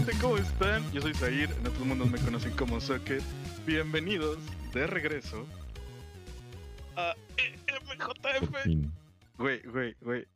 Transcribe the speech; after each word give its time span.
Gente, 0.00 0.18
¿cómo 0.18 0.38
están? 0.38 0.90
Yo 0.92 1.02
soy 1.02 1.12
Zair, 1.12 1.50
en 1.50 1.66
otros 1.66 1.84
mundos 1.84 2.10
me 2.10 2.18
conocen 2.20 2.56
como 2.56 2.80
Socket. 2.80 3.22
Bienvenidos 3.66 4.38
de 4.72 4.86
regreso 4.86 5.46
a 6.96 7.14
MJF. 7.36 8.50
Güey, 9.36 9.60
güey, 9.60 9.94
güey. 10.00 10.26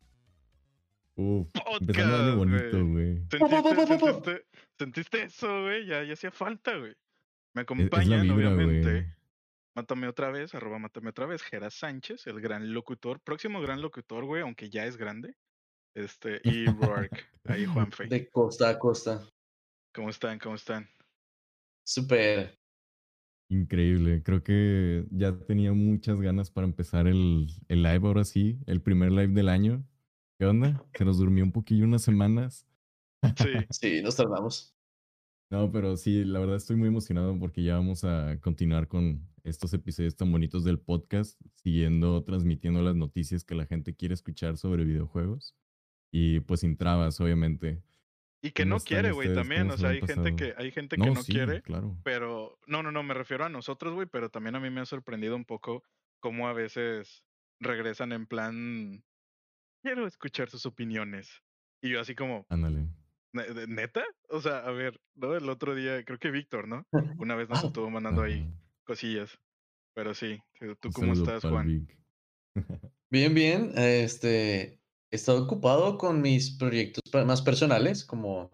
Uf, 1.15 1.49
año 1.97 2.37
bonito, 2.37 2.87
güey. 2.87 3.23
¿Sentiste, 3.31 3.87
sentiste, 3.87 4.47
sentiste, 4.79 5.23
eso, 5.23 5.63
güey? 5.63 5.87
Ya, 5.87 6.03
ya 6.05 6.13
hacía 6.13 6.31
falta, 6.31 6.77
güey. 6.77 6.95
Me 7.55 7.63
acompañan, 7.63 8.31
obviamente. 8.31 9.17
Mátame 9.75 10.09
otra 10.09 10.31
vez, 10.31 10.55
arroba 10.55 10.79
mátame 10.79 11.09
otra 11.09 11.25
vez, 11.25 11.43
Gera 11.43 11.71
Sánchez, 11.71 12.27
el 12.27 12.43
gran 12.43 12.75
locutor, 12.75 13.19
próximo 13.19 13.63
gran 13.63 13.81
locutor, 13.81 14.27
güey, 14.27 14.43
aunque 14.43 14.69
ya 14.69 14.85
es 14.85 14.99
grande. 14.99 15.35
Este, 15.95 16.43
y 16.45 16.67
Rourke, 16.67 17.25
ahí 17.45 17.65
Juanfe. 17.65 18.09
De 18.09 18.29
costa 18.29 18.69
a 18.69 18.79
costa. 18.79 19.27
¿Cómo 19.95 20.11
están? 20.11 20.41
¿Cómo 20.41 20.57
están? 20.57 20.89
Súper. 21.85 22.59
Increíble. 23.49 24.25
Creo 24.25 24.43
que 24.43 25.07
ya 25.13 25.39
tenía 25.47 25.73
muchas 25.73 26.21
ganas 26.21 26.51
para 26.51 26.67
empezar 26.67 27.07
el, 27.07 27.47
el, 27.69 27.83
live 27.85 28.05
ahora 28.05 28.25
sí, 28.25 28.59
el 28.67 28.83
primer 28.83 29.13
live 29.13 29.29
del 29.29 29.49
año. 29.49 29.87
¿Qué 30.37 30.47
onda? 30.47 30.85
Se 30.95 31.05
nos 31.05 31.19
durmió 31.19 31.45
un 31.45 31.53
poquillo 31.53 31.85
unas 31.85 32.03
semanas. 32.03 32.67
Sí. 33.37 33.51
sí, 33.71 34.03
nos 34.03 34.17
tardamos. 34.17 34.75
No, 35.49 35.71
pero 35.71 35.97
sí, 35.97 36.25
la 36.25 36.41
verdad 36.41 36.57
estoy 36.57 36.75
muy 36.75 36.89
emocionado 36.89 37.39
porque 37.39 37.63
ya 37.63 37.77
vamos 37.77 38.03
a 38.03 38.41
continuar 38.41 38.89
con 38.89 39.25
estos 39.45 39.73
episodios 39.75 40.17
tan 40.17 40.33
bonitos 40.33 40.65
del 40.65 40.81
podcast, 40.81 41.41
siguiendo, 41.53 42.25
transmitiendo 42.25 42.83
las 42.83 42.97
noticias 42.97 43.45
que 43.45 43.55
la 43.55 43.67
gente 43.67 43.95
quiere 43.95 44.15
escuchar 44.15 44.57
sobre 44.57 44.85
videojuegos. 44.85 45.55
Y 46.11 46.41
pues 46.41 46.61
sin 46.61 46.77
trabas, 46.77 47.21
obviamente. 47.21 47.81
Y 48.45 48.51
que 48.51 48.67
no 48.67 48.79
quiere, 48.79 49.11
güey, 49.11 49.33
también. 49.35 49.71
O 49.71 49.79
sea, 49.79 49.89
hay 49.89 50.03
gente 50.03 50.37
que, 50.37 50.53
hay 50.59 50.71
gente 50.71 50.99
que 50.99 51.11
no, 51.11 51.23
quiere. 51.23 51.63
Claro. 51.63 51.97
Pero, 52.05 52.59
no, 52.67 52.83
no, 52.83 52.93
no, 52.93 53.03
me 53.03 53.15
refiero 53.15 53.43
a 53.47 53.49
nosotros, 53.49 53.95
güey, 53.95 54.07
pero 54.07 54.29
también 54.29 54.55
a 54.55 54.61
mí 54.61 54.69
me 54.69 54.83
ha 54.83 54.85
sorprendido 54.85 55.35
un 55.35 55.47
poco 55.47 55.83
cómo 56.21 56.47
a 56.47 56.53
veces 56.53 57.25
regresan 57.59 58.13
en 58.13 58.27
plan, 58.27 59.03
quiero 59.83 60.07
escuchar 60.07 60.51
sus 60.51 60.67
opiniones. 60.67 61.43
Y 61.81 61.89
yo 61.89 62.01
así 62.03 62.15
como, 62.15 62.45
ándale. 62.51 62.87
¿Neta? 63.33 64.05
O 64.29 64.43
sea, 64.43 64.59
a 64.59 64.71
ver, 64.73 65.01
¿no? 65.15 65.35
El 65.35 65.49
otro 65.49 65.75
día, 65.75 66.05
creo 66.05 66.19
que 66.19 66.31
Víctor, 66.31 66.69
¿no? 66.69 66.87
Una 67.19 67.37
vez 67.37 67.49
nos 67.49 67.65
estuvo 67.65 67.89
mandando 67.89 68.21
ahí 68.21 68.47
cosillas. 68.85 69.41
Pero 69.95 70.13
sí, 70.13 70.39
¿tú 70.81 70.91
cómo 70.93 71.15
estás, 71.15 71.45
Juan? 71.45 71.89
Bien, 73.11 73.33
bien. 73.33 73.73
Este, 73.77 74.81
he 75.15 75.17
estado 75.17 75.45
ocupado 75.45 75.97
con 75.97 76.21
mis 76.21 76.51
proyectos 76.51 77.03
más 77.25 77.41
personales, 77.41 78.05
como 78.05 78.51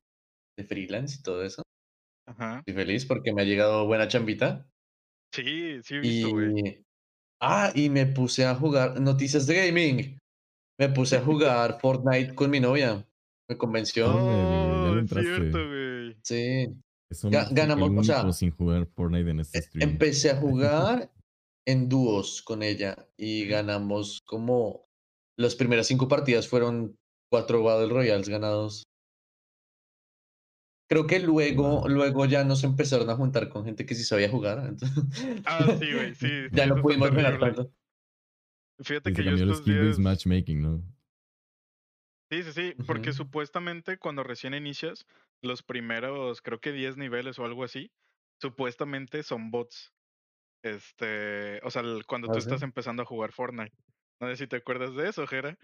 de 0.58 0.64
freelance 0.64 1.16
y 1.18 1.22
todo 1.22 1.42
eso. 1.42 1.62
Ajá. 2.26 2.58
Estoy 2.58 2.74
feliz 2.74 3.06
porque 3.06 3.32
me 3.32 3.40
ha 3.40 3.44
llegado 3.46 3.86
buena 3.86 4.08
chambita. 4.08 4.68
Sí, 5.34 5.80
sí 5.82 5.94
he 5.94 6.00
visto, 6.00 6.30
güey. 6.32 6.84
Ah, 7.40 7.72
y 7.74 7.88
me 7.88 8.04
puse 8.04 8.44
a 8.44 8.54
jugar 8.54 9.00
noticias 9.00 9.46
de 9.46 9.54
gaming. 9.54 10.18
Me 10.78 10.90
puse 10.90 11.16
a 11.16 11.22
jugar 11.24 11.80
Fortnite 11.80 12.34
con 12.34 12.50
mi 12.50 12.60
novia. 12.60 13.08
Me 13.48 13.56
convenció. 13.56 14.14
Oh, 14.14 14.98
es 14.98 15.08
cierto, 15.08 15.66
güey. 15.66 16.14
Sí. 16.22 16.66
ganamos, 17.52 17.90
o 17.96 18.04
sea, 18.04 18.30
sin 18.34 18.50
jugar 18.50 18.86
Fortnite 18.94 19.30
en 19.30 19.40
este 19.40 19.58
e, 19.58 19.62
stream. 19.62 19.88
Empecé 19.88 20.30
a 20.30 20.36
jugar 20.40 21.10
en 21.66 21.88
dúos 21.88 22.42
con 22.42 22.62
ella 22.62 23.08
y 23.16 23.46
ganamos 23.46 24.20
como 24.26 24.89
las 25.40 25.54
primeras 25.54 25.86
cinco 25.86 26.06
partidas 26.06 26.48
fueron 26.48 26.98
cuatro 27.30 27.62
Battle 27.62 27.88
Royales 27.88 28.28
ganados. 28.28 28.82
Creo 30.88 31.06
que 31.06 31.20
luego, 31.20 31.88
luego 31.88 32.26
ya 32.26 32.44
nos 32.44 32.62
empezaron 32.62 33.08
a 33.08 33.16
juntar 33.16 33.48
con 33.48 33.64
gente 33.64 33.86
que 33.86 33.94
sí 33.94 34.04
sabía 34.04 34.28
jugar. 34.28 34.74
Ah, 35.46 35.76
sí, 35.78 35.92
güey, 35.92 36.14
sí. 36.14 36.28
ya 36.52 36.66
no 36.66 36.82
pudimos 36.82 37.10
ganar 37.10 37.38
tanto. 37.38 37.72
Fíjate 38.80 39.12
que 39.12 39.24
yo 39.24 39.30
estos 39.30 39.64
días... 39.64 39.98
matchmaking, 39.98 40.62
¿no? 40.62 40.82
Sí, 42.30 42.42
sí, 42.42 42.52
sí, 42.52 42.74
porque 42.86 43.12
supuestamente 43.12 43.98
cuando 43.98 44.22
recién 44.22 44.54
inicias, 44.54 45.06
los 45.42 45.62
primeros, 45.62 46.42
creo 46.42 46.60
que 46.60 46.72
10 46.72 46.96
niveles 46.96 47.38
o 47.38 47.44
algo 47.44 47.64
así, 47.64 47.90
supuestamente 48.40 49.22
son 49.22 49.50
bots. 49.50 49.92
Este, 50.62 51.60
o 51.64 51.70
sea, 51.70 51.82
cuando 52.06 52.28
tú 52.28 52.34
¿Ah, 52.34 52.38
estás 52.38 52.62
empezando 52.62 53.02
a 53.02 53.06
jugar 53.06 53.32
Fortnite. 53.32 53.74
No 54.20 54.28
sé 54.28 54.36
si 54.36 54.46
te 54.46 54.56
acuerdas 54.56 54.94
de 54.94 55.08
eso, 55.08 55.26
Jera. 55.26 55.58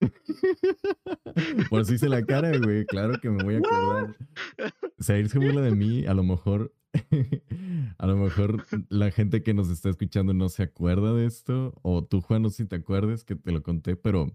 Por 1.70 1.84
si 1.84 1.94
hice 1.94 2.08
la 2.08 2.24
cara, 2.24 2.56
güey. 2.58 2.84
Claro 2.86 3.20
que 3.20 3.30
me 3.30 3.44
voy 3.44 3.56
a 3.56 3.58
acordar. 3.58 4.16
Sair 4.98 5.28
se 5.28 5.38
burla 5.38 5.60
de 5.60 5.70
mí. 5.72 6.04
A 6.06 6.14
lo 6.14 6.24
mejor, 6.24 6.74
a 7.98 8.06
lo 8.06 8.16
mejor 8.16 8.64
la 8.88 9.10
gente 9.10 9.42
que 9.42 9.54
nos 9.54 9.70
está 9.70 9.90
escuchando 9.90 10.34
no 10.34 10.48
se 10.48 10.64
acuerda 10.64 11.14
de 11.14 11.26
esto. 11.26 11.78
O 11.82 12.04
tú, 12.04 12.20
Juan, 12.20 12.42
no 12.42 12.50
sé 12.50 12.64
si 12.64 12.66
te 12.66 12.76
acuerdes 12.76 13.24
que 13.24 13.36
te 13.36 13.52
lo 13.52 13.62
conté, 13.62 13.96
pero 13.96 14.34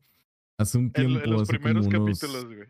Hace 0.57 0.77
un 0.77 0.91
tiempo, 0.91 1.19
en, 1.19 1.31
los 1.31 1.41
hace 1.43 1.59
primeros 1.59 1.87
como 1.87 2.05
unos, 2.05 2.19
capítulos, 2.19 2.45
güey. 2.45 2.67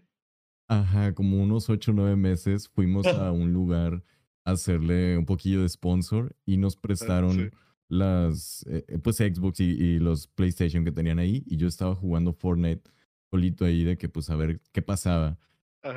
Ajá, 0.67 1.13
como 1.13 1.41
unos 1.41 1.69
8 1.69 1.91
o 1.91 1.93
9 1.93 2.15
meses 2.15 2.67
fuimos 2.67 3.05
a 3.05 3.31
un 3.31 3.53
lugar 3.53 4.03
a 4.43 4.51
hacerle 4.51 5.17
un 5.17 5.25
poquillo 5.25 5.61
de 5.61 5.69
sponsor 5.69 6.35
y 6.45 6.57
nos 6.57 6.75
ah, 6.75 6.79
prestaron 6.81 7.51
las, 7.87 8.65
eh, 8.67 8.85
eh, 8.87 8.99
pues 8.99 9.17
Xbox 9.17 9.59
y, 9.59 9.99
los 9.99 10.27
PlayStation 10.27 10.83
que 10.83 10.91
tenían 10.91 11.19
ahí 11.19 11.43
y 11.45 11.57
yo 11.57 11.67
estaba 11.67 11.95
jugando 11.95 12.33
Fortnite 12.33 12.89
solito 13.29 13.65
ahí 13.65 13.83
de 13.83 13.97
que 13.97 14.09
pues 14.09 14.29
a 14.29 14.35
ver 14.35 14.61
qué 14.71 14.81
pasaba. 14.81 15.37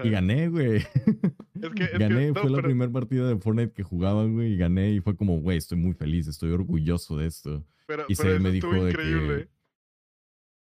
Y 0.04 0.10
gané, 0.10 0.48
güey. 0.48 0.76
Es 0.76 1.70
que, 1.74 1.86
gané, 1.98 2.34
fue 2.34 2.50
la 2.50 2.60
primera 2.60 2.92
partida 2.92 3.26
de 3.26 3.38
Fortnite 3.38 3.72
que 3.72 3.82
jugaba, 3.82 4.26
güey, 4.26 4.52
y 4.52 4.56
gané 4.58 4.92
y 4.92 5.00
fue 5.00 5.16
como, 5.16 5.40
güey, 5.40 5.56
estoy 5.56 5.78
muy 5.78 5.94
feliz, 5.94 6.26
estoy 6.26 6.50
orgulloso 6.50 7.16
de 7.16 7.26
esto. 7.26 7.64
Pero, 7.86 8.04
y 8.06 8.14
se 8.14 8.38
me 8.38 8.50
dijo 8.50 8.70
de 8.84 8.92
que 8.92 9.48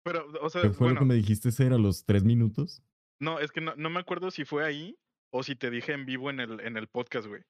pero, 0.07 0.25
o 0.41 0.49
sea, 0.49 0.63
¿Qué 0.63 0.71
fue 0.71 0.91
lo 0.91 1.01
que 1.01 1.05
me 1.05 1.17
dijiste 1.17 1.51
ser 1.51 1.73
a 1.73 1.79
los 1.79 2.05
tres 2.05 2.23
minutos? 2.23 2.81
No, 3.19 3.41
es 3.41 3.51
que 3.51 3.61
no, 3.61 3.75
no, 3.75 3.91
me 3.91 3.99
acuerdo 3.99 4.31
si 4.31 4.45
fue 4.45 4.65
ahí 4.65 4.97
o 5.31 5.43
si 5.43 5.57
te 5.57 5.69
dije 5.69 5.95
en 5.95 6.07
vivo 6.07 6.31
en 6.31 6.39
el, 6.39 6.61
en 6.61 6.77
el 6.77 6.87
podcast, 6.87 7.27
güey. 7.27 7.43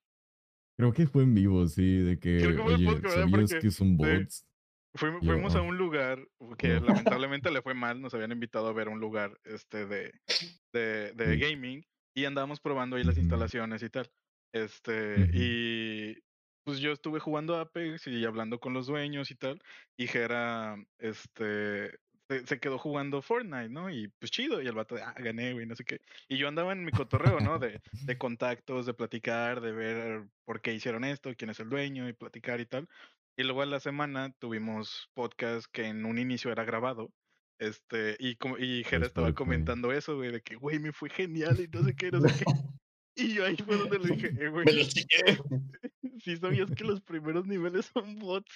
Creo 0.76 0.92
que 0.92 1.06
fue 1.06 1.22
en 1.22 1.34
vivo, 1.34 1.66
sí, 1.66 1.98
de 1.98 2.18
que, 2.18 2.46
oye, 2.46 3.00
¿sabías 3.08 3.54
que 3.54 3.70
son 3.70 3.96
bots? 3.96 4.46
fuimos, 4.96 5.54
a 5.54 5.62
un 5.62 5.76
lugar 5.76 6.26
que 6.58 6.80
lamentablemente 7.20 7.50
le 7.50 7.62
fue 7.62 7.74
mal, 7.74 8.00
nos 8.00 8.14
habían 8.14 8.32
invitado 8.32 8.68
a 8.68 8.72
ver 8.72 8.88
un 8.88 9.00
lugar 9.00 9.38
este 9.44 9.86
de, 9.86 10.12
de, 10.72 11.12
de 11.12 11.38
gaming 11.38 11.84
y 12.14 12.24
andábamos 12.24 12.60
probando 12.60 12.96
ahí 12.96 13.04
las 13.04 13.18
instalaciones 13.18 13.82
y 13.82 13.90
tal. 13.90 14.10
Este, 14.54 15.28
y 15.32 16.16
pues 16.64 16.80
yo 16.80 16.92
estuve 16.92 17.20
jugando 17.20 17.56
Apex 17.56 18.06
y 18.06 18.24
hablando 18.24 18.58
con 18.58 18.72
los 18.72 18.86
dueños 18.86 19.30
y 19.30 19.36
tal, 19.36 19.62
y 19.96 20.06
Jera, 20.06 20.76
este, 20.98 21.98
se, 22.28 22.60
quedó 22.60 22.78
jugando 22.78 23.22
Fortnite, 23.22 23.68
¿no? 23.68 23.90
Y 23.90 24.08
pues 24.18 24.30
chido, 24.30 24.60
y 24.60 24.66
el 24.66 24.74
vato 24.74 24.94
de, 24.94 25.02
ah, 25.02 25.14
gané, 25.18 25.52
güey, 25.52 25.66
no 25.66 25.74
sé 25.74 25.84
qué. 25.84 26.00
Y 26.28 26.38
yo 26.38 26.48
andaba 26.48 26.72
en 26.72 26.84
mi 26.84 26.92
cotorreo, 26.92 27.40
¿no? 27.40 27.58
De, 27.58 27.80
de 27.92 28.18
contactos, 28.18 28.86
de 28.86 28.94
platicar, 28.94 29.60
de 29.60 29.72
ver 29.72 30.24
por 30.44 30.60
qué 30.60 30.72
hicieron 30.72 31.04
esto, 31.04 31.34
quién 31.36 31.50
es 31.50 31.60
el 31.60 31.68
dueño, 31.68 32.08
y 32.08 32.12
platicar 32.12 32.60
y 32.60 32.66
tal. 32.66 32.88
Y 33.36 33.42
luego 33.42 33.62
a 33.62 33.66
la 33.66 33.80
semana 33.80 34.32
tuvimos 34.38 35.10
podcast 35.14 35.66
que 35.70 35.86
en 35.86 36.04
un 36.06 36.18
inicio 36.18 36.50
era 36.50 36.64
grabado. 36.64 37.12
Este, 37.58 38.16
y, 38.18 38.36
y 38.58 38.84
Jera 38.84 39.06
estaba 39.06 39.34
comentando 39.34 39.92
eso, 39.92 40.16
güey, 40.16 40.30
de 40.30 40.42
que, 40.42 40.56
güey, 40.56 40.78
me 40.78 40.92
fue 40.92 41.08
genial 41.08 41.58
y 41.60 41.68
no 41.68 41.82
sé 41.84 41.94
qué, 41.94 42.10
no 42.10 42.20
sé 42.20 42.44
qué. 42.44 42.44
Y 43.18 43.32
yo 43.32 43.46
ahí 43.46 43.56
fue 43.56 43.78
donde 43.78 43.98
le 43.98 44.14
dije, 44.14 44.26
eh, 44.38 44.48
güey. 44.50 44.66
Me 44.66 44.72
lo 44.74 44.84
chiqué. 44.84 45.38
Si 46.22 46.36
sabías 46.36 46.70
que 46.72 46.84
los 46.84 47.00
primeros 47.00 47.46
niveles 47.46 47.86
son 47.86 48.18
bots. 48.18 48.52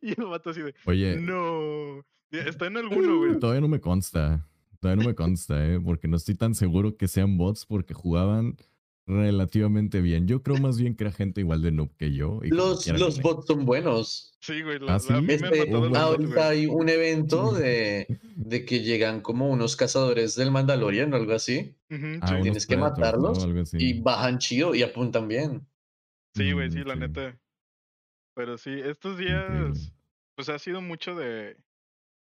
Y 0.00 0.18
el 0.18 0.26
vato 0.26 0.48
así 0.50 0.62
de, 0.62 0.74
Oye. 0.86 1.16
No. 1.16 2.02
Está 2.32 2.66
en 2.66 2.78
alguno, 2.78 3.18
güey. 3.18 3.38
Todavía 3.38 3.60
no 3.60 3.68
me 3.68 3.80
consta. 3.80 4.48
Todavía 4.80 5.04
no 5.04 5.08
me 5.10 5.14
consta, 5.14 5.64
¿eh? 5.64 5.78
Porque 5.78 6.08
no 6.08 6.16
estoy 6.16 6.34
tan 6.34 6.54
seguro 6.54 6.96
que 6.96 7.06
sean 7.06 7.38
bots 7.38 7.66
porque 7.66 7.94
jugaban 7.94 8.56
relativamente 9.06 10.00
bien. 10.00 10.26
Yo 10.26 10.42
creo 10.42 10.58
más 10.58 10.78
bien 10.78 10.96
que 10.96 11.04
era 11.04 11.12
gente 11.12 11.40
igual 11.40 11.62
de 11.62 11.72
noob 11.72 11.94
que 11.96 12.12
yo. 12.12 12.40
los 12.44 12.86
los 12.88 13.20
bots 13.20 13.46
son 13.46 13.64
buenos. 13.64 14.36
Sí, 14.40 14.62
güey. 14.62 14.78
¿Ah, 14.88 14.98
sí? 14.98 15.12
Este, 15.28 15.70
ahorita 15.72 16.48
hay 16.48 16.66
un 16.66 16.88
evento 16.88 17.52
de, 17.52 18.06
de 18.36 18.64
que 18.64 18.80
llegan 18.80 19.20
como 19.20 19.48
unos 19.48 19.76
cazadores 19.76 20.34
del 20.34 20.50
Mandalorian 20.50 21.12
o 21.12 21.16
algo 21.16 21.32
así. 21.32 21.76
Ah, 22.20 22.40
Tienes 22.42 22.66
que 22.66 22.76
matarlos 22.76 23.46
y 23.74 24.00
bajan 24.00 24.38
chido 24.38 24.74
y 24.74 24.82
apuntan 24.82 25.28
bien. 25.28 25.66
Sí, 26.34 26.52
güey, 26.52 26.70
sí, 26.70 26.82
la 26.84 26.96
neta. 26.96 27.38
Pero 28.34 28.56
sí, 28.56 28.70
estos 28.82 29.18
días, 29.18 29.92
pues 30.34 30.48
ha 30.48 30.58
sido 30.58 30.80
mucho 30.80 31.14
de, 31.14 31.58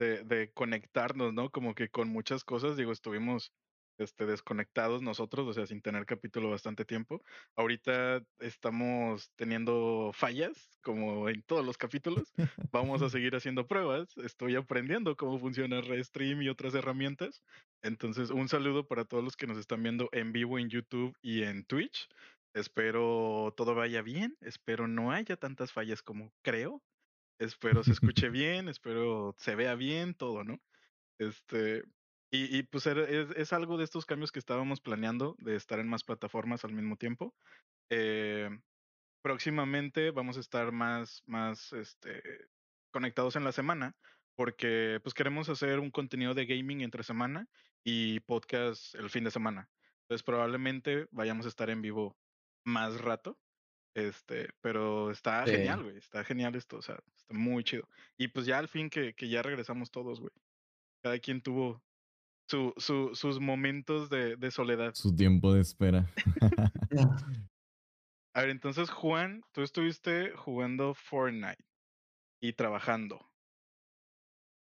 de, 0.02 0.24
de, 0.24 0.52
conectarnos, 0.52 1.34
¿no? 1.34 1.50
Como 1.52 1.76
que 1.76 1.90
con 1.90 2.10
muchas 2.10 2.44
cosas, 2.44 2.76
digo, 2.76 2.92
estuvimos 2.92 3.52
este, 3.98 4.26
desconectados 4.26 5.02
nosotros, 5.02 5.48
o 5.48 5.54
sea, 5.54 5.68
sin 5.68 5.82
tener 5.82 6.06
capítulo 6.06 6.50
bastante 6.50 6.86
tiempo. 6.86 7.22
Ahorita 7.56 8.24
estamos 8.40 9.32
teniendo 9.36 10.12
fallas, 10.14 10.80
como 10.82 11.30
en 11.30 11.44
todos 11.44 11.64
los 11.66 11.78
capítulos. 11.78 12.34
Vamos 12.72 13.02
a 13.02 13.10
seguir 13.10 13.36
haciendo 13.36 13.68
pruebas. 13.68 14.18
Estoy 14.18 14.56
aprendiendo 14.56 15.16
cómo 15.16 15.38
funciona 15.40 15.82
Restream 15.82 16.42
y 16.42 16.50
otras 16.50 16.74
herramientas. 16.74 17.44
Entonces, 17.84 18.32
un 18.32 18.48
saludo 18.48 18.88
para 18.88 19.06
todos 19.06 19.24
los 19.24 19.36
que 19.36 19.48
nos 19.48 19.58
están 19.58 19.84
viendo 19.84 20.10
en 20.12 20.32
vivo 20.32 20.58
en 20.58 20.70
YouTube 20.70 21.16
y 21.22 21.44
en 21.44 21.64
Twitch. 21.66 22.10
Espero 22.54 23.54
todo 23.56 23.76
vaya 23.76 24.02
bien, 24.02 24.36
espero 24.42 24.88
no 24.88 25.12
haya 25.12 25.38
tantas 25.38 25.72
fallas 25.72 26.02
como 26.02 26.34
creo. 26.42 26.82
Espero 27.42 27.84
se 27.84 27.94
escuche 27.94 28.30
bien, 28.30 28.70
espero 28.70 29.34
se 29.40 29.56
vea 29.56 29.74
bien, 29.74 30.14
todo, 30.14 30.44
¿no? 30.44 30.62
Este, 31.18 31.84
y, 32.30 32.62
pues 32.64 32.86
es, 32.86 33.52
algo 33.52 33.78
de 33.78 33.84
estos 33.84 34.06
cambios 34.06 34.32
que 34.32 34.38
estábamos 34.38 34.80
planeando, 34.80 35.36
de 35.40 35.56
estar 35.56 35.80
en 35.80 35.90
más 35.90 36.04
plataformas 36.04 36.64
al 36.64 36.74
mismo 36.74 36.98
tiempo. 36.98 37.34
Eh, 37.90 38.48
próximamente 39.24 40.12
vamos 40.12 40.38
a 40.38 40.40
estar 40.40 40.72
más, 40.72 41.24
más 41.26 41.74
este, 41.74 42.22
conectados 42.92 43.36
en 43.36 43.44
la 43.44 43.52
semana, 43.52 43.96
porque 44.36 45.00
pues 45.02 45.16
queremos 45.16 45.50
hacer 45.50 45.80
un 45.80 45.90
contenido 45.90 46.36
de 46.36 46.46
gaming 46.46 46.82
entre 46.82 47.02
semana 47.02 47.48
y 47.84 48.20
podcast 48.20 48.94
el 48.94 49.10
fin 49.10 49.24
de 49.24 49.32
semana. 49.32 49.68
Entonces 50.04 50.24
probablemente 50.24 51.08
vayamos 51.10 51.48
a 51.48 51.50
estar 51.50 51.72
en 51.72 51.82
vivo 51.82 52.16
más 52.64 53.02
rato. 53.02 53.40
Este, 53.94 54.50
pero 54.62 55.12
está 55.12 55.46
genial, 55.46 55.84
güey. 55.84 55.98
Está 55.98 56.24
genial 56.24 56.56
esto, 56.56 56.78
o 56.78 56.82
sea, 56.82 57.00
está 57.16 57.34
muy 57.34 57.64
chido. 57.64 57.88
Y 58.18 58.30
pues 58.30 58.46
ya 58.46 58.58
al 58.58 58.68
fin 58.68 58.90
que, 58.90 59.14
que 59.14 59.30
ya 59.30 59.42
regresamos 59.42 59.92
todos, 59.92 60.20
güey. 60.20 60.32
Cada 61.04 61.20
quien 61.20 61.42
tuvo 61.42 61.82
su, 62.50 62.74
su, 62.78 63.12
sus 63.14 63.40
momentos 63.40 64.10
de, 64.10 64.36
de, 64.36 64.52
soledad. 64.52 64.94
Su 64.94 65.16
tiempo 65.16 65.54
de 65.54 65.62
espera. 65.62 66.10
A 68.34 68.42
ver, 68.42 68.50
entonces, 68.50 68.90
Juan, 68.90 69.44
tú 69.52 69.62
estuviste 69.62 70.32
jugando 70.32 70.94
Fortnite 70.94 71.64
y 72.42 72.54
trabajando. 72.54 73.30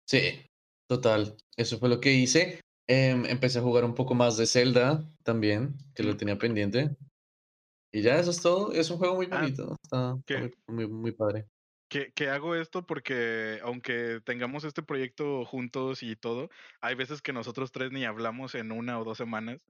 Sí, 0.08 0.40
total. 0.88 1.36
Eso 1.56 1.78
fue 1.78 1.90
lo 1.90 2.00
que 2.00 2.12
hice. 2.12 2.60
Em, 2.88 3.26
empecé 3.26 3.58
a 3.58 3.62
jugar 3.62 3.84
un 3.84 3.94
poco 3.94 4.14
más 4.14 4.36
de 4.36 4.46
Zelda 4.46 5.04
también, 5.22 5.76
que 5.94 6.02
lo 6.02 6.16
tenía 6.16 6.38
pendiente. 6.38 6.96
Y 7.92 8.02
ya 8.02 8.18
eso 8.18 8.30
es 8.30 8.40
todo. 8.40 8.72
Es 8.72 8.90
un 8.90 8.98
juego 8.98 9.16
muy 9.16 9.28
ah, 9.30 9.40
bonito. 9.40 9.76
Está, 9.82 10.16
muy, 10.66 10.88
muy 10.88 11.12
padre 11.12 11.46
que, 12.14 12.28
hago 12.28 12.54
esto 12.54 12.86
porque 12.86 13.58
aunque 13.62 14.20
tengamos 14.24 14.64
este 14.64 14.82
proyecto 14.82 15.44
juntos 15.44 16.02
y 16.02 16.16
todo, 16.16 16.48
hay 16.80 16.94
veces 16.94 17.20
que 17.20 17.32
nosotros 17.32 17.72
tres 17.72 17.92
ni 17.92 18.04
hablamos 18.04 18.54
en 18.54 18.72
una 18.72 18.98
o 18.98 19.04
dos 19.04 19.18
semanas. 19.18 19.60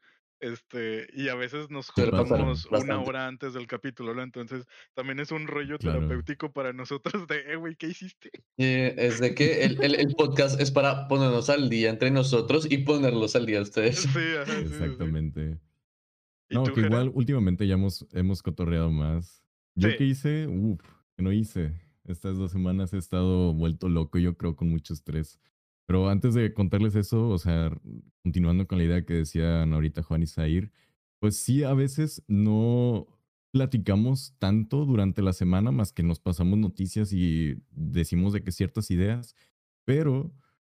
Este, 0.40 1.06
y 1.12 1.28
a 1.28 1.36
veces 1.36 1.70
nos 1.70 1.90
juntamos 1.90 2.66
una 2.66 3.00
hora 3.00 3.28
antes 3.28 3.54
del 3.54 3.68
capítulo, 3.68 4.12
¿no? 4.12 4.24
Entonces, 4.24 4.64
también 4.92 5.20
es 5.20 5.30
un 5.30 5.46
rollo 5.46 5.78
terapéutico 5.78 6.52
para 6.52 6.72
nosotros 6.72 7.28
de, 7.28 7.52
eh, 7.52 7.56
güey, 7.56 7.76
¿qué 7.76 7.86
hiciste? 7.86 8.30
es 8.56 9.20
de 9.20 9.36
que 9.36 9.62
el, 9.64 9.80
el, 9.80 10.14
podcast 10.16 10.60
es 10.60 10.72
para 10.72 11.06
ponernos 11.06 11.48
al 11.48 11.70
día 11.70 11.90
entre 11.90 12.10
nosotros 12.10 12.66
y 12.68 12.78
ponerlos 12.78 13.36
al 13.36 13.46
día 13.46 13.60
a 13.60 13.62
ustedes. 13.62 14.00
Sí, 14.00 14.18
Exactamente. 14.62 15.58
No, 16.52 16.64
que 16.64 16.80
igual 16.80 17.10
últimamente 17.14 17.66
ya 17.66 17.74
hemos, 17.74 18.06
hemos 18.12 18.42
cotorreado 18.42 18.90
más. 18.90 19.42
Yo 19.74 19.88
qué 19.96 20.04
hice, 20.04 20.46
uff, 20.46 20.80
que 21.16 21.22
no 21.22 21.32
hice. 21.32 21.72
Estas 22.04 22.36
dos 22.36 22.52
semanas 22.52 22.92
he 22.92 22.98
estado 22.98 23.54
vuelto 23.54 23.88
loco, 23.88 24.18
yo 24.18 24.36
creo, 24.36 24.56
con 24.56 24.68
mucho 24.68 24.92
estrés. 24.92 25.38
Pero 25.86 26.08
antes 26.08 26.34
de 26.34 26.52
contarles 26.54 26.94
eso, 26.94 27.28
o 27.28 27.38
sea, 27.38 27.70
continuando 28.22 28.66
con 28.66 28.78
la 28.78 28.84
idea 28.84 29.04
que 29.04 29.14
decían 29.14 29.72
ahorita 29.72 30.02
Juan 30.02 30.22
y 30.22 30.26
Zair, 30.26 30.70
pues 31.18 31.36
sí, 31.36 31.64
a 31.64 31.74
veces 31.74 32.22
no 32.26 33.06
platicamos 33.52 34.34
tanto 34.38 34.84
durante 34.84 35.22
la 35.22 35.32
semana, 35.32 35.70
más 35.70 35.92
que 35.92 36.02
nos 36.02 36.18
pasamos 36.18 36.58
noticias 36.58 37.12
y 37.12 37.62
decimos 37.70 38.32
de 38.32 38.42
que 38.42 38.50
ciertas 38.50 38.90
ideas, 38.90 39.36
pero 39.84 40.32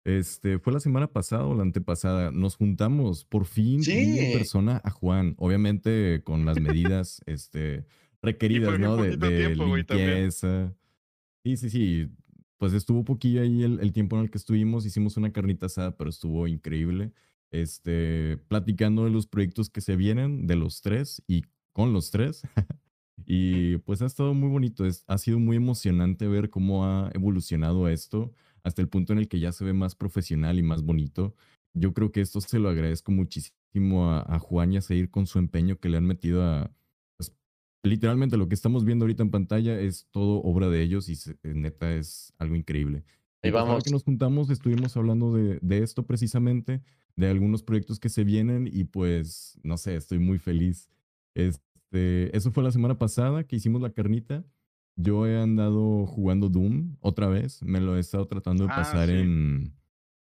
este, 0.06 0.60
fue 0.60 0.74
la 0.74 0.82
semana 0.82 1.08
pasada 1.08 1.46
o 1.46 1.56
la 1.56 1.62
antepasada, 1.62 2.32
nos 2.32 2.56
juntamos 2.56 3.24
por 3.24 3.46
fin 3.46 3.82
en 3.88 4.38
persona 4.38 4.82
a 4.84 4.90
Juan, 4.90 5.36
obviamente 5.38 6.22
con 6.26 6.46
las 6.46 6.60
medidas 6.60 7.22
este, 7.26 7.86
requeridas, 8.22 8.78
¿no? 8.80 8.98
De, 8.98 9.16
de 9.16 9.56
limpieza. 9.56 10.74
Sí, 11.44 11.58
sí, 11.58 11.70
sí. 11.70 12.10
Pues 12.58 12.74
estuvo 12.74 13.04
poquillo 13.04 13.42
ahí 13.42 13.64
el, 13.64 13.94
tiempo 13.94 14.18
en 14.18 14.24
el 14.24 14.32
que 14.32 14.38
estuvimos, 14.38 14.86
hicimos 14.86 15.18
una 15.18 15.32
carnita 15.32 15.68
asada, 15.68 15.96
pero 15.96 16.10
estuvo 16.10 16.48
increíble. 16.48 17.12
Este, 17.52 18.38
platicando 18.48 19.06
de 19.06 19.12
los 19.12 19.28
proyectos 19.28 19.70
que 19.70 19.82
se 19.82 19.96
vienen, 19.96 20.48
de 20.48 20.56
los 20.56 20.82
tres 20.82 21.22
y 21.28 21.44
con 21.72 21.94
los 21.94 22.12
tres. 22.12 22.42
y 23.26 23.78
pues 23.80 24.02
ha 24.02 24.06
estado 24.06 24.34
muy 24.34 24.50
bonito, 24.50 24.86
es, 24.86 25.06
ha 25.08 25.18
sido 25.18 25.40
muy 25.40 25.56
emocionante 25.58 26.28
ver 26.28 26.50
cómo 26.50 26.86
ha 26.86 27.10
evolucionado 27.14 27.88
esto 27.88 28.34
hasta 28.64 28.82
el 28.82 28.90
punto 28.90 29.14
en 29.14 29.20
el 29.20 29.28
que 29.28 29.40
ya 29.40 29.52
se 29.52 29.66
ve 29.66 29.74
más 29.74 29.96
profesional 29.96 30.58
y 30.60 30.64
más 30.64 30.84
bonito. 30.84 31.36
Yo 31.74 31.94
creo 31.94 32.12
que 32.12 32.22
esto 32.22 32.40
se 32.42 32.60
lo 32.60 32.70
agradezco 32.70 33.12
muchísimo 33.12 34.10
a, 34.10 34.22
a 34.22 34.40
Juan 34.40 34.74
y 34.74 34.78
a 34.78 34.82
seguir 34.82 35.10
con 35.10 35.28
su 35.28 35.40
empeño 35.40 35.80
que 35.80 35.90
le 35.90 35.98
han 35.98 36.06
metido 36.06 36.44
a, 36.44 36.72
literalmente 37.84 38.38
lo 38.38 38.48
que 38.48 38.56
estamos 38.56 38.86
viendo 38.86 39.04
ahorita 39.04 39.24
en 39.24 39.32
pantalla 39.32 39.80
es 39.80 40.08
todo 40.12 40.42
obra 40.42 40.70
de 40.70 40.82
ellos 40.82 41.10
y 41.10 41.14
eh, 41.44 41.54
neta 41.54 41.94
es 41.94 42.34
algo 42.38 42.56
increíble. 42.56 43.04
Ahí 43.44 43.52
pues, 43.52 43.64
vamos. 43.64 43.84
que 43.84 43.92
nos 43.92 44.04
juntamos 44.04 44.50
estuvimos 44.50 44.96
hablando 44.96 45.34
de, 45.34 45.60
de, 45.62 45.84
esto 45.84 46.06
precisamente, 46.06 46.82
de 47.18 47.28
algunos 47.28 47.62
proyectos 47.62 48.00
que 48.00 48.10
se 48.10 48.24
vienen 48.24 48.70
y 48.72 48.86
pues, 48.86 49.60
no 49.64 49.78
sé, 49.78 49.96
estoy 49.96 50.20
muy 50.20 50.40
feliz. 50.40 50.90
Este, 51.36 52.36
eso 52.36 52.52
fue 52.52 52.64
la 52.64 52.72
semana 52.72 52.98
pasada 52.98 53.44
que 53.44 53.58
hicimos 53.58 53.82
la 53.82 53.92
carnita. 53.92 54.46
Yo 54.96 55.26
he 55.26 55.40
andado 55.40 56.06
jugando 56.06 56.50
Doom 56.50 56.98
otra 57.02 57.28
vez, 57.28 57.64
me 57.64 57.82
lo 57.82 57.98
he 57.98 58.00
estado 58.00 58.28
tratando 58.28 58.66
de 58.66 58.72
ah, 58.72 58.76
pasar 58.76 59.10
en... 59.10 59.74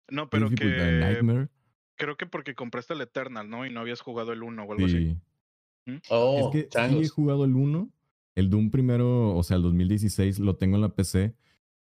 No, 0.09 0.29
pero 0.29 0.49
que... 0.49 0.65
Nightmare. 0.65 1.49
Creo 1.97 2.17
que 2.17 2.25
porque 2.25 2.55
compraste 2.55 2.93
el 2.93 3.01
Eternal, 3.01 3.49
¿no? 3.49 3.65
Y 3.65 3.71
no 3.71 3.79
habías 3.79 4.01
jugado 4.01 4.33
el 4.33 4.43
1 4.43 4.63
o 4.63 4.71
algo 4.71 4.87
sí. 4.87 4.95
así. 4.95 6.01
Oh, 6.09 6.51
es 6.53 6.67
que 6.67 6.89
sí 6.89 7.01
he 7.01 7.07
jugado 7.07 7.45
el 7.45 7.55
1. 7.55 7.89
El 8.35 8.49
Doom 8.49 8.69
primero, 8.69 9.35
o 9.35 9.43
sea, 9.43 9.57
el 9.57 9.63
2016 9.63 10.39
lo 10.39 10.57
tengo 10.57 10.75
en 10.75 10.81
la 10.81 10.89
PC, 10.89 11.35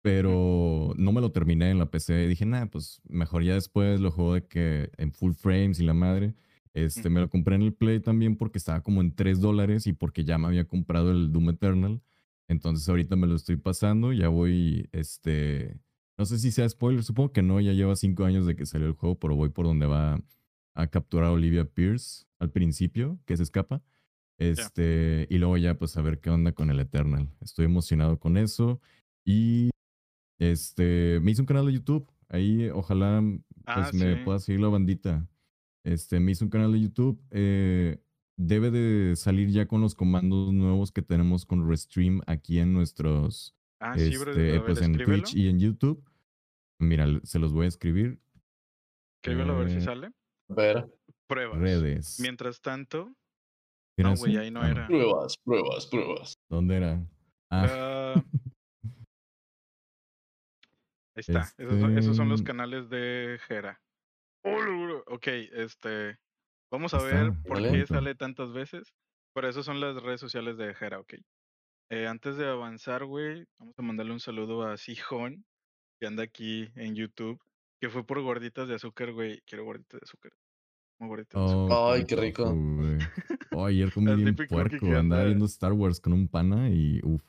pero 0.02 0.92
no 0.96 1.12
me 1.12 1.20
lo 1.20 1.30
terminé 1.30 1.70
en 1.70 1.78
la 1.78 1.90
PC. 1.90 2.26
Dije, 2.26 2.44
nada, 2.44 2.66
pues 2.66 3.00
mejor 3.08 3.44
ya 3.44 3.54
después 3.54 4.00
lo 4.00 4.10
juego 4.10 4.34
de 4.34 4.46
que 4.46 4.90
en 4.96 5.12
full 5.12 5.32
frames 5.32 5.78
y 5.78 5.84
la 5.84 5.94
madre. 5.94 6.34
Este, 6.72 7.10
me 7.10 7.20
lo 7.20 7.28
compré 7.28 7.56
en 7.56 7.62
el 7.62 7.72
Play 7.72 8.00
también 8.00 8.36
porque 8.36 8.58
estaba 8.58 8.82
como 8.82 9.00
en 9.00 9.14
3 9.14 9.40
dólares 9.40 9.86
y 9.86 9.92
porque 9.92 10.24
ya 10.24 10.38
me 10.38 10.46
había 10.46 10.66
comprado 10.66 11.10
el 11.10 11.32
Doom 11.32 11.50
Eternal. 11.50 12.00
Entonces 12.50 12.88
ahorita 12.88 13.14
me 13.14 13.28
lo 13.28 13.36
estoy 13.36 13.54
pasando, 13.54 14.12
ya 14.12 14.26
voy, 14.26 14.88
este, 14.90 15.78
no 16.18 16.24
sé 16.24 16.36
si 16.40 16.50
sea 16.50 16.68
spoiler, 16.68 17.04
supongo 17.04 17.32
que 17.32 17.42
no, 17.42 17.60
ya 17.60 17.72
lleva 17.72 17.94
5 17.94 18.24
años 18.24 18.44
de 18.44 18.56
que 18.56 18.66
salió 18.66 18.88
el 18.88 18.94
juego, 18.94 19.20
pero 19.20 19.36
voy 19.36 19.50
por 19.50 19.66
donde 19.66 19.86
va 19.86 20.20
a 20.74 20.86
capturar 20.88 21.26
a 21.28 21.32
Olivia 21.32 21.64
Pierce 21.64 22.26
al 22.40 22.50
principio, 22.50 23.20
que 23.24 23.36
se 23.36 23.44
escapa. 23.44 23.84
Este, 24.36 25.28
y 25.30 25.38
luego 25.38 25.58
ya 25.58 25.78
pues 25.78 25.96
a 25.96 26.02
ver 26.02 26.18
qué 26.18 26.30
onda 26.30 26.50
con 26.50 26.70
el 26.70 26.80
Eternal. 26.80 27.28
Estoy 27.40 27.66
emocionado 27.66 28.18
con 28.18 28.36
eso. 28.36 28.80
Y 29.24 29.70
este, 30.40 31.20
me 31.20 31.30
hice 31.30 31.42
un 31.42 31.46
canal 31.46 31.66
de 31.66 31.74
YouTube. 31.74 32.10
Ahí 32.28 32.68
ojalá 32.70 33.22
pues 33.64 33.86
ah, 33.86 33.90
me 33.94 34.24
pueda 34.24 34.40
seguir 34.40 34.60
la 34.60 34.68
bandita. 34.68 35.28
Este, 35.84 36.18
me 36.18 36.32
hice 36.32 36.42
un 36.42 36.50
canal 36.50 36.72
de 36.72 36.80
YouTube. 36.80 37.22
Eh, 37.30 38.02
debe 38.40 38.70
de 38.70 39.16
salir 39.16 39.50
ya 39.50 39.66
con 39.66 39.82
los 39.82 39.94
comandos 39.94 40.52
nuevos 40.52 40.92
que 40.92 41.02
tenemos 41.02 41.44
con 41.44 41.68
Restream 41.68 42.22
aquí 42.26 42.58
en 42.58 42.72
nuestros, 42.72 43.54
ah, 43.80 43.94
este, 43.96 44.60
pues 44.60 44.80
en 44.80 44.96
Twitch 44.96 45.34
y 45.34 45.48
en 45.48 45.60
YouTube. 45.60 46.02
Mira, 46.78 47.06
se 47.22 47.38
los 47.38 47.52
voy 47.52 47.66
a 47.66 47.68
escribir. 47.68 48.18
Escríbelo 49.22 49.52
a 49.52 49.58
ver 49.58 49.70
si 49.70 49.76
eh, 49.76 49.80
sale. 49.82 50.12
Ver. 50.48 50.90
Pruebas. 51.26 51.60
Redes. 51.60 52.18
Mientras 52.20 52.62
tanto. 52.62 53.14
No, 53.98 54.16
güey, 54.16 54.38
ahí 54.38 54.50
no 54.50 54.62
ah, 54.62 54.70
era. 54.70 54.86
Pruebas, 54.86 55.36
pruebas, 55.44 55.86
pruebas. 55.86 56.38
¿Dónde 56.48 56.76
era? 56.76 57.06
Ah. 57.50 57.66
ah. 57.68 58.24
ahí 61.14 61.20
está. 61.20 61.52
Esos, 61.58 62.16
son, 62.16 62.30
los 62.30 62.40
este 62.40 62.46
canales 62.46 62.88
de 62.88 63.38
Jera. 63.46 63.82
Ok, 65.06 65.26
este. 65.26 66.18
Vamos 66.70 66.94
a 66.94 67.02
ver 67.02 67.32
por 67.46 67.58
qué 67.62 67.86
sale 67.86 68.14
tantas 68.14 68.52
veces. 68.52 68.92
Pero 69.34 69.48
esas 69.48 69.64
son 69.64 69.80
las 69.80 70.02
redes 70.02 70.20
sociales 70.20 70.56
de 70.56 70.74
Jera, 70.74 70.98
ok. 70.98 71.14
Eh, 71.90 72.06
antes 72.06 72.36
de 72.36 72.48
avanzar, 72.48 73.04
güey, 73.04 73.46
vamos 73.58 73.74
a 73.78 73.82
mandarle 73.82 74.12
un 74.12 74.20
saludo 74.20 74.66
a 74.66 74.76
Sijón, 74.76 75.44
que 76.00 76.06
anda 76.06 76.22
aquí 76.22 76.68
en 76.76 76.94
YouTube. 76.94 77.40
Que 77.80 77.88
fue 77.88 78.04
por 78.04 78.20
gorditas 78.20 78.68
de 78.68 78.74
azúcar, 78.74 79.12
güey. 79.12 79.40
Quiero 79.46 79.64
gorditas 79.64 80.00
de 80.00 80.04
azúcar. 80.04 80.32
Muy 80.98 81.08
gorditas 81.08 81.40
de 81.40 81.46
azúcar. 81.46 81.76
Oh, 81.78 81.92
Ay, 81.92 82.04
qué 82.04 82.16
rico. 82.16 82.54
Oh, 83.52 83.66
ayer 83.66 83.92
comí 83.92 84.14
bien 84.14 84.36
puerco. 84.36 84.86
Andaba 84.96 85.24
viendo 85.24 85.44
Star 85.46 85.72
Wars 85.72 85.98
con 86.00 86.12
un 86.12 86.28
pana 86.28 86.70
y 86.70 87.00
uff, 87.02 87.24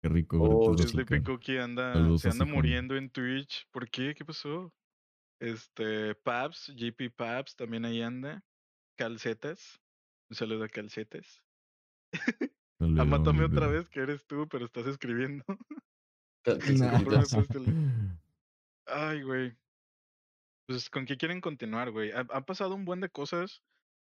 qué 0.00 0.08
rico. 0.08 0.38
Oh, 0.40 0.78
Sleepy 0.78 1.20
Cookie 1.20 1.58
anda, 1.58 2.16
se 2.16 2.28
anda 2.28 2.44
muriendo 2.44 2.96
en 2.96 3.10
Twitch. 3.10 3.66
¿Por 3.72 3.90
qué? 3.90 4.14
¿Qué 4.14 4.24
pasó? 4.24 4.72
Este, 5.40 6.14
Paps, 6.14 6.72
GP 6.76 7.10
Paps 7.16 7.56
también 7.56 7.84
ahí 7.84 8.02
anda. 8.02 8.40
Calcetas. 8.96 9.80
Un 10.30 10.36
saludo 10.36 10.64
a 10.64 10.68
Calcetas. 10.68 11.42
Amátame 12.80 13.44
otra 13.44 13.66
vez 13.66 13.88
que 13.88 14.00
eres 14.00 14.26
tú, 14.26 14.48
pero 14.48 14.64
estás 14.64 14.86
escribiendo. 14.86 15.44
Ay, 18.86 19.22
güey. 19.22 19.56
Pues, 20.66 20.90
¿con 20.90 21.06
qué 21.06 21.16
quieren 21.16 21.40
continuar, 21.40 21.90
güey? 21.90 22.12
Ha, 22.12 22.24
pasado 22.42 22.74
un 22.74 22.84
buen 22.84 23.00
de 23.00 23.08
cosas, 23.08 23.62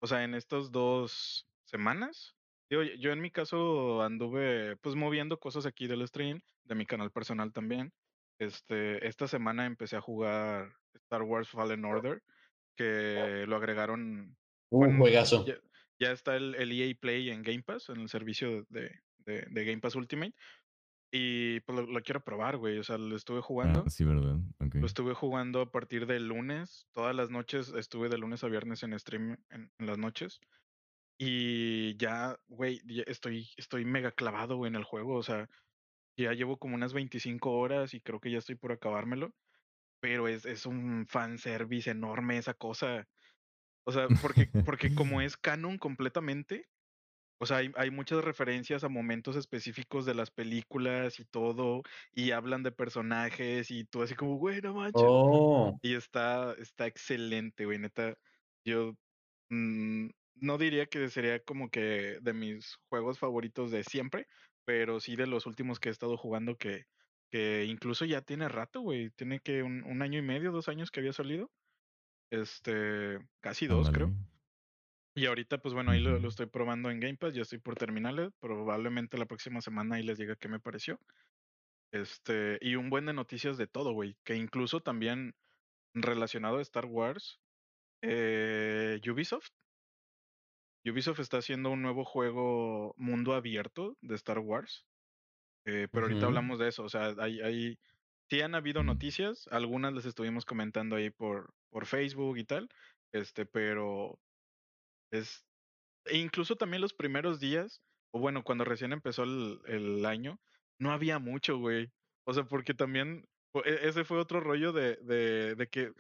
o 0.01 0.07
sea, 0.07 0.25
en 0.25 0.35
estas 0.35 0.71
dos 0.71 1.47
semanas. 1.65 2.35
Yo, 2.71 2.83
yo 2.83 3.13
en 3.13 3.21
mi 3.21 3.31
caso 3.31 4.03
anduve, 4.03 4.77
pues, 4.79 4.95
moviendo 4.95 5.39
cosas 5.39 5.67
aquí 5.67 5.87
del 5.87 6.07
stream, 6.07 6.41
de 6.65 6.75
mi 6.75 6.87
canal 6.87 7.11
personal 7.11 7.53
también. 7.53 7.93
Este, 8.39 9.07
esta 9.07 9.29
semana 9.29 9.67
empecé 9.67 9.97
a 9.97 10.01
jugar 10.01 10.73
Star 10.95 11.23
Wars 11.23 11.49
Fallen 11.49 11.85
Order, 11.85 12.23
que 12.77 13.45
lo 13.47 13.57
agregaron. 13.57 14.37
Un 14.71 14.99
juegazo. 14.99 15.45
Ya, 15.99 16.13
está 16.13 16.37
el, 16.37 16.55
el, 16.57 16.73
EA 16.73 16.95
Play 17.01 17.31
en 17.31 17.43
Game 17.43 17.63
Pass, 17.63 17.89
en 17.89 18.01
el 18.01 18.09
servicio 18.09 18.67
de, 18.69 19.01
de, 19.19 19.47
de 19.49 19.65
Game 19.65 19.81
Pass 19.81 19.95
Ultimate. 19.95 20.35
Y 21.13 21.61
pues 21.61 21.89
lo, 21.89 22.03
quiero 22.03 22.23
probar, 22.23 22.57
güey. 22.57 22.79
O 22.79 22.85
sea, 22.85 22.99
lo 22.99 23.17
estuve 23.17 23.41
jugando. 23.41 23.85
Ah, 23.87 23.91
sí, 23.91 24.05
¿verdad? 24.05 24.39
Lo 24.59 24.87
estuve 24.87 25.15
jugando 25.15 25.61
a 25.61 25.71
partir 25.71 26.07
del 26.07 26.29
lunes. 26.29 26.87
Todas 26.93 27.15
las 27.15 27.31
noches 27.31 27.73
estuve 27.77 28.09
de 28.09 28.19
lunes 28.19 28.43
a 28.45 28.49
viernes 28.49 28.83
en 28.83 28.99
stream 28.99 29.39
en, 29.51 29.71
las 29.79 29.99
noches. 29.99 30.41
Y 31.19 31.97
ya, 31.97 32.37
güey, 32.49 32.83
estoy, 33.07 33.49
estoy 33.57 33.85
mega 33.85 34.13
clavado, 34.13 34.57
güey, 34.57 34.69
en 34.69 34.77
el 34.77 34.85
juego. 34.85 35.15
O 35.15 35.23
sea, 35.23 35.49
ya 36.19 36.33
llevo 36.33 36.59
como 36.59 36.75
unas 36.75 36.93
25 36.93 37.51
horas 37.51 37.95
y 37.95 38.01
creo 38.01 38.21
que 38.21 38.31
ya 38.31 38.39
estoy 38.39 38.57
por 38.57 38.73
acabármelo. 38.73 39.33
Pero 40.01 40.29
es, 40.29 40.45
es 40.45 40.67
un 40.67 41.07
fanservice 41.07 41.91
enorme 41.91 42.37
esa 42.37 42.53
cosa. 42.53 43.07
O 43.87 43.93
sea, 43.93 44.09
porque, 44.21 44.49
porque 44.67 44.95
como 44.95 45.21
es 45.21 45.37
canon 45.37 45.79
completamente, 45.79 46.69
o 47.39 47.47
sea, 47.47 47.59
hay, 47.59 47.71
hay, 47.77 47.91
muchas 47.91 48.25
referencias 48.25 48.83
a 48.83 48.89
momentos 48.89 49.37
específicos 49.37 50.07
de 50.07 50.15
las 50.15 50.31
películas 50.31 51.21
y 51.21 51.25
todo, 51.25 51.83
y 52.13 52.33
hablan 52.33 52.63
de 52.63 52.73
personajes 52.73 53.71
y 53.71 53.85
tú 53.85 54.03
así 54.03 54.15
como, 54.15 54.37
güey, 54.37 54.61
no 54.61 54.75
manches. 54.75 55.03
Oh. 55.07 55.79
Y 55.83 55.95
está, 55.95 56.55
está 56.55 56.87
excelente, 56.87 57.65
güey, 57.67 57.79
neta. 57.79 58.17
Yo 58.65 58.97
mm, 59.51 60.09
no 60.37 60.59
diría 60.59 60.87
que 60.87 61.09
sería 61.09 61.39
como 61.41 61.71
que 61.71 62.19
de 62.23 62.33
mis 62.33 62.77
juegos 62.89 63.19
favoritos 63.19 63.71
de 63.71 63.85
siempre, 63.85 64.27
pero 64.65 64.99
sí 64.99 65.15
de 65.15 65.27
los 65.27 65.47
últimos 65.47 65.79
que 65.79 65.91
he 65.91 65.93
estado 65.93 66.17
jugando 66.17 66.57
que, 66.57 66.87
que 67.31 67.67
incluso 67.67 68.05
ya 68.05 68.23
tiene 68.23 68.49
rato, 68.49 68.81
güey. 68.81 69.11
Tiene 69.11 69.41
que 69.41 69.63
un, 69.63 69.85
un 69.85 70.03
año 70.03 70.19
y 70.19 70.23
medio, 70.23 70.53
dos 70.53 70.69
años 70.69 70.91
que 70.91 71.01
había 71.01 71.13
salido. 71.13 71.51
Este, 72.31 73.19
casi 73.41 73.67
dos, 73.67 73.91
creo. 73.91 74.13
Y 75.15 75.25
ahorita, 75.27 75.59
pues 75.59 75.73
bueno, 75.73 75.93
ahí 75.93 76.01
lo, 76.01 76.17
estoy 76.29 76.45
probando 76.47 76.91
en 76.91 77.01
Game 77.01 77.17
Pass, 77.17 77.35
ya 77.35 77.43
estoy 77.43 77.59
por 77.59 77.75
terminarle. 77.75 78.31
Probablemente 78.39 79.17
la 79.17 79.25
próxima 79.25 79.63
semana 79.63 79.97
ahí 79.97 80.03
les 80.03 80.19
diga 80.19 80.37
qué 80.37 80.49
me 80.49 80.61
pareció. 80.61 81.01
Este, 81.91 82.59
y 82.61 82.75
un 82.75 82.91
buen 82.91 83.07
de 83.07 83.15
noticias 83.15 83.57
de 83.57 83.67
todo, 83.67 83.93
güey. 83.93 84.17
Que 84.25 84.37
incluso 84.37 84.81
también 84.81 85.35
relacionado 85.95 86.59
a 86.59 86.63
Star 86.63 86.85
Wars, 86.85 87.41
eh, 88.03 89.01
Ubisoft. 89.11 89.49
Ubisoft 90.85 91.21
está 91.21 91.39
haciendo 91.39 91.71
un 91.71 91.81
nuevo 91.81 92.05
juego 92.05 92.95
mundo 92.99 93.35
abierto 93.35 93.97
de 94.03 94.15
Star 94.17 94.39
Wars. 94.39 94.85
Eh, 95.65 95.89
pero 95.91 96.07
ahorita 96.07 96.27
hablamos 96.27 96.59
de 96.59 96.69
eso. 96.69 96.85
O 96.85 96.89
sea, 96.89 97.15
hay, 97.19 97.41
hay, 97.41 97.79
sí 98.31 98.41
han 98.41 98.55
habido 98.55 98.83
noticias. 98.83 99.49
Algunas 99.51 99.93
las 99.93 100.07
estuvimos 100.07 100.45
comentando 100.45 100.97
ahí 100.97 101.11
por, 101.11 101.55
por 101.71 101.87
Facebook 101.87 102.39
y 102.39 102.45
tal. 102.45 102.69
Este, 103.13 103.47
pero 103.47 104.19
es, 105.11 105.47
e 106.07 106.19
incluso 106.19 106.57
también 106.57 106.81
los 106.81 106.95
primeros 106.95 107.41
días, 107.41 107.83
o 108.13 108.21
bueno, 108.21 108.43
cuando 108.43 108.65
recién 108.65 108.93
empezó 108.93 109.25
el, 109.25 109.61
el 109.67 110.07
año, 110.07 110.39
no 110.79 110.93
había 110.93 111.19
mucho, 111.19 111.59
güey. 111.59 111.91
O 112.27 112.33
sea, 112.33 112.45
porque 112.45 112.75
también 112.75 113.29
e, 113.65 113.89
ese 113.89 114.05
fue 114.05 114.19
otro 114.19 114.41
rollo 114.41 114.73
de, 114.73 114.97
de, 114.97 115.55
de 115.55 115.69
que 115.69 115.93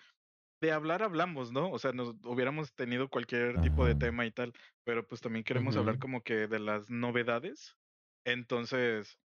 de 0.60 0.72
hablar 0.72 1.02
hablamos, 1.02 1.52
¿no? 1.52 1.70
O 1.70 1.78
sea, 1.78 1.92
nos 1.92 2.14
hubiéramos 2.24 2.72
tenido 2.74 3.08
cualquier 3.08 3.60
tipo 3.60 3.84
de 3.84 3.94
tema 3.94 4.24
y 4.24 4.30
tal, 4.30 4.52
pero 4.84 5.06
pues 5.06 5.20
también 5.20 5.44
queremos 5.44 5.76
hablar 5.76 5.98
como 5.98 6.22
que 6.22 6.46
de 6.48 6.58
las 6.58 6.88
novedades. 6.88 7.76
Entonces, 8.24 9.18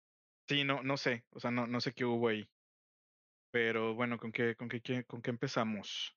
sí, 0.49 0.65
no, 0.65 0.83
no 0.83 0.97
sé, 0.97 1.25
o 1.31 1.39
sea, 1.41 1.51
no, 1.51 1.67
no 1.67 1.81
sé 1.81 1.93
qué 1.93 2.05
hubo 2.05 2.29
ahí. 2.29 2.49
Pero 3.51 3.95
bueno, 3.95 4.19
¿con 4.19 4.31
qué, 4.33 4.55
con 4.55 4.69
qué, 4.69 4.81
con 5.05 5.23
qué 5.23 5.31
empezamos? 5.31 6.17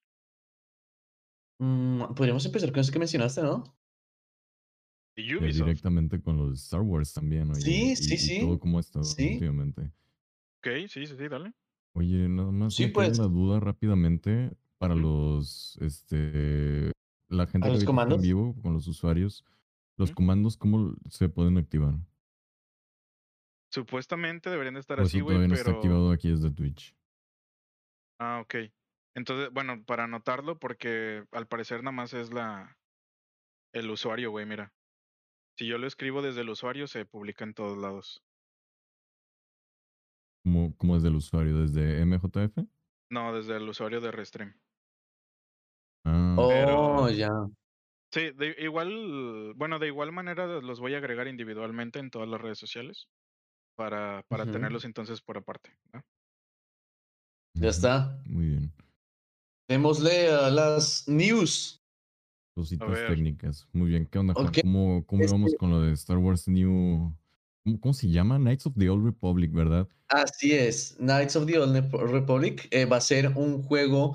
Mm, 1.58 2.14
podríamos 2.14 2.44
empezar 2.46 2.70
con 2.70 2.80
eso 2.80 2.92
que 2.92 2.98
mencionaste, 2.98 3.42
¿no? 3.42 3.64
directamente 5.16 6.20
con 6.20 6.36
los 6.36 6.64
Star 6.64 6.80
Wars 6.80 7.12
también, 7.12 7.50
oye. 7.50 7.60
Sí, 7.60 7.96
sí, 7.96 8.18
sí. 8.18 8.40
todo 8.40 8.58
como 8.58 8.80
está 8.80 9.02
Sí. 9.04 9.34
últimamente. 9.34 9.82
Ok, 10.58 10.88
sí, 10.88 11.06
sí, 11.06 11.14
sí, 11.16 11.28
dale. 11.28 11.52
Oye, 11.94 12.28
nada 12.28 12.50
más 12.50 12.74
Sí, 12.74 12.86
me 12.86 12.92
queda 12.92 13.04
pues. 13.06 13.18
la 13.18 13.26
duda 13.26 13.60
rápidamente 13.60 14.50
para 14.78 14.94
los, 14.96 15.78
este, 15.80 16.90
la 17.28 17.46
gente 17.46 17.68
que 17.70 17.76
está 17.76 18.02
en 18.02 18.20
vivo 18.20 18.54
con 18.62 18.72
los 18.74 18.88
usuarios. 18.88 19.44
Los 19.96 20.10
comandos, 20.10 20.56
¿cómo 20.56 20.96
se 21.08 21.28
pueden 21.28 21.56
activar? 21.56 21.94
Supuestamente 23.70 24.50
deberían 24.50 24.74
de 24.74 24.80
estar 24.80 24.98
O 24.98 25.02
así, 25.02 25.18
eso 25.18 25.26
todavía 25.26 25.48
no 25.48 25.54
está 25.54 25.70
activado 25.70 26.10
aquí 26.10 26.30
desde 26.30 26.50
Twitch. 26.50 26.94
Ah, 28.18 28.40
ok. 28.40 28.54
Entonces, 29.14 29.50
bueno, 29.52 29.84
para 29.84 30.04
anotarlo, 30.04 30.58
porque 30.58 31.24
al 31.32 31.46
parecer 31.46 31.82
nada 31.82 31.92
más 31.92 32.14
es 32.14 32.32
la 32.32 32.76
el 33.72 33.90
usuario, 33.90 34.30
güey, 34.30 34.46
mira. 34.46 34.72
Si 35.58 35.66
yo 35.66 35.78
lo 35.78 35.86
escribo 35.86 36.22
desde 36.22 36.42
el 36.42 36.50
usuario, 36.50 36.86
se 36.86 37.06
publica 37.06 37.44
en 37.44 37.54
todos 37.54 37.78
lados. 37.78 38.24
¿Cómo, 40.42 40.76
cómo 40.76 40.94
desde 40.94 41.08
el 41.08 41.16
usuario? 41.16 41.58
¿Desde 41.58 42.00
MJF? 42.00 42.66
No, 43.10 43.34
desde 43.34 43.56
el 43.56 43.66
usuario 43.66 44.02
de 44.02 44.10
Restream. 44.10 44.60
Ah. 46.04 46.36
Oh, 46.38 47.08
ya. 47.08 47.30
Sí, 48.12 48.30
de 48.32 48.54
igual, 48.58 49.54
bueno, 49.56 49.78
de 49.78 49.88
igual 49.88 50.12
manera 50.12 50.46
los 50.46 50.80
voy 50.80 50.94
a 50.94 50.98
agregar 50.98 51.26
individualmente 51.28 51.98
en 51.98 52.10
todas 52.10 52.28
las 52.28 52.40
redes 52.40 52.58
sociales 52.58 53.08
para, 53.76 54.24
para 54.28 54.46
tenerlos 54.46 54.84
entonces 54.84 55.22
por 55.22 55.38
aparte. 55.38 55.76
Ya 57.54 57.68
está. 57.68 58.20
Muy 58.26 58.46
bien. 58.46 58.72
Démosle 59.68 60.28
a 60.28 60.50
las 60.50 61.08
news. 61.08 61.80
Cositas 62.54 62.88
técnicas. 63.08 63.66
Muy 63.72 63.90
bien. 63.90 64.06
¿Qué 64.06 64.18
onda, 64.18 64.34
¿Cómo, 64.34 65.04
cómo 65.06 65.24
vamos 65.30 65.54
con 65.58 65.70
lo 65.70 65.80
de 65.80 65.92
Star 65.92 66.18
Wars 66.18 66.46
New? 66.46 67.12
¿Cómo, 67.80 67.94
se 67.94 68.08
llama? 68.08 68.38
Knights 68.38 68.66
of 68.66 68.74
the 68.76 68.90
Old 68.90 69.04
Republic, 69.04 69.52
¿verdad? 69.52 69.88
Así 70.08 70.52
es. 70.52 70.96
Knights 70.98 71.34
of 71.34 71.46
the 71.46 71.58
Old 71.58 71.92
Republic 72.10 72.68
eh, 72.70 72.84
va 72.84 72.98
a 72.98 73.00
ser 73.00 73.32
un 73.36 73.62
juego. 73.62 74.14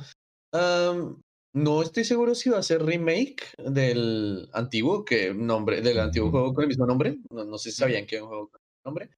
no 0.54 1.82
estoy 1.82 2.04
seguro 2.04 2.36
si 2.36 2.50
va 2.50 2.60
a 2.60 2.64
ser 2.64 2.84
remake 2.84 3.56
del 3.58 4.50
antiguo, 4.54 5.04
que 5.04 5.34
nombre, 5.34 5.82
del 5.82 6.00
antiguo 6.00 6.30
juego 6.30 6.54
con 6.54 6.64
el 6.64 6.68
mismo 6.68 6.86
nombre. 6.86 7.18
No, 7.32 7.58
sé 7.58 7.72
si 7.72 7.78
sabían 7.78 8.06
que 8.06 8.18
era 8.18 8.24
un 8.24 8.30
juego 8.30 8.50
con 8.50 8.62
el 8.62 8.68
mismo 8.68 8.86
nombre. 8.86 9.10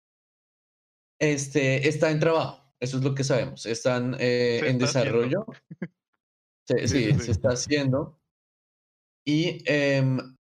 Este 1.19 1.87
está 1.87 2.09
en 2.09 2.19
trabajo. 2.19 2.70
Eso 2.81 2.97
es 2.97 3.03
lo 3.03 3.13
que 3.13 3.23
sabemos. 3.23 3.65
Están 3.65 4.17
eh, 4.19 4.61
en 4.65 4.77
desarrollo. 4.77 5.45
Sí, 6.85 7.13
se 7.19 7.31
está 7.31 7.49
haciendo. 7.49 8.17
Y 9.25 9.61
em, 9.65 10.37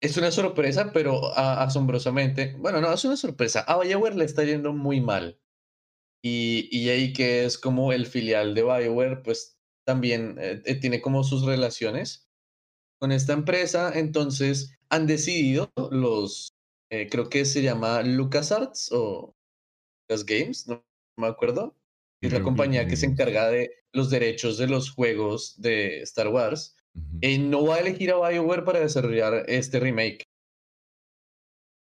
es 0.00 0.16
una 0.16 0.30
sorpresa, 0.30 0.92
pero 0.92 1.36
asombrosamente, 1.36 2.54
bueno, 2.58 2.80
no, 2.80 2.92
es 2.92 3.04
una 3.04 3.16
sorpresa. 3.16 3.60
A 3.60 3.78
BioWare 3.78 4.16
le 4.16 4.24
está 4.24 4.44
yendo 4.44 4.72
muy 4.72 5.00
mal. 5.00 5.38
Y, 6.24 6.68
y 6.70 6.88
ahí 6.88 7.12
que 7.12 7.44
es 7.44 7.58
como 7.58 7.92
el 7.92 8.06
filial 8.06 8.54
de 8.54 8.62
BioWare, 8.62 9.22
pues 9.22 9.58
también 9.86 10.36
eh, 10.38 10.62
eh, 10.64 10.74
tiene 10.74 11.00
como 11.00 11.22
sus 11.24 11.44
relaciones 11.44 12.28
con 13.00 13.12
esta 13.12 13.32
empresa. 13.32 13.92
Entonces 13.94 14.76
han 14.90 15.06
decidido 15.06 15.70
los, 15.90 16.52
eh, 16.90 17.08
creo 17.10 17.28
que 17.28 17.44
se 17.44 17.62
llama 17.62 18.02
LucasArts 18.02 18.90
o 18.92 19.34
Lucas 20.08 20.24
Games, 20.24 20.68
no 20.68 20.84
me 21.16 21.26
acuerdo. 21.26 21.76
Es 22.20 22.32
la 22.32 22.42
compañía 22.42 22.86
que 22.86 22.96
se 22.96 23.06
encarga 23.06 23.48
de 23.48 23.70
los 23.92 24.10
derechos 24.10 24.58
de 24.58 24.66
los 24.66 24.90
juegos 24.90 25.60
de 25.60 26.00
Star 26.02 26.28
Wars. 26.28 26.76
y 27.20 27.38
no 27.38 27.66
va 27.66 27.76
a 27.76 27.80
elegir 27.80 28.10
a 28.10 28.28
BioWare 28.28 28.64
para 28.64 28.80
desarrollar 28.80 29.44
este 29.48 29.78
remake. 29.80 30.24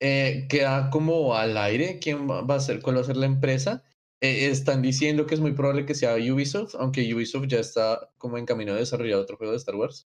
Eh, 0.01 0.47
queda 0.49 0.91
como 0.91 1.37
al 1.37 1.57
aire 1.57 1.99
quién 2.01 2.29
va 2.29 2.55
a 2.55 2.61
ser, 2.61 2.81
cuál 2.81 2.97
va 2.97 3.03
a 3.03 3.05
ser 3.05 3.17
la 3.17 3.27
empresa. 3.27 3.85
Eh, 4.23 4.47
están 4.47 4.83
diciendo 4.83 5.27
que 5.27 5.35
es 5.35 5.41
muy 5.41 5.53
probable 5.53 5.85
que 5.85 5.95
sea 5.95 6.15
Ubisoft, 6.15 6.75
aunque 6.77 7.13
Ubisoft 7.15 7.47
ya 7.47 7.59
está 7.59 8.11
como 8.19 8.39
en 8.39 8.47
camino 8.47 8.73
de 8.73 8.81
desarrollar 8.81 9.19
otro 9.19 9.37
juego 9.37 9.53
de 9.53 9.59
Star 9.59 9.77
Wars. 9.77 10.09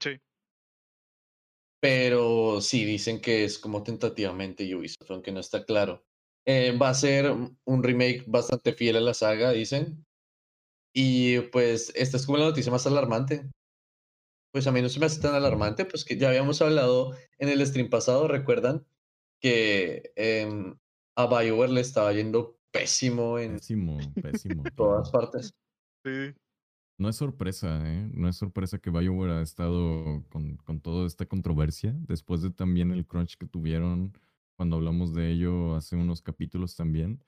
sí. 0.00 0.20
Pero 1.80 2.60
sí, 2.60 2.84
dicen 2.84 3.20
que 3.20 3.44
es 3.44 3.58
como 3.58 3.84
tentativamente 3.84 4.74
Ubisoft, 4.74 5.10
aunque 5.10 5.30
no 5.30 5.40
está 5.40 5.64
claro. 5.64 6.04
Eh, 6.50 6.72
va 6.78 6.88
a 6.88 6.94
ser 6.94 7.30
un 7.30 7.82
remake 7.82 8.24
bastante 8.26 8.72
fiel 8.72 8.96
a 8.96 9.00
la 9.00 9.12
saga, 9.12 9.52
dicen. 9.52 10.06
Y 10.94 11.40
pues 11.52 11.92
esta 11.94 12.16
es 12.16 12.24
como 12.24 12.38
la 12.38 12.46
noticia 12.46 12.72
más 12.72 12.86
alarmante. 12.86 13.50
pues 14.50 14.66
a 14.66 14.72
mí 14.72 14.80
no 14.80 14.88
se 14.88 14.98
me 14.98 15.04
hace 15.04 15.20
tan 15.20 15.34
alarmante, 15.34 15.84
pues 15.84 16.06
que 16.06 16.16
ya 16.16 16.30
habíamos 16.30 16.62
hablado 16.62 17.12
en 17.38 17.50
el 17.50 17.64
stream 17.66 17.90
pasado, 17.90 18.28
¿recuerdan? 18.28 18.86
Que 19.42 20.10
em, 20.16 20.78
a 21.16 21.26
BioWare 21.26 21.70
le 21.70 21.82
estaba 21.82 22.14
yendo 22.14 22.58
pésimo 22.72 23.38
en 23.38 23.56
Pésimo, 23.56 23.98
pésimo. 24.14 24.62
todas 24.74 25.10
partes. 25.10 25.52
Sí. 26.02 26.32
No 26.98 27.10
es 27.10 27.16
sorpresa, 27.16 27.78
¿eh? 27.84 28.10
No 28.14 28.26
es 28.26 28.36
sorpresa 28.36 28.78
que 28.78 28.88
BioWare 28.88 29.32
ha 29.32 29.42
estado 29.42 30.24
con, 30.30 30.56
con 30.56 30.80
toda 30.80 31.06
esta 31.06 31.26
controversia, 31.26 31.94
después 32.08 32.40
de 32.40 32.50
también 32.50 32.90
el 32.90 33.06
crunch 33.06 33.36
que 33.36 33.46
tuvieron 33.46 34.14
cuando 34.58 34.74
hablamos 34.74 35.14
de 35.14 35.30
ello 35.30 35.76
hace 35.76 35.94
unos 35.94 36.20
capítulos 36.20 36.74
también. 36.74 37.22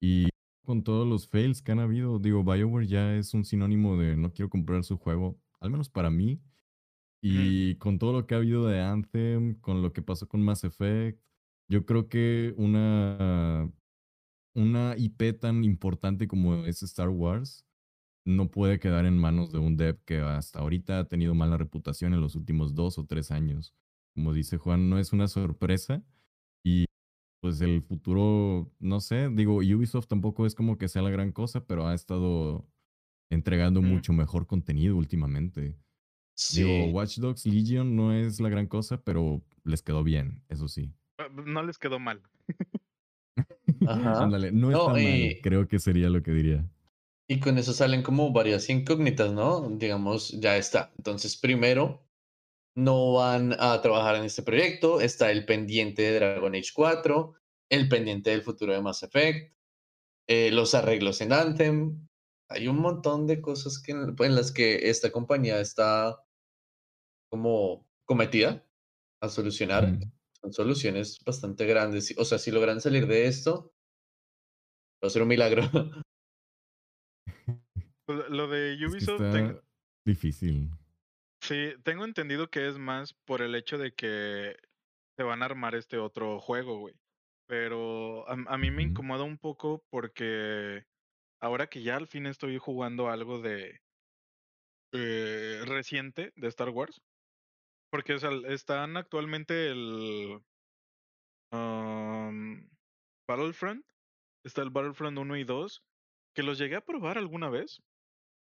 Y 0.00 0.28
con 0.64 0.84
todos 0.84 1.08
los 1.08 1.28
fails 1.28 1.60
que 1.60 1.72
han 1.72 1.80
habido, 1.80 2.20
digo, 2.20 2.44
BioWare 2.44 2.86
ya 2.86 3.16
es 3.16 3.34
un 3.34 3.44
sinónimo 3.44 3.96
de 3.98 4.16
no 4.16 4.32
quiero 4.32 4.48
comprar 4.48 4.84
su 4.84 4.96
juego, 4.96 5.40
al 5.58 5.72
menos 5.72 5.88
para 5.90 6.08
mí. 6.08 6.40
Y 7.20 7.74
con 7.76 7.98
todo 7.98 8.12
lo 8.12 8.26
que 8.28 8.36
ha 8.36 8.38
habido 8.38 8.68
de 8.68 8.80
Anthem, 8.80 9.56
con 9.56 9.82
lo 9.82 9.92
que 9.92 10.02
pasó 10.02 10.28
con 10.28 10.40
Mass 10.40 10.62
Effect, 10.62 11.20
yo 11.68 11.84
creo 11.84 12.08
que 12.08 12.54
una, 12.56 13.72
una 14.54 14.94
IP 14.96 15.40
tan 15.40 15.64
importante 15.64 16.28
como 16.28 16.64
es 16.64 16.84
Star 16.84 17.08
Wars 17.08 17.66
no 18.24 18.52
puede 18.52 18.78
quedar 18.78 19.04
en 19.04 19.18
manos 19.18 19.50
de 19.50 19.58
un 19.58 19.76
dev 19.76 19.98
que 20.04 20.20
hasta 20.20 20.60
ahorita 20.60 21.00
ha 21.00 21.08
tenido 21.08 21.34
mala 21.34 21.56
reputación 21.56 22.14
en 22.14 22.20
los 22.20 22.36
últimos 22.36 22.76
dos 22.76 22.98
o 22.98 23.04
tres 23.04 23.32
años. 23.32 23.74
Como 24.14 24.32
dice 24.32 24.58
Juan, 24.58 24.88
no 24.88 25.00
es 25.00 25.12
una 25.12 25.26
sorpresa 25.26 26.04
y 26.64 26.86
pues 27.40 27.60
el 27.60 27.82
futuro, 27.82 28.70
no 28.80 29.00
sé, 29.00 29.28
digo, 29.30 29.56
Ubisoft 29.56 30.08
tampoco 30.08 30.46
es 30.46 30.54
como 30.54 30.76
que 30.76 30.88
sea 30.88 31.02
la 31.02 31.10
gran 31.10 31.32
cosa, 31.32 31.64
pero 31.66 31.86
ha 31.86 31.94
estado 31.94 32.68
entregando 33.30 33.82
mucho 33.82 34.12
mejor 34.12 34.46
contenido 34.46 34.96
últimamente. 34.96 35.76
Digo, 36.54 36.86
Watch 36.92 37.18
Dogs 37.18 37.46
Legion 37.46 37.96
no 37.96 38.12
es 38.12 38.40
la 38.40 38.48
gran 38.48 38.66
cosa, 38.66 39.02
pero 39.02 39.42
les 39.64 39.82
quedó 39.82 40.04
bien, 40.04 40.42
eso 40.48 40.68
sí. 40.68 40.92
Ah, 41.18 41.28
no 41.28 41.62
les 41.62 41.78
quedó 41.78 41.98
mal. 41.98 42.22
Ajá. 43.86 44.24
Ándale, 44.24 44.52
no 44.52 44.70
está 44.70 44.92
mal, 44.92 45.36
creo 45.42 45.68
que 45.68 45.78
sería 45.78 46.08
lo 46.10 46.22
que 46.22 46.32
diría. 46.32 46.68
Y 47.28 47.40
con 47.40 47.58
eso 47.58 47.72
salen 47.72 48.02
como 48.02 48.32
varias 48.32 48.70
incógnitas, 48.70 49.32
¿no? 49.32 49.68
Digamos, 49.68 50.30
ya 50.40 50.56
está. 50.56 50.92
Entonces, 50.96 51.36
primero, 51.36 52.07
no 52.78 53.14
van 53.14 53.56
a 53.58 53.80
trabajar 53.82 54.14
en 54.14 54.24
este 54.24 54.44
proyecto. 54.44 55.00
Está 55.00 55.32
el 55.32 55.44
pendiente 55.44 56.02
de 56.02 56.14
Dragon 56.14 56.54
Age 56.54 56.70
4, 56.72 57.34
el 57.70 57.88
pendiente 57.88 58.30
del 58.30 58.42
futuro 58.42 58.72
de 58.72 58.80
Mass 58.80 59.02
Effect, 59.02 59.52
eh, 60.28 60.52
los 60.52 60.74
arreglos 60.76 61.20
en 61.20 61.32
Anthem. 61.32 62.06
Hay 62.48 62.68
un 62.68 62.78
montón 62.78 63.26
de 63.26 63.40
cosas 63.40 63.82
que, 63.82 63.90
en 63.92 64.34
las 64.34 64.52
que 64.52 64.88
esta 64.90 65.10
compañía 65.10 65.60
está 65.60 66.24
como 67.28 67.84
cometida 68.04 68.64
a 69.20 69.28
solucionar. 69.28 69.98
Son 70.40 70.52
soluciones 70.52 71.18
bastante 71.26 71.66
grandes. 71.66 72.14
O 72.16 72.24
sea, 72.24 72.38
si 72.38 72.52
logran 72.52 72.80
salir 72.80 73.08
de 73.08 73.26
esto, 73.26 73.74
va 75.02 75.08
a 75.08 75.10
ser 75.10 75.22
un 75.22 75.28
milagro. 75.28 75.62
Pues, 78.06 78.30
lo 78.30 78.48
de 78.48 78.74
Ubisoft. 78.86 79.60
Difícil. 80.02 80.70
Sí, 81.40 81.72
tengo 81.84 82.04
entendido 82.04 82.50
que 82.50 82.68
es 82.68 82.78
más 82.78 83.14
por 83.24 83.42
el 83.42 83.54
hecho 83.54 83.78
de 83.78 83.92
que 83.92 84.56
se 85.16 85.22
van 85.22 85.42
a 85.42 85.46
armar 85.46 85.74
este 85.74 85.98
otro 85.98 86.40
juego, 86.40 86.78
güey. 86.78 86.94
Pero 87.46 88.28
a, 88.28 88.58
mí 88.58 88.70
me 88.70 88.82
incomoda 88.82 89.24
un 89.24 89.38
poco 89.38 89.82
porque 89.90 90.84
ahora 91.40 91.66
que 91.66 91.82
ya 91.82 91.96
al 91.96 92.06
fin 92.06 92.26
estoy 92.26 92.58
jugando 92.58 93.08
algo 93.08 93.40
de 93.40 93.80
eh, 94.92 95.62
reciente 95.64 96.32
de 96.36 96.48
Star 96.48 96.68
Wars, 96.68 97.00
porque 97.90 98.14
o 98.14 98.18
sea, 98.18 98.30
están 98.48 98.98
actualmente 98.98 99.70
el 99.70 100.42
Battlefront, 103.28 103.84
está 104.44 104.62
el 104.62 104.70
Battlefront 104.70 105.18
1 105.18 105.36
y 105.36 105.44
2, 105.44 105.82
que 106.34 106.42
los 106.42 106.58
llegué 106.58 106.76
a 106.76 106.84
probar 106.84 107.18
alguna 107.18 107.48
vez, 107.48 107.80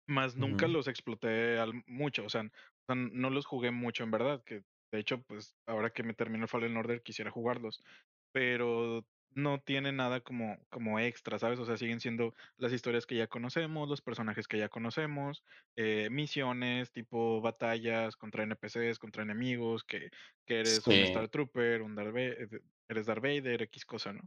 más 0.07 0.35
nunca 0.35 0.67
los 0.67 0.87
exploté 0.87 1.57
al, 1.59 1.83
mucho, 1.85 2.25
o 2.25 2.29
sea, 2.29 2.49
no 2.87 3.29
los 3.29 3.45
jugué 3.45 3.71
mucho 3.71 4.03
en 4.03 4.11
verdad, 4.11 4.43
que 4.43 4.63
de 4.91 4.99
hecho, 4.99 5.21
pues 5.23 5.55
ahora 5.65 5.89
que 5.89 6.03
me 6.03 6.13
terminó 6.13 6.47
Fallen 6.47 6.77
Order 6.77 7.01
quisiera 7.01 7.31
jugarlos, 7.31 7.83
pero 8.31 9.05
no 9.31 9.59
tiene 9.59 9.91
nada 9.91 10.21
como, 10.21 10.57
como 10.69 10.99
extra, 10.99 11.37
¿sabes? 11.37 11.59
O 11.59 11.65
sea, 11.65 11.75
siguen 11.75 11.99
siendo 11.99 12.33
las 12.57 12.71
historias 12.71 13.05
que 13.05 13.17
ya 13.17 13.27
conocemos, 13.27 13.89
los 13.89 14.01
personajes 14.01 14.47
que 14.47 14.57
ya 14.57 14.69
conocemos, 14.69 15.43
eh, 15.75 16.09
misiones 16.09 16.91
tipo 16.91 17.41
batallas 17.41 18.15
contra 18.15 18.43
NPCs, 18.43 18.97
contra 18.97 19.23
enemigos, 19.23 19.83
que, 19.83 20.09
que 20.45 20.61
eres 20.61 20.87
un 20.87 20.93
Star 20.93 21.27
Trooper, 21.27 21.81
un 21.81 21.95
Darth 21.95 22.13
Vader, 22.13 22.61
eres 22.87 23.05
Darth 23.05 23.21
Vader, 23.21 23.61
X 23.63 23.85
cosa, 23.85 24.13
¿no? 24.13 24.21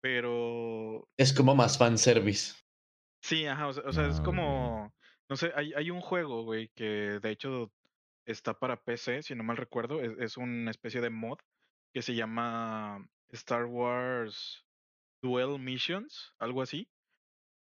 Pero... 0.00 1.08
Es 1.16 1.32
como 1.32 1.54
más 1.54 1.78
fanservice. 1.78 2.56
Sí, 3.22 3.46
ajá, 3.46 3.68
o 3.68 3.92
sea, 3.92 4.08
es 4.08 4.18
ah, 4.18 4.22
como, 4.22 4.92
no 5.28 5.36
sé, 5.36 5.52
hay, 5.54 5.72
hay 5.74 5.90
un 5.90 6.00
juego, 6.00 6.44
güey, 6.44 6.68
que 6.74 7.18
de 7.20 7.30
hecho 7.30 7.72
está 8.26 8.58
para 8.58 8.82
PC, 8.82 9.22
si 9.22 9.34
no 9.34 9.44
mal 9.44 9.56
recuerdo, 9.56 10.00
es, 10.00 10.12
es 10.18 10.36
una 10.36 10.70
especie 10.70 11.00
de 11.00 11.10
mod 11.10 11.38
que 11.92 12.02
se 12.02 12.14
llama 12.14 13.06
Star 13.30 13.66
Wars 13.66 14.64
Duel 15.22 15.58
Missions, 15.58 16.32
algo 16.38 16.62
así. 16.62 16.88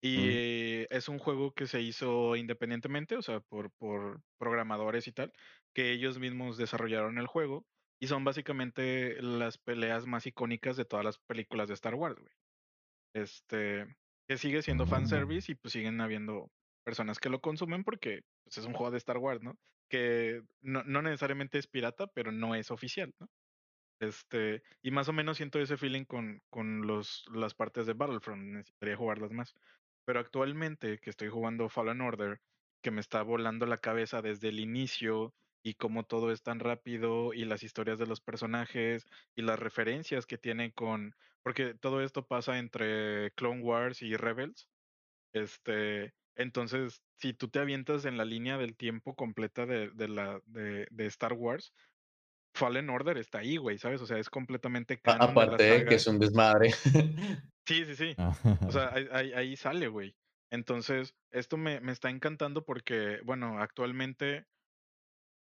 Y 0.03 0.87
es 0.89 1.09
un 1.09 1.19
juego 1.19 1.53
que 1.53 1.67
se 1.67 1.83
hizo 1.83 2.35
independientemente, 2.35 3.17
o 3.17 3.23
sea, 3.23 3.41
por, 3.41 3.71
por 3.73 4.23
programadores 4.39 5.07
y 5.07 5.13
tal, 5.13 5.31
que 5.75 5.93
ellos 5.93 6.19
mismos 6.19 6.57
desarrollaron 6.57 7.19
el 7.19 7.27
juego. 7.27 7.67
Y 8.01 8.07
son 8.07 8.25
básicamente 8.25 9.21
las 9.21 9.59
peleas 9.59 10.07
más 10.07 10.27
icónicas 10.27 10.79
de 10.79 10.87
todas 10.87 11.05
las 11.05 11.19
películas 11.19 11.69
de 11.69 11.75
Star 11.75 11.95
Wars, 11.95 12.19
güey. 12.19 12.33
Este, 13.15 13.95
que 14.27 14.39
sigue 14.39 14.63
siendo 14.63 14.87
fan 14.87 15.03
mm. 15.03 15.09
fanservice 15.09 15.53
y 15.53 15.55
pues 15.57 15.73
siguen 15.73 16.01
habiendo 16.01 16.51
personas 16.91 17.21
que 17.21 17.29
lo 17.29 17.41
consumen 17.41 17.85
porque 17.85 18.23
pues, 18.43 18.59
es 18.59 18.67
un 18.67 18.73
juego 18.73 18.91
de 18.91 18.99
Star 18.99 19.19
Wars, 19.19 19.41
¿no? 19.41 19.57
Que 19.89 20.43
no, 20.61 20.83
no 20.83 21.03
necesariamente 21.03 21.57
es 21.57 21.69
pirata, 21.69 22.09
pero 22.09 22.33
no 22.33 22.57
es 22.57 22.73
oficial, 22.73 23.15
¿no? 23.21 23.29
Este, 24.01 24.65
y 24.83 24.91
más 24.91 25.09
o 25.09 25.13
menos 25.13 25.37
siento 25.37 25.61
ese 25.61 25.77
feeling 25.77 26.05
con, 26.05 26.43
con 26.51 26.85
los, 26.85 27.27
las 27.33 27.55
partes 27.55 27.87
de 27.87 27.93
Battlefront, 27.93 28.43
necesitaría 28.43 28.97
jugarlas 28.97 29.31
más. 29.31 29.55
Pero 30.05 30.19
actualmente 30.19 30.99
que 30.99 31.11
estoy 31.11 31.29
jugando 31.29 31.69
Fallen 31.69 32.01
Order, 32.01 32.41
que 32.83 32.91
me 32.91 33.01
está 33.01 33.23
volando 33.23 33.67
la 33.67 33.79
cabeza 33.79 34.21
desde 34.21 34.49
el 34.49 34.59
inicio 34.59 35.33
y 35.63 35.75
cómo 35.75 36.03
todo 36.05 36.33
es 36.33 36.43
tan 36.43 36.59
rápido 36.59 37.35
y 37.35 37.45
las 37.45 37.63
historias 37.63 38.01
de 38.01 38.07
los 38.09 38.21
personajes 38.21 39.07
y 39.37 39.43
las 39.43 39.61
referencias 39.61 40.27
que 40.27 40.39
tiene 40.39 40.73
con, 40.73 41.15
porque 41.45 41.75
todo 41.75 42.03
esto 42.03 42.27
pasa 42.27 42.59
entre 42.59 43.31
Clone 43.37 43.63
Wars 43.63 44.03
y 44.03 44.17
Rebels. 44.17 44.69
Este, 45.33 46.13
entonces, 46.41 47.03
si 47.19 47.35
tú 47.35 47.49
te 47.49 47.59
avientas 47.59 48.05
en 48.05 48.17
la 48.17 48.25
línea 48.25 48.57
del 48.57 48.77
tiempo 48.77 49.15
completa 49.15 49.67
de, 49.67 49.91
de 49.91 50.09
la, 50.09 50.41
de, 50.47 50.87
de 50.91 51.07
Star 51.07 51.35
Wars, 51.35 51.73
Fallen 52.55 52.91
Order 52.91 53.19
está 53.19 53.39
ahí, 53.39 53.57
güey, 53.57 53.79
¿sabes? 53.79 54.01
O 54.01 54.07
sea, 54.07 54.19
es 54.19 54.31
completamente 54.31 54.99
canon 54.99 55.31
Aparte 55.31 55.63
de, 55.63 55.85
que 55.85 55.95
es 55.95 56.07
un 56.07 56.19
desmadre. 56.19 56.71
Sí, 57.67 57.85
sí, 57.85 57.95
sí. 57.95 58.17
O 58.67 58.73
sea, 58.73 58.93
ahí, 59.13 59.33
ahí 59.33 59.55
sale, 59.55 59.87
güey. 59.87 60.17
Entonces, 60.51 61.15
esto 61.31 61.57
me, 61.57 61.79
me, 61.81 61.93
está 61.93 62.11
encantando 62.11 62.65
porque, 62.65 63.21
bueno, 63.23 63.61
actualmente, 63.61 64.45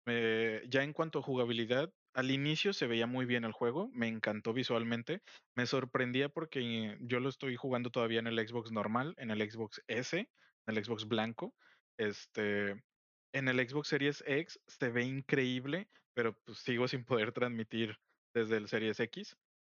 eh, 0.06 0.64
ya 0.70 0.84
en 0.84 0.94
cuanto 0.94 1.20
a 1.20 1.24
jugabilidad, 1.24 1.92
al 2.14 2.32
inicio 2.32 2.72
se 2.72 2.88
veía 2.88 3.08
muy 3.08 3.26
bien 3.26 3.44
el 3.44 3.52
juego, 3.52 3.90
me 3.94 4.08
encantó 4.08 4.54
visualmente, 4.54 5.22
me 5.56 5.66
sorprendía 5.66 6.30
porque 6.30 6.98
yo 7.02 7.20
lo 7.20 7.28
estoy 7.28 7.58
jugando 7.58 7.90
todavía 7.90 8.20
en 8.20 8.28
el 8.28 8.48
Xbox 8.48 8.72
normal, 8.72 9.16
en 9.18 9.32
el 9.32 9.52
Xbox 9.52 9.82
S, 9.88 10.30
el 10.68 10.84
Xbox 10.84 11.08
blanco, 11.08 11.54
este, 11.98 12.82
en 13.34 13.48
el 13.48 13.68
Xbox 13.68 13.88
Series 13.88 14.24
X 14.26 14.60
se 14.68 14.90
ve 14.90 15.04
increíble, 15.04 15.88
pero 16.14 16.38
pues 16.46 16.60
sigo 16.60 16.88
sin 16.88 17.04
poder 17.04 17.32
transmitir 17.32 17.98
desde 18.34 18.58
el 18.58 18.68
Series 18.68 19.00
X, 19.00 19.36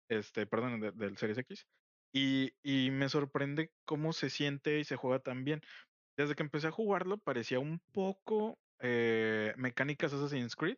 este, 0.09 0.47
perdón, 0.47 0.81
del 0.81 1.17
Series 1.17 1.39
X. 1.39 1.67
Y, 2.13 2.53
y, 2.63 2.91
me 2.91 3.09
sorprende 3.09 3.73
cómo 3.85 4.13
se 4.13 4.31
siente 4.31 4.79
y 4.79 4.85
se 4.85 4.97
juega 4.97 5.19
tan 5.19 5.45
bien. 5.45 5.61
Desde 6.17 6.37
que 6.37 6.45
empecé 6.45 6.69
a 6.69 6.73
jugarlo 6.73 7.19
parecía 7.19 7.59
un 7.59 7.81
poco 7.93 8.57
eh, 8.81 9.53
mecánicas 9.57 10.13
Assassin's 10.13 10.55
Creed, 10.55 10.77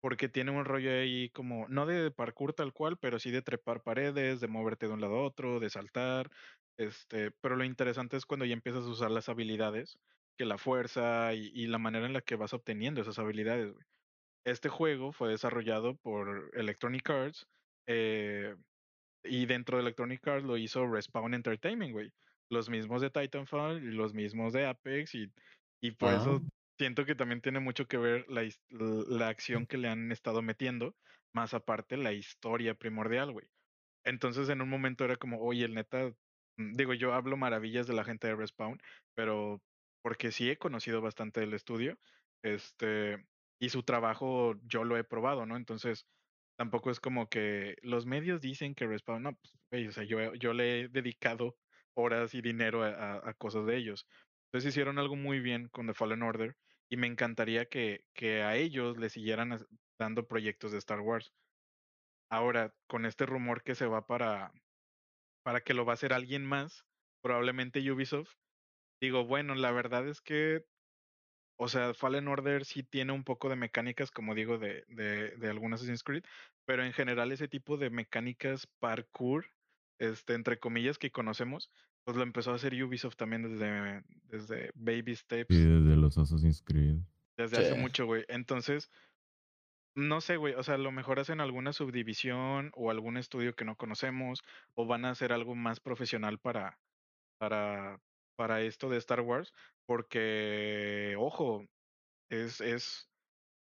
porque 0.00 0.28
tiene 0.28 0.52
un 0.52 0.64
rollo 0.64 0.90
ahí 0.90 1.30
como, 1.30 1.66
no 1.68 1.84
de 1.84 2.10
parkour 2.10 2.54
tal 2.54 2.72
cual, 2.72 2.96
pero 2.96 3.18
sí 3.18 3.30
de 3.30 3.42
trepar 3.42 3.82
paredes, 3.82 4.40
de 4.40 4.48
moverte 4.48 4.86
de 4.86 4.92
un 4.92 5.00
lado 5.00 5.16
a 5.16 5.24
otro, 5.24 5.60
de 5.60 5.68
saltar. 5.68 6.30
Este, 6.78 7.30
pero 7.30 7.56
lo 7.56 7.64
interesante 7.64 8.16
es 8.16 8.26
cuando 8.26 8.44
ya 8.44 8.52
empiezas 8.52 8.84
a 8.84 8.90
usar 8.90 9.10
las 9.10 9.28
habilidades, 9.28 9.98
que 10.36 10.44
la 10.44 10.58
fuerza 10.58 11.34
y, 11.34 11.50
y 11.54 11.66
la 11.66 11.78
manera 11.78 12.06
en 12.06 12.12
la 12.12 12.20
que 12.20 12.36
vas 12.36 12.52
obteniendo 12.52 13.00
esas 13.00 13.18
habilidades, 13.18 13.72
güey. 13.72 13.86
Este 14.44 14.68
juego 14.68 15.12
fue 15.12 15.30
desarrollado 15.30 15.96
por 15.96 16.50
Electronic 16.54 17.10
Arts 17.10 17.48
eh, 17.88 18.54
y 19.24 19.46
dentro 19.46 19.76
de 19.76 19.82
Electronic 19.82 20.26
Arts 20.28 20.44
lo 20.44 20.56
hizo 20.56 20.86
Respawn 20.86 21.34
Entertainment, 21.34 21.92
güey. 21.92 22.12
Los 22.48 22.70
mismos 22.70 23.02
de 23.02 23.10
Titanfall 23.10 23.82
y 23.82 23.90
los 23.90 24.14
mismos 24.14 24.52
de 24.52 24.66
Apex 24.66 25.16
y, 25.16 25.32
y 25.80 25.90
por 25.92 26.12
eso 26.12 26.40
siento 26.78 27.04
que 27.04 27.16
también 27.16 27.40
tiene 27.40 27.58
mucho 27.58 27.86
que 27.86 27.96
ver 27.96 28.24
la, 28.28 28.48
la 28.70 29.28
acción 29.28 29.66
que 29.66 29.78
le 29.78 29.88
han 29.88 30.12
estado 30.12 30.42
metiendo, 30.42 30.94
más 31.32 31.54
aparte 31.54 31.96
la 31.96 32.12
historia 32.12 32.74
primordial, 32.74 33.32
güey. 33.32 33.46
Entonces 34.04 34.48
en 34.48 34.60
un 34.60 34.68
momento 34.68 35.04
era 35.04 35.16
como, 35.16 35.40
oye, 35.40 35.64
el 35.64 35.74
neta, 35.74 36.12
digo, 36.56 36.94
yo 36.94 37.14
hablo 37.14 37.36
maravillas 37.36 37.86
de 37.86 37.94
la 37.94 38.04
gente 38.04 38.28
de 38.28 38.36
Respawn, 38.36 38.80
pero 39.14 39.60
porque 40.02 40.32
sí 40.32 40.50
he 40.50 40.56
conocido 40.56 41.00
bastante 41.00 41.40
del 41.40 41.54
estudio, 41.54 41.98
este, 42.42 43.24
y 43.60 43.70
su 43.70 43.82
trabajo 43.82 44.54
yo 44.62 44.84
lo 44.84 44.96
he 44.96 45.04
probado, 45.04 45.46
¿no? 45.46 45.56
Entonces, 45.56 46.06
tampoco 46.56 46.90
es 46.90 47.00
como 47.00 47.28
que 47.28 47.76
los 47.82 48.06
medios 48.06 48.40
dicen 48.40 48.74
que 48.74 48.86
Respawn, 48.86 49.22
no, 49.22 49.38
pues, 49.70 49.88
o 49.88 49.92
sea, 49.92 50.04
yo, 50.04 50.34
yo 50.34 50.52
le 50.52 50.82
he 50.82 50.88
dedicado 50.88 51.56
horas 51.94 52.34
y 52.34 52.42
dinero 52.42 52.84
a, 52.84 53.34
cosas 53.34 53.66
de 53.66 53.76
ellos. 53.76 54.06
Entonces 54.46 54.70
hicieron 54.70 54.98
algo 54.98 55.16
muy 55.16 55.40
bien 55.40 55.68
con 55.68 55.86
The 55.86 55.94
Fallen 55.94 56.22
Order 56.22 56.56
y 56.88 56.96
me 56.96 57.06
encantaría 57.06 57.66
que, 57.66 58.04
que 58.14 58.42
a 58.42 58.56
ellos 58.56 58.98
le 58.98 59.08
siguieran 59.08 59.58
dando 59.98 60.26
proyectos 60.26 60.72
de 60.72 60.78
Star 60.78 61.00
Wars. 61.00 61.32
Ahora, 62.30 62.74
con 62.86 63.06
este 63.06 63.26
rumor 63.26 63.62
que 63.62 63.74
se 63.74 63.86
va 63.86 64.06
para, 64.06 64.52
para 65.46 65.60
que 65.60 65.74
lo 65.74 65.84
va 65.84 65.92
a 65.92 65.94
hacer 65.94 66.12
alguien 66.12 66.44
más, 66.44 66.84
probablemente 67.22 67.78
Ubisoft, 67.92 68.34
digo, 69.00 69.26
bueno, 69.26 69.54
la 69.54 69.70
verdad 69.70 70.08
es 70.08 70.20
que, 70.20 70.66
o 71.56 71.68
sea, 71.68 71.94
Fallen 71.94 72.26
Order 72.26 72.64
sí 72.64 72.82
tiene 72.82 73.12
un 73.12 73.22
poco 73.22 73.48
de 73.48 73.54
mecánicas, 73.54 74.10
como 74.10 74.34
digo, 74.34 74.58
de, 74.58 74.84
de, 74.88 75.36
de 75.36 75.48
algunas 75.48 75.78
Assassin's 75.78 76.02
Creed, 76.02 76.24
pero 76.64 76.84
en 76.84 76.92
general 76.92 77.30
ese 77.30 77.46
tipo 77.46 77.76
de 77.76 77.90
mecánicas 77.90 78.66
parkour, 78.80 79.46
este, 80.00 80.34
entre 80.34 80.58
comillas, 80.58 80.98
que 80.98 81.12
conocemos, 81.12 81.70
pues 82.02 82.16
lo 82.16 82.24
empezó 82.24 82.50
a 82.50 82.56
hacer 82.56 82.74
Ubisoft 82.82 83.14
también 83.14 83.44
desde, 83.44 84.02
desde 84.24 84.72
Baby 84.74 85.14
Steps. 85.14 85.54
Y 85.54 85.62
desde 85.62 85.94
los 85.94 86.18
Assassin's 86.18 86.60
Creed. 86.60 86.96
Desde 87.36 87.58
hace 87.58 87.74
mucho, 87.76 88.04
güey. 88.06 88.24
Entonces, 88.26 88.90
no 89.96 90.20
sé, 90.20 90.36
güey, 90.36 90.54
o 90.54 90.62
sea, 90.62 90.74
a 90.74 90.78
lo 90.78 90.92
mejor 90.92 91.18
hacen 91.18 91.40
alguna 91.40 91.72
subdivisión 91.72 92.70
o 92.74 92.90
algún 92.90 93.16
estudio 93.16 93.54
que 93.54 93.64
no 93.64 93.76
conocemos 93.76 94.44
o 94.74 94.86
van 94.86 95.06
a 95.06 95.10
hacer 95.10 95.32
algo 95.32 95.54
más 95.54 95.80
profesional 95.80 96.38
para, 96.38 96.78
para, 97.38 97.98
para 98.36 98.60
esto 98.60 98.90
de 98.90 98.98
Star 98.98 99.22
Wars, 99.22 99.54
porque, 99.86 101.16
ojo, 101.18 101.64
es, 102.30 102.60
es, 102.60 103.08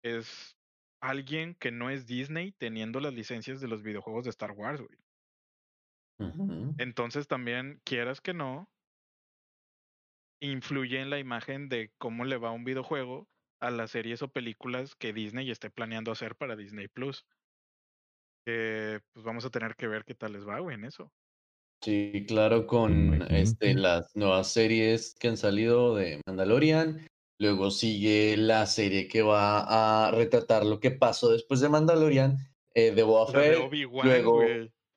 es 0.04 0.58
alguien 1.02 1.56
que 1.56 1.72
no 1.72 1.90
es 1.90 2.08
Disney 2.08 2.54
teniendo 2.54 3.02
las 3.02 3.14
licencias 3.14 3.60
de 3.60 3.68
los 3.68 3.84
videojuegos 3.84 4.24
de 4.24 4.30
Star 4.30 4.52
Wars, 4.52 4.82
güey. 4.82 4.98
Entonces 6.78 7.28
también, 7.28 7.82
quieras 7.84 8.22
que 8.22 8.34
no, 8.34 8.70
influye 10.40 11.02
en 11.02 11.10
la 11.10 11.20
imagen 11.20 11.68
de 11.68 11.92
cómo 11.98 12.26
le 12.26 12.38
va 12.38 12.52
un 12.52 12.64
videojuego 12.64 13.28
a 13.62 13.72
las 13.72 13.92
series 13.92 14.22
o 14.22 14.28
películas 14.28 14.96
que 14.96 15.14
Disney 15.14 15.50
esté 15.50 15.70
planeando 15.70 16.12
hacer 16.12 16.36
para 16.36 16.56
Disney 16.56 16.88
Plus. 16.88 17.26
pues 18.44 19.24
vamos 19.24 19.46
a 19.46 19.50
tener 19.50 19.76
que 19.76 19.88
ver 19.88 20.04
qué 20.04 20.16
tal 20.16 20.34
les 20.34 20.48
va, 20.48 20.60
güey, 20.60 20.76
en 20.76 20.86
eso. 20.86 21.12
Sí, 21.84 22.26
claro, 22.28 22.68
con 22.68 23.24
este, 23.32 23.74
las 23.74 24.16
nuevas 24.16 24.52
series 24.52 25.16
que 25.20 25.30
han 25.30 25.38
salido 25.38 25.96
de 25.96 26.22
Mandalorian. 26.28 27.08
Luego 27.40 27.72
sigue 27.72 28.38
la 28.38 28.68
serie 28.68 29.08
que 29.08 29.24
va 29.24 30.06
a 30.08 30.12
retratar 30.12 30.64
lo 30.64 30.80
que 30.80 30.92
pasó 30.92 31.32
después 31.32 31.60
de 31.60 31.70
Mandalorian, 31.70 32.38
eh, 32.76 32.92
de 32.92 33.02
Boba 33.02 33.32
luego 34.04 34.42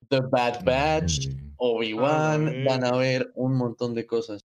The 0.09 0.21
Bad 0.31 0.63
Batch, 0.63 1.29
Obi-Wan. 1.57 2.65
Van 2.67 2.85
a 2.85 2.97
ver 2.99 3.33
un 3.35 3.57
montón 3.57 3.95
de 3.95 4.07
cosas. 4.07 4.45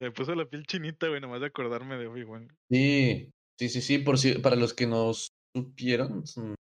Me 0.00 0.10
puso 0.10 0.34
la 0.34 0.46
piel 0.46 0.66
chinita, 0.66 1.08
güey, 1.08 1.20
nomás 1.20 1.40
de 1.40 1.48
acordarme 1.48 1.98
de 1.98 2.06
Obi-Wan. 2.06 2.48
Sí, 2.70 3.30
Sí, 3.58 3.68
sí, 3.68 3.80
sí, 3.80 3.98
por 3.98 4.18
si, 4.18 4.34
para 4.34 4.56
los 4.56 4.74
que 4.74 4.86
nos 4.86 5.28
supieron, 5.54 6.24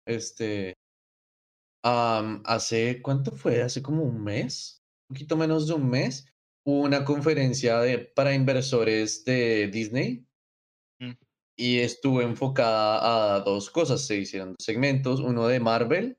este, 0.07 0.73
hace, 1.83 3.01
¿cuánto 3.01 3.31
fue? 3.31 3.61
Hace 3.61 3.81
como 3.81 4.03
un 4.03 4.23
mes, 4.23 4.81
un 5.09 5.15
poquito 5.15 5.37
menos 5.37 5.67
de 5.67 5.73
un 5.73 5.89
mes, 5.89 6.27
hubo 6.65 6.81
una 6.81 7.03
conferencia 7.03 7.79
de, 7.79 7.99
para 7.99 8.33
inversores 8.33 9.25
de 9.25 9.67
Disney 9.67 10.25
mm. 10.99 11.11
y 11.57 11.79
estuvo 11.79 12.21
enfocada 12.21 13.35
a 13.35 13.39
dos 13.41 13.69
cosas, 13.69 14.05
se 14.05 14.17
hicieron 14.17 14.49
dos 14.51 14.65
segmentos, 14.65 15.19
uno 15.19 15.47
de 15.47 15.59
Marvel 15.59 16.17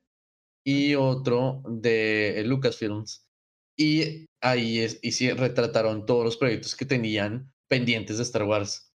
y 0.64 0.94
otro 0.94 1.62
de 1.66 2.42
Lucasfilms. 2.46 3.27
Y 3.79 4.27
ahí 4.42 4.81
es, 4.81 4.99
y 5.03 5.31
retrataron 5.31 6.05
todos 6.05 6.25
los 6.25 6.37
proyectos 6.37 6.77
que 6.77 6.85
tenían 6.85 7.51
pendientes 7.68 8.18
de 8.18 8.25
Star 8.25 8.42
Wars. 8.44 8.89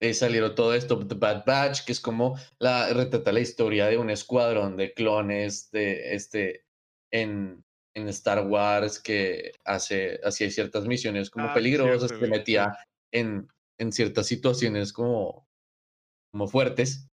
Eh, 0.00 0.12
salieron 0.12 0.54
todo 0.54 0.74
esto, 0.74 1.06
The 1.06 1.14
Bad 1.14 1.44
Batch, 1.46 1.84
que 1.84 1.92
es 1.92 2.00
como 2.00 2.38
la 2.58 2.92
retrata 2.92 3.32
la 3.32 3.40
historia 3.40 3.86
de 3.86 3.96
un 3.96 4.10
escuadrón 4.10 4.76
de 4.76 4.92
clones 4.92 5.70
de 5.70 6.14
este 6.14 6.64
en, 7.12 7.64
en 7.94 8.08
Star 8.08 8.46
Wars 8.46 9.00
que 9.00 9.52
hace 9.64 10.20
hacía 10.24 10.50
ciertas 10.50 10.86
misiones 10.86 11.30
como 11.30 11.46
ah, 11.46 11.54
peligrosas, 11.54 12.12
que 12.12 12.26
metía 12.26 12.76
en, 13.12 13.48
en 13.78 13.92
ciertas 13.92 14.26
situaciones 14.26 14.92
como, 14.92 15.48
como 16.32 16.48
fuertes. 16.48 17.08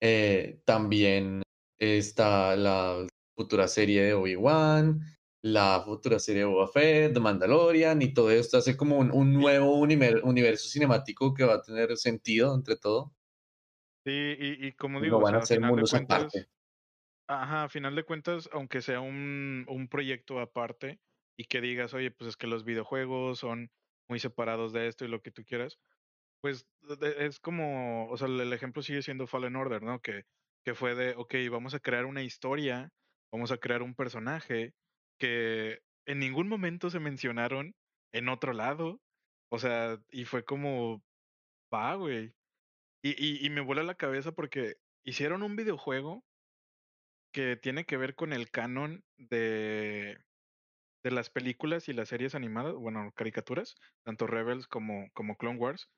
Eh, 0.00 0.60
también 0.64 1.42
está 1.78 2.56
la 2.56 3.06
futura 3.36 3.68
serie 3.68 4.02
de 4.02 4.14
Obi-Wan, 4.14 5.00
la 5.42 5.82
futura 5.84 6.20
serie 6.20 6.42
de 6.42 6.46
Boba 6.46 6.68
Fett, 6.68 7.12
The 7.12 7.20
Mandalorian 7.20 8.00
y 8.00 8.14
todo 8.14 8.30
esto 8.30 8.58
hace 8.58 8.76
como 8.76 8.98
un, 8.98 9.32
nuevo 9.32 9.74
universo 9.74 10.68
cinemático 10.68 11.34
que 11.34 11.44
va 11.44 11.54
a 11.54 11.62
tener 11.62 11.96
sentido 11.96 12.54
entre 12.54 12.76
todo. 12.76 13.12
Sí, 14.04 14.36
y, 14.38 14.72
como 14.72 15.00
digo, 15.00 15.20
van 15.20 15.36
a 15.36 15.42
ser 15.42 15.60
mundos 15.60 15.94
aparte. 15.94 16.48
Ajá, 17.28 17.64
a 17.64 17.68
final 17.68 17.94
de 17.94 18.04
cuentas, 18.04 18.48
aunque 18.52 18.82
sea 18.82 19.00
un, 19.00 19.64
un 19.68 19.88
proyecto 19.88 20.40
aparte 20.40 21.00
y 21.36 21.44
que 21.44 21.60
digas, 21.60 21.94
oye, 21.94 22.10
pues 22.10 22.30
es 22.30 22.36
que 22.36 22.46
los 22.46 22.64
videojuegos 22.64 23.38
son 23.38 23.70
muy 24.08 24.18
separados 24.18 24.72
de 24.72 24.88
esto 24.88 25.04
y 25.04 25.08
lo 25.08 25.22
que 25.22 25.30
tú 25.30 25.44
quieras, 25.44 25.78
pues 26.40 26.66
es 27.18 27.40
como, 27.40 28.08
o 28.10 28.16
sea, 28.16 28.26
el 28.26 28.52
ejemplo 28.52 28.82
sigue 28.82 29.02
siendo 29.02 29.26
Fallen 29.26 29.56
Order, 29.56 29.82
¿no? 29.82 30.00
Que, 30.00 30.24
que 30.64 30.74
fue 30.74 30.94
de, 30.94 31.14
ok, 31.16 31.34
vamos 31.50 31.74
a 31.74 31.80
crear 31.80 32.04
una 32.04 32.22
historia, 32.22 32.90
vamos 33.32 33.52
a 33.52 33.58
crear 33.58 33.82
un 33.82 33.94
personaje 33.94 34.74
que 35.18 35.80
en 36.06 36.18
ningún 36.18 36.48
momento 36.48 36.90
se 36.90 37.00
mencionaron 37.00 37.74
en 38.12 38.28
otro 38.28 38.52
lado. 38.52 39.00
O 39.50 39.58
sea, 39.58 39.98
y 40.10 40.24
fue 40.24 40.44
como, 40.44 41.02
va, 41.72 41.94
güey. 41.94 42.34
Y, 43.04 43.44
y, 43.44 43.50
me 43.50 43.60
vuela 43.60 43.82
la 43.82 43.96
cabeza 43.96 44.32
porque 44.32 44.76
hicieron 45.04 45.42
un 45.42 45.56
videojuego 45.56 46.24
que 47.32 47.56
tiene 47.56 47.84
que 47.84 47.96
ver 47.96 48.14
con 48.14 48.32
el 48.32 48.50
canon 48.50 49.02
de, 49.16 50.18
de 51.02 51.10
las 51.10 51.30
películas 51.30 51.88
y 51.88 51.94
las 51.94 52.08
series 52.08 52.34
animadas, 52.34 52.74
bueno, 52.74 53.10
caricaturas, 53.16 53.74
tanto 54.04 54.26
Rebels 54.26 54.68
como, 54.68 55.10
como 55.14 55.36
Clone 55.36 55.58
Wars. 55.58 55.90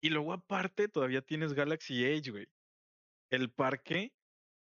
Y 0.00 0.10
luego 0.10 0.32
aparte 0.32 0.88
todavía 0.88 1.20
tienes 1.20 1.52
Galaxy 1.52 2.04
Age, 2.04 2.30
güey. 2.30 2.48
El 3.30 3.50
parque, 3.50 4.12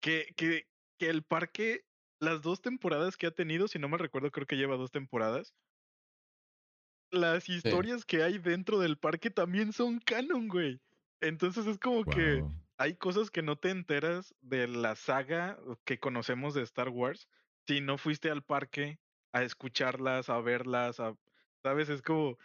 que, 0.01 0.33
que, 0.37 0.67
que 0.99 1.11
el 1.11 1.23
parque 1.23 1.85
las 2.23 2.41
dos 2.41 2.63
temporadas 2.63 3.17
que 3.17 3.27
ha 3.27 3.33
tenido, 3.33 3.67
si 3.67 3.81
no 3.81 3.89
me 3.89 3.99
recuerdo, 3.99 4.31
creo 4.31 4.47
que 4.47 4.57
lleva 4.57 4.77
dos 4.77 4.93
temporadas. 4.93 5.55
Las 7.11 7.49
historias 7.49 8.05
que 8.05 8.23
hay 8.23 8.39
dentro 8.39 8.79
del 8.79 8.97
parque 8.97 9.29
también 9.31 9.73
son 9.73 9.99
canon, 9.99 10.47
güey. 10.47 10.81
Entonces 11.21 11.67
es 11.67 11.79
como 11.79 12.05
que 12.05 12.45
hay 12.79 12.95
cosas 12.95 13.31
que 13.31 13.43
no 13.43 13.57
te 13.57 13.71
enteras 13.71 14.35
de 14.41 14.69
la 14.69 14.95
saga 14.95 15.59
que 15.85 15.99
conocemos 15.99 16.55
de 16.55 16.63
Star 16.63 16.89
Wars 16.89 17.29
si 17.67 17.81
no 17.81 17.99
fuiste 17.99 18.31
al 18.31 18.43
parque 18.43 19.01
a 19.33 19.43
escucharlas, 19.43 20.31
a 20.31 20.41
verlas, 20.41 21.01
a, 21.01 21.17
¿sabes? 21.63 21.89
Es 21.89 22.03
como... 22.03 22.39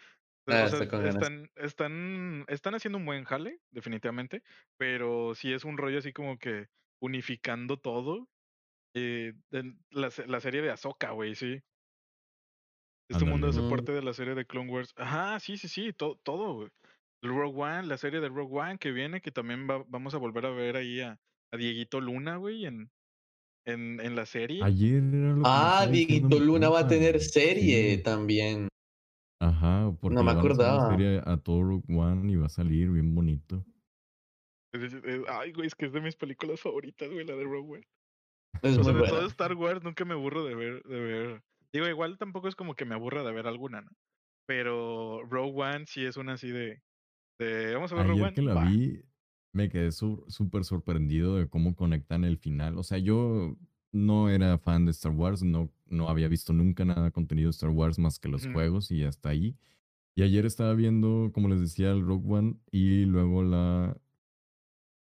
Ah, 0.47 0.69
están, 1.03 1.51
están, 1.55 2.45
están 2.47 2.73
haciendo 2.73 2.97
un 2.97 3.05
buen 3.05 3.25
jale, 3.25 3.59
definitivamente, 3.69 4.43
pero 4.77 5.35
sí 5.35 5.51
es 5.51 5.65
un 5.65 5.77
rollo 5.77 5.99
así 5.99 6.13
como 6.13 6.39
que 6.39 6.67
unificando 6.99 7.77
todo 7.77 8.29
la, 9.91 10.09
la, 10.27 10.39
serie 10.39 10.61
de 10.61 10.71
Ahsoka, 10.71 11.11
güey, 11.11 11.35
sí. 11.35 11.61
Este 13.09 13.25
mundo 13.25 13.47
de 13.47 13.53
soporte 13.53 13.93
de 13.93 14.01
la 14.01 14.13
serie 14.13 14.35
de 14.35 14.45
Clone 14.45 14.71
Wars. 14.71 14.93
Ajá, 14.97 15.39
sí, 15.39 15.57
sí, 15.57 15.67
sí, 15.67 15.93
todo, 15.93 16.17
todo, 16.23 16.53
güey. 16.55 16.69
El 17.21 17.29
Rogue 17.29 17.61
One, 17.61 17.87
la 17.87 17.97
serie 17.97 18.19
de 18.19 18.29
Rogue 18.29 18.59
One 18.59 18.77
que 18.77 18.91
viene, 18.91 19.21
que 19.21 19.31
también 19.31 19.67
va, 19.67 19.83
vamos 19.87 20.13
a 20.13 20.17
volver 20.17 20.45
a 20.45 20.51
ver 20.51 20.75
ahí 20.75 20.99
a, 21.01 21.19
a 21.51 21.57
Dieguito 21.57 22.01
Luna, 22.01 22.35
güey, 22.37 22.65
en, 22.65 22.91
en, 23.65 23.99
en, 24.01 24.15
la 24.15 24.25
serie. 24.25 24.63
Ayer 24.63 25.03
era 25.03 25.29
lo 25.29 25.35
que 25.37 25.41
Ah, 25.45 25.87
Dieguito 25.89 26.39
Luna 26.39 26.69
va 26.69 26.81
a 26.81 26.87
tener 26.87 27.19
serie 27.21 27.97
también. 27.99 28.67
Ajá, 29.39 29.95
porque 29.99 30.15
no 30.15 30.23
me 30.23 30.31
acordaba. 30.31 30.87
A, 30.87 30.89
serie 30.89 31.21
a 31.25 31.37
todo 31.37 31.63
Rogue 31.63 31.95
One 31.95 32.31
y 32.31 32.35
va 32.35 32.47
a 32.47 32.49
salir 32.49 32.89
bien 32.89 33.15
bonito. 33.15 33.65
Ay, 35.29 35.53
güey, 35.53 35.67
es 35.67 35.75
que 35.75 35.85
es 35.85 35.93
de 35.93 36.01
mis 36.01 36.15
películas 36.15 36.59
favoritas, 36.59 37.09
güey, 37.09 37.25
la 37.25 37.35
de 37.35 37.43
Rogue 37.43 37.77
One. 37.77 37.87
Es 38.61 38.77
todo 38.77 39.25
Star 39.27 39.53
Wars 39.53 39.83
nunca 39.83 40.05
me 40.05 40.13
aburro 40.13 40.43
de 40.43 40.55
ver, 40.55 40.83
de 40.83 40.99
ver. 40.99 41.43
Digo, 41.73 41.87
igual 41.87 42.17
tampoco 42.17 42.47
es 42.47 42.55
como 42.55 42.75
que 42.75 42.85
me 42.85 42.95
aburra 42.95 43.23
de 43.23 43.31
ver 43.31 43.47
alguna, 43.47 43.81
¿no? 43.81 43.91
Pero 44.45 45.23
Rogue 45.29 45.61
One 45.61 45.85
sí 45.87 46.05
es 46.05 46.17
una 46.17 46.33
así 46.33 46.49
de. 46.49 46.81
vamos 47.73 47.91
a 47.91 47.95
ver 47.95 48.11
Ayer 48.11 48.33
que 48.33 48.41
la 48.41 48.63
vi, 48.63 49.01
me 49.53 49.69
quedé 49.69 49.91
súper 49.91 50.63
sorprendido 50.63 51.35
de 51.35 51.47
cómo 51.49 51.75
conectan 51.75 52.23
el 52.23 52.37
final. 52.37 52.77
O 52.77 52.83
sea, 52.83 52.97
yo 52.97 53.57
no 53.91 54.29
era 54.29 54.57
fan 54.57 54.85
de 54.85 54.91
Star 54.91 55.11
Wars, 55.11 55.43
no, 55.43 55.71
no 55.87 56.09
había 56.09 56.27
visto 56.27 56.53
nunca 56.53 56.85
nada 56.85 57.11
contenido 57.11 57.47
de 57.47 57.51
Star 57.51 57.71
Wars 57.71 57.99
más 57.99 58.19
que 58.19 58.29
los 58.29 58.47
juegos 58.47 58.91
y 58.91 59.03
hasta 59.03 59.29
ahí. 59.29 59.57
Y 60.15 60.23
ayer 60.23 60.45
estaba 60.45 60.73
viendo, 60.73 61.31
como 61.33 61.47
les 61.47 61.59
decía, 61.59 61.91
el 61.91 62.01
Rogue 62.01 62.33
One 62.33 62.55
y 62.71 63.05
luego 63.05 63.43
la 63.43 63.95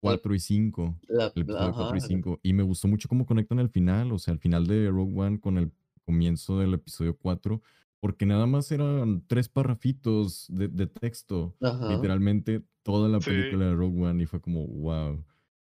4 0.00 0.34
y 0.34 0.40
5. 0.40 1.00
el 1.08 1.42
episodio 1.42 1.72
4 1.72 1.96
y 1.96 2.00
5. 2.00 2.40
Y 2.42 2.52
me 2.52 2.62
gustó 2.62 2.88
mucho 2.88 3.08
cómo 3.08 3.26
conectan 3.26 3.58
el 3.58 3.68
final, 3.68 4.12
o 4.12 4.18
sea, 4.18 4.34
el 4.34 4.40
final 4.40 4.66
de 4.66 4.90
Rogue 4.90 5.20
One 5.20 5.40
con 5.40 5.58
el 5.58 5.72
comienzo 6.04 6.58
del 6.58 6.74
episodio 6.74 7.16
4 7.16 7.60
porque 8.00 8.26
nada 8.26 8.46
más 8.46 8.70
eran 8.70 9.24
tres 9.26 9.48
parrafitos 9.48 10.46
de, 10.48 10.86
texto, 10.86 11.56
literalmente 11.60 12.62
toda 12.82 13.08
la 13.08 13.18
película 13.18 13.66
de 13.66 13.74
Rogue 13.74 14.04
One 14.04 14.22
y 14.22 14.26
fue 14.26 14.40
como, 14.40 14.66
wow. 14.66 15.24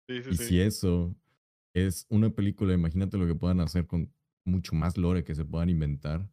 y 0.08 0.36
si 0.36 0.62
eso 0.62 1.16
es 1.74 2.06
una 2.10 2.30
película, 2.30 2.74
imagínate 2.74 3.18
lo 3.18 3.26
que 3.26 3.36
puedan 3.36 3.62
hacer 3.62 3.88
con 3.88 4.14
mucho 4.46 4.76
más 4.76 4.98
lore 4.98 5.24
que 5.24 5.36
se 5.36 5.46
puedan 5.46 5.70
inventar. 5.70 6.30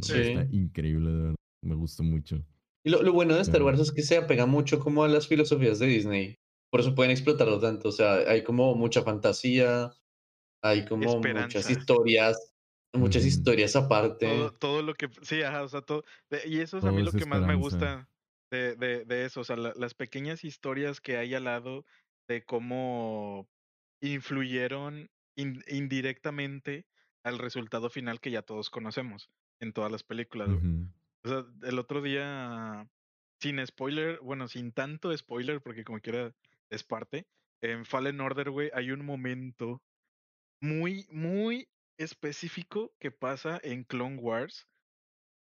Está 0.00 0.46
increíble, 0.50 1.10
de 1.10 1.16
verdad. 1.16 1.36
Me 1.62 1.74
gusta 1.74 2.02
mucho. 2.02 2.44
Y 2.84 2.90
lo, 2.90 3.12
bueno 3.12 3.34
de 3.34 3.42
Star 3.42 3.62
Wars 3.62 3.78
es 3.78 3.92
que 3.92 4.02
se 4.02 4.16
apega 4.16 4.46
mucho 4.46 4.80
como 4.80 5.04
a 5.04 5.08
las 5.08 5.28
filosofías 5.28 5.78
de 5.78 5.86
Disney. 5.86 6.38
Por 6.72 6.80
eso 6.80 6.94
pueden 6.94 7.12
explotarlo 7.12 7.60
tanto. 7.60 7.90
O 7.90 7.92
sea, 7.92 8.14
hay 8.14 8.42
como 8.42 8.74
mucha 8.74 9.02
fantasía, 9.02 9.92
hay 10.62 10.86
como 10.86 11.20
muchas 11.20 11.68
historias 11.68 12.52
Muchas 12.94 13.24
historias 13.24 13.74
aparte. 13.74 14.26
Todo, 14.26 14.52
todo, 14.52 14.82
lo 14.82 14.94
que, 14.94 15.08
sí, 15.22 15.42
ajá, 15.42 15.62
o 15.62 15.68
sea, 15.68 15.80
todo. 15.80 16.04
y 16.44 16.58
eso 16.58 16.76
es 16.76 16.84
a 16.84 16.92
mí 16.92 17.02
lo 17.02 17.10
que 17.10 17.24
más 17.24 17.40
me 17.40 17.54
gusta 17.54 18.06
de, 18.50 18.76
de, 18.76 19.06
de 19.06 19.24
eso, 19.24 19.40
o 19.40 19.44
sea, 19.44 19.56
las 19.56 19.94
pequeñas 19.94 20.44
historias 20.44 21.00
que 21.00 21.16
hay 21.16 21.34
al 21.34 21.44
lado 21.44 21.86
de 22.28 22.44
cómo 22.44 23.48
influyeron 24.02 25.10
indirectamente 25.36 26.86
al 27.24 27.38
resultado 27.38 27.88
final 27.88 28.20
que 28.20 28.30
ya 28.30 28.42
todos 28.42 28.68
conocemos 28.68 29.30
en 29.58 29.72
todas 29.72 29.90
las 29.90 30.02
películas. 30.02 30.50
O 31.24 31.28
sea, 31.28 31.46
el 31.62 31.78
otro 31.78 32.02
día, 32.02 32.86
sin 33.40 33.66
spoiler, 33.66 34.20
bueno, 34.20 34.48
sin 34.48 34.72
tanto 34.72 35.16
spoiler, 35.16 35.62
porque 35.62 35.84
como 35.84 36.00
quiera 36.00 36.34
es 36.72 36.82
parte, 36.84 37.26
en 37.62 37.84
Fallen 37.84 38.20
Order, 38.20 38.50
güey, 38.50 38.70
hay 38.74 38.90
un 38.90 39.04
momento 39.04 39.82
muy, 40.60 41.06
muy 41.10 41.68
específico 41.98 42.92
que 42.98 43.10
pasa 43.10 43.60
en 43.62 43.84
Clone 43.84 44.16
Wars. 44.16 44.66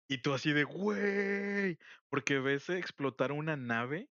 Y 0.10 0.18
tú 0.18 0.34
así 0.34 0.52
de, 0.52 0.66
güey, 0.66 1.80
porque 2.10 2.40
ves 2.40 2.70
explotar 2.70 3.32
una 3.32 3.56
nave 3.56 4.10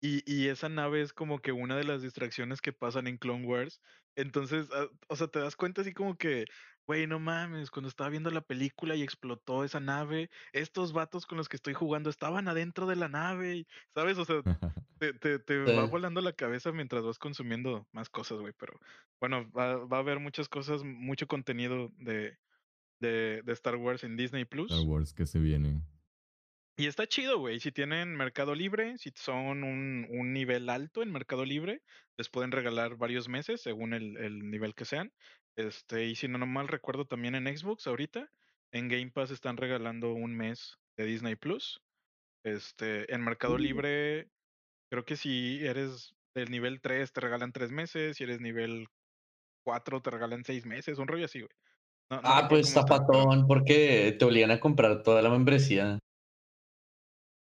y, 0.00 0.22
y, 0.32 0.48
esa 0.48 0.68
nave 0.68 1.02
es 1.02 1.12
como 1.12 1.40
que 1.40 1.52
una 1.52 1.76
de 1.76 1.84
las 1.84 2.02
distracciones 2.02 2.60
que 2.60 2.72
pasan 2.72 3.08
en 3.08 3.18
Clone 3.18 3.46
Wars. 3.46 3.80
Entonces, 4.16 4.68
ah, 4.72 4.88
o 5.08 5.16
sea, 5.16 5.28
te 5.28 5.40
das 5.40 5.56
cuenta 5.56 5.82
así 5.82 5.92
como 5.92 6.16
que, 6.16 6.44
güey, 6.88 7.06
no 7.06 7.20
mames, 7.20 7.70
cuando 7.70 7.90
estaba 7.90 8.08
viendo 8.08 8.30
la 8.30 8.40
película 8.40 8.96
y 8.96 9.02
explotó 9.02 9.62
esa 9.62 9.78
nave, 9.78 10.30
estos 10.54 10.94
vatos 10.94 11.26
con 11.26 11.36
los 11.36 11.46
que 11.46 11.56
estoy 11.56 11.74
jugando 11.74 12.08
estaban 12.08 12.48
adentro 12.48 12.86
de 12.86 12.96
la 12.96 13.10
nave, 13.10 13.66
¿sabes? 13.94 14.16
O 14.16 14.24
sea, 14.24 14.36
te, 14.98 15.12
te, 15.12 15.38
te 15.38 15.58
va 15.74 15.84
volando 15.84 16.22
la 16.22 16.32
cabeza 16.32 16.72
mientras 16.72 17.04
vas 17.04 17.18
consumiendo 17.18 17.86
más 17.92 18.08
cosas, 18.08 18.38
güey. 18.38 18.54
Pero 18.58 18.80
bueno, 19.20 19.50
va, 19.52 19.76
va, 19.84 19.98
a 19.98 20.00
haber 20.00 20.18
muchas 20.18 20.48
cosas, 20.48 20.82
mucho 20.82 21.26
contenido 21.26 21.92
de, 21.98 22.38
de, 23.00 23.42
de 23.44 23.52
Star 23.52 23.76
Wars 23.76 24.02
en 24.02 24.16
Disney 24.16 24.46
Plus. 24.46 24.72
Star 24.72 24.88
Wars 24.88 25.12
que 25.12 25.26
se 25.26 25.38
viene. 25.40 25.82
Y 26.78 26.86
está 26.86 27.08
chido, 27.08 27.40
güey. 27.40 27.58
Si 27.58 27.72
tienen 27.72 28.14
Mercado 28.14 28.54
Libre, 28.54 28.96
si 28.98 29.10
son 29.16 29.64
un, 29.64 30.06
un, 30.10 30.32
nivel 30.32 30.70
alto 30.70 31.02
en 31.02 31.10
Mercado 31.10 31.44
Libre, 31.44 31.82
les 32.16 32.28
pueden 32.28 32.52
regalar 32.52 32.94
varios 32.94 33.28
meses 33.28 33.60
según 33.60 33.94
el, 33.94 34.16
el 34.16 34.48
nivel 34.48 34.76
que 34.76 34.84
sean. 34.84 35.12
Este, 35.56 36.06
y 36.06 36.14
si 36.14 36.28
no, 36.28 36.38
no 36.38 36.46
mal 36.46 36.68
recuerdo 36.68 37.04
también 37.04 37.34
en 37.34 37.58
Xbox 37.58 37.88
ahorita, 37.88 38.30
en 38.72 38.88
Game 38.88 39.10
Pass 39.10 39.32
están 39.32 39.56
regalando 39.56 40.12
un 40.12 40.36
mes 40.36 40.78
de 40.96 41.06
Disney 41.06 41.34
Plus. 41.34 41.80
Este, 42.44 43.12
en 43.12 43.24
Mercado. 43.24 43.58
Libre, 43.58 44.28
creo 44.88 45.04
que 45.04 45.16
si 45.16 45.58
eres 45.66 46.14
del 46.36 46.48
nivel 46.48 46.80
3 46.80 47.12
te 47.12 47.20
regalan 47.20 47.50
3 47.50 47.72
meses, 47.72 48.16
si 48.16 48.22
eres 48.22 48.40
nivel 48.40 48.86
4 49.64 50.00
te 50.00 50.10
regalan 50.10 50.44
6 50.44 50.64
meses, 50.64 50.98
un 50.98 51.08
rollo 51.08 51.24
así, 51.24 51.40
güey. 51.40 51.50
ah, 52.10 52.46
pues 52.48 52.72
zapatón, 52.72 53.48
porque 53.48 54.14
te 54.16 54.24
obligan 54.24 54.52
a 54.52 54.60
comprar 54.60 55.02
toda 55.02 55.22
la 55.22 55.30
membresía. 55.30 55.98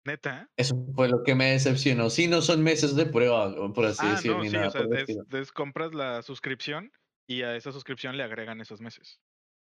Neta. 0.06 0.48
Eso 0.56 0.76
fue 0.96 1.10
lo 1.10 1.24
que 1.24 1.34
me 1.34 1.52
decepcionó. 1.52 2.12
Si 2.12 2.28
no 2.28 2.41
son 2.41 2.63
meses 2.63 2.96
de 2.96 3.08
prueba, 3.08 3.74
por 3.74 3.86
así 3.86 4.06
ah, 4.06 4.12
decirlo. 4.12 4.38
No, 4.38 4.50
sí, 4.50 4.56
o 4.56 4.72
sea, 4.72 5.54
compras 5.54 5.96
la 5.96 6.22
suscripción 6.22 6.91
y 7.28 7.41
a 7.41 7.56
esa 7.56 7.72
suscripción 7.72 8.15
le 8.15 8.24
agregan 8.24 8.62
esos 8.62 8.82
meses. 8.82 9.20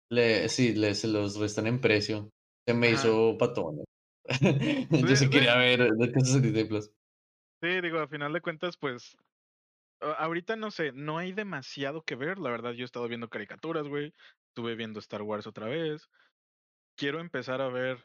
Le, 0.10 0.50
sí, 0.50 0.74
le, 0.74 0.96
se 0.96 1.08
los 1.08 1.38
restan 1.38 1.68
en 1.68 1.80
precio. 1.80 2.32
Se 2.68 2.74
me 2.74 2.90
hizo 2.90 3.38
patón. 3.38 3.84
Yo 4.90 5.16
sí 5.16 5.30
quería 5.30 5.56
ver 5.58 5.92
de 5.92 6.12
qué 6.12 6.20
se 6.22 6.66
Plus. 6.66 6.90
Sí, 7.62 7.82
digo, 7.82 8.00
a 8.00 8.08
final 8.08 8.34
de 8.34 8.42
cuentas, 8.42 8.76
pues. 8.78 9.16
Ahorita 10.02 10.56
no 10.56 10.72
sé, 10.72 10.92
no 10.92 11.18
hay 11.18 11.32
demasiado 11.32 12.04
que 12.04 12.16
ver. 12.16 12.38
La 12.38 12.50
verdad, 12.50 12.74
yo 12.74 12.82
he 12.82 12.86
estado 12.86 13.08
viendo 13.08 13.30
caricaturas, 13.30 13.88
güey. 13.88 14.14
Estuve 14.50 14.76
viendo 14.76 15.00
Star 15.00 15.22
Wars 15.22 15.48
otra 15.48 15.68
vez. 15.68 16.10
Quiero 16.98 17.22
empezar 17.22 17.62
a 17.62 17.70
ver 17.70 18.04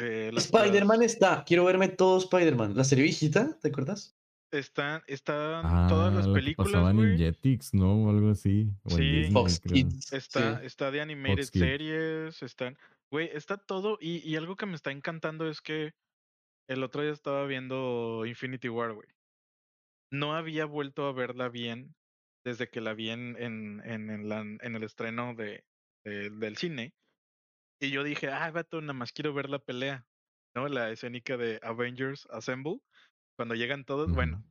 eh, 0.00 0.30
Spider-Man 0.34 1.02
está. 1.02 1.44
Quiero 1.44 1.64
verme 1.64 1.88
todo 1.88 2.18
Spider-Man. 2.18 2.76
La 2.76 2.84
serie 2.84 3.04
viejita, 3.04 3.58
¿te 3.60 3.68
acuerdas? 3.68 4.16
Están, 4.50 5.02
están 5.06 5.88
todas 5.88 6.12
las 6.12 6.26
ah, 6.26 6.32
películas. 6.32 6.72
Pasaban 6.72 6.98
en 6.98 7.16
Jetix, 7.16 7.72
¿no? 7.72 8.04
O 8.04 8.10
algo 8.10 8.30
así. 8.30 8.68
sí, 8.86 9.28
Fox 9.32 9.60
Kids. 9.60 10.12
Está, 10.12 10.62
está 10.64 10.90
de 10.90 11.00
animated 11.00 11.44
series, 11.44 12.42
están. 12.42 12.76
Güey, 13.12 13.30
está 13.32 13.58
todo. 13.58 13.98
Y, 14.00 14.28
y 14.28 14.36
algo 14.36 14.56
que 14.56 14.66
me 14.66 14.74
está 14.74 14.90
encantando 14.90 15.48
es 15.48 15.60
que 15.60 15.92
el 16.68 16.82
otro 16.82 17.02
día 17.02 17.12
estaba 17.12 17.46
viendo 17.46 18.24
Infinity 18.26 18.68
War, 18.68 18.92
güey. 18.92 19.08
No 20.12 20.34
había 20.34 20.64
vuelto 20.64 21.06
a 21.06 21.12
verla 21.12 21.48
bien 21.48 21.94
desde 22.44 22.68
que 22.68 22.80
la 22.80 22.94
vi 22.94 23.10
en, 23.10 23.36
en, 23.38 23.80
en, 23.84 24.58
en 24.60 24.74
el 24.74 24.82
estreno 24.82 25.34
de, 25.34 25.64
del 26.04 26.56
cine. 26.56 26.94
Y 27.80 27.90
yo 27.90 28.04
dije, 28.04 28.28
ah, 28.28 28.50
vato, 28.50 28.80
nada 28.82 28.92
más 28.92 29.12
quiero 29.12 29.32
ver 29.32 29.48
la 29.48 29.58
pelea, 29.58 30.06
¿no? 30.54 30.68
La 30.68 30.90
escénica 30.90 31.38
de 31.38 31.58
Avengers 31.62 32.28
Assemble. 32.30 32.80
Cuando 33.36 33.54
llegan 33.54 33.84
todos, 33.84 34.12
bueno, 34.12 34.44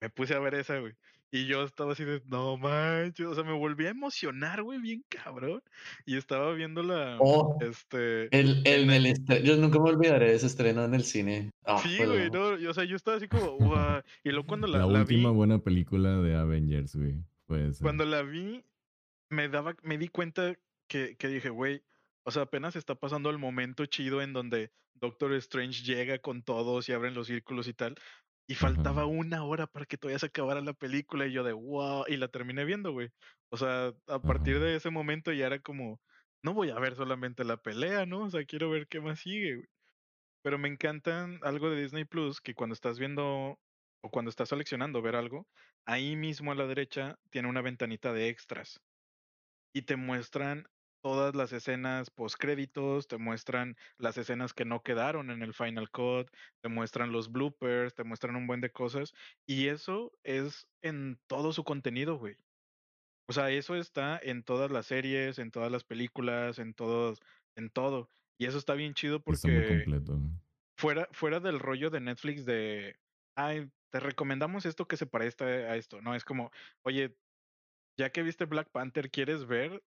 me 0.00 0.10
puse 0.10 0.34
a 0.34 0.40
ver 0.40 0.54
esa, 0.54 0.80
güey. 0.80 0.94
Y 1.30 1.46
yo 1.46 1.62
estaba 1.64 1.92
así 1.92 2.04
de, 2.04 2.22
no 2.26 2.56
manches, 2.56 3.26
o 3.26 3.34
sea, 3.34 3.44
me 3.44 3.52
volví 3.52 3.86
a 3.86 3.90
emocionar, 3.90 4.62
güey, 4.62 4.80
bien 4.80 5.04
cabrón. 5.08 5.62
Y 6.06 6.16
estaba 6.16 6.52
viendo 6.54 6.82
la, 6.82 7.18
oh, 7.20 7.56
este... 7.60 8.24
El, 8.36 8.62
el, 8.64 8.88
el, 8.90 9.42
yo 9.44 9.56
nunca 9.56 9.78
me 9.78 9.90
olvidaré 9.90 10.30
de 10.30 10.34
ese 10.34 10.46
estreno 10.46 10.84
en 10.84 10.94
el 10.94 11.04
cine. 11.04 11.50
Ah, 11.64 11.78
sí, 11.78 11.98
güey, 12.04 12.30
no, 12.30 12.50
o 12.68 12.74
sea, 12.74 12.84
yo 12.84 12.96
estaba 12.96 13.16
así 13.16 13.28
como, 13.28 13.58
wow. 13.58 14.02
Y 14.24 14.30
luego 14.30 14.46
cuando 14.46 14.66
la, 14.66 14.78
la, 14.78 14.86
última 14.86 15.30
buena 15.30 15.58
película 15.58 16.16
de 16.18 16.34
Avengers, 16.34 16.96
güey. 16.96 17.22
Pues, 17.46 17.78
cuando 17.80 18.04
la 18.04 18.22
vi, 18.22 18.64
me 19.30 19.48
daba, 19.48 19.76
me 19.82 19.98
di 19.98 20.08
cuenta 20.08 20.56
que, 20.88 21.16
que 21.16 21.28
dije, 21.28 21.50
güey, 21.50 21.82
o 22.26 22.32
sea, 22.32 22.42
apenas 22.42 22.74
está 22.74 22.96
pasando 22.96 23.30
el 23.30 23.38
momento 23.38 23.86
chido 23.86 24.20
en 24.20 24.32
donde 24.32 24.72
Doctor 24.94 25.32
Strange 25.34 25.84
llega 25.84 26.18
con 26.18 26.42
todos 26.42 26.88
y 26.88 26.92
abren 26.92 27.14
los 27.14 27.28
círculos 27.28 27.68
y 27.68 27.72
tal. 27.72 27.94
Y 28.48 28.56
faltaba 28.56 29.06
una 29.06 29.44
hora 29.44 29.68
para 29.68 29.86
que 29.86 29.96
todavía 29.96 30.18
se 30.18 30.26
acabara 30.26 30.60
la 30.60 30.72
película 30.72 31.26
y 31.26 31.32
yo 31.32 31.44
de 31.44 31.52
wow, 31.52 32.04
y 32.08 32.16
la 32.16 32.26
terminé 32.26 32.64
viendo, 32.64 32.90
güey. 32.92 33.10
O 33.50 33.56
sea, 33.56 33.94
a 34.08 34.20
partir 34.20 34.58
de 34.58 34.74
ese 34.74 34.90
momento 34.90 35.32
ya 35.32 35.46
era 35.46 35.60
como, 35.60 36.00
no 36.42 36.52
voy 36.52 36.70
a 36.70 36.80
ver 36.80 36.96
solamente 36.96 37.44
la 37.44 37.58
pelea, 37.58 38.06
¿no? 38.06 38.24
O 38.24 38.30
sea, 38.30 38.44
quiero 38.44 38.70
ver 38.70 38.88
qué 38.88 39.00
más 39.00 39.20
sigue, 39.20 39.56
güey. 39.56 39.68
Pero 40.42 40.58
me 40.58 40.68
encantan 40.68 41.38
algo 41.42 41.70
de 41.70 41.80
Disney 41.80 42.04
Plus 42.06 42.40
que 42.40 42.54
cuando 42.54 42.74
estás 42.74 42.98
viendo 42.98 43.56
o 44.00 44.10
cuando 44.10 44.30
estás 44.30 44.48
seleccionando 44.48 45.00
ver 45.00 45.14
algo, 45.14 45.46
ahí 45.84 46.16
mismo 46.16 46.50
a 46.50 46.56
la 46.56 46.66
derecha 46.66 47.18
tiene 47.30 47.48
una 47.48 47.62
ventanita 47.62 48.12
de 48.12 48.28
extras 48.30 48.80
y 49.72 49.82
te 49.82 49.94
muestran 49.94 50.66
todas 51.06 51.36
las 51.36 51.52
escenas 51.52 52.10
post 52.10 52.34
créditos, 52.36 53.06
te 53.06 53.16
muestran 53.16 53.76
las 53.96 54.18
escenas 54.18 54.52
que 54.52 54.64
no 54.64 54.82
quedaron 54.82 55.30
en 55.30 55.40
el 55.40 55.54
Final 55.54 55.88
Cut, 55.88 56.28
te 56.60 56.68
muestran 56.68 57.12
los 57.12 57.30
bloopers, 57.30 57.94
te 57.94 58.02
muestran 58.02 58.34
un 58.34 58.48
buen 58.48 58.60
de 58.60 58.70
cosas 58.70 59.14
y 59.46 59.68
eso 59.68 60.10
es 60.24 60.66
en 60.82 61.20
todo 61.28 61.52
su 61.52 61.62
contenido, 61.62 62.18
güey. 62.18 62.36
O 63.28 63.32
sea, 63.32 63.52
eso 63.52 63.76
está 63.76 64.18
en 64.20 64.42
todas 64.42 64.72
las 64.72 64.86
series, 64.86 65.38
en 65.38 65.52
todas 65.52 65.70
las 65.70 65.84
películas, 65.84 66.58
en 66.58 66.74
todos, 66.74 67.20
en 67.54 67.70
todo. 67.70 68.10
Y 68.36 68.46
eso 68.46 68.58
está 68.58 68.74
bien 68.74 68.92
chido 68.92 69.20
porque 69.20 69.84
fuera, 70.76 71.08
fuera 71.12 71.38
del 71.38 71.60
rollo 71.60 71.88
de 71.88 72.00
Netflix 72.00 72.44
de, 72.44 72.96
ay, 73.36 73.70
te 73.90 74.00
recomendamos 74.00 74.66
esto 74.66 74.88
que 74.88 74.96
se 74.96 75.06
parezca 75.06 75.44
a 75.44 75.76
esto, 75.76 76.02
¿no? 76.02 76.16
Es 76.16 76.24
como, 76.24 76.50
oye, 76.82 77.16
ya 77.96 78.10
que 78.10 78.22
viste 78.22 78.44
Black 78.44 78.70
Panther, 78.70 79.10
¿quieres 79.10 79.46
ver 79.46 79.82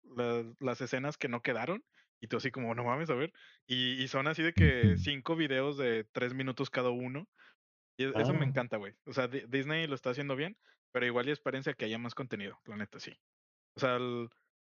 las, 0.60 0.82
escenas 0.82 1.18
que 1.18 1.28
no 1.28 1.42
quedaron? 1.42 1.84
Y 2.22 2.28
tú 2.28 2.38
así 2.38 2.52
como, 2.52 2.74
no 2.76 2.84
mames, 2.84 3.10
a 3.10 3.16
ver. 3.16 3.32
Y, 3.68 4.08
son 4.08 4.28
así 4.28 4.44
de 4.44 4.54
que 4.54 4.98
cinco 4.98 5.36
videos 5.36 5.78
de 5.78 6.04
tres 6.12 6.34
minutos 6.34 6.70
cada 6.70 6.90
uno. 6.90 7.28
Y 7.98 8.06
eso 8.06 8.34
me 8.34 8.46
ah. 8.46 8.50
encanta, 8.50 8.78
güey. 8.78 8.94
O 9.06 9.14
sea, 9.14 9.28
Disney 9.28 9.88
lo 9.88 9.96
está 9.96 10.10
haciendo 10.10 10.36
bien, 10.36 10.58
pero 10.92 11.06
igual 11.06 11.28
y 11.28 11.32
experiencia 11.32 11.74
que 11.74 11.86
haya 11.86 11.98
más 11.98 12.16
contenido, 12.16 12.60
la 12.66 12.78
neta, 12.78 13.00
sí. 13.00 13.18
O 13.76 13.80
sea, 13.80 13.98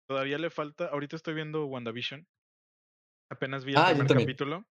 todavía 0.07 0.37
le 0.37 0.49
falta, 0.49 0.87
ahorita 0.87 1.15
estoy 1.15 1.33
viendo 1.33 1.65
WandaVision. 1.65 2.27
Apenas 3.31 3.63
vi 3.65 3.71
el 3.71 3.77
ah, 3.77 3.89
primer 3.89 4.07
capítulo. 4.07 4.65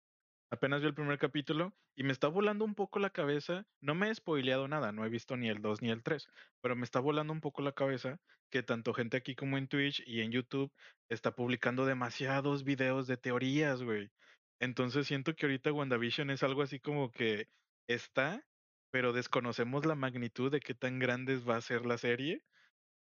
Apenas 0.51 0.81
vi 0.81 0.87
el 0.87 0.95
primer 0.95 1.19
capítulo 1.19 1.75
y 1.97 2.05
me 2.05 2.13
está 2.13 2.29
volando 2.29 2.65
un 2.65 2.77
poco 2.77 3.01
la 3.01 3.11
cabeza. 3.11 3.67
No 3.81 3.97
me 3.97 4.11
he 4.11 4.15
spoileado 4.15 4.69
nada, 4.69 4.93
no 4.93 5.05
he 5.05 5.09
visto 5.09 5.37
ni 5.37 5.49
el 5.49 5.61
2 5.61 5.83
ni 5.83 5.91
el 5.91 6.05
3, 6.05 6.29
pero 6.61 6.77
me 6.77 6.85
está 6.85 7.01
volando 7.01 7.33
un 7.33 7.41
poco 7.41 7.63
la 7.63 7.73
cabeza 7.73 8.21
que 8.51 8.63
tanto 8.63 8.95
gente 8.95 9.17
aquí 9.17 9.35
como 9.35 9.59
en 9.59 9.67
Twitch 9.67 10.03
y 10.07 10.21
en 10.21 10.31
YouTube 10.31 10.73
está 11.09 11.35
publicando 11.35 11.85
demasiados 11.85 12.63
videos 12.63 13.09
de 13.09 13.17
teorías, 13.17 13.83
güey. 13.83 14.11
Entonces 14.61 15.09
siento 15.09 15.35
que 15.35 15.47
ahorita 15.47 15.73
WandaVision 15.73 16.31
es 16.31 16.45
algo 16.45 16.63
así 16.63 16.79
como 16.79 17.11
que 17.11 17.49
está, 17.89 18.47
pero 18.93 19.13
desconocemos 19.13 19.85
la 19.85 19.97
magnitud 19.97 20.53
de 20.53 20.61
qué 20.61 20.75
tan 20.75 21.01
grande 21.01 21.39
va 21.39 21.57
a 21.57 21.61
ser 21.61 21.85
la 21.87 21.99
serie 21.99 22.45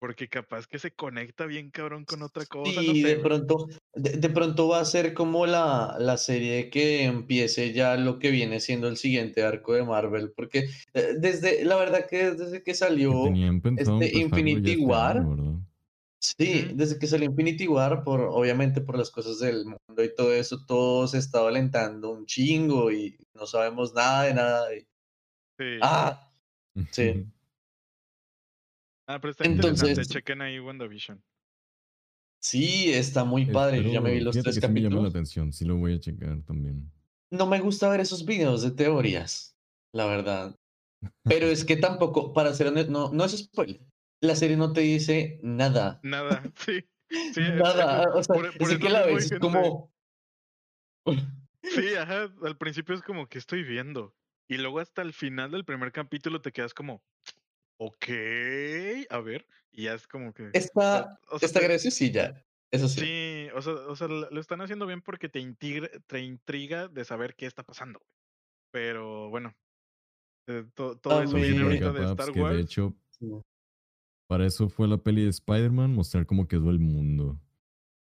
porque 0.06 0.30
capaz 0.30 0.68
que 0.68 0.78
se 0.78 0.92
conecta 0.92 1.48
bien 1.48 1.72
cabrón 1.72 2.06
con 2.06 2.22
otra 2.22 2.46
cosa. 2.46 2.80
Sí, 2.80 3.02
de 3.02 3.16
pronto, 3.16 3.68
de, 3.96 4.30
pronto 4.30 4.68
va 4.68 4.80
a 4.80 4.86
ser 4.86 5.16
como 5.16 5.48
la, 5.48 5.96
la 5.98 6.18
serie 6.18 6.70
que 6.70 7.06
empiece 7.06 7.74
ya 7.74 7.98
lo 7.98 8.20
que 8.20 8.30
viene 8.30 8.60
siendo 8.60 8.88
el 8.88 8.98
siguiente 8.98 9.42
arco 9.42 9.74
de 9.74 9.84
Marvel. 9.84 10.32
Porque 10.36 10.70
eh, 10.94 11.16
desde, 11.18 11.66
la 11.66 11.76
verdad 11.78 12.06
que 12.08 12.34
desde 12.34 12.62
que 12.62 12.76
salió 12.76 13.26
este 13.78 14.16
Infinity 14.20 14.76
War. 14.76 15.26
Sí, 16.20 16.70
desde 16.76 17.00
que 17.00 17.08
salió 17.08 17.28
Infinity 17.28 17.68
War, 17.68 18.04
por, 18.04 18.22
obviamente 18.22 18.82
por 18.82 19.00
las 19.00 19.10
cosas 19.10 19.40
del 19.40 19.66
mundo 19.66 20.04
y 20.04 20.14
todo 20.14 20.32
eso, 20.36 20.64
todo 20.68 21.08
se 21.08 21.18
estaba 21.18 21.50
alentando 21.50 22.12
un 22.12 22.28
chingo 22.28 22.92
y 22.92 23.18
no 23.34 23.48
sabemos 23.48 23.92
nada 23.96 24.26
de 24.26 24.34
nada. 24.36 24.68
Sí. 25.58 25.80
Ah, 25.82 26.32
sí. 26.92 27.26
Ah, 29.08 29.20
pero 29.20 29.32
está 29.32 29.46
Entonces, 29.46 29.90
interesante. 29.90 30.14
Chequen 30.14 30.42
ahí 30.42 30.60
WandaVision. 30.60 31.24
Sí, 32.40 32.94
está 32.94 33.24
muy 33.24 33.46
padre. 33.46 33.84
Yo 33.84 33.90
ya 33.90 34.02
me 34.02 34.12
vi 34.12 34.20
los 34.20 34.36
tres 34.36 34.60
capítulos. 34.60 34.74
me 34.74 34.82
llamó 34.82 35.02
la 35.02 35.10
atención. 35.10 35.52
Sí 35.52 35.66
lo 35.66 35.78
voy 35.78 35.96
a 35.96 36.00
checar 36.00 36.42
también. 36.44 36.92
No 37.32 37.48
me 37.48 37.60
gusta 37.60 37.90
ver 37.90 38.00
esos 38.00 38.26
videos 38.26 38.62
de 38.62 38.72
teorías, 38.72 39.58
la 39.92 40.06
verdad. 40.06 40.56
Pero 41.24 41.48
es 41.48 41.66
que 41.66 41.76
tampoco, 41.76 42.34
para 42.34 42.54
ser 42.54 42.68
honesto, 42.68 42.92
no, 42.92 43.12
no 43.12 43.26
es 43.26 43.38
spoiler. 43.38 43.82
La 44.22 44.36
serie 44.36 44.58
no 44.58 44.74
te 44.74 44.82
dice 44.82 45.40
nada. 45.44 46.00
Nada, 46.04 46.44
sí. 46.66 46.86
sí 47.34 47.42
nada. 47.42 48.14
o 48.14 48.24
sea, 48.24 48.36
por, 48.36 48.80
que 48.80 48.90
la 48.90 49.06
ves 49.06 49.34
como. 49.40 49.92
Sí, 51.64 51.96
ajá. 52.00 52.32
Al 52.44 52.58
principio 52.58 52.96
es 52.96 53.02
como 53.02 53.28
que 53.28 53.38
estoy 53.38 53.64
viendo. 53.64 54.16
Y 54.48 54.58
luego 54.58 54.80
hasta 54.80 55.02
el 55.02 55.14
final 55.14 55.52
del 55.52 55.66
primer 55.66 55.92
capítulo 55.92 56.42
te 56.42 56.52
quedas 56.52 56.74
como, 56.74 57.04
Ok, 57.78 58.08
a 59.10 59.20
ver, 59.20 59.48
y 59.72 59.84
ya 59.84 59.94
es 59.94 60.08
como 60.08 60.34
que... 60.34 60.50
Está, 60.54 61.20
o 61.30 61.40
sea, 61.40 61.48
está 61.48 61.60
graciosilla, 61.60 62.46
eso 62.72 62.88
sí. 62.88 63.02
Sí, 63.02 63.48
o 63.56 63.62
sea, 63.62 63.74
o 63.74 63.96
sea, 63.96 64.08
lo 64.08 64.40
están 64.40 64.62
haciendo 64.62 64.86
bien 64.86 65.02
porque 65.02 65.30
te, 65.30 65.42
te 66.08 66.20
intriga 66.22 66.88
de 66.88 67.06
saber 67.06 67.36
qué 67.36 67.46
está 67.46 67.64
pasando. 67.64 68.02
Pero 68.72 69.30
bueno, 69.30 69.56
eh, 70.48 70.66
todo 70.76 71.22
eso 71.22 71.36
viene 71.36 71.62
ahorita 71.62 71.92
de 71.94 72.06
Star 72.06 72.32
Wars. 72.32 72.56
de 72.56 72.62
hecho, 72.62 72.94
para 74.28 74.46
eso 74.46 74.70
fue 74.70 74.88
la 74.88 74.98
peli 74.98 75.24
de 75.24 75.30
Spider-Man, 75.30 75.94
mostrar 75.94 76.26
cómo 76.26 76.48
quedó 76.48 76.70
el 76.70 76.80
mundo. 76.80 77.40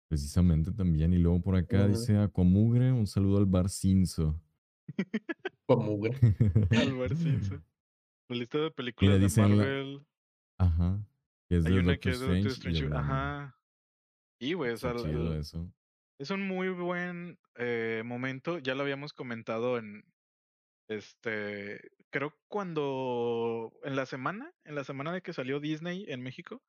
Precisamente 0.07 0.71
también. 0.71 1.13
Y 1.13 1.17
luego 1.17 1.41
por 1.41 1.55
acá 1.55 1.87
dice 1.87 2.17
Aquamugre, 2.17 2.91
un 2.91 3.07
saludo 3.07 3.37
al 3.37 3.45
Bar 3.45 3.69
Cinzo. 3.69 4.39
Aquamugre. 5.67 6.17
al 6.71 6.97
Bar 6.97 7.15
Cinzo. 7.15 7.61
La 8.31 8.37
lista 8.37 8.59
de 8.59 8.71
películas 8.71 9.35
de 9.35 9.41
Marvel. 9.41 10.07
Ajá. 10.57 11.05
Que 11.49 11.57
es 11.57 11.65
Hay 11.65 11.73
una 11.73 11.97
que 11.97 12.11
es 12.11 12.21
de 12.21 12.27
Doctor 12.27 12.51
Strange. 12.53 12.89
Ajá. 12.95 13.59
Y, 14.39 14.53
güey, 14.53 14.71
o 14.71 14.77
sea, 14.77 14.95
es 16.17 16.29
un 16.29 16.47
muy 16.47 16.69
buen 16.69 17.37
eh, 17.55 18.03
momento. 18.05 18.57
Ya 18.59 18.73
lo 18.73 18.83
habíamos 18.83 19.11
comentado 19.11 19.77
en. 19.77 20.05
Este. 20.87 21.91
Creo 22.09 22.33
cuando. 22.47 23.73
En 23.83 23.97
la 23.97 24.05
semana. 24.05 24.53
En 24.63 24.75
la 24.75 24.85
semana 24.85 25.11
de 25.11 25.21
que 25.21 25.33
salió 25.33 25.59
Disney 25.59 26.05
en 26.07 26.21
México. 26.21 26.63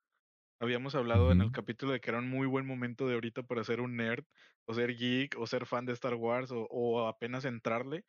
Habíamos 0.61 0.97
hablado 0.97 1.31
en 1.31 1.43
el 1.43 1.53
capítulo 1.53 1.93
de 1.93 2.01
que 2.01 2.11
era 2.11 2.19
un 2.19 2.29
muy 2.29 2.49
buen 2.49 2.67
momento 2.67 3.07
de 3.07 3.15
ahorita 3.15 3.45
para 3.45 3.63
ser 3.63 3.81
un 3.81 3.97
nerd, 3.97 4.25
o 4.65 4.75
ser 4.75 4.97
geek, 4.97 5.39
o 5.39 5.47
ser 5.47 5.67
fan 5.67 5.87
de 5.87 5.93
Star 5.93 6.15
Wars, 6.15 6.51
o, 6.51 6.67
o 6.71 7.07
apenas 7.07 7.45
entrarle. 7.45 8.05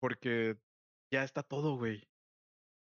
Porque 0.00 0.58
ya 1.10 1.24
está 1.24 1.42
todo, 1.42 1.78
güey. 1.78 2.06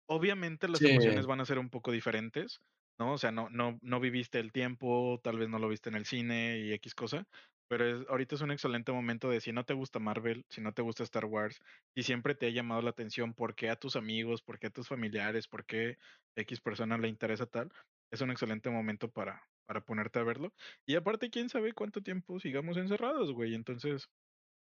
Obviamente 0.08 0.68
las 0.68 0.84
emociones 0.84 1.26
van 1.26 1.42
a 1.42 1.46
ser 1.46 1.60
un 1.60 1.70
poco 1.70 1.92
diferentes, 1.92 2.62
¿no? 3.00 3.14
O 3.14 3.18
sea, 3.18 3.32
no, 3.32 3.50
no, 3.50 3.80
no 3.82 4.00
viviste 4.00 4.40
el 4.40 4.52
tiempo, 4.52 5.20
tal 5.24 5.38
vez 5.40 5.50
no 5.50 5.60
lo 5.60 5.70
viste 5.70 5.90
en 5.90 5.96
el 5.96 6.06
cine 6.06 6.60
y 6.60 6.74
X 6.74 6.94
cosa, 6.96 7.26
pero 7.68 7.86
es, 8.02 8.08
ahorita 8.10 8.36
es 8.36 8.42
un 8.42 8.52
excelente 8.52 8.92
momento 8.92 9.30
de 9.30 9.42
si 9.42 9.52
no 9.54 9.64
te 9.66 9.74
gusta 9.74 10.00
Marvel, 10.00 10.46
si 10.50 10.62
no 10.62 10.74
te 10.74 10.82
gusta 10.82 11.04
Star 11.04 11.26
Wars, 11.26 11.60
y 11.96 12.04
siempre 12.04 12.36
te 12.36 12.48
ha 12.48 12.50
llamado 12.50 12.82
la 12.82 12.92
atención 12.92 13.34
por 13.34 13.56
qué 13.56 13.70
a 13.70 13.76
tus 13.78 13.96
amigos, 13.96 14.42
por 14.42 14.60
qué 14.60 14.68
a 14.68 14.72
tus 14.72 14.88
familiares, 14.88 15.48
por 15.48 15.66
qué 15.66 15.98
X 16.36 16.62
persona 16.62 16.98
le 16.98 17.08
interesa 17.08 17.46
tal, 17.46 17.72
es 18.12 18.22
un 18.22 18.30
excelente 18.32 18.70
momento 18.70 19.10
para, 19.12 19.42
para 19.66 19.82
ponerte 19.82 20.20
a 20.20 20.24
verlo. 20.24 20.54
Y 20.86 20.96
aparte, 20.96 21.30
quién 21.30 21.50
sabe 21.50 21.74
cuánto 21.74 22.02
tiempo 22.04 22.40
sigamos 22.40 22.78
encerrados, 22.78 23.32
güey. 23.34 23.56
Entonces, 23.56 24.10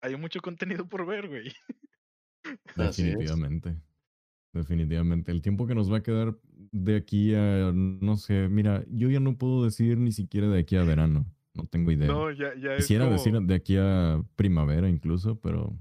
hay 0.01 0.15
mucho 0.17 0.41
contenido 0.41 0.87
por 0.89 1.05
ver, 1.05 1.27
güey. 1.29 1.53
Definitivamente. 2.75 3.81
Definitivamente. 4.53 5.31
El 5.31 5.41
tiempo 5.41 5.65
que 5.65 5.75
nos 5.75 5.91
va 5.91 5.97
a 5.97 6.03
quedar 6.03 6.35
de 6.71 6.95
aquí 6.95 7.33
a, 7.35 7.71
no 7.73 8.17
sé, 8.17 8.49
mira, 8.49 8.83
yo 8.89 9.09
ya 9.09 9.19
no 9.19 9.37
puedo 9.37 9.63
decir 9.63 9.97
ni 9.97 10.11
siquiera 10.11 10.47
de 10.47 10.59
aquí 10.59 10.75
a 10.75 10.83
verano. 10.83 11.25
No 11.53 11.65
tengo 11.65 11.91
idea. 11.91 12.07
No, 12.07 12.31
ya, 12.31 12.55
ya 12.55 12.77
Quisiera 12.77 13.09
decir 13.09 13.39
de 13.39 13.55
aquí 13.55 13.75
a 13.77 14.21
primavera 14.35 14.89
incluso, 14.89 15.39
pero 15.39 15.77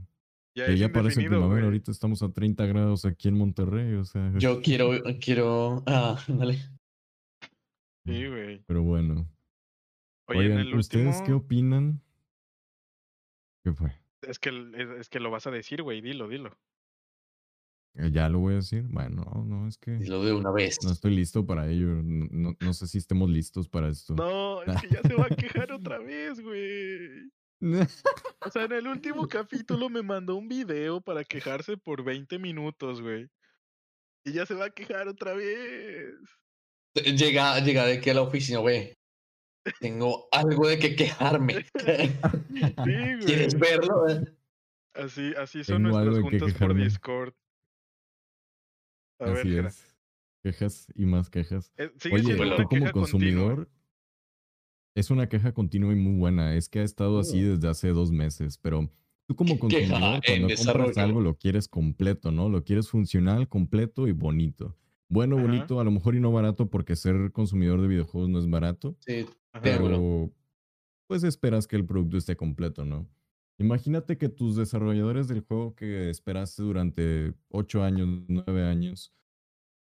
ya, 0.54 0.72
ya 0.72 0.92
parece 0.92 1.20
primavera. 1.20 1.66
Ahorita 1.66 1.90
estamos 1.90 2.22
a 2.22 2.32
30 2.32 2.66
grados 2.66 3.04
aquí 3.04 3.28
en 3.28 3.34
Monterrey, 3.34 3.94
o 3.94 4.04
sea. 4.04 4.32
Yo 4.38 4.60
quiero, 4.62 4.90
quiero, 5.20 5.82
ah, 5.86 6.18
dale. 6.28 6.58
Sí, 8.04 8.26
güey. 8.26 8.62
Pero 8.66 8.82
bueno. 8.82 9.28
Oye, 10.26 10.74
¿ustedes 10.74 11.22
qué 11.22 11.32
opinan? 11.32 12.00
¿Qué 13.64 13.72
fue? 13.72 13.92
Es 14.22 14.38
que, 14.38 14.50
es 14.98 15.08
que 15.08 15.20
lo 15.20 15.30
vas 15.30 15.46
a 15.46 15.50
decir, 15.50 15.82
güey, 15.82 16.00
dilo, 16.00 16.28
dilo. 16.28 16.56
Eh, 17.94 18.10
ya 18.12 18.28
lo 18.28 18.38
voy 18.40 18.54
a 18.54 18.56
decir. 18.56 18.84
Bueno, 18.88 19.24
no, 19.46 19.66
es 19.66 19.78
que. 19.78 19.98
lo 20.00 20.24
de 20.24 20.32
una 20.32 20.50
vez. 20.50 20.78
No 20.82 20.92
estoy 20.92 21.14
listo 21.14 21.44
para 21.44 21.68
ello. 21.68 21.88
No, 22.02 22.56
no, 22.58 22.72
sé 22.72 22.86
si 22.86 22.98
estemos 22.98 23.28
listos 23.28 23.68
para 23.68 23.88
esto. 23.88 24.14
No, 24.14 24.62
es 24.62 24.80
que 24.80 24.88
ya 24.88 25.02
se 25.02 25.14
va 25.14 25.26
a 25.26 25.36
quejar 25.36 25.72
otra 25.72 25.98
vez, 25.98 26.40
güey. 26.40 27.30
O 28.40 28.50
sea, 28.50 28.64
en 28.64 28.72
el 28.72 28.86
último 28.86 29.26
capítulo 29.28 29.88
me 29.88 30.02
mandó 30.02 30.36
un 30.36 30.48
video 30.48 31.00
para 31.00 31.24
quejarse 31.24 31.76
por 31.76 32.04
20 32.04 32.38
minutos, 32.38 33.02
güey. 33.02 33.28
Y 34.24 34.32
ya 34.32 34.46
se 34.46 34.54
va 34.54 34.66
a 34.66 34.70
quejar 34.70 35.08
otra 35.08 35.34
vez. 35.34 36.14
Llega, 36.94 37.58
llega 37.60 37.84
de 37.86 38.00
que 38.00 38.10
a 38.10 38.14
la 38.14 38.22
oficina, 38.22 38.58
güey. 38.60 38.94
Tengo 39.78 40.28
algo 40.32 40.68
de 40.68 40.78
que 40.78 40.94
quejarme. 40.96 41.66
Sí, 42.84 42.92
güey. 42.92 43.24
¿Quieres 43.24 43.58
verlo? 43.58 44.04
Así, 44.94 45.32
así 45.36 45.64
son 45.64 45.84
nuestras 45.84 46.18
juntas 46.18 46.54
por 46.54 46.74
Discord. 46.74 47.32
Así 49.20 49.56
es. 49.56 49.96
Quejas 50.42 50.86
y 50.94 51.04
más 51.04 51.28
quejas. 51.28 51.72
Eh, 51.76 51.90
Oye, 52.12 52.36
tú 52.56 52.64
como 52.64 52.90
consumidor, 52.92 53.70
es 54.94 55.10
una 55.10 55.28
queja 55.28 55.52
continua 55.52 55.92
y 55.92 55.96
muy 55.96 56.18
buena. 56.18 56.54
Es 56.54 56.68
que 56.68 56.80
ha 56.80 56.84
estado 56.84 57.20
así 57.20 57.40
desde 57.42 57.68
hace 57.68 57.88
dos 57.88 58.10
meses, 58.10 58.58
pero 58.58 58.90
tú 59.26 59.36
como 59.36 59.58
consumidor, 59.58 60.20
cuando 60.26 60.48
compras 60.56 60.98
algo, 60.98 61.20
lo 61.20 61.36
quieres 61.36 61.68
completo, 61.68 62.30
¿no? 62.32 62.48
Lo 62.48 62.64
quieres 62.64 62.88
funcional, 62.88 63.48
completo 63.48 64.08
y 64.08 64.12
bonito. 64.12 64.76
Bueno, 65.08 65.36
bonito, 65.36 65.80
a 65.80 65.84
lo 65.84 65.90
mejor 65.90 66.14
y 66.14 66.20
no 66.20 66.30
barato, 66.30 66.70
porque 66.70 66.94
ser 66.96 67.32
consumidor 67.32 67.82
de 67.82 67.88
videojuegos 67.88 68.30
no 68.30 68.38
es 68.38 68.48
barato. 68.48 68.96
Sí, 69.00 69.26
pero 69.60 70.32
pues 71.08 71.24
esperas 71.24 71.66
que 71.66 71.74
el 71.74 71.84
producto 71.84 72.16
esté 72.16 72.36
completo, 72.36 72.84
¿no? 72.84 73.08
Imagínate 73.58 74.16
que 74.16 74.28
tus 74.28 74.56
desarrolladores 74.56 75.28
del 75.28 75.40
juego 75.40 75.74
que 75.74 76.08
esperaste 76.08 76.62
durante 76.62 77.34
8 77.48 77.82
años, 77.82 78.22
9 78.28 78.64
años, 78.64 79.12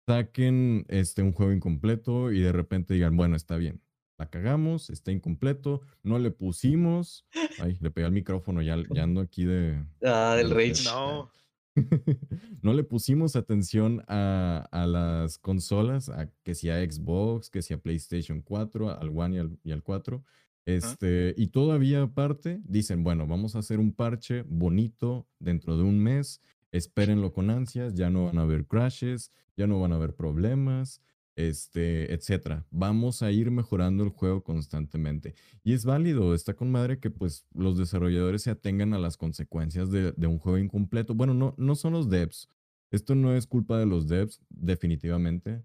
saquen 0.07 0.84
este, 0.88 1.22
un 1.22 1.32
juego 1.32 1.53
incompleto 1.53 2.32
y 2.32 2.40
de 2.40 2.53
repente 2.53 2.94
digan, 2.94 3.16
bueno, 3.16 3.36
está 3.36 3.57
bien, 3.57 3.80
la 4.18 4.30
cagamos, 4.30 4.90
está 4.90 5.12
incompleto, 5.12 5.80
no 6.03 6.18
le 6.18 6.30
pusimos. 6.30 7.26
Ay, 7.61 7.76
le 7.80 7.90
pegué 7.90 8.07
al 8.07 8.12
micrófono, 8.12 8.62
ya, 8.62 8.76
ya 8.90 9.03
ando 9.03 9.20
aquí 9.20 9.44
de. 9.44 9.84
Ah, 10.05 10.34
del 10.36 10.50
rage. 10.50 10.84
No. 10.84 11.30
no 12.62 12.74
le 12.74 12.84
pusimos 12.84 13.34
atención 13.34 14.05
a, 14.07 14.68
a, 14.70 14.86
las 14.86 15.38
consolas, 15.38 16.09
a 16.09 16.30
que 16.42 16.55
sea 16.55 16.78
Xbox, 16.84 17.48
que 17.48 17.62
sea 17.62 17.78
PlayStation 17.78 18.42
4, 18.42 19.00
al 19.00 19.09
One 19.09 19.36
y 19.36 19.38
al, 19.38 19.59
y 19.64 19.72
al 19.72 19.82
4. 19.82 20.22
Este, 20.64 21.34
y 21.36 21.48
todavía 21.48 22.03
aparte 22.03 22.61
dicen, 22.64 23.03
bueno, 23.03 23.26
vamos 23.26 23.57
a 23.57 23.59
hacer 23.59 23.80
un 23.80 23.92
parche 23.92 24.44
bonito 24.46 25.26
dentro 25.40 25.76
de 25.76 25.82
un 25.82 25.98
mes. 25.98 26.40
Espérenlo 26.72 27.32
con 27.32 27.50
ansias, 27.50 27.94
ya 27.94 28.10
no 28.10 28.26
van 28.26 28.38
a 28.38 28.42
haber 28.42 28.66
crashes, 28.66 29.30
ya 29.56 29.66
no 29.66 29.80
van 29.80 29.92
a 29.92 29.96
haber 29.96 30.14
problemas, 30.14 31.00
este, 31.36 32.12
etcétera. 32.12 32.66
Vamos 32.70 33.22
a 33.22 33.30
ir 33.30 33.50
mejorando 33.50 34.04
el 34.04 34.10
juego 34.10 34.42
constantemente. 34.42 35.34
Y 35.62 35.74
es 35.74 35.84
válido, 35.84 36.34
está 36.34 36.54
con 36.54 36.70
madre 36.70 36.98
que 36.98 37.10
pues 37.10 37.46
los 37.54 37.78
desarrolladores 37.78 38.42
se 38.42 38.50
atengan 38.50 38.94
a 38.94 38.98
las 38.98 39.16
consecuencias 39.16 39.90
de, 39.90 40.12
un 40.26 40.38
juego 40.38 40.58
incompleto. 40.58 41.14
Bueno, 41.14 41.34
no, 41.34 41.54
no 41.56 41.74
son 41.74 41.92
los 41.92 42.10
devs. 42.10 42.48
Esto 42.90 43.14
no 43.14 43.34
es 43.34 43.46
culpa 43.46 43.78
de 43.78 43.86
los 43.86 44.08
devs, 44.08 44.40
definitivamente. 44.50 45.62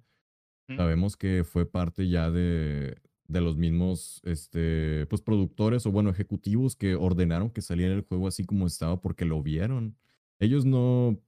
Sabemos 0.75 1.15
que 1.15 1.45
fue 1.45 1.65
parte 1.65 2.09
ya 2.09 2.29
de, 2.29 2.97
de 3.27 3.41
los 3.41 3.55
mismos 3.55 4.21
este, 4.25 5.05
pues, 5.07 5.21
productores 5.21 5.85
o 5.85 5.91
bueno, 5.91 6.09
ejecutivos 6.09 6.75
que 6.75 6.95
ordenaron 6.95 7.49
que 7.49 7.61
saliera 7.61 7.93
el 7.93 8.01
juego 8.01 8.27
así 8.27 8.43
como 8.43 8.67
estaba 8.67 8.99
porque 9.01 9.25
lo 9.25 9.41
vieron. 9.41 9.95
Ellos 10.39 10.65
no 10.65 11.19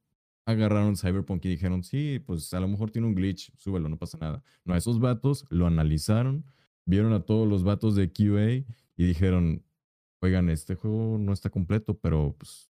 agarraron 0.45 0.97
Cyberpunk 0.97 1.45
y 1.45 1.49
dijeron, 1.49 1.83
sí, 1.83 2.19
pues 2.25 2.53
a 2.53 2.59
lo 2.59 2.67
mejor 2.67 2.91
tiene 2.91 3.07
un 3.07 3.15
glitch, 3.15 3.51
súbelo, 3.55 3.89
no 3.89 3.97
pasa 3.97 4.17
nada. 4.17 4.43
No, 4.65 4.75
esos 4.75 4.99
vatos 4.99 5.45
lo 5.49 5.67
analizaron, 5.67 6.45
vieron 6.85 7.13
a 7.13 7.21
todos 7.21 7.47
los 7.47 7.63
vatos 7.63 7.95
de 7.95 8.11
QA 8.11 8.65
y 8.97 9.05
dijeron, 9.05 9.63
oigan, 10.21 10.49
este 10.49 10.75
juego 10.75 11.17
no 11.19 11.33
está 11.33 11.49
completo, 11.49 11.97
pero 11.99 12.35
pues 12.37 12.71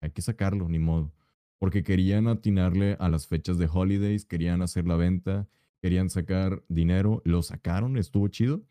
hay 0.00 0.10
que 0.10 0.22
sacarlo, 0.22 0.68
ni 0.68 0.78
modo. 0.78 1.12
Porque 1.58 1.84
querían 1.84 2.26
atinarle 2.26 2.96
a 2.98 3.08
las 3.08 3.28
fechas 3.28 3.56
de 3.56 3.68
holidays, 3.72 4.24
querían 4.24 4.62
hacer 4.62 4.86
la 4.86 4.96
venta, 4.96 5.48
querían 5.80 6.10
sacar 6.10 6.64
dinero, 6.68 7.22
lo 7.24 7.42
sacaron, 7.42 7.96
estuvo 7.96 8.26
chido. 8.28 8.64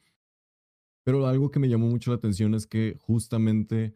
Pero 1.03 1.25
algo 1.25 1.51
que 1.51 1.59
me 1.59 1.69
llamó 1.69 1.87
mucho 1.87 2.11
la 2.11 2.17
atención 2.17 2.53
es 2.53 2.67
que 2.67 2.97
justamente 2.99 3.93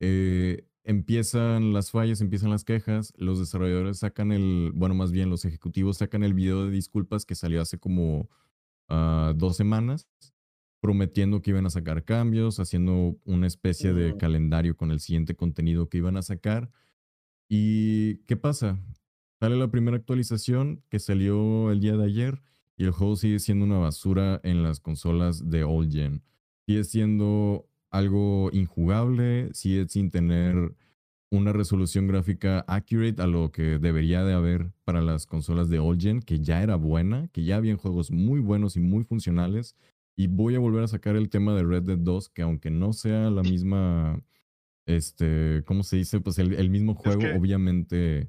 eh, 0.00 0.66
empiezan 0.84 1.72
las 1.72 1.90
fallas, 1.90 2.20
empiezan 2.20 2.50
las 2.50 2.64
quejas, 2.64 3.12
los 3.16 3.38
desarrolladores 3.38 3.98
sacan 3.98 4.32
el, 4.32 4.72
bueno, 4.74 4.94
más 4.94 5.12
bien 5.12 5.30
los 5.30 5.44
ejecutivos 5.44 5.98
sacan 5.98 6.22
el 6.22 6.34
video 6.34 6.64
de 6.64 6.70
disculpas 6.70 7.24
que 7.24 7.34
salió 7.34 7.60
hace 7.60 7.78
como 7.78 8.28
ah, 8.88 9.32
dos 9.36 9.56
semanas, 9.56 10.08
prometiendo 10.80 11.42
que 11.42 11.50
iban 11.50 11.66
a 11.66 11.70
sacar 11.70 12.04
cambios, 12.04 12.58
haciendo 12.58 13.16
una 13.24 13.46
especie 13.46 13.92
de 13.92 14.16
calendario 14.16 14.76
con 14.76 14.90
el 14.90 15.00
siguiente 15.00 15.36
contenido 15.36 15.88
que 15.88 15.98
iban 15.98 16.16
a 16.16 16.22
sacar. 16.22 16.70
¿Y 17.48 18.16
qué 18.24 18.36
pasa? 18.36 18.80
Sale 19.40 19.56
la 19.56 19.70
primera 19.70 19.96
actualización 19.96 20.82
que 20.88 20.98
salió 20.98 21.70
el 21.70 21.80
día 21.80 21.96
de 21.96 22.04
ayer 22.04 22.42
y 22.76 22.84
el 22.84 22.90
juego 22.90 23.16
sigue 23.16 23.38
siendo 23.38 23.64
una 23.64 23.78
basura 23.78 24.40
en 24.42 24.62
las 24.62 24.80
consolas 24.80 25.48
de 25.50 25.62
old 25.62 25.92
gen. 25.92 26.22
Sigue 26.66 26.84
siendo 26.84 27.68
algo 27.92 28.50
injugable, 28.52 29.50
sigue 29.52 29.86
sin 29.88 30.10
tener 30.10 30.74
una 31.30 31.52
resolución 31.52 32.06
gráfica 32.06 32.64
accurate 32.66 33.22
a 33.22 33.26
lo 33.26 33.52
que 33.52 33.78
debería 33.78 34.24
de 34.24 34.34
haber 34.34 34.70
para 34.84 35.00
las 35.00 35.26
consolas 35.26 35.70
de 35.70 35.78
old 35.78 36.00
gen, 36.00 36.20
que 36.20 36.40
ya 36.40 36.62
era 36.62 36.76
buena, 36.76 37.28
que 37.28 37.44
ya 37.44 37.56
habían 37.56 37.76
juegos 37.76 38.10
muy 38.10 38.40
buenos 38.40 38.76
y 38.76 38.80
muy 38.80 39.04
funcionales. 39.04 39.76
Y 40.14 40.26
voy 40.26 40.54
a 40.56 40.58
volver 40.58 40.84
a 40.84 40.88
sacar 40.88 41.16
el 41.16 41.30
tema 41.30 41.54
de 41.54 41.64
Red 41.64 41.84
Dead 41.84 41.98
2, 41.98 42.28
que 42.30 42.42
aunque 42.42 42.70
no 42.70 42.92
sea 42.92 43.30
la 43.30 43.42
misma, 43.42 44.22
este, 44.84 45.62
¿cómo 45.64 45.84
se 45.84 45.96
dice? 45.96 46.20
Pues 46.20 46.38
el, 46.38 46.68
mismo 46.68 46.94
juego, 46.94 47.22
obviamente, 47.34 48.28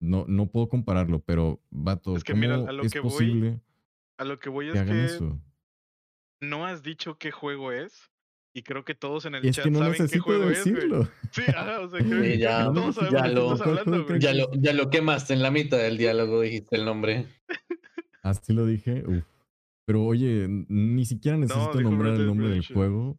no, 0.00 0.24
no 0.26 0.46
puedo 0.50 0.68
compararlo, 0.68 1.20
pero, 1.20 1.60
vato, 1.70 2.16
es 2.16 2.24
que 2.24 2.32
¿cómo 2.32 2.68
a 2.68 2.72
lo 2.72 2.82
es 2.82 2.92
que 2.92 3.00
posible 3.00 3.50
voy, 3.50 3.60
a 4.18 4.24
lo 4.24 4.40
que 4.40 4.48
voy 4.48 4.70
es 4.70 4.82
que, 4.82 5.04
eso? 5.04 5.38
no 6.40 6.66
has 6.66 6.82
dicho 6.82 7.16
qué 7.16 7.30
juego 7.30 7.70
es, 7.70 8.10
y 8.56 8.62
creo 8.62 8.84
que 8.84 8.94
todos 8.94 9.26
en 9.26 9.34
el 9.34 9.42
chat 9.50 9.64
saben 9.64 10.08
qué 10.08 10.18
juego 10.20 10.46
decirlo. 10.46 11.02
es, 11.02 11.08
Sí, 11.32 11.42
o 11.42 11.88
sea, 11.90 11.98
que 11.98 12.38
ya, 12.38 12.72
todos 12.72 12.94
sabemos 12.94 13.20
ya, 13.20 13.28
lo, 13.28 13.50
hablando, 13.50 14.18
ya, 14.18 14.32
lo, 14.32 14.52
ya 14.54 14.72
lo 14.72 14.90
quemaste 14.90 15.34
en 15.34 15.42
la 15.42 15.50
mitad 15.50 15.76
del 15.76 15.98
diálogo, 15.98 16.40
dijiste 16.40 16.76
el 16.76 16.84
nombre. 16.84 17.26
Así 18.22 18.52
lo 18.52 18.64
dije, 18.64 19.02
uf. 19.06 19.24
Pero 19.86 20.04
oye, 20.04 20.46
ni 20.48 21.04
siquiera 21.04 21.36
necesito 21.36 21.80
nombrar 21.80 22.14
el 22.14 22.26
nombre 22.26 22.48
del 22.48 22.66
juego. 22.66 23.18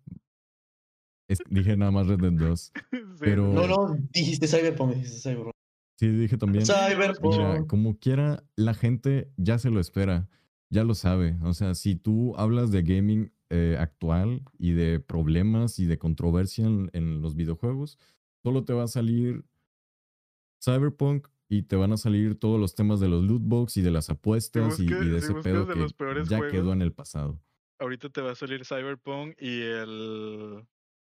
dije 1.50 1.78
nada 1.78 1.92
más 1.92 2.08
Red 2.08 2.20
Dead 2.20 2.32
2. 2.32 2.72
pero... 3.20 3.54
No, 3.54 3.68
no, 3.68 3.96
dijiste 4.12 4.48
Cyberpunk, 4.48 4.96
dijiste 4.96 5.20
Cyberpunk. 5.20 5.54
Sí, 6.00 6.08
dije 6.08 6.38
también. 6.38 6.66
Cyberpunk. 6.66 7.36
Mira, 7.36 7.66
como 7.68 8.00
quiera, 8.00 8.44
la 8.56 8.74
gente 8.74 9.30
ya 9.38 9.60
se 9.60 9.70
lo 9.70 9.80
espera, 9.80 10.28
ya 10.70 10.84
lo 10.84 10.96
sabe. 10.96 11.38
O 11.44 11.54
sea, 11.54 11.76
si 11.76 11.96
tú 11.96 12.36
hablas 12.38 12.72
de 12.72 12.82
gaming 12.82 13.32
eh, 13.50 13.78
actual 13.80 14.44
y 14.58 14.74
de 14.74 15.00
problemas 15.00 15.80
y 15.80 15.86
de 15.86 15.98
controversia 15.98 16.66
en, 16.66 17.22
los 17.22 17.36
videojuegos, 17.36 17.98
solo 18.44 18.64
te 18.64 18.74
va 18.74 18.84
a 18.84 18.88
salir 18.88 19.46
Cyberpunk 20.64 21.28
y 21.48 21.64
te 21.64 21.76
van 21.76 21.94
a 21.94 21.98
salir 21.98 22.40
todos 22.40 22.60
los 22.60 22.76
temas 22.76 23.00
de 23.00 23.08
los 23.08 23.24
loot 23.24 23.44
box 23.44 23.78
y 23.78 23.82
de 23.82 23.92
las 23.92 24.10
apuestas 24.10 24.80
y, 24.80 24.88
de 24.88 25.18
ese 25.18 25.34
pedo 25.36 25.68
que 25.68 26.24
ya 26.28 26.48
quedó 26.50 26.74
en 26.74 26.82
el 26.82 26.92
pasado. 26.92 27.40
Ahorita 27.80 28.10
te 28.10 28.22
va 28.22 28.32
a 28.32 28.36
salir 28.36 28.66
Cyberpunk 28.66 29.36
y 29.40 29.62
el 29.62 30.66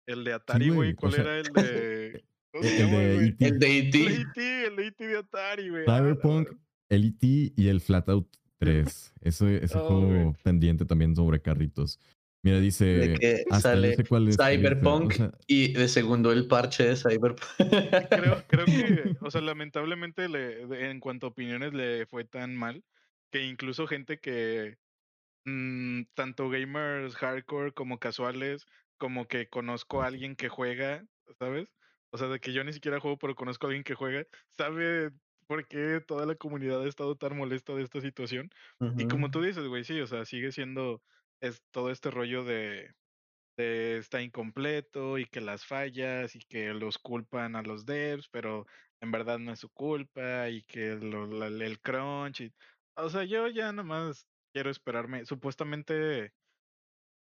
el 0.09 0.25
de 0.25 0.33
Atari, 0.33 0.71
güey. 0.71 0.95
¿Cuál 0.95 1.15
era 1.15 1.39
el 1.39 1.45
de 1.55 2.25
el, 2.53 2.63
de 2.63 3.27
E.T. 3.27 3.47
El 3.47 3.59
de 3.59 3.79
E.T. 3.79 4.67
El 4.67 4.79
E.T. 4.81 5.07
de 5.07 5.19
Atari, 5.19 5.69
güey. 5.69 5.85
Cyberpunk, 5.85 6.49
el 6.89 7.05
E.T. 7.05 7.53
y 7.55 7.69
el 7.69 7.81
Flatout 7.81 8.27
3. 8.59 9.15
Ese, 9.21 9.65
ese 9.65 9.79
juego 9.79 10.35
pendiente 10.43 10.85
también 10.85 11.15
sobre 11.15 11.41
carritos. 11.41 12.01
Mira, 12.43 12.61
dice. 12.61 13.15
que 13.19 13.45
sale 13.61 13.97
Cyberpunk 13.97 15.15
y 15.47 15.73
de 15.73 15.89
segundo 15.89 16.31
el 16.33 16.47
parche 16.47 16.85
de 16.85 16.97
Cyberpunk. 16.97 17.41
Creo, 18.11 18.45
creo 18.47 18.65
que, 18.67 19.17
o 19.21 19.31
sea, 19.31 19.41
lamentablemente 19.41 20.29
le, 20.29 20.91
en 20.91 21.01
cuanto 21.01 21.27
a 21.27 21.31
opiniones 21.31 21.73
le 21.75 22.07
fue 22.07 22.25
tan 22.25 22.57
mal 22.57 22.85
que 23.31 23.45
incluso 23.45 23.87
gente 23.87 24.19
que, 24.19 24.79
mm, 25.45 26.03
tanto 26.15 26.49
gamers 26.49 27.17
hardcore 27.17 27.73
como 27.73 27.99
casuales, 27.99 28.67
como 28.99 29.27
que 29.27 29.49
conozco 29.49 30.03
a 30.03 30.07
alguien 30.07 30.37
que 30.37 30.49
juega, 30.49 31.05
¿sabes? 31.39 31.69
O 32.11 32.19
sea, 32.19 32.29
de 32.29 32.41
que 32.41 32.53
yo 32.53 32.65
ni 32.65 32.73
siquiera 32.73 33.01
juego, 33.01 33.19
pero 33.19 33.35
conozco 33.35 33.67
a 33.67 33.69
alguien 33.69 33.85
que 33.85 33.95
juega, 33.95 34.25
sabe 34.57 35.11
por 35.47 35.67
qué 35.67 36.01
toda 36.07 36.27
la 36.27 36.35
comunidad 36.35 36.83
ha 36.83 36.89
estado 36.89 37.17
tan 37.17 37.37
molesta 37.37 37.75
de 37.75 37.83
esta 37.83 38.01
situación. 38.01 38.51
Y 38.97 39.09
como 39.09 39.31
tú 39.31 39.43
dices, 39.43 39.67
güey, 39.67 39.85
sí, 39.85 40.01
o 40.01 40.07
sea, 40.07 40.25
sigue 40.25 40.53
siendo 40.53 41.03
es 41.41 41.63
todo 41.71 41.91
este 41.91 42.11
rollo 42.11 42.45
de, 42.45 42.95
está 43.57 44.23
incompleto 44.23 45.19
y 45.19 45.27
que 45.27 45.41
las 45.41 45.65
fallas 45.65 46.37
y 46.37 46.41
que 46.41 46.73
los 46.75 46.99
culpan 46.99 47.57
a 47.57 47.63
los 47.63 47.87
devs, 47.87 48.29
pero 48.29 48.67
en 49.01 49.11
verdad 49.11 49.39
no 49.39 49.53
es 49.53 49.61
su 49.61 49.69
culpa 49.71 50.49
y 50.49 50.63
que 50.63 50.93
el 50.93 51.81
crunch. 51.81 52.53
o 52.97 53.11
sea, 53.11 53.25
yo 53.25 53.49
ya 53.49 53.73
nomás 53.73 54.27
quiero 54.53 54.71
esperarme. 54.71 55.25
Supuestamente 55.25 56.33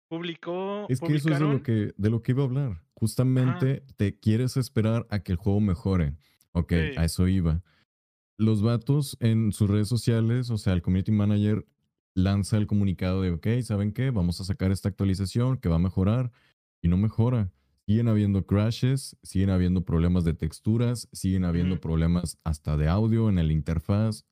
publicó. 0.09 0.85
Es 0.89 0.99
que 0.99 1.15
eso 1.15 1.29
es 1.29 1.39
de 1.39 1.45
lo 1.45 1.63
que, 1.63 1.93
de 1.97 2.09
lo 2.09 2.21
que 2.21 2.31
iba 2.31 2.43
a 2.43 2.45
hablar. 2.45 2.81
Justamente 2.93 3.83
te 3.97 4.17
quieres 4.19 4.57
esperar 4.57 5.05
a 5.09 5.19
que 5.19 5.31
el 5.31 5.37
juego 5.37 5.59
mejore. 5.59 6.17
Ok, 6.51 6.71
a 6.97 7.03
eso 7.03 7.27
iba. 7.27 7.61
Los 8.37 8.61
vatos 8.61 9.17
en 9.19 9.51
sus 9.51 9.69
redes 9.69 9.89
sociales, 9.89 10.49
o 10.49 10.57
sea, 10.57 10.73
el 10.73 10.81
community 10.81 11.11
manager 11.11 11.65
lanza 12.15 12.57
el 12.57 12.65
comunicado 12.65 13.21
de, 13.21 13.31
ok, 13.31 13.47
¿saben 13.61 13.91
qué? 13.91 14.09
Vamos 14.09 14.41
a 14.41 14.45
sacar 14.45 14.71
esta 14.71 14.89
actualización 14.89 15.57
que 15.57 15.69
va 15.69 15.75
a 15.75 15.79
mejorar 15.79 16.31
y 16.81 16.87
no 16.87 16.97
mejora. 16.97 17.51
Siguen 17.85 18.07
habiendo 18.07 18.47
crashes, 18.47 19.15
siguen 19.21 19.51
habiendo 19.51 19.85
problemas 19.85 20.23
de 20.23 20.33
texturas, 20.33 21.07
siguen 21.11 21.45
habiendo 21.45 21.79
problemas 21.79 22.39
hasta 22.43 22.77
de 22.77 22.87
audio 22.87 23.29
en 23.29 23.37
el 23.37 23.51
interfaz. 23.51 24.25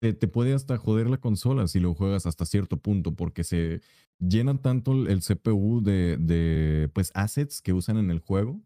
Te, 0.00 0.12
puede 0.28 0.52
hasta 0.52 0.76
joder 0.76 1.08
la 1.08 1.16
consola 1.16 1.66
si 1.66 1.80
lo 1.80 1.94
juegas 1.94 2.26
hasta 2.26 2.44
cierto 2.44 2.76
punto 2.76 3.14
porque 3.14 3.42
se 3.42 3.80
llena 4.18 4.60
tanto 4.60 4.92
el 4.92 5.20
CPU 5.20 5.80
de, 5.82 6.18
de 6.18 6.90
pues, 6.92 7.10
assets 7.14 7.62
que 7.62 7.72
usan 7.72 7.96
en 7.96 8.10
el 8.10 8.18
juego 8.18 8.60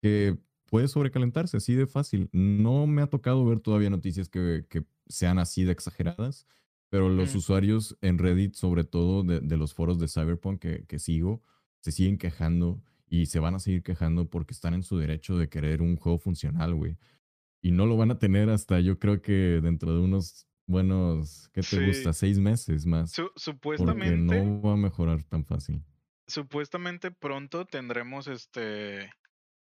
que 0.00 0.38
puede 0.66 0.86
sobrecalentarse 0.86 1.56
así 1.56 1.74
de 1.74 1.86
fácil. 1.86 2.28
No 2.32 2.86
me 2.86 3.02
ha 3.02 3.08
tocado 3.08 3.44
ver 3.44 3.58
todavía 3.60 3.90
noticias 3.90 4.28
que, 4.28 4.66
que 4.68 4.84
sean 5.08 5.38
así 5.38 5.64
de 5.64 5.72
exageradas, 5.72 6.46
pero 6.88 7.08
los 7.08 7.34
usuarios 7.34 7.96
en 8.00 8.18
Reddit, 8.18 8.54
sobre 8.54 8.84
todo 8.84 9.22
de, 9.22 9.56
los 9.56 9.74
foros 9.74 9.98
de 9.98 10.08
Cyberpunk 10.08 10.60
que, 10.60 10.98
sigo, 10.98 11.42
se 11.80 11.92
siguen 11.92 12.18
quejando 12.18 12.82
y 13.06 13.26
se 13.26 13.40
van 13.40 13.54
a 13.54 13.58
seguir 13.58 13.82
quejando 13.82 14.28
porque 14.28 14.54
están 14.54 14.74
en 14.74 14.82
su 14.82 14.98
derecho 14.98 15.36
de 15.36 15.48
querer 15.48 15.82
un 15.82 15.96
juego 15.96 16.18
funcional, 16.18 16.74
güey. 16.74 16.96
Y 17.60 17.72
no 17.72 17.86
lo 17.86 17.96
van 17.96 18.10
a 18.10 18.18
tener 18.18 18.48
hasta 18.50 18.80
yo 18.80 18.98
creo 18.98 19.20
que 19.20 19.60
dentro 19.62 19.92
de 19.92 20.00
unos 20.00 20.46
buenos, 20.66 21.50
¿qué 21.52 21.62
te 21.62 21.86
gusta? 21.86 22.12
Seis 22.12 22.38
meses 22.38 22.86
más. 22.86 23.12
supuestamente. 23.36 24.16
Porque 24.16 24.44
no 24.44 24.62
va 24.62 24.72
a 24.72 24.76
mejorar 24.76 25.22
tan 25.24 25.44
fácil. 25.44 25.82
Supuestamente 26.26 27.10
pronto 27.10 27.64
tendremos 27.64 28.28
este 28.28 29.10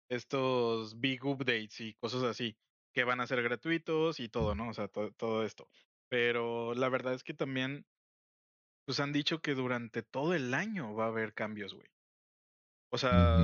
estos 0.09 0.99
big 0.99 1.25
updates 1.25 1.79
y 1.79 1.93
cosas 1.95 2.23
así 2.23 2.55
que 2.93 3.03
van 3.03 3.19
a 3.19 3.27
ser 3.27 3.43
gratuitos 3.43 4.19
y 4.19 4.29
todo, 4.29 4.55
¿no? 4.55 4.69
O 4.69 4.73
sea, 4.73 4.87
todo 4.87 5.43
esto. 5.43 5.67
Pero 6.09 6.73
la 6.73 6.89
verdad 6.89 7.13
es 7.13 7.23
que 7.23 7.33
también, 7.33 7.85
pues 8.85 8.99
han 8.99 9.13
dicho 9.13 9.39
que 9.39 9.55
durante 9.55 10.03
todo 10.03 10.33
el 10.33 10.53
año 10.53 10.93
va 10.93 11.05
a 11.05 11.09
haber 11.09 11.33
cambios, 11.33 11.73
güey. 11.73 11.87
O 12.91 12.97
sea, 12.97 13.39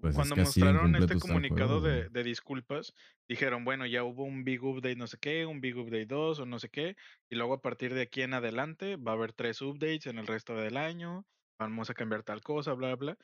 pues 0.00 0.14
cuando 0.14 0.36
mostraron 0.36 0.94
este 0.94 1.18
comunicado 1.18 1.80
de, 1.80 2.08
de, 2.10 2.22
disculpas, 2.22 2.94
dijeron, 3.28 3.64
bueno, 3.64 3.86
ya 3.86 4.04
hubo 4.04 4.22
un 4.22 4.44
Big 4.44 4.62
Update 4.62 4.94
no 4.94 5.08
sé 5.08 5.18
qué, 5.18 5.46
un 5.46 5.60
Big 5.60 5.76
Update 5.76 6.06
2 6.06 6.38
o 6.38 6.46
no 6.46 6.60
sé 6.60 6.68
qué, 6.68 6.96
y 7.28 7.34
luego 7.34 7.54
a 7.54 7.60
partir 7.60 7.92
de 7.92 8.02
aquí 8.02 8.22
en 8.22 8.34
adelante 8.34 8.94
va 8.94 9.12
a 9.12 9.14
haber 9.14 9.32
tres 9.32 9.60
updates 9.62 10.06
en 10.06 10.18
el 10.18 10.28
resto 10.28 10.54
del 10.54 10.76
año, 10.76 11.26
vamos 11.58 11.90
a 11.90 11.94
cambiar 11.94 12.22
tal 12.22 12.40
cosa, 12.42 12.72
bla, 12.74 12.94
bla. 12.94 13.18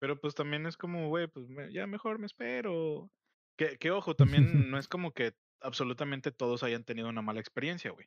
Pero 0.00 0.20
pues 0.20 0.34
también 0.34 0.66
es 0.66 0.76
como, 0.76 1.08
güey, 1.08 1.26
pues 1.26 1.46
ya 1.72 1.86
mejor 1.86 2.18
me 2.18 2.26
espero. 2.26 3.10
Que, 3.58 3.78
que 3.78 3.90
ojo, 3.90 4.14
también 4.14 4.42
no 4.70 4.78
es 4.78 4.86
como 4.86 5.12
que 5.12 5.32
absolutamente 5.60 6.32
todos 6.32 6.62
hayan 6.62 6.84
tenido 6.84 7.08
una 7.08 7.22
mala 7.22 7.40
experiencia, 7.40 7.90
güey. 7.90 8.06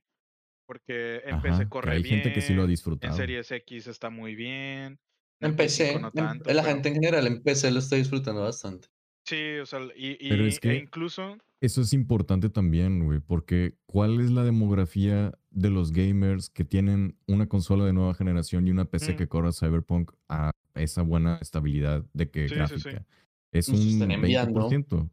Porque 0.65 1.21
en 1.25 1.41
PC 1.41 1.67
corre 1.67 1.91
hay 1.91 2.03
bien. 2.03 2.21
gente 2.21 2.33
que 2.33 2.41
sí 2.41 2.53
lo 2.53 2.63
ha 2.63 2.67
disfrutado. 2.67 3.13
En 3.13 3.17
Series 3.17 3.51
X 3.51 3.87
está 3.87 4.09
muy 4.09 4.35
bien. 4.35 4.99
En 5.41 5.55
PC, 5.57 5.99
la 6.45 6.63
gente 6.63 6.89
en 6.89 6.95
general 6.95 7.27
en 7.27 7.43
PC 7.43 7.71
lo 7.71 7.79
está 7.79 7.97
disfrutando 7.97 8.41
bastante. 8.41 8.87
Sí, 9.25 9.57
o 9.61 9.65
sea, 9.65 9.79
y, 9.95 10.17
y 10.19 10.47
es 10.47 10.59
e 10.63 10.75
incluso... 10.75 11.37
Eso 11.61 11.81
es 11.81 11.93
importante 11.93 12.49
también, 12.49 13.05
güey, 13.05 13.19
porque 13.19 13.75
¿cuál 13.85 14.19
es 14.19 14.31
la 14.31 14.43
demografía 14.43 15.31
de 15.49 15.69
los 15.69 15.93
gamers 15.93 16.49
que 16.49 16.65
tienen 16.65 17.17
una 17.25 17.47
consola 17.47 17.85
de 17.85 17.93
nueva 17.93 18.13
generación 18.15 18.67
y 18.67 18.71
una 18.71 18.83
PC 18.83 19.15
que 19.15 19.29
corra 19.29 19.53
Cyberpunk 19.53 20.11
a 20.27 20.51
esa 20.75 21.03
buena 21.03 21.37
estabilidad 21.41 22.05
de 22.11 22.29
que 22.29 22.47
gráfica? 22.47 23.05
Es 23.53 23.69
un 23.69 23.77
20%. 23.77 25.09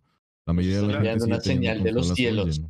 La 0.50 0.54
mayoría 0.54 0.80
de 0.80 0.86
la 0.88 1.00
gente 1.00 1.24
una 1.26 1.40
señal 1.40 1.80
de 1.84 1.92
los 1.92 2.08
cielos. 2.08 2.60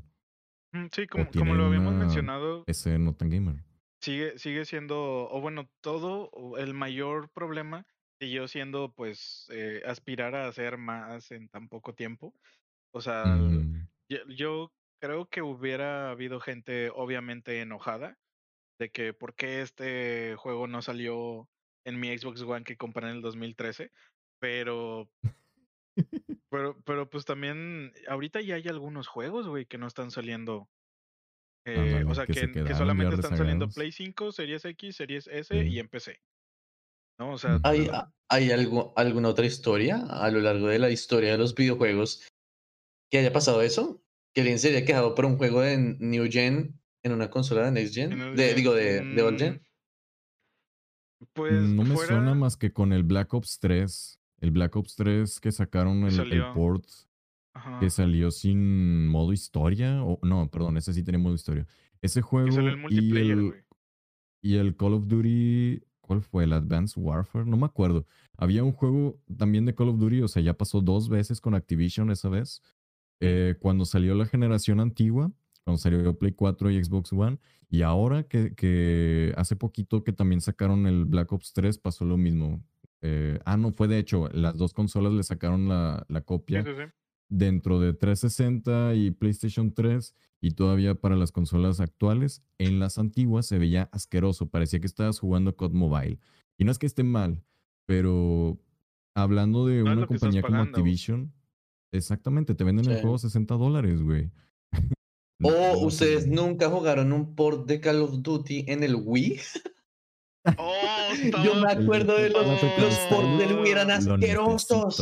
Mm, 0.73 0.87
sí, 0.93 1.07
como, 1.07 1.31
como 1.31 1.55
lo 1.55 1.65
habíamos 1.65 1.95
mencionado. 1.95 2.63
PC 2.67 2.99
no 2.99 3.15
tan 3.15 3.31
gamer. 3.31 3.55
Sigue, 4.03 4.39
sigue 4.39 4.67
siendo, 4.67 5.31
o 5.31 5.41
bueno, 5.41 5.71
todo, 5.81 6.31
el 6.59 6.75
mayor 6.75 7.31
problema 7.31 7.87
siguió 8.21 8.49
siendo 8.49 8.93
pues 8.93 9.47
eh, 9.51 9.83
aspirar 9.87 10.35
a 10.35 10.47
hacer 10.47 10.77
más 10.77 11.31
en 11.31 11.49
tan 11.49 11.69
poco 11.69 11.95
tiempo. 11.95 12.35
O 12.93 13.01
sea, 13.01 13.39
yo, 14.29 14.71
creo 15.01 15.27
que 15.31 15.41
hubiera 15.41 16.11
habido 16.11 16.39
gente 16.39 16.91
obviamente 16.95 17.63
enojada 17.63 18.19
de 18.79 18.91
que 18.91 19.15
por 19.15 19.35
qué 19.35 19.63
este 19.63 20.37
juego 20.37 20.67
no 20.67 20.83
salió 20.83 21.49
en 21.87 21.99
mi 21.99 22.17
Xbox 22.17 22.43
One 22.43 22.65
que 22.65 22.77
compré 22.77 23.09
en 23.09 23.17
el 23.17 23.23
2013, 23.23 23.91
pero 24.39 25.09
pero 26.51 26.81
pero 26.85 27.09
pues 27.11 27.25
también 27.25 27.93
ahorita 28.09 28.41
ya 28.41 28.57
hay 28.57 28.69
algunos 28.69 29.07
juegos, 29.09 29.47
güey, 29.47 29.67
que 29.67 29.79
no 29.79 29.87
están 29.87 30.11
saliendo 30.11 30.69
eh, 31.67 32.05
o 32.07 32.15
sea, 32.15 32.27
que, 32.27 32.51
que, 32.51 32.75
solamente 32.75 33.15
están 33.17 33.37
saliendo 33.37 33.69
Play 33.69 33.93
5, 33.93 34.33
Series 34.33 34.65
X, 34.65 34.97
Series 34.97 35.27
S 35.27 35.55
y 35.55 35.79
en 35.79 35.89
PC. 35.89 36.19
¿no? 37.19 37.33
O 37.33 37.39
sea, 37.39 37.61
¿Hay, 37.65 37.91
¿Hay 38.29 38.51
algo, 38.51 38.95
alguna 38.97 39.29
otra 39.29 39.45
historia 39.45 39.99
a 40.09 40.31
lo 40.31 40.41
largo 40.41 40.69
de 40.69 40.79
la 40.79 40.91
historia 40.91 41.33
de 41.33 41.39
los 41.39 41.55
videojuegos 41.55 42.27
que 43.11 43.19
haya 43.19 43.33
pasado 43.33 43.61
eso? 43.61 44.03
¿Que 44.33 44.41
alguien 44.41 44.59
se 44.59 44.69
haya 44.69 44.87
quejado 44.87 45.15
por 45.15 45.27
un 45.27 45.37
juego 45.37 45.61
de 45.61 45.77
New 45.77 46.31
Gen 46.31 46.81
en 47.03 47.13
una 47.13 47.29
consola 47.29 47.65
de 47.65 47.73
Next 47.73 47.95
Gen? 47.95 48.37
De, 48.37 48.55
digo, 48.55 48.73
de, 48.73 49.05
de 49.05 49.23
Old 49.23 49.39
Gen. 49.39 49.55
Mm, 51.21 51.25
pues 51.35 51.53
no 51.53 51.85
me 51.85 51.97
suena 51.97 52.35
más 52.35 52.57
que 52.57 52.73
con 52.73 52.93
el 52.93 53.03
Black 53.03 53.35
Ops 53.35 53.59
3. 53.59 54.20
El 54.41 54.51
Black 54.51 54.77
Ops 54.77 54.97
3 54.97 55.41
que 55.41 55.53
sacaron 55.53 56.05
el, 56.05 56.19
el 56.33 56.53
port 56.53 56.85
que 57.79 57.91
salió 57.91 58.31
sin 58.31 59.09
modo 59.09 59.33
historia. 59.33 60.03
O, 60.03 60.19
no, 60.23 60.51
perdón, 60.51 60.77
ese 60.77 60.93
sí 60.93 61.03
tenía 61.03 61.19
modo 61.19 61.35
historia. 61.35 61.67
Ese 62.01 62.23
juego 62.23 62.49
y, 62.89 63.17
el, 63.19 63.65
y 64.41 64.57
el 64.57 64.77
Call 64.77 64.95
of 64.95 65.07
Duty 65.07 65.83
¿Cuál 66.11 66.23
fue? 66.23 66.43
¿El 66.43 66.53
Advanced 66.55 67.01
Warfare? 67.01 67.47
No 67.47 67.57
me 67.57 67.67
acuerdo. 67.67 68.05
Había 68.37 68.65
un 68.65 68.73
juego 68.73 69.21
también 69.39 69.65
de 69.65 69.77
Call 69.77 69.91
of 69.91 69.99
Duty, 70.01 70.23
o 70.23 70.27
sea, 70.27 70.43
ya 70.43 70.55
pasó 70.55 70.81
dos 70.81 71.09
veces 71.09 71.41
con 71.41 71.55
Activision 71.55 72.11
esa 72.11 72.29
vez. 72.29 72.63
Eh, 73.21 73.55
cuando 73.61 73.85
salió 73.85 74.17
la 74.17 74.27
generación 74.27 74.81
antigua, 74.81 75.31
cuando 75.63 75.79
salió 75.79 76.19
Play 76.19 76.33
4 76.33 76.73
y 76.73 76.83
Xbox 76.83 77.13
One, 77.13 77.39
y 77.69 77.83
ahora 77.83 78.25
que, 78.25 78.57
que 78.57 79.33
hace 79.37 79.55
poquito 79.55 80.03
que 80.03 80.13
también 80.13 80.41
sacaron 80.41 80.89
el 80.89 81.05
Black 81.05 81.31
Ops 81.31 81.53
3, 81.53 81.79
pasó 81.79 82.05
lo 82.05 82.17
mismo. 82.17 82.61
Eh, 83.03 83.39
ah, 83.45 83.57
no, 83.57 83.73
fue 83.73 83.89
de 83.89 83.99
hecho, 83.99 84.29
las 84.33 84.57
dos 84.57 84.75
consolas 84.75 85.13
le 85.13 85.23
sacaron 85.23 85.69
la, 85.69 86.05
la 86.09 86.21
copia 86.21 86.65
dentro 87.29 87.81
de 87.81 87.95
360 87.95 88.95
y 88.95 89.11
PlayStation 89.13 89.73
3 89.73 90.15
y 90.43 90.53
todavía 90.53 90.95
para 90.95 91.17
las 91.17 91.33
consolas 91.33 91.81
actuales, 91.81 92.43
en 92.59 92.79
las 92.79 92.99
antiguas 92.99 93.47
se 93.47 93.59
veía 93.59 93.89
asqueroso, 93.93 94.49
parecía 94.49 94.81
que 94.81 94.87
estabas 94.87 95.19
jugando 95.19 95.55
COD 95.55 95.73
Mobile. 95.73 96.19
Y 96.59 96.65
no 96.65 96.73
es 96.73 96.79
que 96.79 96.87
esté 96.87 97.05
mal, 97.05 97.43
pero 97.87 98.59
hablando 99.15 99.67
de 99.67 99.83
una 99.83 100.07
compañía 100.07 100.43
como 100.43 100.63
Activision, 100.63 101.33
exactamente, 101.93 102.55
te 102.55 102.65
venden 102.65 102.91
el 102.91 103.01
juego 103.01 103.17
a 103.17 103.19
60 103.19 103.55
dólares, 103.55 104.03
güey. 104.03 104.31
¿O 105.43 105.87
ustedes 105.87 106.27
nunca 106.27 106.69
jugaron 106.69 107.13
un 107.13 107.35
port 107.35 107.67
de 107.67 107.81
Call 107.81 108.03
of 108.03 108.23
Duty 108.23 108.65
en 108.69 108.83
el 108.83 108.95
Wii? 108.95 109.41
Oh, 110.57 111.11
Yo 111.45 111.55
me 111.55 111.73
acuerdo 111.73 112.17
de 112.17 112.31
los, 112.31 112.47
los 112.47 112.99
ports 113.11 113.39
del 113.39 113.61
Wii, 113.61 113.71
eran 113.71 113.91
asquerosos. 113.91 115.01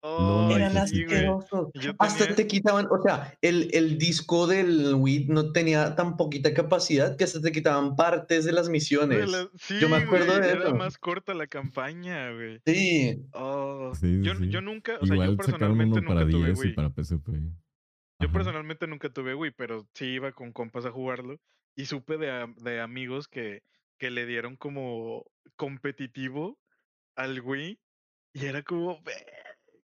Oh, 0.00 0.50
eran 0.50 0.76
asquerosos. 0.76 1.70
Hasta 1.98 2.34
te 2.34 2.46
quitaban, 2.46 2.86
o 2.90 3.02
sea, 3.02 3.34
el, 3.40 3.68
el 3.72 3.98
disco 3.98 4.46
del 4.46 4.94
Wii 4.94 5.26
no 5.28 5.52
tenía 5.52 5.96
tan 5.96 6.16
poquita 6.16 6.54
capacidad 6.54 7.16
que 7.16 7.24
hasta 7.24 7.40
te 7.40 7.52
quitaban 7.52 7.96
partes 7.96 8.44
de 8.44 8.52
las 8.52 8.68
misiones. 8.68 9.28
yo 9.80 9.88
me 9.88 9.96
acuerdo 9.96 10.38
de 10.38 10.50
era 10.50 10.74
más 10.74 10.98
corta 10.98 11.34
la 11.34 11.46
campaña, 11.46 12.32
güey. 12.32 12.60
Sí. 12.64 13.22
Oh, 13.32 13.92
yo, 14.00 14.34
yo, 14.34 14.60
nunca, 14.60 14.98
o 15.00 15.06
sea, 15.06 15.16
yo 15.16 15.36
personalmente 15.36 16.00
nunca 16.00 16.26
tuve 16.26 16.52
Wii. 16.52 16.74
para 16.74 16.90
PSP. 16.90 17.28
Yo 18.20 18.32
personalmente 18.32 18.86
nunca 18.86 19.08
tuve 19.10 19.34
Wii, 19.34 19.52
pero 19.56 19.86
sí 19.94 20.06
iba 20.06 20.32
con 20.32 20.52
compas 20.52 20.84
a 20.86 20.90
jugarlo 20.90 21.38
y 21.76 21.86
supe 21.86 22.18
de, 22.18 22.52
de 22.60 22.80
amigos 22.80 23.28
que, 23.28 23.62
que 23.98 24.10
le 24.10 24.26
dieron 24.26 24.56
como 24.56 25.30
competitivo 25.56 26.58
al 27.16 27.40
Wii 27.40 27.78
y 28.32 28.46
era 28.46 28.62
como, 28.62 29.02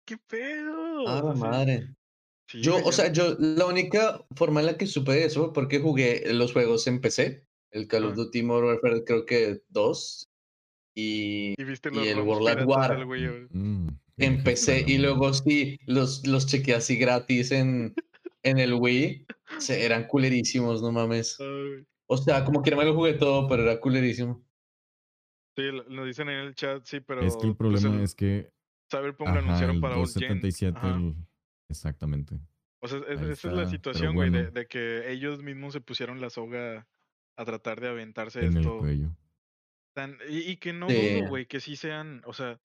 ¿Qué 0.06 0.18
pedo? 0.18 1.08
Ah, 1.08 1.22
la 1.24 1.34
madre. 1.34 1.96
yo, 2.54 2.84
o 2.84 2.92
sea, 2.92 3.12
yo 3.12 3.36
la 3.40 3.66
única 3.66 4.26
forma 4.36 4.60
en 4.60 4.66
la 4.66 4.78
que 4.78 4.88
supe 4.88 5.14
de 5.14 5.26
eso 5.26 5.54
porque 5.54 5.80
jugué 5.80 6.24
los 6.34 6.52
juegos 6.52 6.86
en 6.88 7.00
PC, 7.00 7.46
el 7.72 7.88
Call 7.88 8.06
of 8.06 8.16
Duty 8.16 8.44
Modern 8.44 8.68
Warfare 8.68 9.04
creo 9.06 9.26
que 9.26 9.62
2 9.70 10.30
y, 10.94 11.56
¿Y, 11.58 12.08
el 12.08 12.20
World 12.20 12.50
at 12.50 12.66
War 12.66 13.08
mm, 13.08 13.88
en 14.18 14.44
PC 14.44 14.84
y 14.86 14.98
luego 14.98 15.34
sí 15.34 15.80
los, 15.86 16.28
los 16.28 16.46
chequeé 16.46 16.76
así 16.76 16.98
gratis 16.98 17.52
en, 17.52 17.96
en 18.44 18.60
el 18.60 18.74
Wii, 18.74 19.26
se, 19.60 19.86
eran 19.86 20.08
culerísimos, 20.08 20.82
no 20.82 20.92
mames. 20.92 21.38
O 22.14 22.18
sea, 22.18 22.44
como 22.44 22.62
que 22.62 22.72
no 22.72 22.76
me 22.78 22.84
lo 22.84 22.94
jugué 22.94 23.14
todo, 23.14 23.48
pero 23.48 23.64
era 23.64 23.80
culerísimo. 23.80 24.46
Sí, 25.56 25.64
lo 25.72 26.04
dicen 26.04 26.28
en 26.28 26.40
el 26.40 26.56
chat, 26.56 26.84
sí, 26.84 27.00
pero... 27.00 27.22
Es 27.22 27.38
que 27.38 27.48
el 27.48 27.56
pues 27.56 27.80
problema 27.80 28.04
es 28.04 28.16
que 28.16 28.52
Cyberpunk 28.92 29.30
lo 29.30 29.40
anunciaron 29.40 29.80
para 29.80 29.96
277 29.96 30.78
Exactamente. 31.70 32.38
O 32.82 32.90
sea, 32.90 33.00
esa 33.08 33.32
es 33.32 33.44
la 33.46 33.66
situación, 33.66 34.14
güey, 34.14 34.30
de, 34.30 34.68
que 34.68 35.10
ellos 35.10 35.42
mismos 35.42 35.72
se 35.72 35.80
pusieron 35.80 36.20
la 36.20 36.30
soga 36.30 36.86
a 37.38 37.46
tratar 37.46 37.80
de 37.80 37.88
aventarse 37.88 38.42
en 38.42 38.58
esto. 38.58 38.74
El 38.74 38.80
cuello. 38.80 39.16
y, 40.28 40.58
que 40.58 40.74
no 40.74 40.88
güey, 41.30 41.46
que 41.46 41.62
sí 41.62 41.78
sean, 41.78 42.24
o 42.26 42.34
sea, 42.34 42.60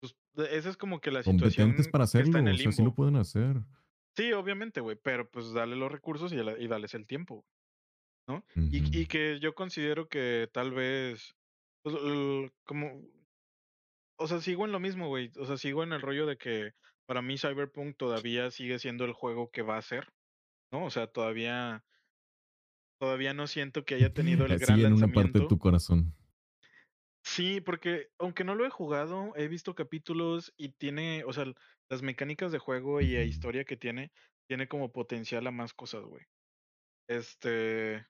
pues, 0.00 0.14
esa 0.52 0.70
es 0.70 0.76
como 0.76 1.00
que 1.00 1.10
la 1.10 1.24
situación. 1.24 1.70
Competentes 1.70 1.88
para 1.88 2.04
hacerlo, 2.04 2.38
o 2.38 2.54
sea, 2.54 2.70
sí 2.70 2.84
lo 2.84 2.94
pueden 2.94 3.16
hacer. 3.16 3.62
Sí, 4.16 4.32
obviamente, 4.32 4.80
güey, 4.80 4.96
pero 5.02 5.28
pues 5.28 5.52
dale 5.52 5.74
los 5.74 5.90
recursos 5.90 6.32
y, 6.32 6.36
y 6.36 6.68
dales 6.68 6.94
el 6.94 7.04
tiempo, 7.06 7.44
¿no? 8.26 8.44
y, 8.54 9.00
y, 9.00 9.06
que 9.06 9.38
yo 9.40 9.54
considero 9.54 10.08
que 10.08 10.48
tal 10.52 10.72
vez, 10.72 11.34
pues, 11.82 11.96
como 12.64 13.02
o 14.22 14.28
sea, 14.28 14.40
sigo 14.40 14.64
en 14.64 14.72
lo 14.72 14.80
mismo, 14.80 15.08
güey. 15.08 15.32
O 15.38 15.46
sea, 15.46 15.56
sigo 15.56 15.82
en 15.82 15.92
el 15.92 16.00
rollo 16.00 16.26
de 16.26 16.36
que 16.36 16.72
para 17.06 17.22
mí 17.22 17.36
Cyberpunk 17.38 17.96
todavía 17.96 18.50
sigue 18.50 18.78
siendo 18.78 19.04
el 19.04 19.12
juego 19.12 19.50
que 19.50 19.62
va 19.62 19.76
a 19.76 19.82
ser, 19.82 20.12
¿no? 20.70 20.84
O 20.84 20.90
sea, 20.90 21.06
todavía 21.06 21.84
todavía 22.98 23.34
no 23.34 23.48
siento 23.48 23.84
que 23.84 23.96
haya 23.96 24.14
tenido 24.14 24.46
el 24.46 24.58
gran 24.60 24.80
en 24.80 24.92
una 24.92 25.08
parte 25.08 25.40
de 25.40 25.48
tu 25.48 25.58
corazón. 25.58 26.14
Sí, 27.24 27.60
porque 27.60 28.10
aunque 28.18 28.44
no 28.44 28.54
lo 28.54 28.64
he 28.64 28.70
jugado, 28.70 29.32
he 29.36 29.48
visto 29.48 29.74
capítulos 29.74 30.52
y 30.56 30.70
tiene, 30.70 31.24
o 31.24 31.32
sea, 31.32 31.46
las 31.88 32.02
mecánicas 32.02 32.52
de 32.52 32.58
juego 32.58 33.00
y 33.00 33.12
la 33.12 33.22
historia 33.22 33.64
que 33.64 33.76
tiene, 33.76 34.12
tiene 34.48 34.68
como 34.68 34.92
potencial 34.92 35.46
a 35.46 35.50
más 35.50 35.72
cosas, 35.72 36.04
güey. 36.04 36.24
Este, 37.08 38.06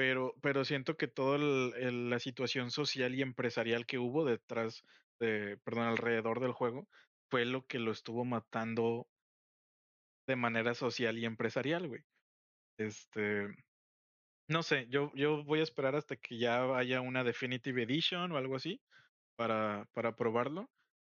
pero, 0.00 0.34
pero 0.40 0.64
siento 0.64 0.96
que 0.96 1.08
toda 1.08 1.36
la 1.36 2.18
situación 2.20 2.70
social 2.70 3.14
y 3.14 3.20
empresarial 3.20 3.84
que 3.84 3.98
hubo 3.98 4.24
detrás 4.24 4.82
perdón, 5.18 5.88
alrededor 5.88 6.40
del 6.40 6.52
juego, 6.52 6.88
fue 7.28 7.44
lo 7.44 7.66
que 7.66 7.78
lo 7.78 7.92
estuvo 7.92 8.24
matando 8.24 9.06
de 10.26 10.36
manera 10.36 10.72
social 10.72 11.18
y 11.18 11.26
empresarial, 11.26 11.86
güey. 11.86 12.00
Este, 12.78 13.48
no 14.48 14.62
sé, 14.62 14.86
yo, 14.88 15.12
yo 15.14 15.44
voy 15.44 15.60
a 15.60 15.64
esperar 15.64 15.94
hasta 15.94 16.16
que 16.16 16.38
ya 16.38 16.74
haya 16.78 17.02
una 17.02 17.22
Definitive 17.22 17.82
Edition 17.82 18.32
o 18.32 18.38
algo 18.38 18.56
así 18.56 18.80
para, 19.36 19.86
para 19.92 20.16
probarlo. 20.16 20.70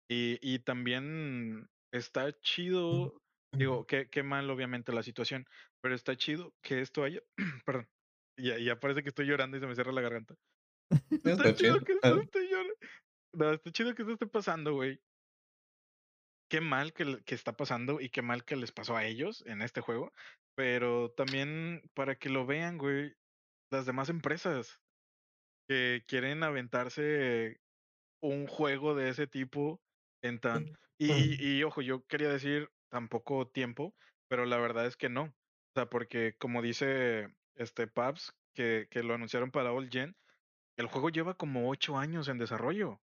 Y, 0.09 0.41
y 0.43 0.59
también 0.59 1.69
está 1.93 2.33
chido, 2.41 3.23
digo, 3.53 3.87
qué, 3.87 4.11
qué 4.11 4.25
mal 4.25 4.51
obviamente 4.51 4.93
la 4.93 5.05
situación, 5.05 5.47
pero 5.81 5.95
está 5.95 6.17
chido 6.17 6.53
que 6.63 6.81
esto 6.81 7.05
haya, 7.05 7.21
perdón, 7.65 7.89
ya, 8.43 8.59
ya 8.59 8.81
parece 8.81 9.03
que 9.03 9.11
estoy 9.11 9.27
llorando 9.27 9.57
y 9.57 9.61
se 9.61 9.67
me 9.67 9.75
cierra 9.75 9.93
la 9.93 10.01
garganta. 10.01 10.35
Está, 11.11 11.55
chido 11.55 11.81
que 11.81 11.93
esto 11.93 12.21
esté 12.21 12.49
llorando. 12.49 12.75
No, 13.35 13.53
está 13.53 13.71
chido 13.71 13.95
que 13.95 14.03
esto 14.03 14.13
esté 14.13 14.27
pasando, 14.27 14.75
güey. 14.75 15.01
Qué 16.51 16.61
mal 16.61 16.93
que, 16.93 17.23
que 17.25 17.35
está 17.35 17.57
pasando 17.57 18.01
y 18.01 18.11
qué 18.11 18.21
mal 18.21 18.45
que 18.45 18.57
les 18.57 18.73
pasó 18.73 18.97
a 18.97 19.07
ellos 19.07 19.43
en 19.47 19.63
este 19.63 19.81
juego. 19.81 20.13
Pero 20.55 21.11
también 21.13 21.83
para 21.95 22.17
que 22.17 22.29
lo 22.29 22.45
vean, 22.45 22.77
güey, 22.77 23.15
las 23.71 23.87
demás 23.87 24.11
empresas 24.11 24.81
que 25.69 26.05
quieren 26.07 26.43
aventarse 26.43 27.59
un 28.23 28.47
juego 28.47 28.95
de 28.95 29.09
ese 29.09 29.27
tipo 29.27 29.81
en 30.23 30.41
tan... 30.41 30.79
Y, 30.99 31.37
y, 31.43 31.65
ojo, 31.65 31.81
yo 31.83 32.07
quería 32.07 32.29
decir 32.29 32.71
tampoco 32.91 33.49
tiempo, 33.49 33.95
pero 34.29 34.45
la 34.47 34.59
verdad 34.59 34.87
es 34.87 34.97
que 34.97 35.09
no. 35.09 35.25
O 35.25 35.75
sea, 35.75 35.87
porque 35.87 36.37
como 36.39 36.63
dice 36.63 37.29
este 37.55 37.87
Pabs, 37.87 38.35
que, 38.55 38.87
que 38.91 39.03
lo 39.03 39.15
anunciaron 39.15 39.51
para 39.51 39.73
All 39.73 39.91
Gen, 39.91 40.17
el 40.77 40.87
juego 40.87 41.11
lleva 41.11 41.35
como 41.35 41.69
ocho 41.69 41.97
años 41.99 42.29
en 42.29 42.39
desarrollo. 42.39 43.01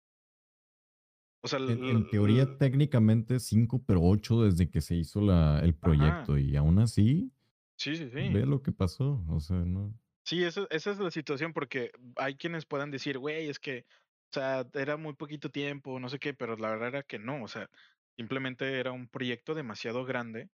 O 1.40 1.48
sea, 1.48 1.60
en, 1.60 2.08
teoría 2.10 2.58
técnicamente 2.58 3.38
cinco, 3.38 3.82
pero 3.86 4.02
ocho 4.02 4.42
desde 4.42 4.68
que 4.68 4.80
se 4.80 4.96
hizo 4.96 5.20
la, 5.20 5.60
el 5.60 5.74
proyecto 5.74 6.36
y 6.36 6.56
aún 6.56 6.80
así, 6.80 7.30
sí, 7.76 7.94
sí, 7.94 8.10
sí. 8.10 8.28
Ve 8.30 8.44
lo 8.44 8.60
que 8.60 8.72
pasó, 8.72 9.24
o 9.28 9.38
sea, 9.38 9.58
no. 9.58 9.94
Sí, 10.24 10.42
esa, 10.42 10.66
esa 10.70 10.90
es 10.90 10.98
la 10.98 11.12
situación 11.12 11.52
porque 11.52 11.92
hay 12.16 12.34
quienes 12.34 12.66
puedan 12.66 12.90
decir, 12.90 13.18
güey, 13.18 13.48
es 13.48 13.60
que 13.60 13.86
o 14.30 14.34
sea, 14.34 14.66
era 14.74 14.96
muy 14.96 15.14
poquito 15.14 15.50
tiempo, 15.50 15.98
no 15.98 16.08
sé 16.08 16.18
qué, 16.18 16.34
pero 16.34 16.56
la 16.56 16.70
verdad 16.70 16.88
era 16.88 17.02
que 17.02 17.18
no, 17.18 17.42
o 17.42 17.48
sea, 17.48 17.70
simplemente 18.16 18.78
era 18.78 18.92
un 18.92 19.08
proyecto 19.08 19.54
demasiado 19.54 20.04
grande 20.04 20.50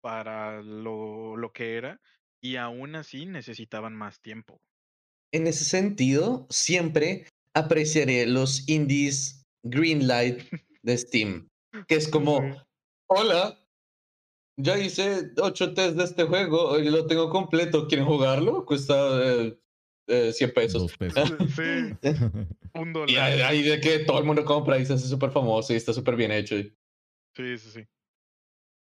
para 0.00 0.62
lo, 0.62 1.36
lo 1.36 1.52
que 1.52 1.76
era 1.76 2.00
y 2.44 2.56
aún 2.56 2.94
así 2.94 3.24
necesitaban 3.24 3.96
más 3.96 4.20
tiempo. 4.20 4.60
En 5.32 5.46
ese 5.46 5.64
sentido, 5.64 6.46
siempre 6.50 7.26
apreciaré 7.54 8.26
los 8.26 8.68
indies 8.68 9.42
Greenlight 9.62 10.40
de 10.82 10.98
Steam, 10.98 11.48
que 11.88 11.94
es 11.94 12.06
como, 12.06 12.42
hola, 13.06 13.58
ya 14.60 14.78
hice 14.78 15.32
ocho 15.40 15.72
test 15.72 15.96
de 15.96 16.04
este 16.04 16.24
juego 16.24 16.78
y 16.78 16.90
lo 16.90 17.06
tengo 17.06 17.30
completo, 17.30 17.88
¿quieren 17.88 18.06
jugarlo? 18.06 18.66
Cuesta 18.66 18.94
eh, 20.06 20.32
100 20.34 20.50
eh, 20.50 20.52
pesos. 20.52 20.94
pesos. 20.98 21.30
sí, 21.56 21.96
un 22.74 22.92
dólar. 22.92 23.08
Y 23.08 23.16
ahí 23.16 23.62
de 23.62 23.80
que 23.80 24.00
todo 24.00 24.18
el 24.18 24.26
mundo 24.26 24.44
compra 24.44 24.78
y 24.78 24.84
se 24.84 24.92
hace 24.92 25.08
súper 25.08 25.30
famoso 25.30 25.72
y 25.72 25.76
está 25.76 25.94
súper 25.94 26.14
bien 26.14 26.30
hecho. 26.30 26.56
Sí, 26.56 27.58
sí, 27.58 27.70
sí. 27.70 27.86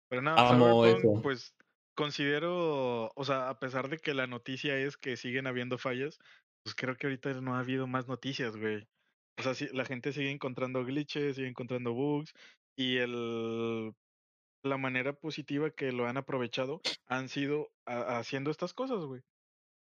Pero 0.08 0.22
nada, 0.22 0.58
pues 1.22 1.54
considero, 1.96 3.10
o 3.16 3.24
sea, 3.24 3.48
a 3.48 3.58
pesar 3.58 3.88
de 3.88 3.98
que 3.98 4.14
la 4.14 4.28
noticia 4.28 4.78
es 4.78 4.96
que 4.96 5.16
siguen 5.16 5.48
habiendo 5.48 5.78
fallas, 5.78 6.20
pues 6.62 6.76
creo 6.76 6.96
que 6.96 7.08
ahorita 7.08 7.32
no 7.40 7.56
ha 7.56 7.60
habido 7.60 7.88
más 7.88 8.06
noticias, 8.06 8.56
güey. 8.56 8.86
O 9.38 9.42
sea, 9.42 9.54
sí, 9.54 9.66
la 9.72 9.84
gente 9.84 10.12
sigue 10.12 10.30
encontrando 10.30 10.84
glitches, 10.84 11.36
sigue 11.36 11.48
encontrando 11.48 11.92
bugs 11.92 12.32
y 12.76 12.98
el 12.98 13.92
la 14.62 14.76
manera 14.78 15.12
positiva 15.12 15.70
que 15.70 15.92
lo 15.92 16.06
han 16.06 16.16
aprovechado 16.16 16.80
han 17.06 17.28
sido 17.28 17.70
haciendo 17.86 18.50
estas 18.50 18.74
cosas, 18.74 19.04
güey. 19.04 19.22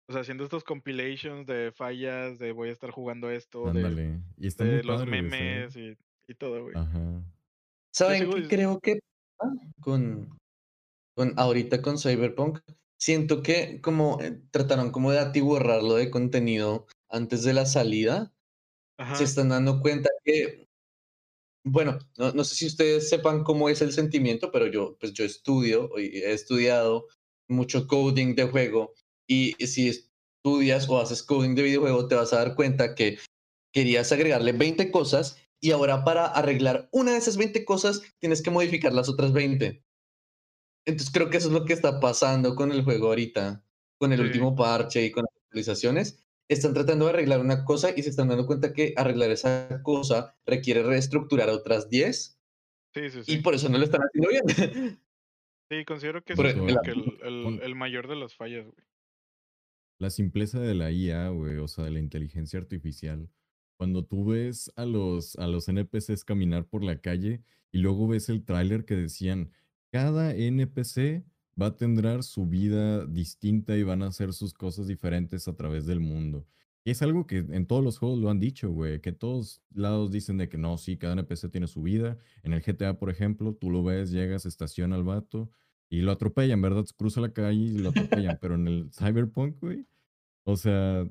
O 0.08 0.12
sea, 0.12 0.22
haciendo 0.22 0.44
estos 0.44 0.64
compilations 0.64 1.46
de 1.46 1.72
fallas, 1.72 2.38
de 2.38 2.52
voy 2.52 2.68
a 2.68 2.72
estar 2.72 2.90
jugando 2.90 3.30
esto, 3.30 3.72
de, 3.72 4.20
y 4.38 4.82
los 4.82 5.06
memes 5.06 5.76
y, 5.76 5.96
y, 6.26 6.34
todo, 6.34 6.62
güey. 6.62 6.76
Ajá. 6.76 7.22
¿Saben 7.92 8.30
qué 8.30 8.48
creo 8.48 8.80
que 8.80 9.00
con, 9.80 10.39
con 11.20 11.34
ahorita 11.36 11.82
con 11.82 11.98
Cyberpunk? 11.98 12.60
Siento 12.98 13.42
que 13.42 13.82
como 13.82 14.18
eh, 14.22 14.40
trataron 14.50 14.90
como 14.90 15.12
de 15.12 15.18
atiborrarlo 15.18 15.96
de 15.96 16.10
contenido 16.10 16.86
antes 17.10 17.44
de 17.44 17.52
la 17.52 17.66
salida, 17.66 18.32
se 19.14 19.24
están 19.24 19.50
dando 19.50 19.80
cuenta 19.80 20.08
que, 20.24 20.66
bueno, 21.62 21.98
no, 22.16 22.32
no 22.32 22.44
sé 22.44 22.54
si 22.54 22.66
ustedes 22.66 23.10
sepan 23.10 23.44
cómo 23.44 23.68
es 23.68 23.82
el 23.82 23.92
sentimiento, 23.92 24.50
pero 24.50 24.66
yo, 24.66 24.96
pues 24.98 25.12
yo 25.12 25.24
estudio, 25.24 25.90
he 25.98 26.32
estudiado 26.32 27.06
mucho 27.48 27.86
coding 27.86 28.34
de 28.34 28.44
juego 28.44 28.94
y 29.28 29.54
si 29.66 29.88
estudias 29.88 30.88
o 30.88 31.00
haces 31.00 31.22
coding 31.22 31.54
de 31.54 31.64
videojuego, 31.64 32.08
te 32.08 32.14
vas 32.14 32.32
a 32.32 32.38
dar 32.38 32.54
cuenta 32.54 32.94
que 32.94 33.18
querías 33.74 34.10
agregarle 34.12 34.52
20 34.52 34.90
cosas 34.90 35.36
y 35.62 35.72
ahora 35.72 36.02
para 36.02 36.24
arreglar 36.26 36.88
una 36.92 37.12
de 37.12 37.18
esas 37.18 37.36
20 37.36 37.66
cosas 37.66 38.02
tienes 38.20 38.42
que 38.42 38.50
modificar 38.50 38.94
las 38.94 39.10
otras 39.10 39.34
20. 39.34 39.82
Entonces 40.86 41.12
creo 41.12 41.30
que 41.30 41.36
eso 41.36 41.48
es 41.48 41.54
lo 41.54 41.64
que 41.64 41.72
está 41.72 42.00
pasando 42.00 42.54
con 42.54 42.72
el 42.72 42.82
juego 42.82 43.08
ahorita, 43.08 43.64
con 43.98 44.12
el 44.12 44.20
último 44.20 44.56
parche 44.56 45.04
y 45.04 45.10
con 45.10 45.24
las 45.24 45.34
actualizaciones. 45.44 46.24
Están 46.48 46.74
tratando 46.74 47.04
de 47.04 47.12
arreglar 47.12 47.40
una 47.40 47.64
cosa 47.64 47.90
y 47.96 48.02
se 48.02 48.10
están 48.10 48.28
dando 48.28 48.46
cuenta 48.46 48.72
que 48.72 48.94
arreglar 48.96 49.30
esa 49.30 49.82
cosa 49.82 50.36
requiere 50.46 50.82
reestructurar 50.82 51.48
otras 51.48 51.88
10. 51.88 52.40
Sí, 52.94 53.10
sí, 53.10 53.24
sí. 53.24 53.32
Y 53.34 53.38
por 53.38 53.54
eso 53.54 53.68
no 53.68 53.78
lo 53.78 53.84
están 53.84 54.02
haciendo 54.02 54.30
bien. 54.30 55.00
Sí, 55.72 55.84
considero 55.84 56.24
que 56.24 56.32
es 56.32 56.38
el, 56.40 57.60
el, 57.62 57.74
mayor 57.76 58.08
de 58.08 58.16
las 58.16 58.34
fallas, 58.34 58.64
güey. 58.64 58.84
La 60.00 60.10
simpleza 60.10 60.58
de 60.58 60.74
la 60.74 60.90
IA, 60.90 61.28
güey, 61.28 61.58
o 61.58 61.68
sea, 61.68 61.84
de 61.84 61.92
la 61.92 62.00
inteligencia 62.00 62.58
artificial. 62.58 63.30
Cuando 63.76 64.04
tú 64.04 64.24
ves 64.24 64.72
a 64.74 64.84
los, 64.84 65.36
a 65.36 65.46
los 65.46 65.68
NPCs 65.68 66.24
caminar 66.24 66.66
por 66.66 66.82
la 66.82 67.00
calle 67.00 67.44
y 67.70 67.78
luego 67.78 68.08
ves 68.08 68.28
el 68.30 68.44
tráiler 68.44 68.84
que 68.84 68.96
decían, 68.96 69.52
cada 69.90 70.34
NPC 70.34 71.24
va 71.60 71.66
a 71.66 71.76
tener 71.76 72.22
su 72.22 72.46
vida 72.46 73.04
distinta 73.06 73.76
y 73.76 73.82
van 73.82 74.02
a 74.02 74.08
hacer 74.08 74.32
sus 74.32 74.54
cosas 74.54 74.86
diferentes 74.86 75.48
a 75.48 75.54
través 75.54 75.86
del 75.86 76.00
mundo. 76.00 76.46
Y 76.84 76.92
es 76.92 77.02
algo 77.02 77.26
que 77.26 77.38
en 77.38 77.66
todos 77.66 77.84
los 77.84 77.98
juegos 77.98 78.18
lo 78.18 78.30
han 78.30 78.40
dicho, 78.40 78.70
güey, 78.70 79.00
que 79.00 79.12
todos 79.12 79.62
lados 79.74 80.10
dicen 80.10 80.38
de 80.38 80.48
que 80.48 80.56
no, 80.56 80.78
sí, 80.78 80.96
cada 80.96 81.12
NPC 81.12 81.50
tiene 81.50 81.66
su 81.66 81.82
vida. 81.82 82.16
En 82.42 82.54
el 82.54 82.62
GTA, 82.62 82.98
por 82.98 83.10
ejemplo, 83.10 83.54
tú 83.54 83.70
lo 83.70 83.84
ves, 83.84 84.10
llegas, 84.10 84.46
estaciona 84.46 84.96
al 84.96 85.04
vato 85.04 85.50
y 85.90 86.00
lo 86.00 86.12
atropellan, 86.12 86.62
¿verdad? 86.62 86.86
Cruza 86.96 87.20
la 87.20 87.32
calle 87.32 87.58
y 87.58 87.78
lo 87.78 87.90
atropellan, 87.90 88.38
pero 88.40 88.54
en 88.54 88.66
el 88.66 88.90
Cyberpunk, 88.92 89.60
güey, 89.60 89.86
o 90.44 90.56
sea, 90.56 91.06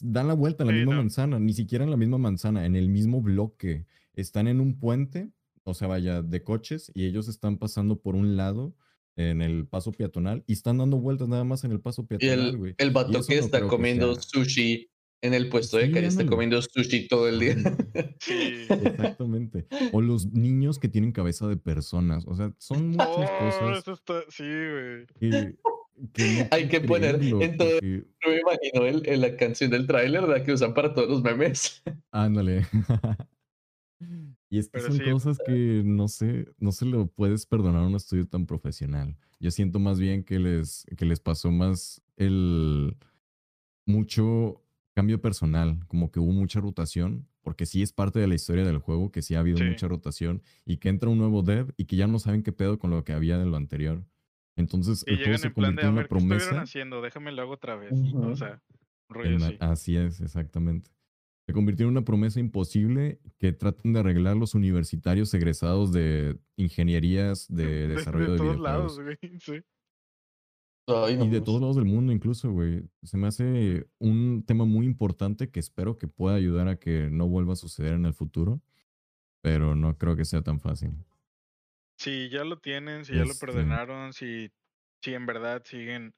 dan 0.00 0.28
la 0.28 0.34
vuelta 0.34 0.62
en 0.62 0.68
la 0.68 0.74
misma 0.74 0.96
manzana, 0.96 1.38
ni 1.38 1.52
siquiera 1.52 1.84
en 1.84 1.90
la 1.90 1.96
misma 1.96 2.18
manzana, 2.18 2.64
en 2.64 2.76
el 2.76 2.88
mismo 2.88 3.20
bloque. 3.20 3.86
Están 4.14 4.48
en 4.48 4.60
un 4.60 4.78
puente, 4.78 5.30
o 5.68 5.74
sea, 5.74 5.88
vaya, 5.88 6.22
de 6.22 6.42
coches, 6.42 6.90
y 6.94 7.04
ellos 7.06 7.28
están 7.28 7.58
pasando 7.58 8.00
por 8.00 8.14
un 8.14 8.36
lado 8.36 8.74
en 9.16 9.42
el 9.42 9.66
paso 9.66 9.92
peatonal 9.92 10.44
y 10.46 10.52
están 10.52 10.78
dando 10.78 10.98
vueltas 10.98 11.28
nada 11.28 11.44
más 11.44 11.64
en 11.64 11.72
el 11.72 11.80
paso 11.80 12.06
peatonal, 12.06 12.56
güey. 12.56 12.74
el, 12.78 12.86
el 12.86 12.92
vato 12.92 13.20
que 13.26 13.38
está 13.38 13.66
comiendo 13.66 14.14
sushi 14.14 14.88
en 15.20 15.34
el 15.34 15.48
puesto 15.48 15.78
de 15.78 15.90
cari 15.90 16.06
está 16.06 16.24
comiendo 16.24 16.62
sushi 16.62 17.08
todo 17.08 17.28
el 17.28 17.38
día. 17.40 17.56
Sí. 18.20 18.66
Exactamente. 18.68 19.66
O 19.92 20.00
los 20.00 20.32
niños 20.32 20.78
que 20.78 20.88
tienen 20.88 21.12
cabeza 21.12 21.46
de 21.46 21.56
personas. 21.56 22.24
O 22.26 22.34
sea, 22.34 22.52
son 22.58 22.88
muchas 22.88 23.08
oh, 23.08 23.84
cosas. 23.84 24.00
Sí, 24.28 24.44
güey. 24.44 25.56
Hay 26.50 26.68
que 26.68 26.80
poner 26.80 27.22
en 27.22 27.56
todo. 27.56 27.80
Yo 27.80 28.00
me 28.26 28.40
imagino 28.40 28.86
el, 28.86 29.20
la 29.20 29.36
canción 29.36 29.70
del 29.70 29.86
tráiler, 29.86 30.22
¿verdad? 30.22 30.44
Que 30.44 30.52
usan 30.52 30.74
para 30.74 30.94
todos 30.94 31.08
los 31.08 31.22
memes. 31.22 31.82
Ándale. 32.10 32.66
y 34.50 34.58
es 34.58 34.68
que 34.68 34.80
son 34.80 34.98
cosas 34.98 35.38
que 35.44 35.82
no 35.84 36.08
sé, 36.08 36.46
no 36.58 36.72
se 36.72 36.86
lo 36.86 37.06
puedes 37.06 37.46
perdonar 37.46 37.82
a 37.82 37.86
un 37.86 37.94
estudio 37.94 38.26
tan 38.26 38.46
profesional. 38.46 39.16
Yo 39.40 39.50
siento 39.50 39.78
más 39.78 40.00
bien 40.00 40.24
que 40.24 40.38
les, 40.38 40.86
que 40.96 41.04
les 41.04 41.20
pasó 41.20 41.50
más 41.50 42.02
el 42.16 42.96
mucho 43.86 44.62
cambio 44.94 45.20
personal, 45.20 45.78
como 45.86 46.10
que 46.10 46.18
hubo 46.18 46.32
mucha 46.32 46.60
rotación, 46.60 47.28
porque 47.42 47.66
sí 47.66 47.82
es 47.82 47.92
parte 47.92 48.18
de 48.18 48.26
la 48.26 48.34
historia 48.34 48.64
del 48.64 48.78
juego, 48.78 49.12
que 49.12 49.22
sí 49.22 49.34
ha 49.34 49.40
habido 49.40 49.64
mucha 49.64 49.86
rotación 49.86 50.42
y 50.64 50.78
que 50.78 50.88
entra 50.88 51.08
un 51.08 51.18
nuevo 51.18 51.42
dev 51.42 51.72
y 51.76 51.84
que 51.84 51.96
ya 51.96 52.06
no 52.06 52.18
saben 52.18 52.42
qué 52.42 52.52
pedo 52.52 52.78
con 52.78 52.90
lo 52.90 53.04
que 53.04 53.12
había 53.12 53.38
de 53.38 53.46
lo 53.46 53.56
anterior. 53.56 54.04
Entonces 54.56 55.04
el 55.06 55.18
juego 55.18 55.38
se 55.38 55.52
convirtió 55.52 55.88
en 55.88 55.94
una 55.94 56.08
promesa. 56.08 56.62
haciendo? 56.62 57.00
Déjame 57.00 57.32
lo 57.32 57.42
hago 57.42 57.52
otra 57.52 57.76
vez. 57.76 57.92
O 58.14 58.34
sea, 58.34 58.60
rollo 59.08 59.36
así. 59.36 59.56
Así 59.60 59.96
es, 59.96 60.20
exactamente. 60.20 60.90
Se 61.48 61.52
convirtió 61.52 61.86
en 61.86 61.92
una 61.92 62.04
promesa 62.04 62.38
imposible 62.38 63.18
que 63.38 63.52
traten 63.52 63.94
de 63.94 64.00
arreglar 64.00 64.36
los 64.36 64.54
universitarios 64.54 65.34
egresados 65.34 65.92
de 65.92 66.38
ingenierías 66.54 67.48
de 67.48 67.88
desarrollo 67.88 68.26
de, 68.26 68.32
de, 68.32 68.38
todos 68.38 68.60
lados, 68.60 69.00
güey. 69.00 69.18
Sí 69.40 69.64
y 70.88 71.28
de 71.28 71.40
todos 71.40 71.60
lados 71.60 71.76
del 71.76 71.84
mundo 71.84 72.12
incluso, 72.12 72.50
güey. 72.50 72.82
Se 73.02 73.18
me 73.18 73.26
hace 73.26 73.86
un 73.98 74.44
tema 74.46 74.64
muy 74.64 74.86
importante 74.86 75.50
que 75.50 75.60
espero 75.60 75.98
que 75.98 76.08
pueda 76.08 76.36
ayudar 76.36 76.68
a 76.68 76.78
que 76.78 77.10
no 77.10 77.28
vuelva 77.28 77.52
a 77.52 77.56
suceder 77.56 77.92
en 77.92 78.06
el 78.06 78.14
futuro, 78.14 78.62
pero 79.42 79.74
no 79.74 79.98
creo 79.98 80.16
que 80.16 80.24
sea 80.24 80.42
tan 80.42 80.60
fácil. 80.60 80.92
Si 81.98 82.30
ya 82.30 82.44
lo 82.44 82.58
tienen, 82.60 83.04
si 83.04 83.12
ya 83.12 83.24
lo 83.24 83.32
este 83.32 83.46
perdonaron, 83.46 84.12
si, 84.12 84.50
si 85.02 85.12
en 85.12 85.26
verdad 85.26 85.62
siguen 85.64 86.14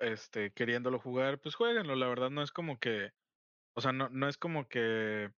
este, 0.00 0.50
queriéndolo 0.52 0.98
jugar, 0.98 1.38
pues 1.40 1.54
jueguenlo. 1.54 1.94
La 1.94 2.08
verdad 2.08 2.30
no 2.30 2.42
es 2.42 2.50
como 2.50 2.80
que, 2.80 3.10
o 3.80 3.82
sea, 3.82 3.92
no, 3.92 4.10
no 4.10 4.28
es 4.28 4.36
como 4.36 4.68
que 4.68 5.32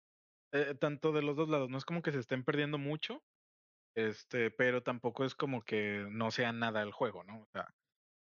eh, 0.54 0.76
tanto 0.80 1.12
de 1.12 1.22
los 1.22 1.38
dos 1.38 1.50
lados, 1.50 1.70
no 1.70 1.78
es 1.78 1.86
como 1.86 2.02
que 2.02 2.12
se 2.12 2.20
estén 2.20 2.44
perdiendo 2.44 2.80
mucho, 2.80 3.24
este, 3.96 4.52
pero 4.52 4.84
tampoco 4.84 5.26
es 5.26 5.36
como 5.36 5.64
que 5.64 6.08
no 6.10 6.32
sea 6.32 6.54
nada 6.54 6.82
el 6.82 6.92
juego, 6.92 7.24
¿no? 7.24 7.42
O 7.42 7.48
sea, 7.54 7.76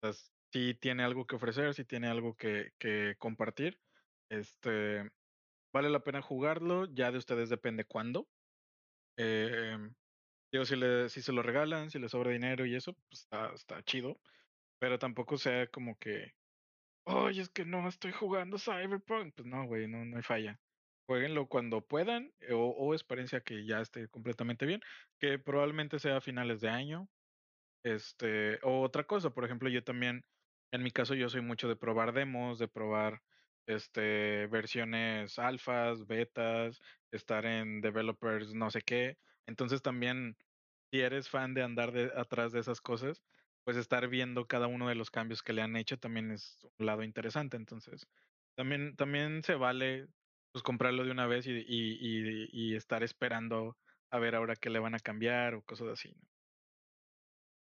pues, 0.02 0.32
si 0.54 0.76
tiene 0.76 1.04
algo 1.04 1.28
que 1.28 1.36
ofrecer, 1.36 1.74
si 1.74 1.86
tiene 1.86 2.08
algo 2.08 2.36
que, 2.38 2.72
que 2.80 3.16
compartir, 3.20 3.82
este, 4.30 5.12
vale 5.74 5.90
la 5.90 6.04
pena 6.06 6.22
jugarlo, 6.22 6.86
ya 6.86 7.12
de 7.12 7.18
ustedes 7.18 7.50
depende 7.50 7.86
cuándo. 7.86 8.30
Eh, 9.18 9.78
digo, 10.52 10.66
si, 10.66 10.78
le, 10.78 11.10
si 11.10 11.22
se 11.22 11.34
lo 11.34 11.44
regalan, 11.44 11.92
si 11.92 12.00
les 12.00 12.12
sobra 12.12 12.32
dinero 12.32 12.66
y 12.66 12.76
eso, 12.76 12.94
pues 12.94 13.24
está, 13.24 13.54
está 13.54 13.84
chido, 13.84 14.22
pero 14.80 15.00
tampoco 15.00 15.38
sea 15.38 15.68
como 15.68 15.98
que, 16.00 16.36
oye, 17.06 17.42
es 17.42 17.50
que 17.50 17.66
no 17.66 17.88
estoy 17.88 18.12
jugando 18.12 18.58
Cyberpunk, 18.58 19.34
pues 19.36 19.48
no, 19.48 19.66
güey, 19.66 19.88
no, 19.88 20.06
no 20.06 20.18
hay 20.18 20.24
falla 20.24 20.60
jueguenlo 21.06 21.48
cuando 21.48 21.82
puedan 21.82 22.34
eh, 22.42 22.54
o, 22.54 22.68
o, 22.70 22.94
experiencia 22.94 23.42
que 23.42 23.66
ya 23.66 23.82
esté 23.82 24.08
completamente 24.10 24.66
bien, 24.66 24.82
que 25.20 25.40
probablemente 25.40 26.00
sea 26.00 26.18
a 26.18 26.22
finales 26.22 26.62
de 26.62 26.70
año. 26.70 27.10
Este, 27.84 28.60
o 28.64 28.82
otra 28.82 29.06
cosa, 29.06 29.32
por 29.32 29.46
ejemplo, 29.46 29.70
yo 29.70 29.84
también, 29.84 30.26
en 30.72 30.84
mi 30.84 30.92
caso, 30.92 31.16
yo 31.16 31.30
soy 31.30 31.42
mucho 31.42 31.68
de 31.68 31.76
probar 31.76 32.14
demos, 32.14 32.60
de 32.60 32.68
probar 32.68 33.22
este 33.68 34.48
versiones 34.48 35.40
alfas, 35.40 36.06
betas, 36.08 36.80
estar 37.12 37.46
en 37.46 37.82
developers, 37.82 38.54
no 38.56 38.72
sé 38.72 38.82
qué. 38.82 39.18
Entonces 39.48 39.82
también, 39.82 40.38
si 40.92 41.02
eres 41.02 41.30
fan 41.30 41.54
de 41.54 41.64
andar 41.64 41.92
de, 41.92 42.12
atrás 42.16 42.52
de 42.52 42.60
esas 42.60 42.82
cosas, 42.82 43.24
pues 43.66 43.78
estar 43.78 44.08
viendo 44.08 44.46
cada 44.46 44.68
uno 44.68 44.88
de 44.88 44.96
los 44.96 45.10
cambios 45.10 45.42
que 45.42 45.52
le 45.52 45.64
han 45.64 45.76
hecho 45.76 45.98
también 45.98 46.32
es 46.32 46.66
un 46.78 46.86
lado 46.86 47.04
interesante. 47.04 47.58
Entonces, 47.58 48.08
también, 48.56 48.96
también 48.96 49.44
se 49.44 49.56
vale 49.56 50.08
pues 50.54 50.64
comprarlo 50.64 51.04
de 51.04 51.12
una 51.12 51.26
vez 51.26 51.48
y, 51.48 51.52
y, 51.52 52.48
y, 52.52 52.76
estar 52.76 53.04
esperando 53.04 53.76
a 54.12 54.20
ver 54.20 54.36
ahora 54.36 54.56
qué 54.56 54.70
le 54.70 54.80
van 54.80 54.96
a 54.96 55.00
cambiar 55.00 55.56
o 55.56 55.64
cosas 55.64 55.88
así. 55.90 56.16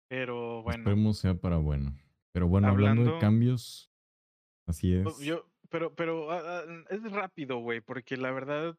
Pero 0.10 0.64
bueno. 0.64 0.80
Esperemos 0.80 1.20
sea 1.20 1.36
para 1.36 1.58
bueno. 1.58 1.96
Pero 2.34 2.48
bueno, 2.48 2.68
hablando, 2.68 3.14
de 3.14 3.20
cambios, 3.20 3.92
así 4.66 4.96
es. 4.96 5.20
Yo, 5.20 5.48
pero, 5.70 5.94
pero 5.94 6.32
ah, 6.32 6.42
ah, 6.44 6.86
es 6.90 7.04
rápido, 7.12 7.60
güey, 7.60 7.80
porque 7.80 8.18
la 8.18 8.32
verdad 8.32 8.76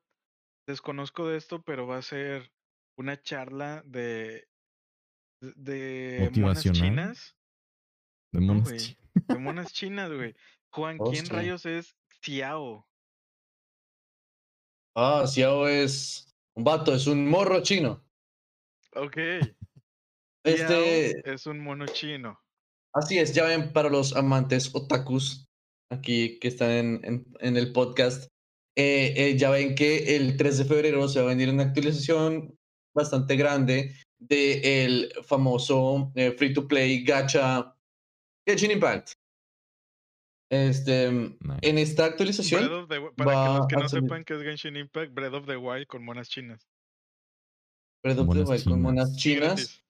desconozco 0.67 1.29
de 1.29 1.37
esto, 1.37 1.62
pero 1.62 1.87
va 1.87 1.99
a 1.99 2.03
ser 2.03 2.53
una 2.97 3.21
charla 3.23 3.83
de 3.87 4.49
de 5.57 6.30
monas 6.36 6.62
chinas. 6.62 7.36
De 8.32 8.40
monas, 8.40 8.72
chinas. 8.76 8.99
de 9.28 9.38
monas 9.38 9.72
chinas, 9.72 10.12
güey. 10.12 10.34
Juan, 10.70 10.99
¿quién 10.99 11.26
rayos 11.26 11.66
es 11.66 11.97
Xiao? 12.20 12.86
Ah, 14.97 15.24
Xiao 15.26 15.68
es 15.68 16.34
un 16.57 16.64
vato, 16.64 16.95
es 16.95 17.07
un 17.07 17.28
morro 17.28 17.62
chino. 17.62 18.05
Ok. 18.95 19.16
Este 20.45 21.32
es 21.32 21.47
un 21.47 21.59
mono 21.61 21.86
chino. 21.86 22.38
Así 22.92 23.18
es, 23.18 23.34
ya 23.34 23.45
ven 23.45 23.72
para 23.72 23.88
los 23.88 24.14
amantes 24.14 24.74
otakus 24.74 25.47
aquí 25.90 26.38
que 26.38 26.49
están 26.49 26.70
en, 26.70 27.26
en, 27.40 27.57
el 27.57 27.72
podcast. 27.72 28.30
Eh, 28.76 29.14
eh, 29.16 29.36
ya 29.36 29.51
ven 29.51 29.74
que 29.74 30.16
el 30.16 30.36
3 30.36 30.59
de 30.59 30.64
febrero 30.64 31.09
se 31.09 31.20
va 31.20 31.26
a 31.26 31.34
venir 31.34 31.49
una 31.49 31.64
actualización 31.64 32.57
bastante 32.95 33.36
grande 33.36 33.97
del 34.19 34.65
el 34.65 35.12
famoso 35.25 36.12
eh, 36.15 36.33
free 36.33 36.53
to 36.53 36.67
play 36.67 37.03
gacha 37.05 37.75
Genshin 38.47 38.71
Impact. 38.71 39.12
Este, 40.51 41.07
En 41.07 41.79
esta 41.79 42.05
actualización. 42.05 42.87
para 43.17 43.59
los 43.59 43.67
que 43.67 43.77
no 43.77 43.89
sepan 43.89 44.25
qué 44.25 44.35
es 44.35 44.43
Genshin 44.43 44.77
Impact, 44.77 45.12
Breath 45.12 45.35
of 45.35 45.47
the 45.47 45.57
Wild 45.57 45.87
con 45.87 46.05
monas 46.05 46.29
chinas. 46.29 46.69
Breath 48.03 48.19
of 48.19 48.35
the 48.35 48.43
Wild 48.43 48.65
con 48.65 48.83
monas 48.83 49.17
chinas 49.17 49.83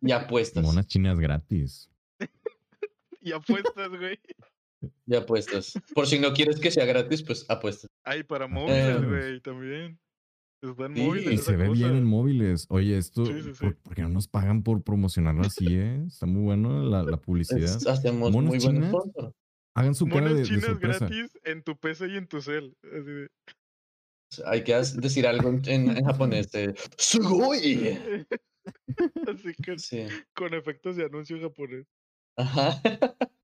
y 0.00 0.12
apuestas. 0.12 0.64
Monas 0.64 0.86
chinas 0.86 1.18
gratis. 1.18 1.90
y 3.20 3.32
apuestas, 3.32 3.90
güey. 3.90 4.18
Y 5.06 5.14
apuestas. 5.14 5.74
Por 5.94 6.06
si 6.06 6.18
no 6.18 6.32
quieres 6.32 6.58
que 6.58 6.70
sea 6.70 6.84
gratis, 6.84 7.22
pues 7.22 7.48
apuestas. 7.48 7.90
Ay, 8.04 8.24
para 8.24 8.48
móviles, 8.48 8.96
eh, 8.96 9.06
güey, 9.06 9.40
también. 9.40 10.00
Están 10.62 10.92
móviles. 10.92 11.32
Y 11.32 11.38
se 11.38 11.56
ve 11.56 11.68
bien 11.70 11.96
en 11.96 12.04
móviles. 12.04 12.66
Oye, 12.68 12.96
esto, 12.96 13.24
¿por, 13.24 13.94
qué 13.94 14.02
no 14.02 14.10
nos 14.10 14.28
pagan 14.28 14.62
por 14.62 14.82
promocionarlo 14.82 15.42
así, 15.42 15.66
eh? 15.70 16.04
Está 16.06 16.26
muy 16.26 16.42
bueno 16.42 16.84
la, 16.84 17.02
la 17.02 17.16
publicidad. 17.16 17.76
hacemos 17.88 18.30
muy 18.30 18.58
chinas, 18.58 18.94
Hagan 19.74 19.94
su 19.94 20.06
cara 20.06 20.32
de, 20.32 20.42
chinas 20.42 20.78
gratis 20.78 21.38
en 21.44 21.62
tu 21.62 21.76
PC 21.76 22.08
y 22.08 22.16
en 22.16 22.26
tu 22.28 22.40
cel. 22.42 22.76
Hay 24.44 24.62
que 24.64 24.74
decir 24.74 25.26
algo 25.26 25.58
en, 25.66 26.04
japonés. 26.04 26.50
¡Sugoi! 26.96 27.98
Así 29.26 29.54
que 29.54 29.76
con 30.34 30.54
efectos 30.54 30.96
de 30.96 31.06
anuncio 31.06 31.40
japonés. 31.40 31.86
Ajá. 32.36 32.80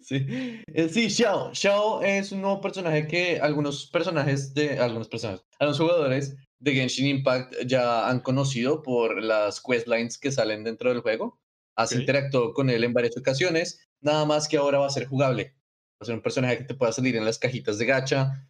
Sí, 0.00 0.26
eh, 0.72 0.88
sí, 0.88 1.10
Xiao. 1.10 1.54
Xiao 1.54 2.02
es 2.02 2.32
un 2.32 2.40
nuevo 2.40 2.58
personaje 2.62 3.06
que 3.06 3.38
algunos 3.38 3.90
personajes 3.90 4.54
de. 4.54 4.78
Algunos 4.78 5.08
personajes. 5.08 5.44
Algunos 5.58 5.78
jugadores 5.78 6.36
de 6.60 6.74
Genshin 6.74 7.06
Impact 7.06 7.54
ya 7.66 8.08
han 8.08 8.20
conocido 8.20 8.82
por 8.82 9.22
las 9.22 9.60
questlines 9.60 10.18
que 10.18 10.32
salen 10.32 10.64
dentro 10.64 10.90
del 10.90 11.00
juego. 11.00 11.40
Has 11.76 11.92
interactuado 11.92 12.52
con 12.52 12.70
él 12.70 12.82
en 12.84 12.92
varias 12.92 13.16
ocasiones. 13.16 13.88
Nada 14.00 14.24
más 14.24 14.48
que 14.48 14.56
ahora 14.56 14.78
va 14.78 14.86
a 14.86 14.90
ser 14.90 15.06
jugable. 15.06 15.54
Va 15.94 16.00
a 16.00 16.04
ser 16.04 16.14
un 16.16 16.22
personaje 16.22 16.58
que 16.58 16.64
te 16.64 16.74
pueda 16.74 16.92
salir 16.92 17.16
en 17.16 17.24
las 17.24 17.38
cajitas 17.38 17.78
de 17.78 17.86
gacha 17.86 18.48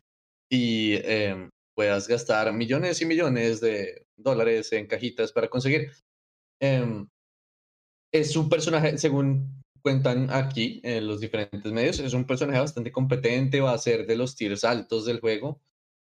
y 0.50 0.94
em, 1.04 1.50
puedas 1.74 2.08
gastar 2.08 2.52
millones 2.52 3.00
y 3.02 3.06
millones 3.06 3.60
de 3.60 4.06
dólares 4.16 4.72
en 4.72 4.86
cajitas 4.86 5.32
para 5.32 5.48
conseguir. 5.48 5.90
Em, 6.60 7.06
es 8.12 8.34
un 8.36 8.48
personaje, 8.48 8.96
según 8.96 9.62
cuentan 9.82 10.30
aquí 10.30 10.80
en 10.82 11.06
los 11.06 11.20
diferentes 11.20 11.70
medios. 11.72 11.98
Es 11.98 12.14
un 12.14 12.26
personaje 12.26 12.58
bastante 12.58 12.90
competente, 12.90 13.60
va 13.60 13.72
a 13.72 13.78
ser 13.78 14.06
de 14.06 14.16
los 14.16 14.34
tiers 14.36 14.64
altos 14.64 15.04
del 15.04 15.20
juego. 15.20 15.60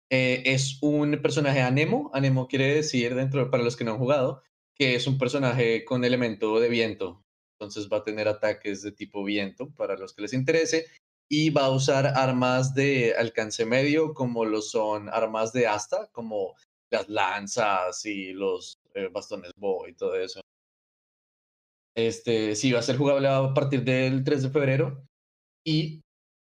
Eh, 0.09 0.43
es 0.45 0.77
un 0.81 1.19
personaje 1.21 1.61
anemo. 1.61 2.09
Anemo 2.13 2.47
quiere 2.47 2.75
decir, 2.75 3.15
dentro 3.15 3.49
para 3.49 3.63
los 3.63 3.75
que 3.75 3.83
no 3.83 3.91
han 3.91 3.97
jugado, 3.97 4.41
que 4.75 4.95
es 4.95 5.07
un 5.07 5.17
personaje 5.17 5.83
con 5.85 6.03
elemento 6.03 6.59
de 6.59 6.69
viento. 6.69 7.23
Entonces 7.59 7.89
va 7.91 7.97
a 7.97 8.03
tener 8.03 8.27
ataques 8.27 8.83
de 8.83 8.91
tipo 8.91 9.23
viento 9.23 9.69
para 9.75 9.97
los 9.97 10.13
que 10.13 10.21
les 10.21 10.33
interese. 10.33 10.85
Y 11.29 11.49
va 11.49 11.65
a 11.65 11.71
usar 11.71 12.07
armas 12.07 12.73
de 12.73 13.13
alcance 13.15 13.65
medio, 13.65 14.13
como 14.13 14.45
lo 14.45 14.61
son 14.61 15.09
armas 15.09 15.51
de 15.51 15.67
asta, 15.67 16.09
como 16.13 16.55
las 16.89 17.09
lanzas 17.09 18.05
y 18.05 18.31
los 18.31 18.79
eh, 18.93 19.09
bastones 19.11 19.51
bo 19.57 19.87
y 19.87 19.93
todo 19.93 20.15
eso. 20.15 20.41
Este, 21.95 22.55
sí, 22.55 22.71
va 22.71 22.79
a 22.79 22.83
ser 22.83 22.95
jugable 22.97 23.27
a 23.27 23.53
partir 23.53 23.83
del 23.83 24.23
3 24.23 24.43
de 24.43 24.49
febrero 24.49 25.07
y 25.65 26.01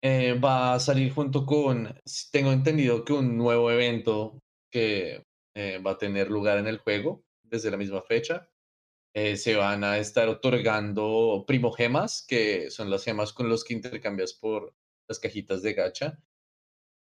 eh, 0.02 0.38
va 0.38 0.74
a 0.74 0.80
salir 0.80 1.12
junto 1.12 1.44
con, 1.44 1.94
tengo 2.30 2.52
entendido 2.52 3.04
que 3.04 3.12
un 3.12 3.36
nuevo 3.36 3.70
evento 3.70 4.38
que 4.70 5.24
eh, 5.54 5.78
va 5.78 5.92
a 5.92 5.98
tener 5.98 6.30
lugar 6.30 6.58
en 6.58 6.66
el 6.68 6.78
juego 6.78 7.24
desde 7.42 7.70
la 7.70 7.76
misma 7.76 8.02
fecha. 8.02 8.48
Eh, 9.14 9.36
se 9.36 9.56
van 9.56 9.84
a 9.84 9.98
estar 9.98 10.28
otorgando 10.28 11.44
primogemas, 11.46 12.24
que 12.26 12.70
son 12.70 12.90
las 12.90 13.04
gemas 13.04 13.32
con 13.32 13.48
los 13.48 13.64
que 13.64 13.74
intercambias 13.74 14.34
por 14.34 14.74
las 15.08 15.18
cajitas 15.18 15.62
de 15.62 15.74
gacha. 15.74 16.22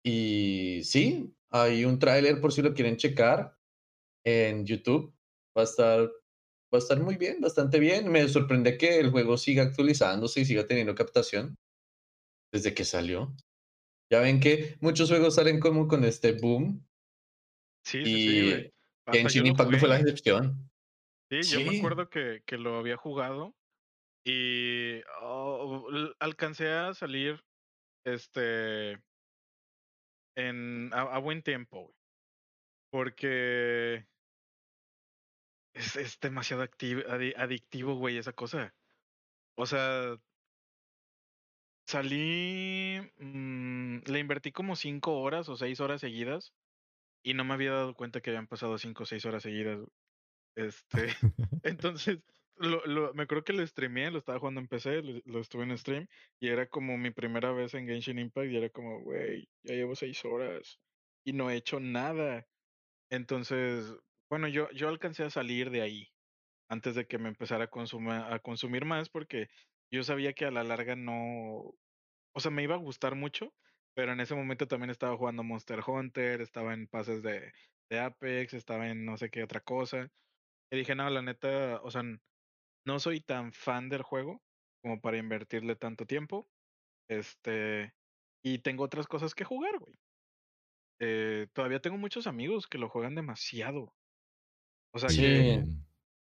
Y 0.03 0.81
sí, 0.83 1.35
hay 1.49 1.85
un 1.85 1.99
tráiler 1.99 2.39
por 2.39 2.53
si 2.53 2.61
lo 2.61 2.73
quieren 2.73 2.97
checar 2.97 3.57
en 4.25 4.65
YouTube. 4.65 5.13
Va 5.57 5.63
a 5.63 5.65
estar 5.65 6.01
va 6.73 6.77
a 6.77 6.79
estar 6.79 7.01
muy 7.01 7.17
bien, 7.17 7.41
bastante 7.41 7.79
bien. 7.79 8.11
Me 8.11 8.27
sorprende 8.29 8.77
que 8.77 8.99
el 8.99 9.11
juego 9.11 9.37
siga 9.37 9.63
actualizándose 9.63 10.41
y 10.41 10.45
siga 10.45 10.67
teniendo 10.67 10.95
captación 10.95 11.57
desde 12.51 12.73
que 12.73 12.85
salió. 12.85 13.35
Ya 14.11 14.21
ven 14.21 14.39
que 14.39 14.77
muchos 14.81 15.09
juegos 15.09 15.35
salen 15.35 15.59
como 15.59 15.87
con 15.87 16.03
este 16.03 16.31
boom. 16.33 16.85
Sí, 17.85 18.03
sí, 18.03 18.51
sí. 18.53 18.73
Genshin 19.11 19.45
Impact 19.47 19.71
no 19.71 19.79
fue 19.79 19.89
la 19.89 19.99
excepción. 19.99 20.69
Sí, 21.29 21.41
yo 21.43 21.71
me 21.71 21.77
acuerdo 21.77 22.09
que, 22.09 22.43
que 22.45 22.57
lo 22.57 22.77
había 22.77 22.97
jugado 22.97 23.55
y 24.25 25.01
oh, 25.21 25.87
alcancé 26.19 26.69
a 26.69 26.93
salir 26.93 27.43
este 28.03 28.99
en 30.35 30.91
a, 30.93 31.01
a 31.01 31.19
buen 31.19 31.43
tiempo, 31.43 31.93
Porque 32.91 34.07
es, 35.73 35.95
es 35.95 36.19
demasiado 36.19 36.63
adictivo, 36.63 37.95
güey, 37.95 38.17
esa 38.17 38.33
cosa. 38.33 38.73
O 39.55 39.65
sea, 39.65 40.17
salí, 41.89 42.99
mm, 43.17 44.01
le 44.05 44.19
invertí 44.19 44.51
como 44.51 44.75
cinco 44.75 45.19
horas 45.21 45.49
o 45.49 45.57
seis 45.57 45.79
horas 45.79 46.01
seguidas 46.01 46.53
y 47.23 47.33
no 47.33 47.43
me 47.43 47.55
había 47.55 47.71
dado 47.71 47.95
cuenta 47.95 48.21
que 48.21 48.29
habían 48.29 48.47
pasado 48.47 48.77
cinco 48.77 49.03
o 49.03 49.05
seis 49.07 49.25
horas 49.25 49.43
seguidas. 49.43 49.79
Este, 50.55 51.07
entonces, 51.63 52.19
lo, 52.57 52.85
lo, 52.85 53.13
me 53.15 53.25
creo 53.25 53.43
que 53.43 53.53
lo 53.53 53.65
streamé, 53.65 54.11
lo 54.11 54.19
estaba 54.19 54.39
jugando 54.39 54.61
en 54.61 54.67
PC, 54.67 55.01
lo, 55.01 55.21
lo, 55.25 55.39
estuve 55.39 55.63
en 55.63 55.77
stream 55.77 56.07
y 56.39 56.49
era 56.49 56.67
como 56.67 56.97
mi 56.97 57.09
primera 57.11 57.51
vez 57.53 57.73
en 57.73 57.87
Genshin 57.87 58.19
Impact 58.19 58.51
y 58.51 58.57
era 58.57 58.69
como, 58.69 59.01
güey, 59.01 59.49
ya 59.63 59.73
llevo 59.73 59.95
seis 59.95 60.23
horas 60.25 60.79
y 61.25 61.33
no 61.33 61.49
he 61.49 61.55
hecho 61.55 61.79
nada. 61.79 62.45
Entonces, 63.09 63.91
bueno, 64.29 64.47
yo, 64.47 64.69
yo 64.71 64.89
alcancé 64.89 65.23
a 65.23 65.31
salir 65.31 65.71
de 65.71 65.81
ahí 65.81 66.07
antes 66.69 66.93
de 66.93 67.07
que 67.07 67.17
me 67.17 67.29
empezara 67.29 67.65
a 67.65 67.69
consumir, 67.69 68.11
a 68.11 68.39
consumir 68.39 68.85
más 68.85 69.09
porque 69.09 69.49
yo 69.91 70.03
sabía 70.03 70.33
que 70.33 70.45
a 70.45 70.51
la 70.51 70.63
larga 70.63 70.95
no, 70.95 71.75
o 72.33 72.39
sea, 72.39 72.51
me 72.51 72.63
iba 72.63 72.75
a 72.75 72.79
gustar 72.79 73.15
mucho, 73.15 73.53
pero 73.95 74.13
en 74.13 74.19
ese 74.19 74.35
momento 74.35 74.67
también 74.67 74.89
estaba 74.89 75.17
jugando 75.17 75.43
Monster 75.43 75.81
Hunter, 75.85 76.41
estaba 76.41 76.73
en 76.73 76.87
pases 76.87 77.21
de, 77.23 77.51
de 77.89 77.99
Apex, 77.99 78.53
estaba 78.53 78.89
en 78.89 79.05
no 79.05 79.17
sé 79.17 79.29
qué 79.29 79.43
otra 79.43 79.61
cosa. 79.61 80.11
Y 80.71 80.77
dije, 80.77 80.95
no, 80.95 81.09
la 81.09 81.21
neta, 81.21 81.81
o 81.81 81.89
sea, 81.91 82.03
no 82.85 82.99
soy 82.99 83.21
tan 83.21 83.51
fan 83.51 83.89
del 83.89 84.03
juego 84.03 84.41
como 84.81 85.01
para 85.01 85.17
invertirle 85.17 85.75
tanto 85.75 86.05
tiempo. 86.05 86.47
Este, 87.09 87.93
y 88.43 88.59
tengo 88.59 88.83
otras 88.83 89.07
cosas 89.07 89.33
que 89.33 89.43
jugar, 89.43 89.79
güey. 89.79 89.95
Eh, 91.01 91.47
todavía 91.53 91.79
tengo 91.79 91.97
muchos 91.97 92.27
amigos 92.27 92.67
que 92.67 92.77
lo 92.77 92.89
juegan 92.89 93.15
demasiado. 93.15 93.93
O 94.93 94.99
sea, 94.99 95.09
que, 95.09 95.65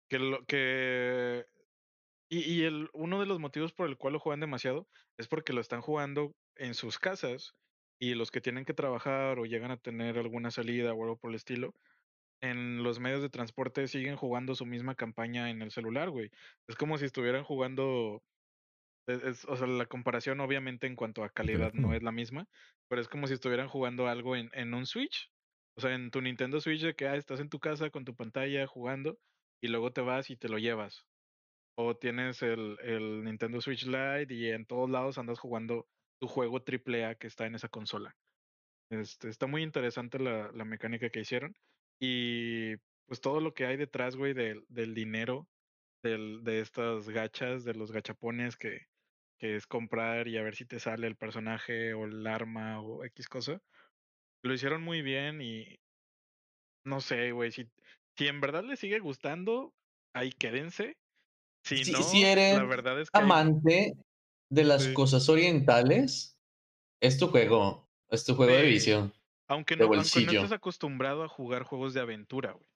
que, 0.09 0.19
lo, 0.19 0.45
que 0.45 1.45
y, 2.39 2.53
y, 2.53 2.63
el, 2.63 2.89
uno 2.93 3.19
de 3.19 3.25
los 3.25 3.39
motivos 3.39 3.73
por 3.73 3.87
el 3.87 3.97
cual 3.97 4.13
lo 4.13 4.19
juegan 4.19 4.39
demasiado 4.39 4.87
es 5.17 5.27
porque 5.27 5.53
lo 5.53 5.61
están 5.61 5.81
jugando 5.81 6.35
en 6.55 6.73
sus 6.73 6.99
casas 6.99 7.55
y 7.99 8.15
los 8.15 8.31
que 8.31 8.41
tienen 8.41 8.65
que 8.65 8.73
trabajar 8.73 9.39
o 9.39 9.45
llegan 9.45 9.71
a 9.71 9.77
tener 9.77 10.17
alguna 10.17 10.51
salida 10.51 10.93
o 10.93 11.03
algo 11.03 11.17
por 11.17 11.31
el 11.31 11.35
estilo, 11.35 11.73
en 12.41 12.83
los 12.83 12.99
medios 12.99 13.21
de 13.21 13.29
transporte 13.29 13.87
siguen 13.87 14.15
jugando 14.17 14.55
su 14.55 14.65
misma 14.65 14.95
campaña 14.95 15.49
en 15.49 15.61
el 15.61 15.71
celular, 15.71 16.09
güey. 16.09 16.31
Es 16.67 16.75
como 16.75 16.97
si 16.97 17.05
estuvieran 17.05 17.43
jugando 17.43 18.21
es, 19.07 19.45
o 19.45 19.55
sea, 19.55 19.67
la 19.67 19.85
comparación 19.85 20.39
obviamente 20.39 20.87
en 20.87 20.95
cuanto 20.95 21.23
a 21.23 21.29
calidad 21.29 21.73
no 21.73 21.93
es 21.93 22.03
la 22.03 22.11
misma, 22.11 22.47
pero 22.87 23.01
es 23.01 23.07
como 23.07 23.27
si 23.27 23.33
estuvieran 23.33 23.67
jugando 23.67 24.07
algo 24.07 24.35
en, 24.35 24.49
en 24.53 24.73
un 24.73 24.85
Switch. 24.85 25.31
O 25.77 25.81
sea, 25.81 25.93
en 25.93 26.09
tu 26.09 26.21
Nintendo 26.21 26.61
Switch 26.61 26.81
de 26.81 26.95
que 26.95 27.07
ah, 27.07 27.15
estás 27.15 27.39
en 27.39 27.49
tu 27.49 27.59
casa 27.59 27.89
con 27.89 28.05
tu 28.05 28.15
pantalla 28.15 28.65
jugando 28.65 29.19
y 29.61 29.67
luego 29.67 29.91
te 29.91 30.01
vas 30.01 30.29
y 30.29 30.37
te 30.37 30.49
lo 30.49 30.57
llevas. 30.57 31.05
O 31.77 31.95
tienes 31.97 32.41
el, 32.41 32.77
el 32.81 33.23
Nintendo 33.23 33.61
Switch 33.61 33.85
Lite 33.85 34.33
y 34.33 34.49
en 34.49 34.65
todos 34.65 34.89
lados 34.89 35.17
andas 35.17 35.39
jugando 35.39 35.87
tu 36.19 36.27
juego 36.27 36.57
AAA 36.57 37.15
que 37.15 37.27
está 37.27 37.45
en 37.45 37.55
esa 37.55 37.69
consola. 37.69 38.15
Este, 38.89 39.29
está 39.29 39.47
muy 39.47 39.63
interesante 39.63 40.19
la, 40.19 40.51
la 40.51 40.65
mecánica 40.65 41.09
que 41.09 41.21
hicieron. 41.21 41.53
Y 41.99 42.75
pues 43.05 43.21
todo 43.21 43.41
lo 43.41 43.53
que 43.53 43.65
hay 43.65 43.77
detrás, 43.77 44.15
güey, 44.15 44.33
del, 44.33 44.65
del 44.69 44.93
dinero 44.93 45.49
del, 46.05 46.43
de 46.43 46.59
estas 46.61 47.09
gachas, 47.09 47.63
de 47.63 47.73
los 47.73 47.91
gachapones 47.91 48.55
que, 48.57 48.81
que 49.39 49.55
es 49.55 49.67
comprar 49.67 50.27
y 50.27 50.37
a 50.37 50.43
ver 50.43 50.55
si 50.55 50.65
te 50.65 50.79
sale 50.79 51.07
el 51.07 51.17
personaje 51.17 51.93
o 51.93 52.05
el 52.05 52.25
arma 52.27 52.81
o 52.81 53.03
X 53.05 53.27
cosa. 53.27 53.61
Lo 54.43 54.53
hicieron 54.53 54.83
muy 54.83 55.01
bien 55.01 55.41
y 55.41 55.79
no 56.83 57.01
sé, 57.01 57.31
güey, 57.31 57.51
si, 57.51 57.71
si 58.15 58.27
en 58.27 58.39
verdad 58.39 58.63
les 58.63 58.79
sigue 58.79 58.99
gustando, 58.99 59.73
ahí 60.13 60.31
quédense. 60.31 60.97
Si 61.65 61.91
no, 61.91 61.99
la 61.99 62.63
verdad 62.63 63.01
es 63.01 63.09
que 63.09 63.19
amante 63.19 63.97
de 64.49 64.63
las 64.63 64.87
cosas 64.89 65.27
orientales, 65.29 66.39
es 67.01 67.17
tu 67.17 67.27
juego, 67.27 67.89
es 68.09 68.23
tu 68.23 68.35
juego 68.35 68.53
de 68.53 68.65
visión. 68.65 69.13
Aunque 69.47 69.75
no, 69.75 69.85
aunque 69.85 69.97
no 69.97 70.31
estés 70.31 70.51
acostumbrado 70.51 71.23
a 71.23 71.27
jugar 71.27 71.63
juegos 71.63 71.95
de 71.95 72.01
aventura, 72.01 72.51
güey. 72.51 72.69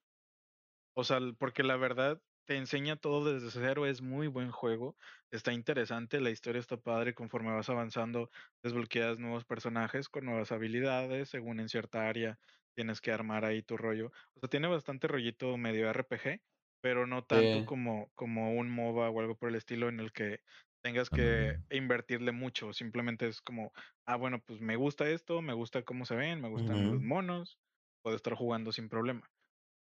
O 0.96 1.04
sea, 1.04 1.20
porque 1.38 1.62
la 1.62 1.76
verdad, 1.76 2.20
te 2.46 2.56
enseña 2.56 2.96
todo 2.96 3.32
desde 3.32 3.50
cero, 3.52 3.86
es 3.86 4.02
muy 4.02 4.26
buen 4.26 4.50
juego, 4.50 4.96
está 5.30 5.52
interesante, 5.52 6.20
la 6.20 6.30
historia 6.30 6.58
está 6.58 6.76
padre, 6.76 7.14
conforme 7.14 7.54
vas 7.54 7.68
avanzando 7.70 8.28
desbloqueas 8.64 9.20
nuevos 9.20 9.44
personajes 9.44 10.08
con 10.08 10.24
nuevas 10.24 10.50
habilidades, 10.50 11.28
según 11.28 11.60
en 11.60 11.68
cierta 11.68 12.08
área 12.08 12.40
tienes 12.74 13.00
que 13.00 13.12
armar 13.12 13.44
ahí 13.44 13.62
tu 13.62 13.76
rollo. 13.76 14.10
O 14.34 14.40
sea, 14.40 14.48
tiene 14.48 14.66
bastante 14.66 15.06
rollito 15.06 15.56
medio 15.58 15.92
RPG, 15.92 16.40
pero 16.80 17.06
no 17.06 17.24
tanto 17.24 17.66
como, 17.66 18.10
como 18.14 18.54
un 18.54 18.70
MOBA 18.70 19.10
o 19.10 19.20
algo 19.20 19.36
por 19.36 19.48
el 19.48 19.56
estilo 19.56 19.88
en 19.88 20.00
el 20.00 20.12
que 20.12 20.40
tengas 20.82 21.10
que 21.10 21.58
invertirle 21.70 22.32
mucho, 22.32 22.72
simplemente 22.72 23.26
es 23.26 23.40
como, 23.40 23.72
ah, 24.06 24.16
bueno, 24.16 24.40
pues 24.46 24.60
me 24.60 24.76
gusta 24.76 25.08
esto, 25.08 25.42
me 25.42 25.52
gusta 25.52 25.82
cómo 25.82 26.06
se 26.06 26.16
ven, 26.16 26.40
me 26.40 26.48
gustan 26.48 26.90
los 26.90 27.02
monos, 27.02 27.58
puedo 28.02 28.16
estar 28.16 28.34
jugando 28.34 28.72
sin 28.72 28.88
problema. 28.88 29.28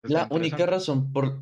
la 0.03 0.27
única 0.29 0.65
razón 0.65 1.13
por 1.13 1.41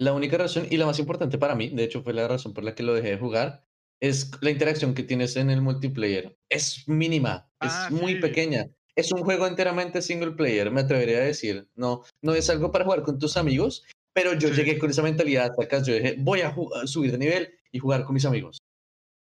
la 0.00 0.14
única 0.14 0.38
razón, 0.38 0.66
y 0.70 0.78
la 0.78 0.86
más 0.86 0.98
importante 0.98 1.36
para 1.36 1.54
mí, 1.54 1.68
de 1.68 1.84
hecho 1.84 2.02
fue 2.02 2.14
la 2.14 2.26
razón 2.26 2.54
por 2.54 2.64
la 2.64 2.74
que 2.74 2.82
lo 2.82 2.94
dejé 2.94 3.10
de 3.10 3.18
jugar, 3.18 3.66
es 4.02 4.30
la 4.40 4.50
interacción 4.50 4.94
que 4.94 5.02
tienes 5.02 5.36
en 5.36 5.50
el 5.50 5.60
multiplayer. 5.60 6.38
Es 6.48 6.88
mínima, 6.88 7.50
es 7.60 7.72
ah, 7.72 7.88
muy 7.90 8.18
pequeña. 8.18 8.66
Es 8.96 9.12
un 9.12 9.22
juego 9.22 9.46
enteramente 9.46 10.00
single 10.00 10.32
player, 10.32 10.70
me 10.70 10.80
atrevería 10.80 11.18
a 11.18 11.24
decir. 11.24 11.68
No, 11.74 12.02
no 12.22 12.34
es 12.34 12.48
algo 12.48 12.72
para 12.72 12.86
jugar 12.86 13.02
con 13.02 13.18
tus 13.18 13.36
amigos, 13.36 13.84
pero 14.12 14.34
yo 14.34 14.48
llegué 14.48 14.78
con 14.78 14.90
esa 14.90 15.02
mentalidad 15.02 15.52
acá. 15.60 15.82
Yo 15.82 15.94
dije, 15.94 16.16
voy 16.18 16.40
a, 16.40 16.54
subir 16.86 17.12
de 17.12 17.18
nivel 17.18 17.54
y 17.70 17.78
jugar 17.78 18.04
con 18.04 18.14
mis 18.14 18.24
amigos. 18.24 18.58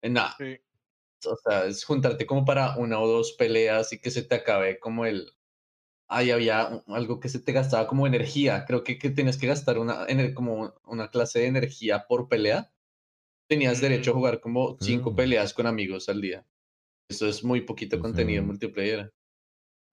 Nada. 0.03 0.36
O 1.26 1.36
sea, 1.36 1.65
es 1.65 1.84
juntarte 1.84 2.26
como 2.26 2.45
para 2.45 2.78
una 2.78 2.99
o 2.99 3.07
dos 3.07 3.34
peleas 3.34 3.93
y 3.93 3.99
que 3.99 4.09
se 4.09 4.24
te 4.24 4.36
acabe 4.36 4.80
como 4.80 5.05
el, 5.05 5.32
ahí 6.07 6.32
había 6.32 6.84
algo 6.88 7.19
que 7.19 7.30
se 7.30 7.39
te 7.39 7.51
gastaba 7.51 7.88
como 7.88 8.05
energía. 8.05 8.65
Creo 8.65 8.84
que, 8.84 8.97
que 8.97 9.09
tienes 9.09 9.38
que 9.38 9.47
gastar 9.47 9.80
una, 9.80 10.05
como 10.34 10.74
una 10.86 11.09
clase 11.09 11.39
de 11.39 11.47
energía 11.47 12.05
por 12.07 12.28
pelea. 12.28 12.72
Tenías 13.47 13.82
derecho 13.82 14.11
a 14.11 14.13
mm. 14.13 14.17
jugar 14.17 14.41
como 14.41 14.78
cinco 14.80 15.15
peleas 15.15 15.53
con 15.53 15.67
amigos 15.67 16.09
al 16.09 16.22
día. 16.22 16.45
Eso 17.09 17.28
es 17.28 17.43
muy 17.43 17.61
poquito 17.61 17.99
contenido 17.99 18.43
multiplayer. 18.43 19.13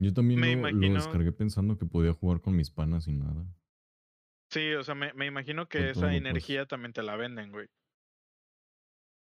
Yo 0.01 0.12
también 0.12 0.62
lo, 0.62 0.95
descargué 0.95 1.33
pensando 1.33 1.76
que 1.76 1.85
podía 1.85 2.12
jugar 2.12 2.41
con 2.41 2.55
mis 2.55 2.70
panas 2.70 3.09
y 3.09 3.12
nada. 3.12 3.45
Sí, 4.51 4.72
o 4.74 4.82
sea, 4.82 4.94
me, 4.94 5.12
me 5.12 5.26
imagino 5.26 5.68
que 5.68 5.90
esa 5.90 6.03
pues 6.03 6.14
energía 6.14 6.66
también 6.66 6.92
te 6.92 7.03
la 7.03 7.16
venden, 7.16 7.53
güey. 7.53 7.68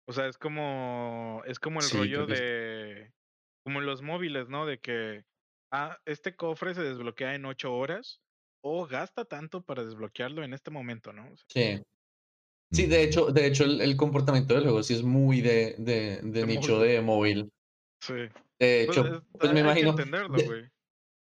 O 0.09 0.13
sea, 0.13 0.27
es 0.27 0.39
como, 0.39 1.43
es 1.45 1.59
como 1.59 1.81
el 1.81 1.91
rollo 1.91 2.27
de, 2.27 3.13
como 3.65 3.81
los 3.81 4.01
móviles, 4.01 4.49
¿no? 4.49 4.65
De 4.65 4.79
que 4.79 5.25
ah, 5.73 5.99
este 6.07 6.35
cofre 6.35 6.75
se 6.75 6.83
desbloquea 6.83 7.35
en 7.35 7.45
ocho 7.45 7.75
horas 7.75 8.21
o 8.65 8.87
gasta 8.87 9.25
tanto 9.25 9.63
para 9.63 9.85
desbloquearlo 9.85 10.43
en 10.45 10.55
este 10.55 10.71
momento, 10.71 11.13
¿no? 11.13 11.31
sí. 11.49 11.83
Sí, 12.71 12.87
de 12.87 13.03
hecho, 13.03 13.33
de 13.33 13.47
hecho 13.47 13.65
el, 13.65 13.97
comportamiento 13.97 14.53
del 14.53 14.65
juego 14.65 14.83
sí 14.83 14.93
es 14.93 15.03
muy 15.03 15.41
de, 15.41 15.75
de, 15.79 16.21
de, 16.23 16.47
nicho 16.47 16.79
de 16.79 17.01
móvil. 17.01 17.51
Sí. 18.03 18.13
De 18.59 18.85
pues, 18.87 18.89
hecho, 18.89 19.25
pues, 19.39 19.53
me 19.55 19.61
imagino. 19.61 19.97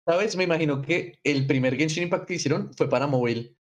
¿Sabes? 0.07 0.37
Me 0.37 0.45
imagino 0.45 0.83
que 0.83 1.19
el 1.25 1.47
primer 1.47 1.77
Genshin 1.77 2.03
Impact 2.03 2.27
que 2.27 2.35
hicieron 2.35 2.75
fue 2.75 2.89
para 2.89 3.07
móvil. 3.07 3.57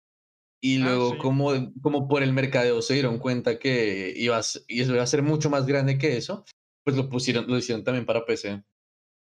Y 0.61 0.82
ah, 0.82 0.86
luego, 0.86 1.18
como, 1.18 1.52
como 1.82 2.09
por 2.09 2.22
el 2.22 2.32
mercadeo 2.32 2.82
se 2.82 2.94
dieron 2.94 3.18
cuenta 3.18 3.59
que 3.59 4.12
iba 4.16 4.38
a, 4.38 4.42
iba 4.66 5.02
a 5.02 5.06
ser 5.06 5.22
mucho 5.22 5.50
más 5.50 5.66
grande 5.66 5.98
que 5.98 6.16
eso, 6.16 6.44
pues 6.84 6.96
lo 6.96 7.09
pusieron, 7.09 7.46
lo 7.46 7.56
hicieron 7.56 7.84
también 7.84 8.06
para 8.06 8.24
PC. 8.24 8.62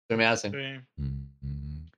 Se 0.09 0.16
me 0.16 0.26
hace. 0.26 0.51
Mm. 0.97 1.91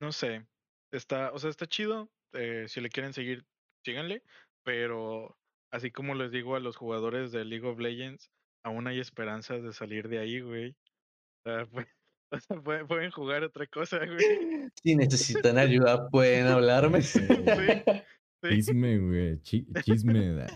No 0.00 0.12
sé. 0.12 0.46
Está, 0.92 1.32
o 1.32 1.38
sea, 1.38 1.50
está 1.50 1.66
chido. 1.66 2.10
Eh, 2.32 2.66
si 2.68 2.80
le 2.80 2.88
quieren 2.88 3.12
seguir, 3.12 3.44
síganle. 3.84 4.22
Pero 4.64 5.36
así 5.70 5.90
como 5.90 6.14
les 6.14 6.30
digo 6.32 6.56
a 6.56 6.60
los 6.60 6.76
jugadores 6.76 7.32
de 7.32 7.44
League 7.44 7.66
of 7.66 7.78
Legends, 7.78 8.30
aún 8.64 8.86
hay 8.86 9.00
esperanzas 9.00 9.62
de 9.62 9.72
salir 9.72 10.08
de 10.08 10.18
ahí, 10.18 10.40
güey. 10.40 10.76
O 12.30 12.38
sea, 12.38 12.60
pueden, 12.60 13.10
jugar 13.10 13.42
otra 13.42 13.66
cosa, 13.68 14.04
güey. 14.04 14.68
Si 14.84 14.94
necesitan 14.94 15.56
ayuda, 15.58 16.10
pueden 16.10 16.46
hablarme. 16.46 17.00
Sí, 17.00 17.20
Chisme, 18.42 18.98
güey. 18.98 19.40
chisme. 19.42 20.46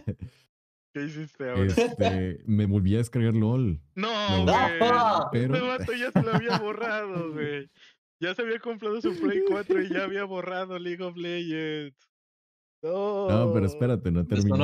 ¿Qué 0.95 1.05
hiciste 1.05 1.49
ahora? 1.49 1.64
Este, 1.64 2.43
me 2.45 2.66
volví 2.66 2.95
a 2.95 2.99
descargar 2.99 3.35
LOL. 3.35 3.80
No, 3.95 4.45
güey. 4.45 4.55
Pero... 5.33 5.55
Este 5.55 5.66
vato 5.66 5.93
ya 5.95 6.11
se 6.11 6.22
lo 6.22 6.35
había 6.35 6.59
borrado, 6.59 7.33
güey. 7.33 7.70
Ya 8.20 8.35
se 8.35 8.43
había 8.43 8.61
comprado 8.61 9.01
su 9.01 9.18
Play 9.18 9.43
4 9.49 9.83
y 9.83 9.89
ya 9.89 10.05
había 10.05 10.24
borrado 10.24 10.78
League 10.78 11.03
of 11.03 11.16
Legends. 11.16 11.97
No. 12.83 13.28
No, 13.28 13.53
pero 13.53 13.66
espérate, 13.66 14.11
no 14.11 14.26
terminé. 14.26 14.59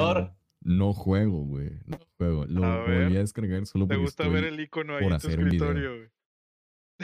No 0.60 0.92
juego, 0.92 1.44
güey. 1.44 1.70
No 1.86 1.98
juego. 2.16 2.44
Lo 2.46 2.60
volví 2.60 3.16
a 3.16 3.20
descargar 3.20 3.64
solo 3.66 3.86
porque. 3.86 3.98
¿Te 3.98 4.04
gusta 4.04 4.28
ver 4.28 4.44
el 4.44 4.60
icono 4.60 4.96
ahí 4.96 5.06
en 5.06 5.18
tu 5.18 5.28
escritorio, 5.28 5.96
güey? 5.96 6.08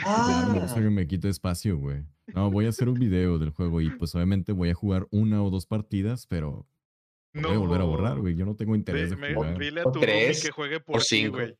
Ah. 0.03 0.49
me 0.53 0.59
gusta 0.59 0.81
que 0.81 0.89
me 0.89 1.07
quito 1.07 1.27
espacio, 1.27 1.77
güey. 1.77 2.05
No, 2.33 2.51
voy 2.51 2.65
a 2.65 2.69
hacer 2.69 2.89
un 2.89 2.95
video 2.95 3.37
del 3.37 3.51
juego 3.51 3.81
y 3.81 3.89
pues 3.91 4.15
obviamente 4.15 4.51
voy 4.51 4.69
a 4.69 4.73
jugar 4.73 5.07
una 5.11 5.43
o 5.43 5.49
dos 5.49 5.65
partidas, 5.65 6.27
pero 6.27 6.67
no. 7.33 7.47
voy 7.47 7.57
a 7.57 7.59
volver 7.59 7.81
a 7.81 7.85
borrar, 7.85 8.19
güey. 8.19 8.35
Yo 8.35 8.45
no 8.45 8.55
tengo 8.55 8.75
interés 8.75 9.11
de 9.11 9.33
jugar. 9.33 9.57
Dile 9.57 9.81
a 9.81 9.83
tu 9.83 9.99
roomie 9.99 10.41
que 10.41 10.51
juegue 10.51 10.79
por, 10.79 11.03
ti, 11.03 11.27
güey. 11.27 11.55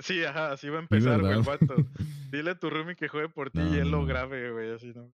sí, 0.00 0.24
ajá, 0.24 0.52
así 0.52 0.68
va 0.68 0.78
a 0.78 0.82
empezar, 0.82 1.20
güey, 1.20 1.34
el 1.34 1.42
vato. 1.42 1.74
Dile 2.32 2.50
a 2.50 2.58
tu 2.58 2.70
roomie 2.70 2.96
que 2.96 3.08
juegue 3.08 3.28
por 3.28 3.50
ti 3.50 3.60
y 3.60 3.78
él 3.78 3.90
lo 3.90 4.06
grabe, 4.06 4.50
güey, 4.50 4.72
así, 4.72 4.92
¿no? 4.94 5.12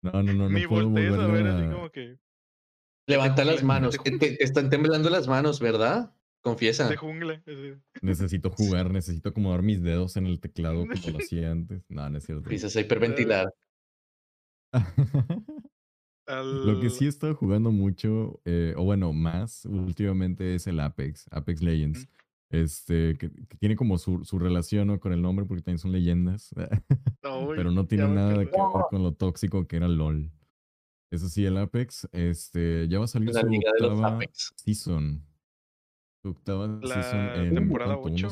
No, 0.00 0.22
no, 0.22 0.32
no, 0.32 0.48
no 0.48 0.68
puedo 0.68 0.88
volver 0.88 1.20
a 1.20 1.26
ver, 1.26 1.46
así 1.46 1.72
como 1.72 1.90
que... 1.90 2.18
Levanta 3.06 3.44
las 3.44 3.62
manos, 3.62 3.96
te, 4.02 4.42
están 4.42 4.68
temblando 4.68 5.08
las 5.10 5.26
manos, 5.26 5.60
¿verdad? 5.60 6.14
Confiesa. 6.42 6.88
De 6.88 6.96
jungla. 6.96 7.42
Necesito 8.00 8.50
jugar, 8.50 8.90
necesito 8.90 9.30
acomodar 9.30 9.62
mis 9.62 9.82
dedos 9.82 10.16
en 10.16 10.26
el 10.26 10.40
teclado 10.40 10.86
como 10.86 11.18
lo 11.18 11.18
hacía 11.24 11.50
antes. 11.50 11.82
No, 11.88 12.08
no 12.08 12.18
es 12.18 12.24
cierto. 12.24 12.44
Empiezas 12.44 12.76
a 12.76 12.80
hiperventilar. 12.80 13.52
Lo 16.26 16.80
que 16.80 16.90
sí 16.90 17.06
he 17.06 17.08
estado 17.08 17.34
jugando 17.34 17.70
mucho, 17.70 18.40
eh, 18.44 18.74
o 18.76 18.84
bueno, 18.84 19.12
más 19.12 19.64
últimamente 19.64 20.54
es 20.54 20.66
el 20.66 20.78
Apex, 20.80 21.26
Apex 21.30 21.62
Legends. 21.62 22.06
Este, 22.50 23.16
que, 23.18 23.28
tiene 23.58 23.76
como 23.76 23.98
su, 23.98 24.24
su 24.24 24.38
relación 24.38 24.98
con 24.98 25.12
el 25.12 25.20
nombre 25.20 25.44
porque 25.44 25.62
también 25.62 25.78
son 25.78 25.92
leyendas. 25.92 26.54
pero 27.22 27.70
no 27.70 27.86
tiene 27.86 28.08
nada 28.08 28.34
que 28.44 28.50
ver 28.50 28.50
con 28.90 29.02
lo 29.02 29.12
tóxico 29.12 29.66
que 29.66 29.76
era 29.76 29.88
LOL. 29.88 30.30
Eso 31.10 31.28
sí, 31.28 31.46
el 31.46 31.56
Apex, 31.56 32.06
este, 32.12 32.86
ya 32.88 32.98
va 32.98 33.06
a 33.06 33.08
salir 33.08 33.32
su 33.32 33.38
octava 33.40 34.20
season. 34.56 35.24
Su 36.28 36.32
octava 36.32 36.78
season 36.82 37.46
en 37.46 37.54
temporada 37.54 37.96
8. 37.96 38.28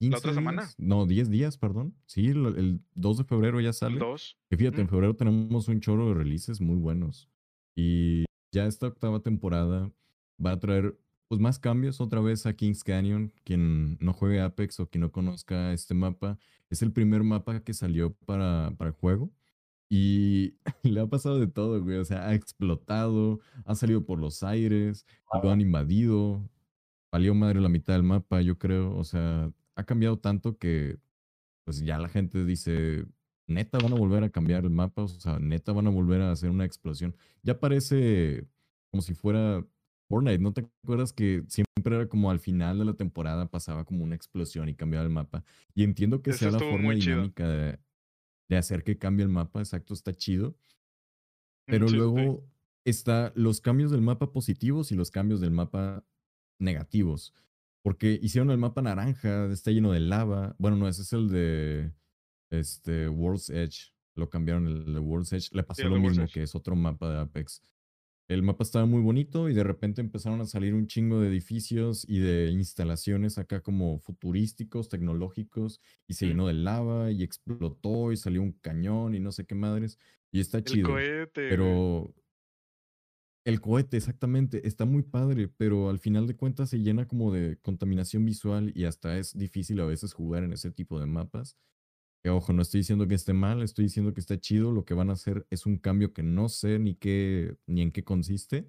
¿La 0.00 0.18
otra 0.18 0.34
semana? 0.34 0.68
No, 0.78 1.06
10 1.06 1.30
días, 1.30 1.56
perdón. 1.56 1.94
Sí, 2.06 2.26
el, 2.26 2.80
2 2.94 3.18
de 3.18 3.24
febrero 3.24 3.60
ya 3.60 3.72
sale. 3.72 4.00
Que 4.48 4.56
fíjate, 4.56 4.80
en 4.80 4.88
febrero 4.88 5.14
tenemos 5.14 5.68
un 5.68 5.80
chorro 5.80 6.08
de 6.08 6.14
releases 6.14 6.60
muy 6.60 6.76
buenos. 6.76 7.28
Y 7.76 8.24
ya 8.50 8.66
esta 8.66 8.88
octava 8.88 9.20
temporada 9.20 9.92
va 10.44 10.52
a 10.52 10.58
traer 10.58 10.98
pues 11.28 11.40
más 11.40 11.60
cambios 11.60 12.00
otra 12.00 12.20
vez 12.20 12.46
a 12.46 12.54
Kings 12.54 12.82
Canyon. 12.82 13.32
Quien 13.44 13.96
no 14.00 14.12
juegue 14.12 14.40
Apex 14.40 14.80
o 14.80 14.88
quien 14.88 15.02
no 15.02 15.12
conozca 15.12 15.72
este 15.72 15.94
mapa, 15.94 16.36
es 16.68 16.82
el 16.82 16.90
primer 16.90 17.22
mapa 17.22 17.62
que 17.62 17.74
salió 17.74 18.12
para, 18.26 18.74
para 18.76 18.88
el 18.88 18.96
juego. 18.96 19.30
Y 19.90 20.54
le 20.84 21.00
ha 21.00 21.06
pasado 21.06 21.38
de 21.38 21.48
todo, 21.48 21.82
güey. 21.82 21.98
O 21.98 22.04
sea, 22.04 22.28
ha 22.28 22.34
explotado, 22.34 23.40
ha 23.64 23.74
salido 23.74 24.06
por 24.06 24.18
los 24.18 24.42
aires, 24.42 25.04
lo 25.42 25.50
han 25.50 25.60
invadido. 25.60 26.48
Valió 27.12 27.34
madre 27.34 27.60
la 27.60 27.68
mitad 27.68 27.94
del 27.94 28.04
mapa, 28.04 28.40
yo 28.40 28.56
creo. 28.56 28.96
O 28.96 29.04
sea, 29.04 29.52
ha 29.74 29.84
cambiado 29.84 30.18
tanto 30.18 30.56
que 30.56 30.98
pues 31.64 31.80
ya 31.84 31.98
la 31.98 32.08
gente 32.08 32.44
dice, 32.44 33.04
neta 33.46 33.78
van 33.78 33.92
a 33.92 33.96
volver 33.96 34.24
a 34.24 34.30
cambiar 34.30 34.64
el 34.64 34.70
mapa, 34.70 35.02
o 35.02 35.08
sea, 35.08 35.38
neta 35.38 35.72
van 35.72 35.86
a 35.86 35.90
volver 35.90 36.22
a 36.22 36.32
hacer 36.32 36.50
una 36.50 36.64
explosión. 36.64 37.14
Ya 37.42 37.58
parece 37.58 38.46
como 38.90 39.02
si 39.02 39.14
fuera 39.14 39.64
Fortnite, 40.08 40.38
¿no 40.38 40.52
te 40.52 40.68
acuerdas 40.82 41.12
que 41.12 41.44
siempre 41.48 41.96
era 41.96 42.08
como 42.08 42.30
al 42.30 42.40
final 42.40 42.78
de 42.78 42.84
la 42.84 42.94
temporada 42.94 43.50
pasaba 43.50 43.84
como 43.84 44.02
una 44.02 44.16
explosión 44.16 44.68
y 44.68 44.74
cambiaba 44.74 45.04
el 45.04 45.12
mapa? 45.12 45.44
Y 45.74 45.84
entiendo 45.84 46.22
que 46.22 46.32
sea 46.32 46.50
la 46.50 46.58
forma 46.58 46.92
dinámica 46.94 47.48
de, 47.48 47.78
de, 48.50 48.56
hacer 48.56 48.84
que 48.84 48.98
cambie 48.98 49.24
el 49.24 49.30
mapa, 49.30 49.60
exacto, 49.60 49.94
está 49.94 50.12
chido. 50.12 50.50
Mm, 50.50 51.70
Pero 51.70 51.88
luego 51.88 52.44
está 52.84 53.32
los 53.34 53.60
cambios 53.60 53.90
del 53.90 54.02
mapa 54.02 54.32
positivos 54.32 54.92
y 54.92 54.96
los 54.96 55.10
cambios 55.10 55.40
del 55.40 55.50
mapa 55.50 56.04
negativos. 56.58 57.34
Porque 57.82 58.18
hicieron 58.22 58.50
el 58.50 58.58
mapa 58.58 58.82
naranja, 58.82 59.46
está 59.46 59.70
lleno 59.70 59.92
de 59.92 60.00
lava. 60.00 60.54
Bueno, 60.58 60.76
no, 60.76 60.88
ese 60.88 61.02
es 61.02 61.12
el 61.12 61.28
de 61.30 61.92
este, 62.50 63.08
World's 63.08 63.48
Edge. 63.48 63.94
Lo 64.14 64.28
cambiaron 64.28 64.66
el 64.66 64.92
de 64.92 65.00
World's 65.00 65.32
Edge. 65.32 65.48
Le 65.52 65.62
pasó 65.62 65.88
lo 65.88 65.98
mismo, 65.98 66.26
que 66.32 66.42
es 66.42 66.54
otro 66.54 66.76
mapa 66.76 67.10
de 67.10 67.18
Apex. 67.20 67.62
El 68.30 68.44
mapa 68.44 68.62
estaba 68.62 68.86
muy 68.86 69.02
bonito 69.02 69.48
y 69.48 69.54
de 69.54 69.64
repente 69.64 70.00
empezaron 70.00 70.40
a 70.40 70.46
salir 70.46 70.72
un 70.72 70.86
chingo 70.86 71.20
de 71.20 71.26
edificios 71.26 72.06
y 72.08 72.20
de 72.20 72.50
instalaciones 72.52 73.38
acá 73.38 73.60
como 73.60 73.98
futurísticos, 73.98 74.88
tecnológicos, 74.88 75.80
y 76.06 76.14
se 76.14 76.28
llenó 76.28 76.46
de 76.46 76.54
lava 76.54 77.10
y 77.10 77.24
explotó 77.24 78.12
y 78.12 78.16
salió 78.16 78.40
un 78.40 78.52
cañón 78.52 79.16
y 79.16 79.18
no 79.18 79.32
sé 79.32 79.46
qué 79.46 79.56
madres. 79.56 79.98
Y 80.30 80.38
está 80.38 80.62
chido. 80.62 80.94
pero 81.34 82.14
el 83.44 83.60
cohete, 83.60 83.96
exactamente, 83.96 84.64
está 84.64 84.84
muy 84.84 85.02
padre, 85.02 85.48
pero 85.48 85.90
al 85.90 85.98
final 85.98 86.28
de 86.28 86.36
cuentas 86.36 86.70
se 86.70 86.78
llena 86.78 87.08
como 87.08 87.32
de 87.32 87.58
contaminación 87.62 88.24
visual 88.24 88.70
y 88.76 88.84
hasta 88.84 89.18
es 89.18 89.36
difícil 89.36 89.80
a 89.80 89.86
veces 89.86 90.12
jugar 90.12 90.44
en 90.44 90.52
ese 90.52 90.70
tipo 90.70 91.00
de 91.00 91.06
mapas. 91.06 91.56
Que 92.22 92.30
ojo, 92.30 92.52
no 92.52 92.62
estoy 92.62 92.80
diciendo 92.80 93.08
que 93.08 93.14
esté 93.14 93.32
mal, 93.32 93.62
estoy 93.62 93.84
diciendo 93.84 94.12
que 94.12 94.20
está 94.20 94.38
chido. 94.38 94.72
Lo 94.72 94.84
que 94.84 94.94
van 94.94 95.10
a 95.10 95.14
hacer 95.14 95.46
es 95.50 95.64
un 95.66 95.78
cambio 95.78 96.12
que 96.12 96.22
no 96.22 96.48
sé 96.48 96.78
ni 96.78 96.94
qué 96.94 97.56
ni 97.66 97.82
en 97.82 97.92
qué 97.92 98.04
consiste. 98.04 98.68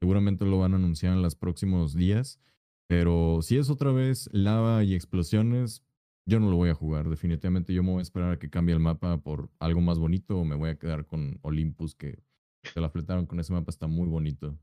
Seguramente 0.00 0.46
lo 0.46 0.58
van 0.58 0.72
a 0.72 0.76
anunciar 0.76 1.12
en 1.12 1.22
los 1.22 1.34
próximos 1.34 1.94
días. 1.94 2.40
Pero 2.86 3.40
si 3.42 3.56
es 3.56 3.70
otra 3.70 3.92
vez 3.92 4.28
lava 4.32 4.82
y 4.84 4.94
explosiones, 4.94 5.82
yo 6.26 6.40
no 6.40 6.50
lo 6.50 6.56
voy 6.56 6.70
a 6.70 6.74
jugar. 6.74 7.08
Definitivamente 7.08 7.74
yo 7.74 7.82
me 7.82 7.90
voy 7.90 8.00
a 8.00 8.02
esperar 8.02 8.32
a 8.32 8.38
que 8.38 8.50
cambie 8.50 8.74
el 8.74 8.80
mapa 8.80 9.18
por 9.18 9.50
algo 9.58 9.80
más 9.80 9.98
bonito 9.98 10.38
o 10.38 10.44
me 10.44 10.54
voy 10.54 10.70
a 10.70 10.78
quedar 10.78 11.06
con 11.06 11.38
Olympus 11.42 11.94
que 11.94 12.22
se 12.62 12.80
la 12.80 12.88
fletaron 12.88 13.26
con 13.26 13.40
ese 13.40 13.52
mapa, 13.52 13.70
está 13.70 13.86
muy 13.86 14.08
bonito. 14.08 14.58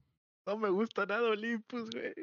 No 0.47 0.57
me 0.57 0.69
gusta 0.69 1.05
nada 1.05 1.29
Olympus, 1.29 1.89
güey. 1.91 2.13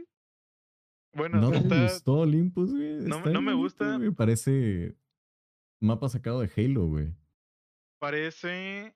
Bueno, 1.14 1.40
¿No 1.40 1.50
te 1.50 1.82
gustó 1.82 2.18
Olympus, 2.20 2.72
güey? 2.72 2.96
No, 3.00 3.24
no 3.24 3.42
me 3.42 3.54
gusta. 3.54 3.98
Me 3.98 4.12
parece 4.12 4.96
mapa 5.80 6.08
sacado 6.08 6.40
de 6.40 6.50
Halo, 6.56 6.86
güey. 6.86 7.14
Parece. 7.98 8.94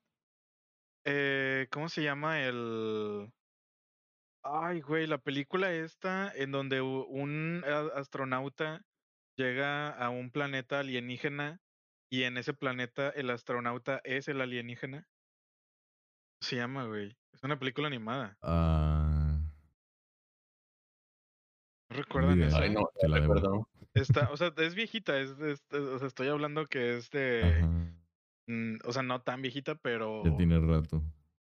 Eh, 1.04 1.66
¿Cómo 1.70 1.88
se 1.88 2.02
llama 2.02 2.40
el. 2.42 3.32
Ay, 4.44 4.80
güey, 4.80 5.06
la 5.06 5.18
película 5.18 5.72
esta 5.72 6.32
en 6.34 6.50
donde 6.50 6.80
un 6.80 7.64
astronauta 7.94 8.84
llega 9.36 9.90
a 9.90 10.10
un 10.10 10.30
planeta 10.30 10.80
alienígena 10.80 11.60
y 12.10 12.24
en 12.24 12.36
ese 12.36 12.52
planeta 12.52 13.10
el 13.10 13.30
astronauta 13.30 14.00
es 14.04 14.26
el 14.28 14.40
alienígena 14.40 15.08
se 16.42 16.56
llama, 16.56 16.84
güey? 16.84 17.16
Es 17.32 17.42
una 17.42 17.58
película 17.58 17.86
animada. 17.86 18.36
Ah. 18.42 19.38
¿No 21.88 21.96
recuerdan 21.96 22.42
eso? 22.42 22.56
Ay, 22.56 22.70
no, 22.70 22.90
te 22.98 23.08
la 23.08 23.18
recuerdo. 23.18 23.68
Está, 23.94 24.30
o 24.30 24.36
sea, 24.36 24.52
es 24.56 24.74
viejita, 24.74 25.18
es, 25.18 25.30
o 25.30 25.98
sea, 25.98 26.06
estoy 26.06 26.28
hablando 26.28 26.66
que 26.66 26.96
es 26.96 27.10
de, 27.10 27.66
mm, 28.46 28.76
o 28.84 28.92
sea, 28.92 29.02
no 29.02 29.20
tan 29.20 29.42
viejita, 29.42 29.74
pero... 29.74 30.22
Ya 30.24 30.36
tiene 30.36 30.58
rato. 30.60 31.02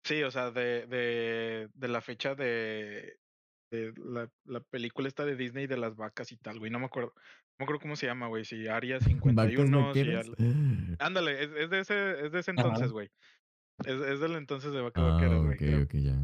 Sí, 0.04 0.22
o 0.22 0.30
sea, 0.30 0.50
de, 0.50 0.86
de, 0.86 1.68
de 1.72 1.88
la 1.88 2.00
fecha 2.00 2.34
de, 2.34 3.18
de 3.70 3.92
la, 3.96 4.30
la, 4.44 4.60
película 4.60 5.08
esta 5.08 5.24
de 5.24 5.34
Disney 5.34 5.66
de 5.66 5.78
las 5.78 5.96
vacas 5.96 6.30
y 6.30 6.36
tal, 6.36 6.58
güey, 6.58 6.70
no 6.70 6.78
me 6.78 6.86
acuerdo, 6.86 7.12
no 7.16 7.54
me 7.58 7.64
acuerdo 7.64 7.80
cómo 7.80 7.96
se 7.96 8.06
llama, 8.06 8.28
güey, 8.28 8.44
si 8.44 8.68
Aria 8.68 9.00
51, 9.00 9.94
si 9.94 10.02
Ándale, 10.98 11.42
es, 11.42 11.50
es, 11.52 11.70
de 11.70 11.80
ese, 11.80 12.26
es 12.26 12.32
de 12.32 12.40
ese 12.40 12.50
entonces, 12.50 12.92
güey. 12.92 13.10
Es, 13.84 14.00
es 14.00 14.20
del 14.20 14.36
entonces 14.36 14.72
de 14.72 14.80
Vaca 14.80 15.02
Vaquera, 15.02 15.36
güey. 15.36 15.58
Ah, 15.60 15.78
ok, 15.78 15.84
ok, 15.84 15.94
ya. 15.94 16.18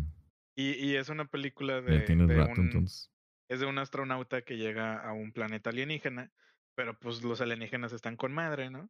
Y, 0.55 0.73
y 0.73 0.97
es 0.97 1.09
una 1.09 1.27
película 1.27 1.81
de. 1.81 2.01
tiene 2.01 2.27
de 2.27 2.35
rato 2.35 2.61
un, 2.61 2.67
entonces. 2.67 3.12
Es 3.53 3.61
de 3.61 3.67
un 3.67 3.77
astronauta 3.77 4.41
que 4.41 4.57
llega 4.57 4.99
a 4.99 5.13
un 5.13 5.31
planeta 5.31 5.69
alienígena, 5.69 6.33
pero 6.75 6.99
pues 6.99 7.23
los 7.23 7.43
alienígenas 7.43 7.93
están 7.93 8.17
con 8.17 8.33
madre, 8.33 8.71
¿no? 8.71 8.89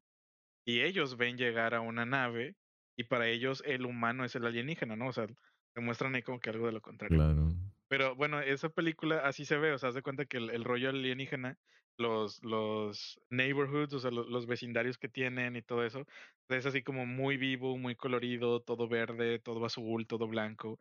Y 0.64 0.82
ellos 0.82 1.16
ven 1.16 1.36
llegar 1.36 1.74
a 1.74 1.80
una 1.80 2.06
nave 2.06 2.54
y 2.96 3.02
para 3.04 3.26
ellos 3.26 3.64
el 3.66 3.84
humano 3.84 4.24
es 4.24 4.36
el 4.36 4.46
alienígena, 4.46 4.94
¿no? 4.94 5.08
O 5.08 5.12
sea, 5.12 5.26
demuestran 5.74 6.14
ahí 6.14 6.22
como 6.22 6.38
que 6.38 6.50
algo 6.50 6.66
de 6.66 6.72
lo 6.72 6.80
contrario. 6.80 7.16
Claro. 7.16 7.48
Pero 7.88 8.14
bueno, 8.14 8.40
esa 8.40 8.68
película 8.68 9.26
así 9.26 9.44
se 9.44 9.56
ve, 9.56 9.72
o 9.72 9.78
sea, 9.78 9.88
haz 9.88 9.96
de 9.96 10.02
cuenta 10.02 10.26
que 10.26 10.36
el, 10.36 10.50
el 10.50 10.62
rollo 10.62 10.90
alienígena, 10.90 11.58
los, 11.98 12.40
los 12.44 13.20
neighborhoods, 13.30 13.94
o 13.94 13.98
sea, 13.98 14.12
los, 14.12 14.28
los, 14.28 14.46
vecindarios 14.46 14.96
que 14.96 15.08
tienen 15.08 15.56
y 15.56 15.62
todo 15.62 15.84
eso, 15.84 16.06
es 16.48 16.66
así 16.66 16.84
como 16.84 17.04
muy 17.04 17.36
vivo, 17.36 17.76
muy 17.78 17.96
colorido, 17.96 18.60
todo 18.60 18.86
verde, 18.86 19.40
todo 19.40 19.64
azul, 19.64 20.06
todo 20.06 20.28
blanco. 20.28 20.78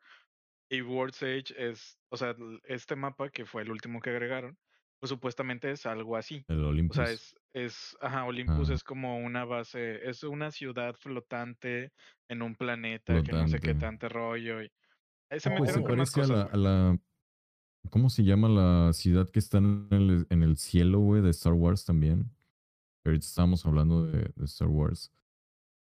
Y 0.71 0.81
World's 0.81 1.21
Age 1.21 1.53
es, 1.57 1.99
o 2.09 2.15
sea, 2.15 2.33
este 2.63 2.95
mapa 2.95 3.29
que 3.29 3.45
fue 3.45 3.61
el 3.61 3.71
último 3.71 3.99
que 3.99 4.09
agregaron, 4.09 4.57
pues 4.99 5.09
supuestamente 5.09 5.69
es 5.69 5.85
algo 5.85 6.15
así. 6.15 6.45
El 6.47 6.63
Olympus. 6.63 6.97
O 6.97 7.03
sea, 7.03 7.13
es, 7.13 7.35
es 7.53 7.97
ajá, 7.99 8.23
Olympus 8.23 8.69
ah. 8.69 8.73
es 8.75 8.83
como 8.83 9.17
una 9.17 9.43
base, 9.43 10.07
es 10.09 10.23
una 10.23 10.49
ciudad 10.49 10.95
flotante 10.95 11.91
en 12.29 12.41
un 12.41 12.55
planeta 12.55 13.21
que 13.21 13.33
no 13.33 13.47
sé 13.49 13.59
qué 13.59 13.75
tanto 13.75 14.07
rollo. 14.07 14.63
Y, 14.63 14.71
se 15.37 15.51
pues 15.51 15.73
se 15.73 15.81
parece 15.81 16.21
a, 16.21 16.55
la, 16.55 16.97
¿Cómo 17.89 18.09
se 18.09 18.23
llama 18.23 18.47
la 18.47 18.93
ciudad 18.93 19.29
que 19.29 19.39
está 19.39 19.57
en 19.57 19.87
el, 19.91 20.25
en 20.29 20.41
el 20.41 20.55
cielo, 20.55 20.99
güey, 20.99 21.21
de 21.21 21.31
Star 21.31 21.53
Wars 21.53 21.83
también? 21.83 22.31
Ahorita 23.03 23.25
estábamos 23.25 23.65
hablando 23.65 24.05
de, 24.05 24.31
StarArs. 24.47 25.11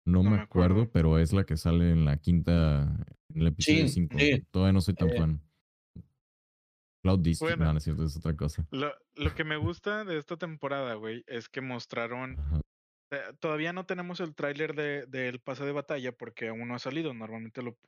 No, 0.07 0.22
me, 0.22 0.38
acuerdo, 0.38 0.90
pero 0.90 1.18
es 1.18 1.32
la 1.32 1.44
que 1.44 1.57
sale 1.57 1.90
en 1.90 2.05
la 2.05 2.18
quinta, 2.18 2.82
en 3.30 3.40
el 3.40 3.46
episodio 3.46 3.88
5. 3.88 4.16
Todavía 4.50 4.72
no 4.72 4.80
soy 4.80 4.94
tan 4.94 5.11
eh. 5.11 5.18
fan. 5.18 5.40
Cloud 7.02 7.20
District, 7.20 7.59
no, 7.59 7.72
no 7.72 7.78
es 7.78 7.84
cierto, 7.84 8.05
es 8.05 8.16
otra 8.16 8.34
cosa. 8.34 8.66
Lo, 8.70 8.92
lo 9.14 9.34
que 9.34 9.44
me 9.44 9.57
gusta 9.57 10.05
de 10.05 10.18
esta 10.18 10.36
temporada, 10.36 10.94
güey, 10.94 11.24
es 11.26 11.48
que 11.48 11.61
mostraron 11.61 12.38
eh, 13.14 13.32
todavía 13.38 13.72
no 13.72 13.86
tenemos 13.86 14.20
el 14.20 14.34
tráiler 14.34 14.74
del 14.74 15.11
de, 15.11 15.38
pase 15.38 15.64
de 15.64 15.72
batalla 15.72 16.12
porque 16.12 16.48
aún 16.48 16.68
no 16.68 16.74
ha 16.74 16.78
salido. 16.78 17.14
Normalmente 17.14 17.62
lo, 17.62 17.78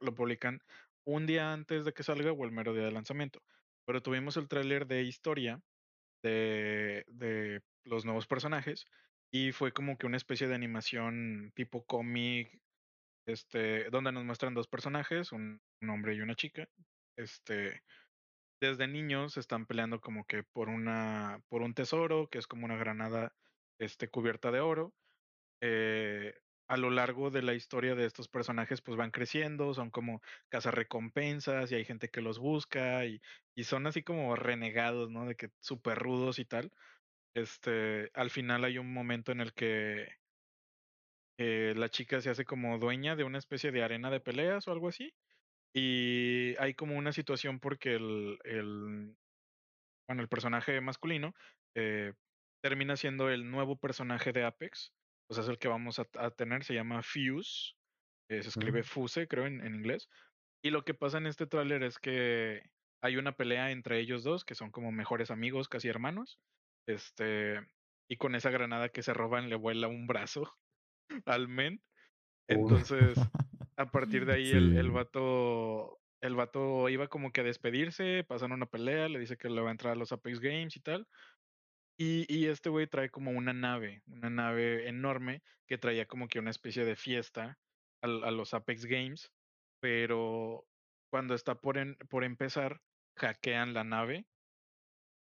lo 0.00 0.14
publican 0.14 0.60
un 1.04 1.26
día 1.26 1.52
antes 1.52 1.84
de 1.84 1.92
que 1.92 2.02
salga 2.02 2.32
o 2.32 2.44
el 2.44 2.52
mero 2.52 2.74
día 2.74 2.84
de 2.84 2.92
lanzamiento. 2.92 3.40
Pero 3.86 4.02
tuvimos 4.02 4.36
el 4.36 4.48
tráiler 4.48 4.86
de 4.86 5.02
historia 5.02 5.62
de, 6.22 7.04
de 7.08 7.62
los 7.84 8.04
nuevos 8.04 8.26
personajes 8.26 8.86
y 9.30 9.52
fue 9.52 9.72
como 9.72 9.98
que 9.98 10.06
una 10.06 10.16
especie 10.16 10.48
de 10.48 10.54
animación 10.54 11.52
tipo 11.54 11.84
cómic, 11.84 12.60
este, 13.26 13.90
donde 13.90 14.12
nos 14.12 14.24
muestran 14.24 14.54
dos 14.54 14.68
personajes, 14.68 15.32
un, 15.32 15.60
hombre 15.88 16.14
y 16.14 16.20
una 16.20 16.34
chica. 16.34 16.68
Este, 17.16 17.82
desde 18.60 18.88
niños 18.88 19.36
están 19.36 19.66
peleando 19.66 20.00
como 20.00 20.24
que 20.26 20.44
por 20.44 20.68
una, 20.68 21.42
por 21.48 21.62
un 21.62 21.74
tesoro, 21.74 22.28
que 22.30 22.38
es 22.38 22.46
como 22.46 22.64
una 22.64 22.76
granada 22.76 23.34
este, 23.78 24.08
cubierta 24.08 24.50
de 24.50 24.60
oro. 24.60 24.94
Eh, 25.62 26.34
a 26.68 26.76
lo 26.76 26.90
largo 26.90 27.30
de 27.30 27.42
la 27.42 27.54
historia 27.54 27.94
de 27.94 28.04
estos 28.06 28.28
personajes, 28.28 28.82
pues 28.82 28.96
van 28.96 29.10
creciendo, 29.10 29.72
son 29.74 29.90
como 29.90 30.22
cazarrecompensas 30.50 31.72
y 31.72 31.76
hay 31.76 31.84
gente 31.84 32.10
que 32.10 32.20
los 32.20 32.38
busca 32.38 33.06
y, 33.06 33.20
y 33.54 33.64
son 33.64 33.86
así 33.86 34.02
como 34.02 34.36
renegados, 34.36 35.10
¿no? 35.10 35.26
De 35.26 35.34
que 35.34 35.50
súper 35.60 35.98
rudos 35.98 36.38
y 36.38 36.44
tal. 36.44 36.70
Este, 37.34 38.10
al 38.14 38.30
final 38.30 38.64
hay 38.64 38.78
un 38.78 38.92
momento 38.92 39.32
en 39.32 39.40
el 39.40 39.52
que 39.52 40.08
eh, 41.38 41.72
la 41.76 41.88
chica 41.88 42.20
se 42.20 42.30
hace 42.30 42.44
como 42.44 42.78
dueña 42.78 43.14
de 43.14 43.24
una 43.24 43.38
especie 43.38 43.70
de 43.70 43.82
arena 43.82 44.10
de 44.10 44.20
peleas 44.20 44.66
o 44.66 44.72
algo 44.72 44.88
así. 44.88 45.14
Y 45.74 46.56
hay 46.58 46.74
como 46.74 46.96
una 46.96 47.12
situación 47.12 47.60
porque 47.60 47.94
el, 47.94 48.38
el 48.44 49.16
bueno, 50.08 50.22
el 50.22 50.28
personaje 50.28 50.80
masculino 50.80 51.34
eh, 51.76 52.14
termina 52.62 52.96
siendo 52.96 53.30
el 53.30 53.50
nuevo 53.50 53.76
personaje 53.76 54.32
de 54.32 54.44
Apex. 54.44 54.92
O 55.30 55.34
sea, 55.34 55.44
es 55.44 55.50
el 55.50 55.58
que 55.58 55.68
vamos 55.68 55.98
a, 55.98 56.30
tener, 56.30 56.64
se 56.64 56.74
llama 56.74 57.02
Fuse. 57.02 57.74
Eh, 58.30 58.42
se 58.42 58.48
escribe 58.48 58.82
Fuse, 58.82 59.28
creo, 59.28 59.46
en, 59.46 59.64
en, 59.64 59.74
inglés. 59.74 60.08
Y 60.62 60.70
lo 60.70 60.84
que 60.84 60.94
pasa 60.94 61.18
en 61.18 61.26
este 61.26 61.46
tráiler 61.46 61.82
es 61.82 61.98
que 61.98 62.62
hay 63.02 63.16
una 63.16 63.36
pelea 63.36 63.70
entre 63.70 64.00
ellos 64.00 64.24
dos, 64.24 64.44
que 64.44 64.54
son 64.54 64.70
como 64.70 64.90
mejores 64.90 65.30
amigos, 65.30 65.68
casi 65.68 65.88
hermanos. 65.88 66.40
Este, 66.88 67.60
y 68.08 68.16
con 68.16 68.34
esa 68.34 68.50
granada 68.50 68.88
que 68.88 69.02
se 69.02 69.12
roban 69.12 69.50
le 69.50 69.56
vuela 69.56 69.88
un 69.88 70.06
brazo 70.06 70.56
al 71.26 71.48
men. 71.48 71.82
Entonces, 72.48 73.18
a 73.76 73.90
partir 73.90 74.24
de 74.24 74.32
ahí 74.34 74.50
el, 74.50 74.76
el 74.76 74.90
vato 74.90 76.00
el 76.20 76.34
vato 76.34 76.88
iba 76.88 77.06
como 77.06 77.30
que 77.30 77.42
a 77.42 77.44
despedirse, 77.44 78.24
pasan 78.24 78.52
una 78.52 78.66
pelea, 78.66 79.08
le 79.08 79.20
dice 79.20 79.36
que 79.36 79.48
le 79.48 79.60
va 79.60 79.68
a 79.68 79.72
entrar 79.72 79.92
a 79.92 79.96
los 79.96 80.10
Apex 80.10 80.40
Games 80.40 80.76
y 80.76 80.80
tal. 80.80 81.06
Y, 81.96 82.26
y 82.32 82.46
este 82.46 82.70
güey 82.70 82.86
trae 82.86 83.10
como 83.10 83.30
una 83.30 83.52
nave, 83.52 84.02
una 84.06 84.30
nave 84.30 84.88
enorme 84.88 85.42
que 85.66 85.78
traía 85.78 86.06
como 86.06 86.26
que 86.26 86.38
una 86.38 86.50
especie 86.50 86.84
de 86.84 86.96
fiesta 86.96 87.58
a, 88.02 88.06
a 88.06 88.30
los 88.30 88.54
Apex 88.54 88.86
Games, 88.86 89.30
pero 89.80 90.66
cuando 91.10 91.34
está 91.34 91.60
por, 91.60 91.78
en, 91.78 91.96
por 92.08 92.24
empezar, 92.24 92.80
hackean 93.16 93.74
la 93.74 93.84
nave 93.84 94.26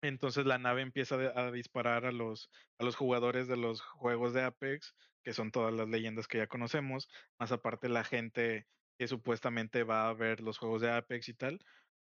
entonces 0.03 0.47
la 0.47 0.59
nave 0.59 0.83
empieza 0.83 1.17
a 1.17 1.51
disparar 1.51 2.07
a 2.07 2.13
los, 2.13 2.51
a 2.79 2.85
los 2.85 2.97
jugadores 2.97 3.49
de 3.49 3.57
los 3.57 3.81
juegos 3.81 4.33
de 4.35 4.43
Apex, 4.43 4.95
que 5.25 5.33
son 5.33 5.51
todas 5.51 5.75
las 5.75 5.89
leyendas 5.89 6.29
que 6.29 6.39
ya 6.39 6.47
conocemos, 6.47 7.09
más 7.39 7.53
aparte 7.53 7.89
la 7.89 8.05
gente 8.05 8.67
que 8.99 9.09
supuestamente 9.09 9.83
va 9.83 10.09
a 10.09 10.15
ver 10.15 10.41
los 10.41 10.59
juegos 10.59 10.83
de 10.83 10.91
Apex 10.91 11.29
y 11.29 11.35
tal. 11.35 11.65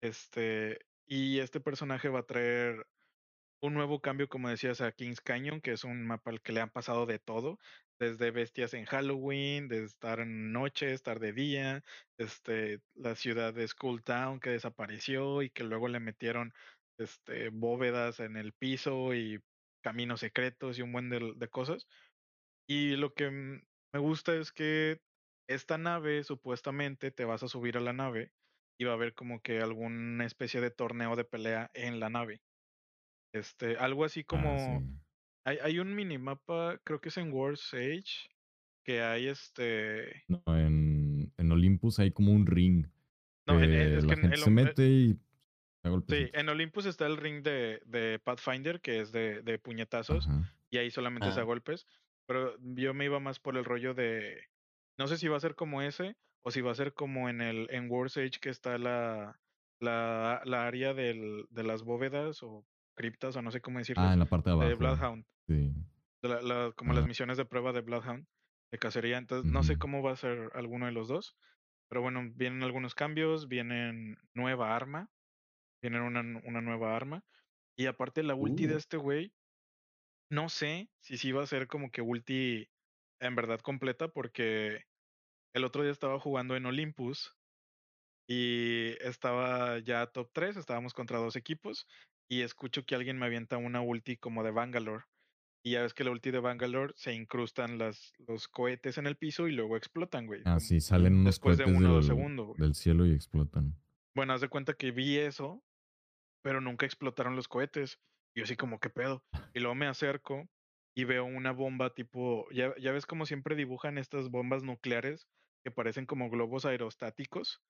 Este, 0.02 0.78
y 1.06 1.38
este 1.40 1.60
personaje 1.60 2.08
va 2.08 2.20
a 2.20 2.26
traer 2.26 2.86
un 3.60 3.74
nuevo 3.74 4.00
cambio, 4.00 4.28
como 4.28 4.48
decías, 4.48 4.80
a 4.80 4.92
Kings 4.92 5.20
Canyon, 5.20 5.60
que 5.60 5.72
es 5.72 5.84
un 5.84 6.06
mapa 6.06 6.30
al 6.30 6.40
que 6.40 6.52
le 6.52 6.60
han 6.60 6.70
pasado 6.70 7.06
de 7.06 7.18
todo, 7.18 7.58
desde 7.98 8.30
bestias 8.30 8.74
en 8.74 8.84
Halloween, 8.84 9.68
de 9.68 9.84
estar 9.84 10.20
en 10.20 10.52
noche, 10.52 10.92
estar 10.92 11.18
de 11.18 11.32
día, 11.32 11.82
este, 12.18 12.80
la 12.94 13.16
ciudad 13.16 13.52
de 13.54 13.66
Skull 13.66 14.04
Town 14.04 14.38
que 14.40 14.50
desapareció 14.50 15.42
y 15.42 15.50
que 15.50 15.64
luego 15.64 15.88
le 15.88 15.98
metieron 16.00 16.52
este, 16.98 17.50
bóvedas 17.50 18.20
en 18.20 18.36
el 18.36 18.52
piso 18.52 19.14
y 19.14 19.40
caminos 19.82 20.20
secretos 20.20 20.78
y 20.78 20.82
un 20.82 20.92
buen 20.92 21.08
de, 21.08 21.48
cosas. 21.48 21.86
Y 22.68 22.96
lo 22.96 23.14
que 23.14 23.30
me 23.30 23.98
gusta 23.98 24.34
es 24.34 24.52
que 24.52 25.00
esta 25.48 25.78
nave, 25.78 26.24
supuestamente, 26.24 27.10
te 27.10 27.24
vas 27.24 27.42
a 27.42 27.48
subir 27.48 27.76
a 27.76 27.80
la 27.80 27.92
nave 27.92 28.32
y 28.78 28.84
va 28.84 28.92
a 28.92 28.94
haber 28.94 29.14
como 29.14 29.40
que 29.40 29.60
alguna 29.60 30.26
especie 30.26 30.60
de 30.60 30.70
torneo 30.70 31.16
de 31.16 31.24
pelea 31.24 31.70
en 31.74 32.00
la 32.00 32.10
nave. 32.10 32.42
Este, 33.34 33.76
algo 33.76 34.04
así 34.04 34.20
ah, 34.20 34.26
como. 34.26 34.82
hay, 35.46 35.58
hay 35.62 35.78
un 35.78 35.94
minimapa, 35.94 36.78
creo 36.84 37.00
que 37.00 37.08
es 37.08 37.16
en 37.16 37.32
World's 37.32 37.72
Age, 37.72 38.28
que 38.84 39.02
hay 39.02 39.28
este. 39.28 40.24
No, 40.28 40.42
en, 40.46 41.32
en 41.36 41.52
Olympus 41.52 41.98
hay 41.98 42.10
como 42.10 42.32
un 42.32 42.46
ring. 42.46 42.86
No, 43.46 43.62
es 43.62 44.04
que 44.06 44.28
la 44.28 44.36
se 44.36 44.50
mete 44.50 44.86
y 44.86 45.18
Sí, 46.08 46.30
en 46.32 46.48
Olympus 46.48 46.86
está 46.86 47.06
el 47.06 47.16
ring 47.16 47.42
de, 47.42 47.80
de 47.86 48.18
Pathfinder, 48.18 48.80
que 48.80 49.00
es 49.00 49.12
de, 49.12 49.42
de 49.42 49.58
puñetazos, 49.58 50.28
y 50.70 50.78
ahí 50.78 50.90
solamente 50.90 51.28
es 51.28 51.36
a 51.36 51.40
ah. 51.40 51.44
golpes. 51.44 51.86
Pero 52.26 52.56
yo 52.60 52.92
me 52.94 53.06
iba 53.06 53.20
más 53.20 53.38
por 53.38 53.56
el 53.56 53.64
rollo 53.64 53.94
de. 53.94 54.48
No 54.98 55.06
sé 55.06 55.16
si 55.16 55.28
va 55.28 55.36
a 55.36 55.40
ser 55.40 55.54
como 55.54 55.80
ese, 55.82 56.16
o 56.42 56.50
si 56.50 56.60
va 56.60 56.72
a 56.72 56.74
ser 56.74 56.92
como 56.92 57.28
en 57.28 57.40
el 57.40 57.68
en 57.70 57.90
War's 57.90 58.16
Age, 58.16 58.38
que 58.40 58.50
está 58.50 58.76
la, 58.78 59.40
la, 59.80 60.42
la 60.44 60.66
área 60.66 60.92
del, 60.94 61.46
de 61.50 61.62
las 61.62 61.82
bóvedas 61.82 62.42
o 62.42 62.66
criptas, 62.94 63.36
o 63.36 63.42
no 63.42 63.50
sé 63.50 63.60
cómo 63.60 63.78
decirlo. 63.78 64.02
Ah, 64.02 64.12
en 64.12 64.18
la 64.18 64.26
parte 64.26 64.50
de 64.50 64.54
abajo. 64.54 64.68
De 64.68 64.74
Bloodhound. 64.74 65.24
Sí. 65.46 65.72
como 66.76 66.92
las 66.92 67.06
misiones 67.06 67.36
de 67.36 67.44
prueba 67.44 67.72
de 67.72 67.80
Bloodhound, 67.80 68.26
de 68.70 68.78
cacería. 68.78 69.18
Entonces, 69.18 69.50
no 69.50 69.62
sé 69.62 69.78
cómo 69.78 70.02
va 70.02 70.12
a 70.12 70.16
ser 70.16 70.50
alguno 70.54 70.86
de 70.86 70.92
los 70.92 71.08
dos. 71.08 71.36
Pero 71.88 72.02
bueno, 72.02 72.22
vienen 72.34 72.62
algunos 72.62 72.94
cambios, 72.94 73.48
vienen 73.48 74.18
nueva 74.34 74.76
arma, 74.76 75.10
tienen 75.80 76.02
una, 76.02 76.20
una 76.20 76.60
nueva 76.60 76.96
arma. 76.96 77.24
Y 77.76 77.86
aparte 77.86 78.22
la 78.22 78.34
ulti 78.34 78.66
de 78.66 78.74
uh. 78.74 78.78
este 78.78 78.96
güey, 78.96 79.32
no 80.30 80.48
sé 80.48 80.90
si 81.00 81.16
sí 81.16 81.32
va 81.32 81.42
a 81.42 81.46
ser 81.46 81.68
como 81.68 81.90
que 81.90 82.02
ulti 82.02 82.68
en 83.20 83.34
verdad 83.34 83.60
completa 83.60 84.08
porque 84.08 84.84
el 85.54 85.64
otro 85.64 85.82
día 85.82 85.92
estaba 85.92 86.20
jugando 86.20 86.56
en 86.56 86.66
Olympus 86.66 87.36
y 88.28 88.94
estaba 89.00 89.78
ya 89.78 90.06
top 90.06 90.30
3, 90.32 90.56
estábamos 90.56 90.92
contra 90.92 91.18
dos 91.18 91.36
equipos 91.36 91.86
y 92.28 92.42
escucho 92.42 92.84
que 92.84 92.94
alguien 92.94 93.18
me 93.18 93.26
avienta 93.26 93.56
una 93.56 93.80
ulti 93.80 94.16
como 94.16 94.44
de 94.44 94.50
Bangalore. 94.50 95.04
Y 95.64 95.72
ya 95.72 95.82
ves 95.82 95.94
que 95.94 96.04
la 96.04 96.10
ulti 96.10 96.30
de 96.30 96.38
Bangalore 96.38 96.92
se 96.96 97.14
incrustan 97.14 97.78
las, 97.78 98.12
los 98.26 98.48
cohetes 98.48 98.98
en 98.98 99.06
el 99.06 99.16
piso 99.16 99.48
y 99.48 99.52
luego 99.52 99.76
explotan, 99.76 100.26
güey. 100.26 100.42
Ah, 100.44 100.60
sí, 100.60 100.80
salen 100.80 101.16
unos 101.16 101.38
cohetes 101.38 101.66
de 101.66 101.72
uno 101.72 101.94
del, 101.94 102.04
segundo, 102.04 102.54
del 102.56 102.74
cielo 102.74 103.06
y 103.06 103.12
explotan. 103.12 103.74
Bueno, 104.14 104.34
haz 104.34 104.40
de 104.40 104.48
cuenta 104.48 104.74
que 104.74 104.92
vi 104.92 105.16
eso 105.16 105.62
pero 106.42 106.60
nunca 106.60 106.86
explotaron 106.86 107.36
los 107.36 107.48
cohetes. 107.48 107.98
Y 108.34 108.40
yo 108.40 108.44
así 108.44 108.56
como, 108.56 108.78
¿qué 108.80 108.90
pedo? 108.90 109.22
Y 109.54 109.60
luego 109.60 109.74
me 109.74 109.86
acerco 109.86 110.48
y 110.94 111.04
veo 111.04 111.24
una 111.24 111.52
bomba 111.52 111.94
tipo, 111.94 112.48
ya, 112.50 112.74
ya 112.78 112.92
ves 112.92 113.06
como 113.06 113.24
siempre 113.24 113.54
dibujan 113.54 113.98
estas 113.98 114.30
bombas 114.30 114.62
nucleares 114.62 115.26
que 115.64 115.70
parecen 115.70 116.06
como 116.06 116.30
globos 116.30 116.64
aerostáticos. 116.64 117.60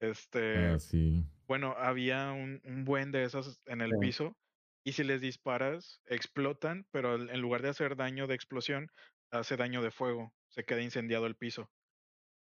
Este, 0.00 0.56
ah, 0.68 0.78
sí. 0.78 1.24
bueno, 1.46 1.74
había 1.76 2.32
un, 2.32 2.60
un, 2.64 2.84
buen 2.84 3.10
de 3.10 3.24
esas 3.24 3.60
en 3.66 3.80
el 3.80 3.98
piso 3.98 4.36
y 4.84 4.92
si 4.92 5.04
les 5.04 5.20
disparas, 5.20 6.00
explotan, 6.06 6.86
pero 6.92 7.16
en 7.16 7.40
lugar 7.40 7.62
de 7.62 7.68
hacer 7.68 7.96
daño 7.96 8.26
de 8.26 8.34
explosión, 8.34 8.90
hace 9.30 9.56
daño 9.56 9.82
de 9.82 9.90
fuego, 9.90 10.32
se 10.48 10.64
queda 10.64 10.80
incendiado 10.80 11.26
el 11.26 11.36
piso. 11.36 11.70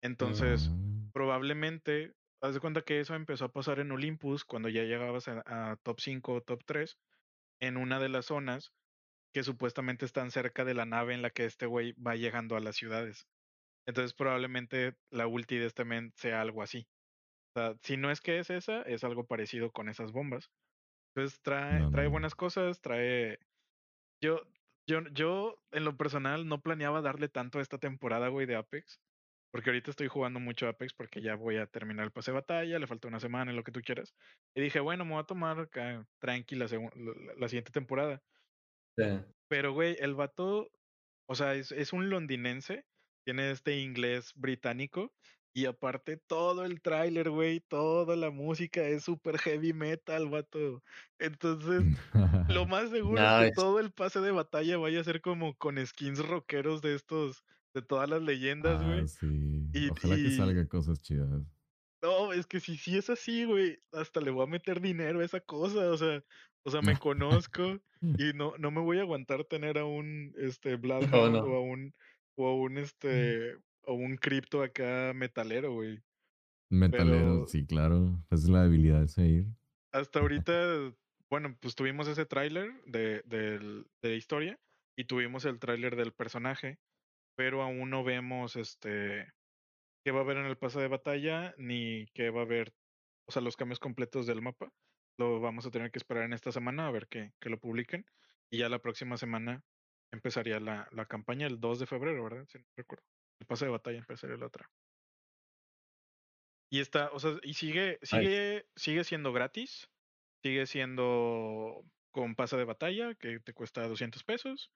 Entonces, 0.02 0.70
ah. 0.72 1.10
probablemente 1.14 2.14
haz 2.42 2.54
de 2.56 2.60
cuenta 2.60 2.82
que 2.82 3.00
eso 3.00 3.16
empezó 3.16 3.46
a 3.46 3.52
pasar 3.52 3.80
en 3.80 3.92
Olympus 3.92 4.44
cuando 4.44 4.68
ya 4.70 4.84
llegabas 4.84 5.28
a, 5.28 5.78
top 5.84 6.00
5 6.00 6.34
o 6.34 6.42
top 6.42 6.64
3 6.66 6.98
en 7.60 7.78
una 7.78 8.00
de 8.00 8.10
las 8.10 8.26
zonas 8.26 8.74
que 9.34 9.44
supuestamente 9.44 10.06
están 10.06 10.32
cerca 10.32 10.66
de 10.66 10.74
la 10.74 10.86
nave 10.86 11.14
en 11.14 11.22
la 11.22 11.30
que 11.30 11.46
este 11.46 11.68
güey 11.68 11.94
va 11.94 12.16
llegando 12.16 12.56
a 12.56 12.60
las 12.60 12.76
ciudades. 12.76 13.28
Entonces 13.86 14.14
probablemente 14.14 14.96
la 15.12 15.28
ulti 15.28 15.58
de 15.58 15.68
este 15.68 15.86
men 15.86 16.12
sea 16.16 16.42
algo 16.42 16.64
así. 16.64 16.88
O 17.56 17.60
sea, 17.60 17.76
si 17.84 17.98
no 17.98 18.12
es 18.12 18.22
que 18.22 18.40
es 18.40 18.50
esa, 18.50 18.82
es 18.84 19.04
algo 19.04 19.26
parecido 19.26 19.72
con 19.72 19.88
esas 19.88 20.12
bombas. 20.12 20.50
Entonces 21.14 21.40
trae, 21.42 21.90
trae 21.92 22.08
buenas 22.08 22.36
cosas, 22.36 22.82
trae... 22.82 23.40
Yo, 24.22 24.42
yo, 24.88 25.02
yo 25.14 25.62
en 25.72 25.86
lo 25.86 25.98
personal 25.98 26.48
no 26.48 26.62
planeaba 26.62 27.02
darle 27.02 27.28
tanto 27.28 27.60
a 27.60 27.62
esta 27.62 27.78
temporada, 27.78 28.30
güey, 28.30 28.46
de 28.46 28.56
Apex. 28.56 29.00
Porque 29.52 29.70
ahorita 29.70 29.92
estoy 29.92 30.08
jugando 30.08 30.40
mucho 30.40 30.68
Apex 30.68 30.94
porque 30.94 31.22
ya 31.22 31.36
voy 31.36 31.58
a 31.58 31.68
terminar 31.68 32.06
el 32.06 32.12
pase 32.12 32.32
de 32.32 32.36
batalla, 32.36 32.80
le 32.80 32.88
falta 32.88 33.08
una 33.08 33.20
semana, 33.20 33.52
lo 33.52 33.64
que 33.64 33.72
tú 33.72 33.82
quieras. 33.82 34.14
Y 34.56 34.62
dije, 34.62 34.80
bueno, 34.80 35.04
me 35.04 35.12
voy 35.12 35.22
a 35.22 35.26
tomar 35.26 35.60
acá, 35.60 36.06
tranqui 36.20 36.56
la, 36.56 36.68
la, 37.38 37.48
siguiente 37.50 37.72
temporada. 37.72 38.22
Pero, 39.48 39.74
güey, 39.74 39.98
el 40.00 40.16
vato, 40.16 40.72
o 41.28 41.36
sea, 41.36 41.56
es, 41.56 41.72
es 41.72 41.92
un 41.92 42.10
londinense, 42.10 42.86
tiene 43.26 43.52
este 43.52 43.78
inglés 43.80 44.32
británico 44.36 45.12
y 45.54 45.66
aparte 45.66 46.16
todo 46.16 46.64
el 46.64 46.82
tráiler, 46.82 47.30
güey, 47.30 47.60
toda 47.60 48.16
la 48.16 48.30
música 48.30 48.88
es 48.88 49.04
súper 49.04 49.38
heavy 49.38 49.74
metal, 49.74 50.30
vato. 50.30 50.82
Entonces, 51.20 51.84
lo 52.48 52.66
más 52.68 52.90
seguro 52.90 53.22
es 53.22 53.50
que 53.50 53.56
todo 53.56 53.80
el 53.80 53.92
pase 53.92 54.22
de 54.22 54.32
batalla 54.32 54.78
vaya 54.78 55.02
a 55.02 55.04
ser 55.04 55.20
como 55.20 55.54
con 55.56 55.86
skins 55.86 56.26
rockeros 56.26 56.82
de 56.82 56.96
estos 56.96 57.44
de 57.74 57.82
todas 57.82 58.10
las 58.10 58.22
leyendas, 58.22 58.84
güey. 58.84 59.02
Ah, 59.02 59.08
sí. 59.08 59.90
Ojalá 59.92 60.16
que 60.16 60.32
salga 60.32 60.68
cosas 60.68 61.02
chidas. 61.02 61.30
No, 62.02 62.34
es 62.34 62.48
que 62.48 62.60
si 62.60 62.78
sí 62.78 62.98
es 62.98 63.10
así, 63.10 63.46
güey, 63.46 63.78
hasta 63.92 64.22
le 64.22 64.32
voy 64.32 64.44
a 64.44 64.50
meter 64.50 64.82
dinero 64.82 65.20
a 65.20 65.26
esa 65.26 65.40
cosa, 65.40 65.92
o 65.92 65.98
sea, 65.98 66.24
o 66.64 66.72
sea, 66.72 66.82
me 66.82 66.98
conozco 66.98 67.80
y 68.02 68.34
no, 68.34 68.54
no 68.58 68.72
me 68.72 68.82
voy 68.82 68.98
a 68.98 69.02
aguantar 69.02 69.46
tener 69.46 69.78
a 69.78 69.86
un 69.86 70.34
este 70.38 70.76
Bloodhound 70.76 71.36
o 71.48 71.56
a 71.56 71.62
un 71.62 71.94
o 72.36 72.48
a 72.48 72.56
un 72.56 72.78
este 72.78 73.56
o 73.84 73.94
un 73.94 74.18
cripto 74.18 74.64
acá 74.64 75.14
metalero, 75.14 75.74
güey. 75.74 76.00
Metalero, 76.72 77.46
sí, 77.48 77.66
claro. 77.66 78.24
Es 78.32 78.48
la 78.48 78.64
debilidad 78.64 79.02
de 79.02 79.08
seguir. 79.08 79.46
Hasta 79.92 80.20
ahorita, 80.22 80.94
bueno, 81.30 81.56
pues 81.60 81.76
tuvimos 81.76 82.08
ese 82.08 82.26
tráiler 82.26 82.72
de, 82.86 83.22
de, 83.26 83.84
de 84.02 84.16
historia 84.16 84.60
y 84.96 85.06
tuvimos 85.06 85.46
el 85.46 85.60
tráiler 85.60 85.96
del 85.96 86.14
personaje 86.14 86.80
pero 87.42 87.64
aún 87.64 87.90
no 87.90 88.04
vemos 88.04 88.56
este 88.56 89.34
qué 90.04 90.12
va 90.12 90.20
a 90.20 90.22
haber 90.22 90.38
en 90.38 90.46
el 90.46 90.60
pase 90.60 90.80
de 90.80 90.88
batalla 90.88 91.56
ni 91.58 92.06
qué 92.14 92.30
va 92.30 92.42
a 92.42 92.44
haber, 92.44 92.72
o 93.28 93.32
sea, 93.32 93.42
los 93.42 93.58
cambios 93.58 93.80
completos 93.80 94.28
del 94.28 94.44
mapa. 94.44 94.72
Lo 95.18 95.40
vamos 95.40 95.66
a 95.66 95.72
tener 95.72 95.90
que 95.90 95.98
esperar 95.98 96.26
en 96.26 96.34
esta 96.34 96.52
semana 96.52 96.86
a 96.86 96.92
ver 96.92 97.08
que, 97.08 97.34
que 97.40 97.50
lo 97.50 97.60
publiquen. 97.60 98.06
Y 98.52 98.60
ya 98.60 98.70
la 98.70 98.78
próxima 98.78 99.18
semana 99.18 99.64
empezaría 100.14 100.60
la, 100.60 100.88
la 100.92 101.08
campaña 101.08 101.48
el 101.48 101.60
2 101.60 101.80
de 101.80 101.88
febrero, 101.88 102.24
¿verdad? 102.24 102.46
Si 102.48 102.60
no 102.60 102.66
recuerdo. 102.78 103.06
El 103.40 103.48
pase 103.48 103.66
de 103.66 103.72
batalla 103.72 103.98
empezaría 103.98 104.38
la 104.38 104.46
otra. 104.46 104.70
Y 106.70 106.80
está, 106.80 107.10
o 107.10 107.20
sea, 107.20 107.40
y 107.42 107.56
sigue, 107.56 107.98
sigue, 108.04 108.68
sigue 108.76 109.04
siendo 109.04 109.34
gratis. 109.34 109.90
Sigue 110.44 110.68
siendo 110.68 111.84
con 112.12 112.36
pase 112.36 112.56
de 112.58 112.66
batalla, 112.66 113.16
que 113.16 113.40
te 113.40 113.54
cuesta 113.56 113.88
200 113.88 114.24
pesos. 114.26 114.70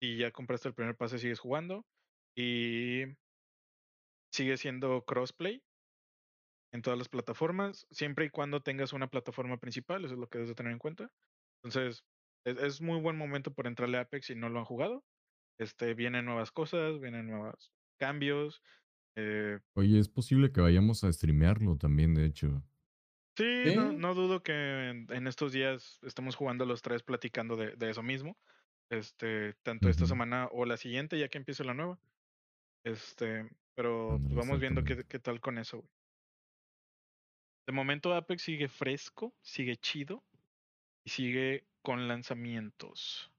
Y 0.00 0.16
ya 0.16 0.30
compraste 0.30 0.68
el 0.68 0.74
primer 0.74 0.96
pase, 0.96 1.18
sigues 1.18 1.40
jugando. 1.40 1.84
Y 2.36 3.04
sigue 4.30 4.56
siendo 4.58 5.04
crossplay 5.04 5.62
en 6.72 6.82
todas 6.82 6.98
las 6.98 7.08
plataformas, 7.08 7.86
siempre 7.90 8.26
y 8.26 8.30
cuando 8.30 8.60
tengas 8.60 8.92
una 8.92 9.08
plataforma 9.08 9.56
principal, 9.56 10.04
eso 10.04 10.14
es 10.14 10.20
lo 10.20 10.28
que 10.28 10.38
debes 10.38 10.54
tener 10.54 10.72
en 10.72 10.78
cuenta. 10.78 11.10
Entonces, 11.62 12.04
es, 12.44 12.80
muy 12.80 13.00
buen 13.00 13.16
momento 13.16 13.52
por 13.52 13.66
entrarle 13.66 13.98
a 13.98 14.02
Apex 14.02 14.26
si 14.26 14.34
no 14.34 14.48
lo 14.48 14.58
han 14.58 14.64
jugado. 14.64 15.04
Este, 15.58 15.94
vienen 15.94 16.26
nuevas 16.26 16.52
cosas, 16.52 17.00
vienen 17.00 17.26
nuevos 17.28 17.72
cambios. 17.98 18.62
Eh 19.16 19.58
Oye, 19.74 19.98
es 19.98 20.08
posible 20.08 20.52
que 20.52 20.60
vayamos 20.60 21.02
a 21.02 21.12
streamearlo 21.12 21.76
también, 21.76 22.14
de 22.14 22.26
hecho. 22.26 22.62
Sí, 23.36 23.74
No, 23.76 24.14
dudo 24.14 24.42
que 24.42 24.52
en, 24.90 25.26
estos 25.26 25.52
días 25.52 25.98
estemos 26.02 26.36
jugando 26.36 26.64
los 26.64 26.82
tres 26.82 27.02
platicando 27.02 27.56
de, 27.56 27.90
eso 27.90 28.02
mismo. 28.02 28.36
Este, 28.90 29.54
tanto 29.62 29.88
esta 29.88 30.06
semana 30.06 30.48
o 30.52 30.64
la 30.64 30.76
siguiente, 30.76 31.18
ya 31.18 31.28
que 31.28 31.38
empiece 31.38 31.64
la 31.64 31.74
nueva. 31.74 31.98
Este, 32.86 33.50
pero 33.74 34.20
pues, 34.22 34.34
vamos 34.36 34.60
viendo 34.60 34.84
qué, 34.84 35.02
qué, 35.08 35.18
tal 35.18 35.40
con 35.40 35.58
eso, 35.58 35.84
De 37.66 37.72
momento 37.72 38.14
Apex 38.14 38.42
sigue 38.42 38.68
fresco, 38.68 39.34
sigue 39.42 39.76
chido 39.76 40.22
y 41.04 41.10
sigue 41.10 41.66
con 41.82 42.06
lanzamientos. 42.06 43.32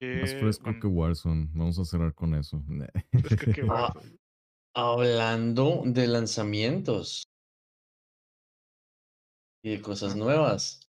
Más 0.00 0.34
fresco 0.34 0.72
que 0.80 0.86
Warzone. 0.86 1.48
Vamos 1.52 1.78
a 1.78 1.84
cerrar 1.84 2.14
con 2.14 2.34
eso. 2.34 2.62
Ah, 4.74 4.94
hablando 4.94 5.82
de 5.84 6.06
lanzamientos 6.06 7.24
y 9.62 9.70
de 9.70 9.82
cosas 9.82 10.16
nuevas. 10.16 10.88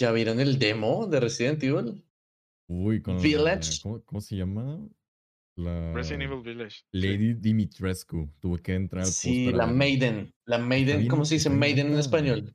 ¿Ya 0.00 0.10
vieron 0.10 0.40
el 0.40 0.58
demo 0.58 1.06
de 1.06 1.20
Resident 1.20 1.62
Evil? 1.62 2.04
Uy, 2.68 3.00
con 3.00 3.22
Village. 3.22 3.80
¿cómo, 4.04 4.20
se 4.20 4.34
llama? 4.34 4.80
La 5.58 5.92
Resident 5.92 6.22
Evil 6.22 6.40
Village. 6.40 6.84
Lady 6.92 7.34
Dimitrescu. 7.34 8.30
Tuve 8.38 8.62
que 8.62 8.74
entrar 8.74 9.02
al 9.02 9.10
Sí, 9.10 9.50
la 9.50 9.66
Maiden. 9.66 10.32
La 10.44 10.58
Maiden, 10.58 11.08
¿cómo 11.08 11.24
se 11.24 11.34
dice 11.34 11.50
Maiden 11.50 11.88
en 11.88 11.98
español? 11.98 12.54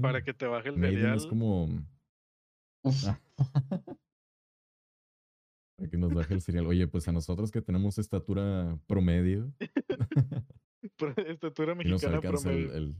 Para 0.00 0.22
que 0.22 0.32
te 0.32 0.46
baje 0.46 0.68
el 0.68 0.76
Maiden 0.76 1.14
es 1.14 1.26
como. 1.26 1.68
Ah. 2.84 3.18
Para 5.76 5.90
que 5.90 5.96
nos 5.98 6.14
baje 6.14 6.34
el 6.34 6.40
serial. 6.40 6.66
Oye, 6.68 6.86
pues 6.86 7.08
a 7.08 7.12
nosotros 7.12 7.50
que 7.50 7.60
tenemos 7.60 7.98
estatura 7.98 8.78
promedio. 8.86 9.52
estatura 11.26 11.74
mexicana 11.74 12.20
promedio. 12.20 12.74
el, 12.74 12.94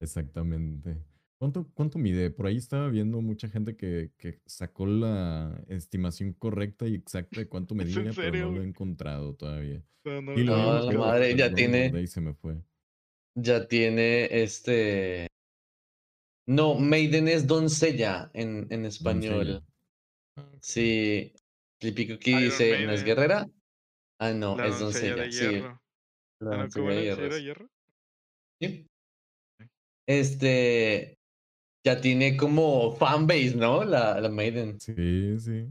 Exactamente. 0.00 1.02
¿Cuánto, 1.44 1.70
¿Cuánto 1.74 1.98
mide? 1.98 2.30
Por 2.30 2.46
ahí 2.46 2.56
estaba 2.56 2.88
viendo 2.88 3.20
mucha 3.20 3.50
gente 3.50 3.76
que, 3.76 4.12
que 4.16 4.40
sacó 4.46 4.86
la 4.86 5.62
estimación 5.68 6.32
correcta 6.32 6.86
y 6.86 6.94
exacta 6.94 7.38
de 7.38 7.48
cuánto 7.48 7.74
medía, 7.74 8.10
pero 8.16 8.46
no 8.46 8.52
lo 8.52 8.62
he 8.62 8.66
encontrado 8.66 9.34
todavía. 9.34 9.84
No, 10.06 10.32
y 10.32 10.42
la 10.42 10.90
madre 10.96 11.36
ya 11.36 11.52
tiene. 11.52 11.92
Ahí 11.94 12.06
se 12.06 12.22
me 12.22 12.32
fue. 12.32 12.56
Ya 13.36 13.68
tiene 13.68 14.42
este. 14.42 15.26
No, 16.48 16.76
Maiden 16.76 17.28
es 17.28 17.46
doncella 17.46 18.30
en, 18.32 18.66
en 18.70 18.86
español. 18.86 19.62
Ah, 20.38 20.50
sí. 20.62 21.34
Típico 21.78 22.18
que 22.18 22.38
dice, 22.38 22.86
¿no 22.86 22.92
es 22.92 23.04
guerrera? 23.04 23.46
Ah, 24.18 24.32
no, 24.32 24.58
es 24.64 24.80
doncella. 24.80 25.30
Sí. 25.30 25.62
La 26.40 26.56
doncella 26.56 27.16
de 27.16 27.42
hierro. 27.42 27.68
Sí. 28.62 28.86
Este, 30.06 31.13
ya 31.84 32.00
tiene 32.00 32.36
como 32.36 32.92
fanbase, 32.96 33.54
¿no? 33.56 33.84
La, 33.84 34.20
la 34.20 34.28
Maiden. 34.28 34.80
Sí, 34.80 35.38
sí. 35.38 35.68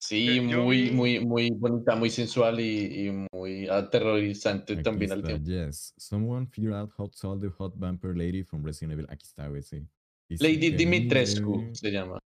Sí, 0.00 0.40
muy, 0.40 0.92
muy, 0.92 1.18
muy 1.24 1.50
bonita, 1.50 1.96
muy 1.96 2.08
sensual 2.08 2.60
y, 2.60 3.08
y 3.08 3.26
muy 3.32 3.68
aterrorizante 3.68 4.76
también 4.76 5.10
al 5.10 5.22
tiempo. 5.24 5.44
Yes. 5.44 5.92
Someone 5.96 6.46
figure 6.46 6.74
out 6.74 6.90
how 6.96 7.08
to 7.08 7.16
solve 7.16 7.40
the 7.40 7.52
hot 7.52 7.74
vampire 7.76 8.14
lady 8.14 8.44
from 8.44 8.62
Resident 8.62 8.92
Evil. 8.92 9.06
Aquí 9.10 9.24
está, 9.24 9.48
güey, 9.48 9.62
sí. 9.62 9.84
Lady 10.28 10.70
Dimitrescu 10.70 11.70
se 11.72 11.90
llama. 11.90 12.20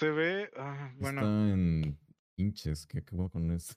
Se 0.00 0.10
ve, 0.10 0.50
ah, 0.56 0.94
bueno. 0.98 1.20
Está 1.20 1.52
en 1.52 1.98
inches, 2.36 2.86
¿qué 2.86 2.98
acabo 2.98 3.28
con 3.28 3.50
eso? 3.50 3.74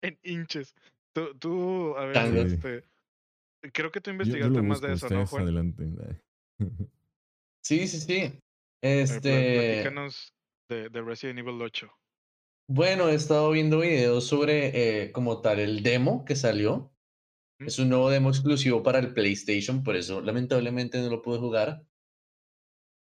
en 0.00 0.18
inches. 0.22 0.74
Tú, 1.12 1.36
tú 1.38 1.96
a 1.96 2.06
ver, 2.06 2.46
este, 2.46 2.84
creo 3.72 3.90
que 3.90 4.00
tú 4.00 4.10
investigaste 4.10 4.62
más 4.62 4.80
de 4.80 4.92
eso, 4.92 5.08
¿no, 5.10 5.26
Juan? 5.26 5.42
Adelante. 5.44 5.84
sí, 7.64 7.86
sí, 7.86 8.00
sí. 8.00 8.40
Este. 8.82 9.82
Platícanos 9.82 10.34
de, 10.68 10.88
de, 10.88 11.02
Resident 11.02 11.38
Evil 11.40 11.60
8. 11.60 11.90
Bueno, 12.70 13.08
he 13.08 13.14
estado 13.14 13.50
viendo 13.50 13.80
videos 13.80 14.26
sobre 14.26 15.04
eh, 15.04 15.12
como 15.12 15.40
tal 15.40 15.58
el 15.58 15.82
demo 15.82 16.24
que 16.24 16.36
salió. 16.36 16.92
Es 17.58 17.78
un 17.78 17.88
nuevo 17.88 18.08
demo 18.10 18.28
exclusivo 18.28 18.82
para 18.82 19.00
el 19.00 19.12
PlayStation, 19.14 19.82
por 19.82 19.96
eso 19.96 20.20
lamentablemente 20.20 21.00
no 21.00 21.08
lo 21.08 21.22
pude 21.22 21.38
jugar. 21.38 21.84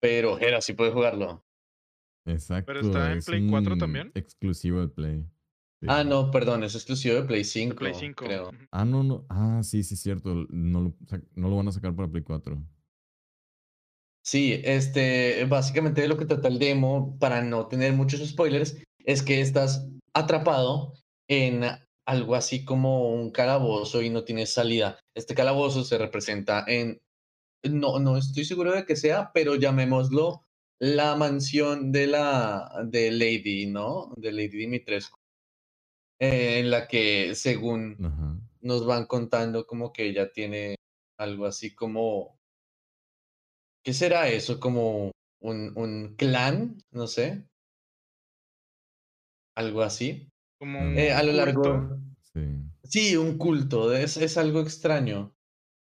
Pero 0.02 0.40
era 0.40 0.62
sí 0.62 0.74
puede 0.74 0.92
jugarlo. 0.92 1.46
Exacto. 2.26 2.66
Pero 2.68 2.80
está 2.80 3.12
en 3.12 3.20
Play 3.22 3.50
4 3.50 3.78
también. 3.78 4.12
Exclusivo 4.16 4.82
de 4.82 4.88
Play. 4.88 5.26
Ah, 5.86 6.04
no, 6.04 6.32
perdón, 6.32 6.64
es 6.64 6.74
exclusivo 6.74 7.16
de 7.16 7.24
Play 7.24 7.44
5. 7.44 7.76
Play 7.76 7.94
5. 7.94 8.26
Creo. 8.26 8.52
Ah, 8.72 8.86
no, 8.86 9.04
no. 9.04 9.26
Ah, 9.30 9.62
sí, 9.64 9.84
sí, 9.84 9.96
cierto. 9.96 10.48
No 10.50 10.82
lo, 10.82 10.96
no 11.36 11.50
lo 11.50 11.56
van 11.56 11.68
a 11.68 11.72
sacar 11.72 11.96
para 11.96 12.10
Play 12.10 12.24
4. 12.24 12.58
Sí, 14.24 14.60
este, 14.64 15.46
básicamente 15.46 16.02
de 16.02 16.08
lo 16.08 16.18
que 16.18 16.26
trata 16.26 16.48
el 16.48 16.60
demo, 16.60 17.18
para 17.20 17.42
no 17.42 17.68
tener 17.68 17.94
muchos 17.94 18.28
spoilers, 18.28 18.76
es 19.06 19.24
que 19.24 19.40
estás 19.40 19.88
atrapado 20.14 20.94
en 21.30 21.64
algo 22.06 22.36
así 22.36 22.66
como 22.66 23.10
un 23.10 23.32
calabozo 23.32 24.02
y 24.02 24.10
no 24.10 24.24
tienes 24.24 24.52
salida. 24.52 25.00
Este 25.16 25.36
calabozo 25.36 25.84
se 25.84 25.98
representa 25.98 26.66
en, 26.68 27.00
no, 27.64 28.00
no 28.00 28.18
estoy 28.18 28.44
seguro 28.44 28.74
de 28.74 28.86
que 28.86 28.96
sea, 28.96 29.32
pero 29.34 29.56
llamémoslo 29.56 30.44
la 30.80 31.16
mansión 31.16 31.92
de 31.92 32.08
la, 32.08 32.70
de 32.86 33.12
Lady, 33.12 33.68
¿no? 33.68 34.14
De 34.18 34.32
Lady 34.32 34.58
Dimitrescu. 34.58 35.18
Eh, 36.20 36.60
en 36.60 36.72
la 36.72 36.88
que 36.88 37.36
según 37.36 37.96
nos 38.62 38.86
van 38.86 39.06
contando 39.06 39.68
como 39.68 39.94
que 39.94 40.08
ella 40.08 40.32
tiene 40.32 40.76
algo 41.20 41.46
así 41.46 41.76
como, 41.76 42.40
¿qué 43.84 43.94
será 43.94 44.28
eso? 44.28 44.60
Como 44.60 45.12
un, 45.42 45.74
un 45.76 46.16
clan, 46.16 46.78
no 46.92 47.08
sé. 47.08 47.48
Algo 49.56 49.82
así. 49.82 50.30
Como 50.60 50.80
eh, 50.98 51.14
a 51.14 51.22
lo 51.22 51.34
largo. 51.34 52.00
Sí. 52.34 52.42
sí, 52.84 53.16
un 53.16 53.38
culto, 53.38 53.94
es, 53.94 54.18
es 54.18 54.38
algo 54.38 54.62
extraño. 54.62 55.36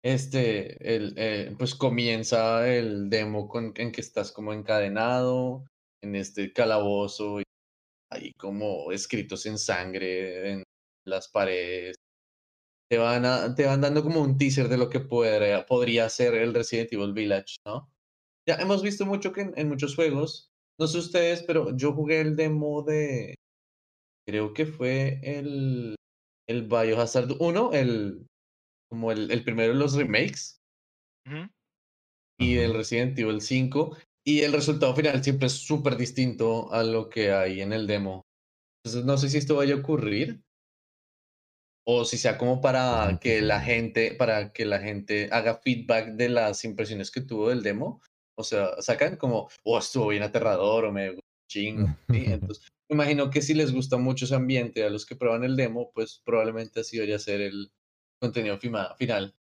Este, 0.02 0.96
el, 0.96 1.14
eh, 1.16 1.54
pues 1.59 1.74
comienza 1.74 2.68
el 2.68 3.09
demo 3.09 3.48
con, 3.48 3.72
en 3.76 3.92
que 3.92 4.00
estás 4.00 4.32
como 4.32 4.52
encadenado 4.52 5.64
en 6.02 6.16
este 6.16 6.52
calabozo 6.52 7.40
ahí 8.12 8.32
como 8.34 8.93
escritos 8.93 9.47
en 9.47 9.59
sangre 9.59 10.52
en 10.52 10.62
las 11.06 11.28
paredes. 11.28 11.97
Te 12.90 12.98
van, 12.98 13.55
te 13.55 13.64
van 13.64 13.80
dando 13.80 14.02
como 14.02 14.20
un 14.20 14.36
teaser 14.36 14.68
de 14.68 14.76
lo 14.76 14.90
que 14.90 15.01
podría, 15.01 15.64
podría 15.64 16.09
ser 16.09 16.34
el 16.34 16.52
Resident 16.52 16.93
Evil 16.93 17.12
Village, 17.12 17.56
¿no? 17.66 17.90
Ya 18.47 18.56
hemos 18.56 18.82
visto 18.82 19.06
mucho 19.06 19.32
que 19.32 19.52
en, 19.55 19.68
muchos 19.68 19.94
juegos, 19.94 20.51
no 20.78 20.86
sé 20.86 20.98
ustedes, 20.98 21.43
pero 21.44 21.74
yo 21.76 21.93
jugué 21.93 22.20
el 22.20 22.36
demo 22.36 22.82
de, 22.82 23.36
creo 24.26 24.52
que 24.52 24.66
fue 24.66 25.20
el, 25.22 25.94
el 26.48 26.62
Biohazard 26.64 27.30
1, 27.39 27.72
el, 27.72 28.26
como 28.90 29.12
el, 29.12 29.30
el 29.30 29.44
primero 29.44 29.72
de 29.72 29.78
los 29.78 29.94
remakes, 29.94 30.59
y 32.39 32.59
el 32.59 32.74
Resident 32.74 33.18
Evil 33.18 33.40
5, 33.40 33.97
y 34.24 34.40
el 34.40 34.52
resultado 34.52 34.94
final 34.94 35.22
siempre 35.22 35.46
es 35.46 35.54
súper 35.54 35.96
distinto 35.96 36.72
a 36.72 36.82
lo 36.84 37.08
que 37.08 37.32
hay 37.32 37.60
en 37.60 37.72
el 37.72 37.86
demo. 37.86 38.22
Entonces 38.84 39.04
no 39.04 39.16
sé 39.16 39.28
si 39.28 39.38
esto 39.38 39.56
vaya 39.56 39.74
a 39.74 39.78
ocurrir 39.78 40.42
o 41.84 42.04
si 42.04 42.16
sea 42.16 42.38
como 42.38 42.60
para 42.60 43.18
que 43.20 43.42
la 43.42 43.60
gente, 43.60 44.14
para 44.14 44.52
que 44.52 44.64
la 44.64 44.78
gente 44.78 45.28
haga 45.32 45.58
feedback 45.58 46.12
de 46.12 46.28
las 46.28 46.64
impresiones 46.64 47.10
que 47.10 47.20
tuvo 47.20 47.48
del 47.48 47.62
demo. 47.62 48.00
O 48.38 48.44
sea, 48.44 48.80
sacan 48.80 49.16
como, 49.16 49.48
oh, 49.64 49.78
estuvo 49.78 50.08
bien 50.08 50.22
aterrador 50.22 50.84
o 50.84 50.92
me 50.92 51.10
gustó 51.10 51.22
chingo. 51.48 51.88
Entonces, 52.08 52.64
me 52.88 52.94
imagino 52.94 53.30
que 53.30 53.42
si 53.42 53.54
les 53.54 53.72
gusta 53.72 53.96
mucho 53.98 54.24
ese 54.24 54.34
ambiente 54.34 54.84
a 54.84 54.90
los 54.90 55.04
que 55.04 55.16
prueban 55.16 55.44
el 55.44 55.56
demo, 55.56 55.90
pues 55.92 56.22
probablemente 56.24 56.80
así 56.80 56.96
debería 56.96 57.18
ser 57.18 57.40
el 57.40 57.72
contenido 58.20 58.58
final. 58.58 59.34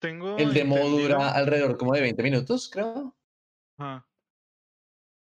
Tengo 0.00 0.36
el 0.36 0.52
demo 0.52 0.76
dura 0.88 1.30
alrededor 1.30 1.76
como 1.76 1.94
de 1.94 2.00
20 2.00 2.22
minutos, 2.22 2.68
creo. 2.68 3.14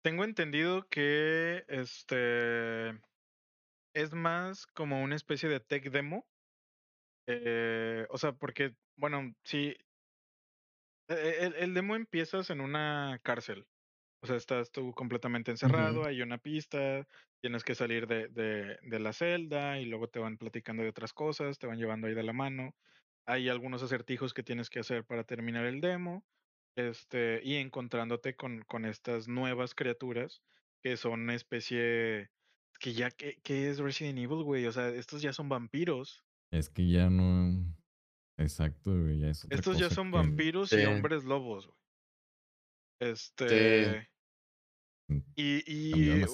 Tengo 0.03 0.23
entendido 0.23 0.87
que 0.89 1.65
este 1.67 2.89
es 3.95 4.13
más 4.13 4.67
como 4.67 5.01
una 5.01 5.15
especie 5.15 5.49
de 5.49 5.59
tech 5.59 5.89
demo. 5.89 6.27
Eh, 7.27 8.05
o 8.09 8.17
sea, 8.17 8.33
porque, 8.33 8.75
bueno, 8.97 9.33
sí. 9.43 9.75
E, 11.07 11.13
e, 11.13 11.63
el, 11.63 11.73
demo 11.73 11.95
empiezas 11.95 12.49
en 12.49 12.61
una 12.61 13.19
cárcel. 13.23 13.65
O 14.21 14.27
sea, 14.27 14.35
estás 14.35 14.71
tú 14.71 14.93
completamente 14.93 15.51
encerrado, 15.51 16.05
hay 16.05 16.21
una 16.21 16.37
pista, 16.39 17.07
tienes 17.41 17.63
que 17.63 17.75
salir 17.75 18.07
de, 18.07 18.27
de, 18.29 18.77
de, 18.81 18.99
la 18.99 19.13
celda 19.13 19.79
y 19.79 19.85
luego 19.85 20.07
te 20.07 20.19
van 20.19 20.37
platicando 20.37 20.81
de 20.81 20.89
otras 20.89 21.13
cosas, 21.13 21.59
te 21.59 21.67
van 21.67 21.77
llevando 21.77 22.07
ahí 22.07 22.15
de 22.15 22.23
la 22.23 22.33
mano. 22.33 22.75
Hay 23.27 23.49
algunos 23.49 23.83
acertijos 23.83 24.33
que 24.33 24.43
tienes 24.43 24.69
que 24.69 24.79
hacer 24.79 25.05
para 25.05 25.23
terminar 25.23 25.65
el 25.65 25.79
demo. 25.79 26.23
Este, 26.75 27.39
y 27.43 27.55
encontrándote 27.55 28.35
con, 28.35 28.63
con 28.63 28.85
estas 28.85 29.27
nuevas 29.29 29.73
criaturas 29.73 30.41
que 30.83 30.97
son 30.97 31.21
una 31.21 31.33
especie 31.33 32.29
que 32.79 32.93
ya 32.93 33.09
que, 33.09 33.39
es 33.69 33.79
Resident 33.79 34.19
Evil, 34.19 34.43
güey. 34.43 34.65
O 34.67 34.71
sea, 34.71 34.89
estos 34.89 35.21
ya 35.21 35.33
son 35.33 35.49
vampiros. 35.49 36.23
Es 36.51 36.69
que 36.69 36.87
ya 36.87 37.09
no. 37.09 37.65
Exacto, 38.37 38.91
güey. 38.91 39.19
Ya 39.19 39.29
es 39.29 39.47
estos 39.49 39.79
ya 39.79 39.89
son 39.89 40.11
vampiros 40.11 40.71
y 40.73 40.85
hombres 40.85 41.23
lobos, 41.23 41.65
güey. 41.67 41.79
Este. 42.99 44.09
Mm, 45.07 45.19
y. 45.35 45.63
y... 45.65 46.25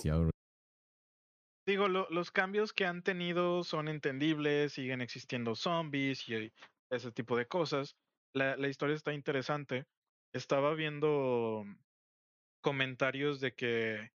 Digo, 1.68 1.88
los 1.88 2.32
cambios 2.32 2.74
que 2.74 2.86
han 2.86 3.04
tenido 3.04 3.64
son 3.64 3.88
entendibles, 3.88 4.74
siguen 4.74 5.00
existiendo 5.00 5.56
zombies 5.56 6.28
y 6.28 6.52
ese 6.90 7.12
tipo 7.12 7.38
de 7.38 7.46
cosas. 7.46 7.96
La, 8.34 8.58
la 8.58 8.68
historia 8.68 8.96
está 8.96 9.14
interesante 9.14 9.86
estaba 10.34 10.74
viendo 10.74 11.66
comentarios 12.62 13.40
de 13.40 13.54
que 13.54 14.12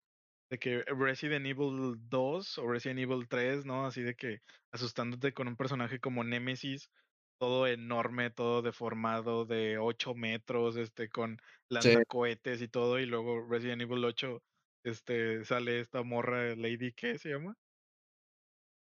de 0.49 0.59
que 0.59 0.83
Resident 0.83 1.45
Evil 1.47 1.95
2 2.07 2.57
o 2.59 2.67
Resident 2.67 2.99
Evil 2.99 3.27
3, 3.27 3.65
¿no? 3.65 3.85
Así 3.85 4.03
de 4.03 4.15
que 4.15 4.41
asustándote 4.71 5.33
con 5.33 5.47
un 5.47 5.55
personaje 5.55 5.99
como 5.99 6.23
Nemesis, 6.23 6.91
todo 7.39 7.67
enorme, 7.67 8.29
todo 8.29 8.61
deformado, 8.61 9.45
de 9.45 9.77
8 9.79 10.13
metros, 10.13 10.77
este, 10.77 11.09
con 11.09 11.37
lanzacohetes 11.69 12.61
y 12.61 12.67
todo, 12.67 12.99
y 12.99 13.07
luego 13.07 13.45
Resident 13.49 13.81
Evil 13.81 14.05
8, 14.05 14.41
este, 14.83 15.43
sale 15.45 15.79
esta 15.79 16.03
morra 16.03 16.55
Lady, 16.55 16.93
¿qué 16.93 17.17
se 17.17 17.29
llama? 17.29 17.57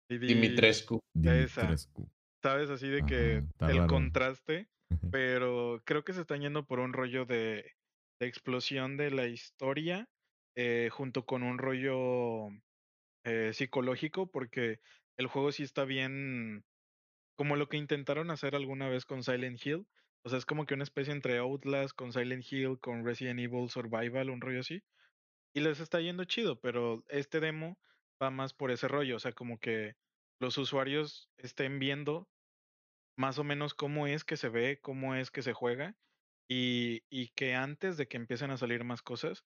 Dimitrescu. 0.08 1.00
Dimitrescu. 1.14 2.10
¿Sabes? 2.42 2.68
Así 2.68 2.88
de 2.88 3.06
que 3.06 3.42
el 3.60 3.86
contraste 3.86 4.68
pero 5.10 5.82
creo 5.84 6.04
que 6.04 6.12
se 6.12 6.22
están 6.22 6.40
yendo 6.40 6.64
por 6.66 6.78
un 6.78 6.92
rollo 6.92 7.24
de, 7.24 7.72
explosión 8.20 8.96
de 8.96 9.10
la 9.10 9.26
historia 9.26 10.08
eh, 10.54 10.88
junto 10.90 11.26
con 11.26 11.42
un 11.42 11.58
rollo 11.58 12.48
eh, 13.24 13.52
psicológico 13.52 14.30
porque 14.30 14.80
el 15.16 15.26
juego 15.26 15.52
sí 15.52 15.62
está 15.62 15.84
bien 15.84 16.64
como 17.36 17.56
lo 17.56 17.68
que 17.68 17.76
intentaron 17.76 18.30
hacer 18.30 18.54
alguna 18.54 18.88
vez 18.88 19.04
con 19.04 19.22
Silent 19.22 19.64
Hill. 19.64 19.86
O 20.24 20.28
sea, 20.28 20.38
es 20.38 20.46
como 20.46 20.64
que 20.66 20.74
una 20.74 20.84
especie 20.84 21.12
entre 21.12 21.38
Outlast 21.38 21.94
con 21.94 22.12
Silent 22.12 22.44
Hill, 22.50 22.78
con 22.80 23.04
Resident 23.04 23.40
Evil 23.40 23.68
Survival, 23.68 24.30
un 24.30 24.40
rollo 24.40 24.60
así. 24.60 24.82
Y 25.54 25.60
les 25.60 25.80
está 25.80 26.00
yendo 26.00 26.24
chido, 26.24 26.58
pero 26.60 27.04
este 27.08 27.40
demo 27.40 27.78
va 28.22 28.30
más 28.30 28.54
por 28.54 28.70
ese 28.70 28.88
rollo. 28.88 29.16
O 29.16 29.18
sea, 29.20 29.32
como 29.32 29.58
que 29.58 29.94
los 30.40 30.56
usuarios 30.58 31.28
estén 31.38 31.78
viendo 31.78 32.28
más 33.16 33.38
o 33.38 33.44
menos 33.44 33.74
cómo 33.74 34.06
es 34.06 34.24
que 34.24 34.36
se 34.36 34.48
ve, 34.48 34.78
cómo 34.80 35.14
es 35.14 35.30
que 35.30 35.42
se 35.42 35.52
juega 35.52 35.96
y, 36.48 37.04
y 37.10 37.28
que 37.30 37.54
antes 37.54 37.96
de 37.96 38.06
que 38.08 38.16
empiecen 38.16 38.50
a 38.50 38.56
salir 38.56 38.84
más 38.84 39.02
cosas 39.02 39.44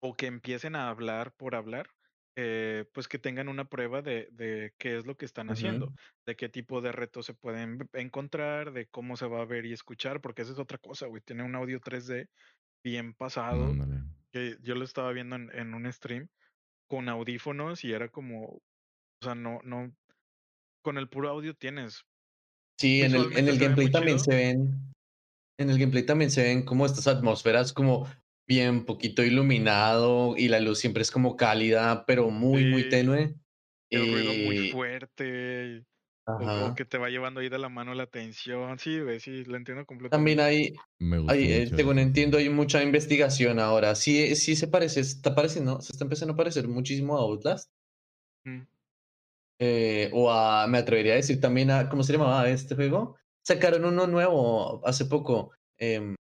o 0.00 0.14
que 0.14 0.26
empiecen 0.26 0.76
a 0.76 0.88
hablar 0.88 1.34
por 1.36 1.54
hablar, 1.54 1.90
eh, 2.36 2.86
pues 2.94 3.08
que 3.08 3.18
tengan 3.18 3.48
una 3.48 3.68
prueba 3.68 4.02
de, 4.02 4.28
de 4.32 4.72
qué 4.78 4.96
es 4.96 5.06
lo 5.06 5.16
que 5.16 5.24
están 5.24 5.50
haciendo, 5.50 5.92
de 6.26 6.36
qué 6.36 6.48
tipo 6.48 6.80
de 6.80 6.92
retos 6.92 7.26
se 7.26 7.34
pueden 7.34 7.88
encontrar, 7.92 8.72
de 8.72 8.86
cómo 8.86 9.16
se 9.16 9.26
va 9.26 9.42
a 9.42 9.46
ver 9.46 9.66
y 9.66 9.72
escuchar, 9.72 10.20
porque 10.20 10.42
esa 10.42 10.52
es 10.52 10.58
otra 10.58 10.78
cosa, 10.78 11.06
güey, 11.06 11.22
tiene 11.22 11.42
un 11.42 11.54
audio 11.54 11.80
3D 11.80 12.28
bien 12.84 13.14
pasado, 13.14 13.76
que 14.32 14.56
yo 14.62 14.74
lo 14.74 14.84
estaba 14.84 15.12
viendo 15.12 15.36
en, 15.36 15.50
en 15.54 15.74
un 15.74 15.92
stream 15.92 16.28
con 16.88 17.08
audífonos 17.08 17.84
y 17.84 17.92
era 17.92 18.08
como, 18.08 18.44
o 18.46 18.62
sea, 19.22 19.34
no, 19.34 19.60
no, 19.64 19.92
con 20.82 20.98
el 20.98 21.08
puro 21.08 21.28
audio 21.28 21.54
tienes 21.54 22.04
Sí, 22.80 23.02
en 23.02 23.14
el, 23.14 23.36
en 23.36 23.46
el 23.46 23.58
gameplay 23.58 23.90
también 23.90 24.18
se 24.18 24.34
ven. 24.34 24.94
En 25.58 25.68
el 25.68 25.78
gameplay 25.78 26.02
también 26.06 26.30
se 26.30 26.42
ven 26.42 26.62
como 26.62 26.86
estas 26.86 27.06
atmósferas 27.06 27.74
como 27.74 28.08
bien 28.48 28.86
poquito 28.86 29.22
iluminado 29.22 30.34
y 30.34 30.48
la 30.48 30.60
luz 30.60 30.78
siempre 30.78 31.02
es 31.02 31.10
como 31.10 31.36
cálida, 31.36 32.06
pero 32.06 32.30
muy, 32.30 32.64
muy 32.64 32.88
tenue. 32.88 33.34
El 33.90 34.10
ruido 34.10 34.32
muy 34.32 34.70
fuerte. 34.70 35.84
O, 36.24 36.74
que 36.74 36.86
te 36.86 36.96
va 36.96 37.10
llevando 37.10 37.40
ahí 37.40 37.50
de 37.50 37.58
la 37.58 37.68
mano 37.68 37.92
la 37.92 38.04
atención. 38.04 38.78
Sí, 38.78 38.98
sí, 39.18 39.44
lo 39.44 39.58
entiendo 39.58 39.84
completamente. 39.84 40.10
También 40.10 40.40
hay, 40.40 40.72
hay 41.28 41.52
eh, 41.52 41.66
según 41.66 41.98
entiendo, 41.98 42.38
hay 42.38 42.48
mucha 42.48 42.82
investigación 42.82 43.58
ahora. 43.58 43.94
Sí, 43.94 44.34
sí 44.36 44.56
se 44.56 44.68
parece, 44.68 45.00
está 45.00 45.34
pareciendo, 45.34 45.82
se 45.82 45.92
está 45.92 46.04
empezando 46.04 46.32
a 46.32 46.36
parecer 46.38 46.66
muchísimo 46.66 47.18
a 47.18 47.20
Outlast. 47.20 47.70
Mm. 48.44 48.62
Eh, 49.62 50.08
o 50.14 50.30
a, 50.30 50.66
me 50.66 50.78
atrevería 50.78 51.12
a 51.12 51.16
decir 51.16 51.38
también 51.38 51.70
a, 51.70 51.90
¿cómo 51.90 52.02
se 52.02 52.14
llamaba 52.14 52.48
este 52.48 52.74
juego? 52.74 53.18
Sacaron 53.46 53.84
uno 53.84 54.06
nuevo 54.06 54.86
hace 54.86 55.04
poco. 55.04 55.52
Eh, 55.78 56.14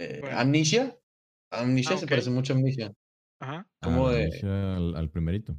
eh, 0.00 0.20
Amnesia. 0.32 0.98
Amnesia 1.52 1.94
ah, 1.94 1.98
se 1.98 2.08
parece 2.08 2.30
mucho 2.30 2.52
a 2.52 2.56
Amnesia. 2.56 2.92
Ajá. 3.40 3.68
Como 3.80 4.10
de, 4.10 4.28
al, 4.96 5.10
primerito. 5.10 5.56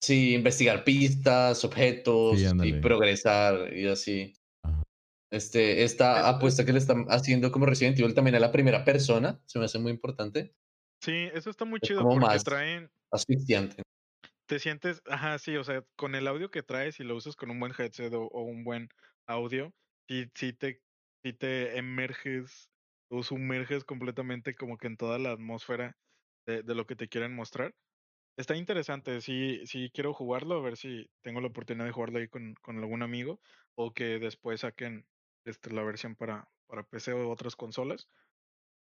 Sí, 0.00 0.34
investigar 0.34 0.84
pistas, 0.84 1.64
objetos 1.64 2.40
y 2.62 2.74
progresar 2.74 3.76
y 3.76 3.88
así. 3.88 4.32
Este, 5.32 5.82
esta 5.82 6.28
apuesta 6.28 6.64
que 6.64 6.72
le 6.72 6.78
están 6.78 7.06
haciendo 7.08 7.50
como 7.50 7.66
Resident 7.66 7.98
Evil 7.98 8.14
también 8.14 8.36
a 8.36 8.40
la 8.40 8.52
primera 8.52 8.84
persona 8.84 9.40
se 9.46 9.58
me 9.58 9.64
hace 9.64 9.78
muy 9.80 9.90
importante. 9.90 10.54
Sí, 11.02 11.28
eso 11.34 11.50
está 11.50 11.64
muy 11.64 11.80
chido 11.80 12.02
porque 12.02 12.38
traen 12.44 12.90
asfixiante 13.12 13.82
te 14.50 14.58
sientes, 14.58 15.00
ajá, 15.06 15.38
sí, 15.38 15.56
o 15.56 15.62
sea, 15.62 15.84
con 15.94 16.16
el 16.16 16.26
audio 16.26 16.50
que 16.50 16.64
traes 16.64 16.98
y 16.98 17.04
lo 17.04 17.14
usas 17.14 17.36
con 17.36 17.52
un 17.52 17.60
buen 17.60 17.72
headset 17.78 18.12
o, 18.12 18.26
un 18.42 18.64
buen 18.64 18.88
audio, 19.28 19.72
sí, 20.08 20.28
sí 20.34 20.52
te, 20.52 20.82
sí 21.22 21.32
te 21.32 21.78
emerges 21.78 22.68
o 23.12 23.22
sumerges 23.22 23.84
completamente 23.84 24.56
como 24.56 24.76
que 24.76 24.88
en 24.88 24.96
toda 24.96 25.20
la 25.20 25.30
atmósfera 25.30 25.96
de, 26.46 26.64
de, 26.64 26.74
lo 26.74 26.84
que 26.84 26.96
te 26.96 27.06
quieren 27.06 27.32
mostrar. 27.32 27.76
Está 28.36 28.56
interesante, 28.56 29.20
sí, 29.20 29.64
sí 29.66 29.88
quiero 29.94 30.12
jugarlo, 30.12 30.56
a 30.56 30.62
ver 30.62 30.76
si 30.76 31.08
tengo 31.22 31.40
la 31.40 31.46
oportunidad 31.46 31.84
de 31.84 31.92
jugarlo 31.92 32.18
ahí 32.18 32.26
con, 32.26 32.54
con 32.54 32.76
algún 32.78 33.04
amigo 33.04 33.40
o 33.76 33.94
que 33.94 34.18
después 34.18 34.62
saquen 34.62 35.06
este, 35.44 35.72
la 35.72 35.84
versión 35.84 36.16
para, 36.16 36.48
para 36.66 36.82
PC 36.82 37.12
o 37.12 37.30
otras 37.30 37.54
consolas. 37.54 38.08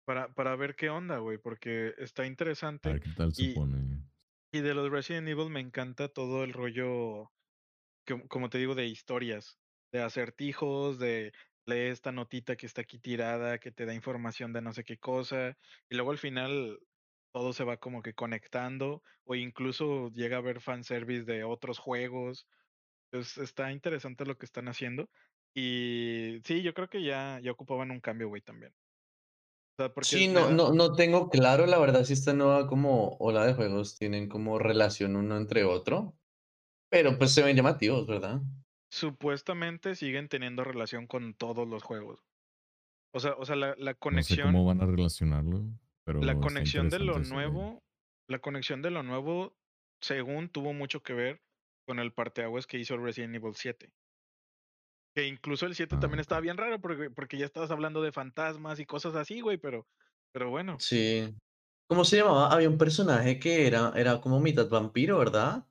Para, 0.05 0.31
para 0.35 0.55
ver 0.55 0.75
qué 0.75 0.91
onda, 0.91 1.17
güey, 1.17 1.39
porque 1.39 1.95
está 1.97 2.27
interesante. 2.27 2.89
A 2.89 2.93
ver 2.93 3.01
qué 3.01 3.09
tal 3.17 3.33
se 3.33 3.55
pone. 3.55 4.03
Y 4.51 4.61
de 4.61 4.73
los 4.73 4.89
Resident 4.89 5.27
Evil 5.27 5.49
me 5.49 5.59
encanta 5.59 6.07
todo 6.09 6.43
el 6.43 6.53
rollo, 6.53 7.31
como 8.29 8.49
te 8.49 8.57
digo, 8.57 8.75
de 8.75 8.87
historias, 8.87 9.59
de 9.91 10.01
acertijos, 10.01 10.99
de 10.99 11.33
lee 11.65 11.89
esta 11.89 12.11
notita 12.13 12.55
que 12.55 12.65
está 12.65 12.81
aquí 12.81 12.99
tirada, 12.99 13.59
que 13.59 13.71
te 13.71 13.85
da 13.85 13.93
información 13.93 14.53
de 14.53 14.61
no 14.61 14.71
sé 14.73 14.83
qué 14.85 14.97
cosa, 14.97 15.57
y 15.89 15.95
luego 15.95 16.11
al 16.11 16.17
final 16.17 16.79
todo 17.33 17.53
se 17.53 17.65
va 17.65 17.77
como 17.77 18.01
que 18.01 18.13
conectando, 18.13 19.03
o 19.25 19.35
incluso 19.35 20.09
llega 20.11 20.37
a 20.37 20.39
haber 20.39 20.61
fanservice 20.61 21.25
de 21.25 21.43
otros 21.43 21.79
juegos. 21.79 22.47
Pues 23.11 23.37
está 23.37 23.71
interesante 23.71 24.25
lo 24.25 24.37
que 24.37 24.45
están 24.45 24.67
haciendo. 24.69 25.09
Y 25.53 26.39
sí, 26.45 26.63
yo 26.63 26.73
creo 26.73 26.89
que 26.89 27.03
ya, 27.03 27.39
ya 27.43 27.51
ocupaban 27.51 27.91
un 27.91 28.01
cambio, 28.01 28.29
güey, 28.29 28.41
también 28.41 28.73
sí, 30.01 30.27
no, 30.27 30.49
no, 30.49 30.73
no 30.73 30.93
tengo 30.93 31.29
claro, 31.29 31.65
la 31.65 31.77
verdad, 31.77 32.03
si 32.03 32.13
esta 32.13 32.33
nueva 32.33 32.67
como 32.67 33.17
ola 33.19 33.45
de 33.45 33.53
juegos 33.53 33.97
tienen 33.97 34.27
como 34.27 34.59
relación 34.59 35.15
uno 35.15 35.37
entre 35.37 35.63
otro, 35.63 36.15
pero 36.89 37.17
pues 37.17 37.33
se 37.33 37.43
ven 37.43 37.55
llamativos, 37.55 38.07
¿verdad? 38.07 38.41
Supuestamente 38.89 39.95
siguen 39.95 40.29
teniendo 40.29 40.63
relación 40.63 41.07
con 41.07 41.33
todos 41.33 41.67
los 41.67 41.83
juegos. 41.83 42.19
O 43.13 43.19
sea, 43.19 43.33
o 43.33 43.45
sea 43.45 43.55
la, 43.55 43.75
la 43.77 43.93
conexión. 43.93 44.39
No 44.39 44.45
sé 44.45 44.51
cómo 44.51 44.65
van 44.65 44.81
a 44.81 44.85
relacionarlo, 44.85 45.65
pero. 46.03 46.21
La 46.21 46.39
conexión 46.39 46.89
de 46.89 46.99
lo 46.99 47.19
nuevo, 47.19 47.83
la 48.27 48.39
conexión 48.39 48.81
de 48.81 48.91
lo 48.91 49.03
nuevo, 49.03 49.55
según 50.01 50.49
tuvo 50.49 50.73
mucho 50.73 51.01
que 51.01 51.13
ver 51.13 51.41
con 51.85 51.99
el 51.99 52.13
parteaguas 52.13 52.67
que 52.67 52.77
hizo 52.77 52.97
Resident 52.97 53.35
Evil 53.35 53.55
7. 53.55 53.91
Que 55.17 55.25
incluso 55.25 55.65
el 55.65 55.73
7 55.73 55.97
también 55.99 56.19
ah, 56.19 56.21
estaba 56.21 56.41
bien 56.41 56.57
raro 56.57 56.79
porque, 56.79 57.09
porque 57.09 57.39
ya 57.39 57.45
estabas 57.47 57.71
hablando 57.71 58.03
de 58.03 58.11
fantasmas 58.11 58.79
y 58.79 58.85
cosas 58.85 59.15
así, 59.15 59.41
güey, 59.41 59.57
pero, 59.57 59.87
pero 60.31 60.51
bueno. 60.51 60.77
Sí. 60.79 61.35
¿Cómo 61.89 62.05
se 62.05 62.17
llamaba? 62.17 62.53
Había 62.53 62.69
un 62.69 62.77
personaje 62.77 63.39
que 63.39 63.65
era, 63.65 63.93
era 63.95 64.21
como 64.21 64.39
mitad 64.39 64.69
vampiro, 64.69 65.17
¿verdad? 65.17 65.65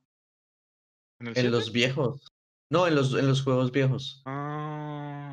¿En, 1.20 1.52
los 1.52 1.70
viejos. 1.70 2.26
No, 2.72 2.88
en 2.88 2.96
los, 2.96 3.14
en 3.14 3.28
los 3.28 3.44
juegos 3.44 3.70
viejos. 3.70 4.20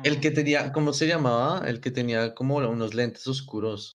El 0.04 0.20
que 0.20 0.28
ah. 0.28 0.32
tenía, 0.32 0.72
¿cómo 0.72 0.92
se 0.92 1.08
llamaba? 1.08 1.68
El 1.68 1.80
que 1.80 1.90
tenía 1.90 2.36
como 2.36 2.58
unos 2.58 2.94
lentes 2.94 3.26
oscuros. 3.26 3.96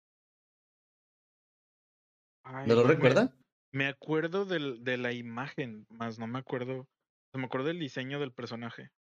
¿No 2.66 2.74
lo 2.74 2.84
recuerda? 2.88 3.36
Me, 3.74 3.88
acuerdo 3.88 4.46
del, 4.46 4.82
de 4.82 4.96
la 4.96 5.12
imagen, 5.12 5.86
más 5.90 6.20
no 6.20 6.28
me 6.28 6.40
acuerdo. 6.40 6.88
me 7.34 7.44
acuerdo 7.44 7.68
del 7.68 7.80
diseño 7.80 8.18
del 8.22 8.32
personaje. 8.32 8.92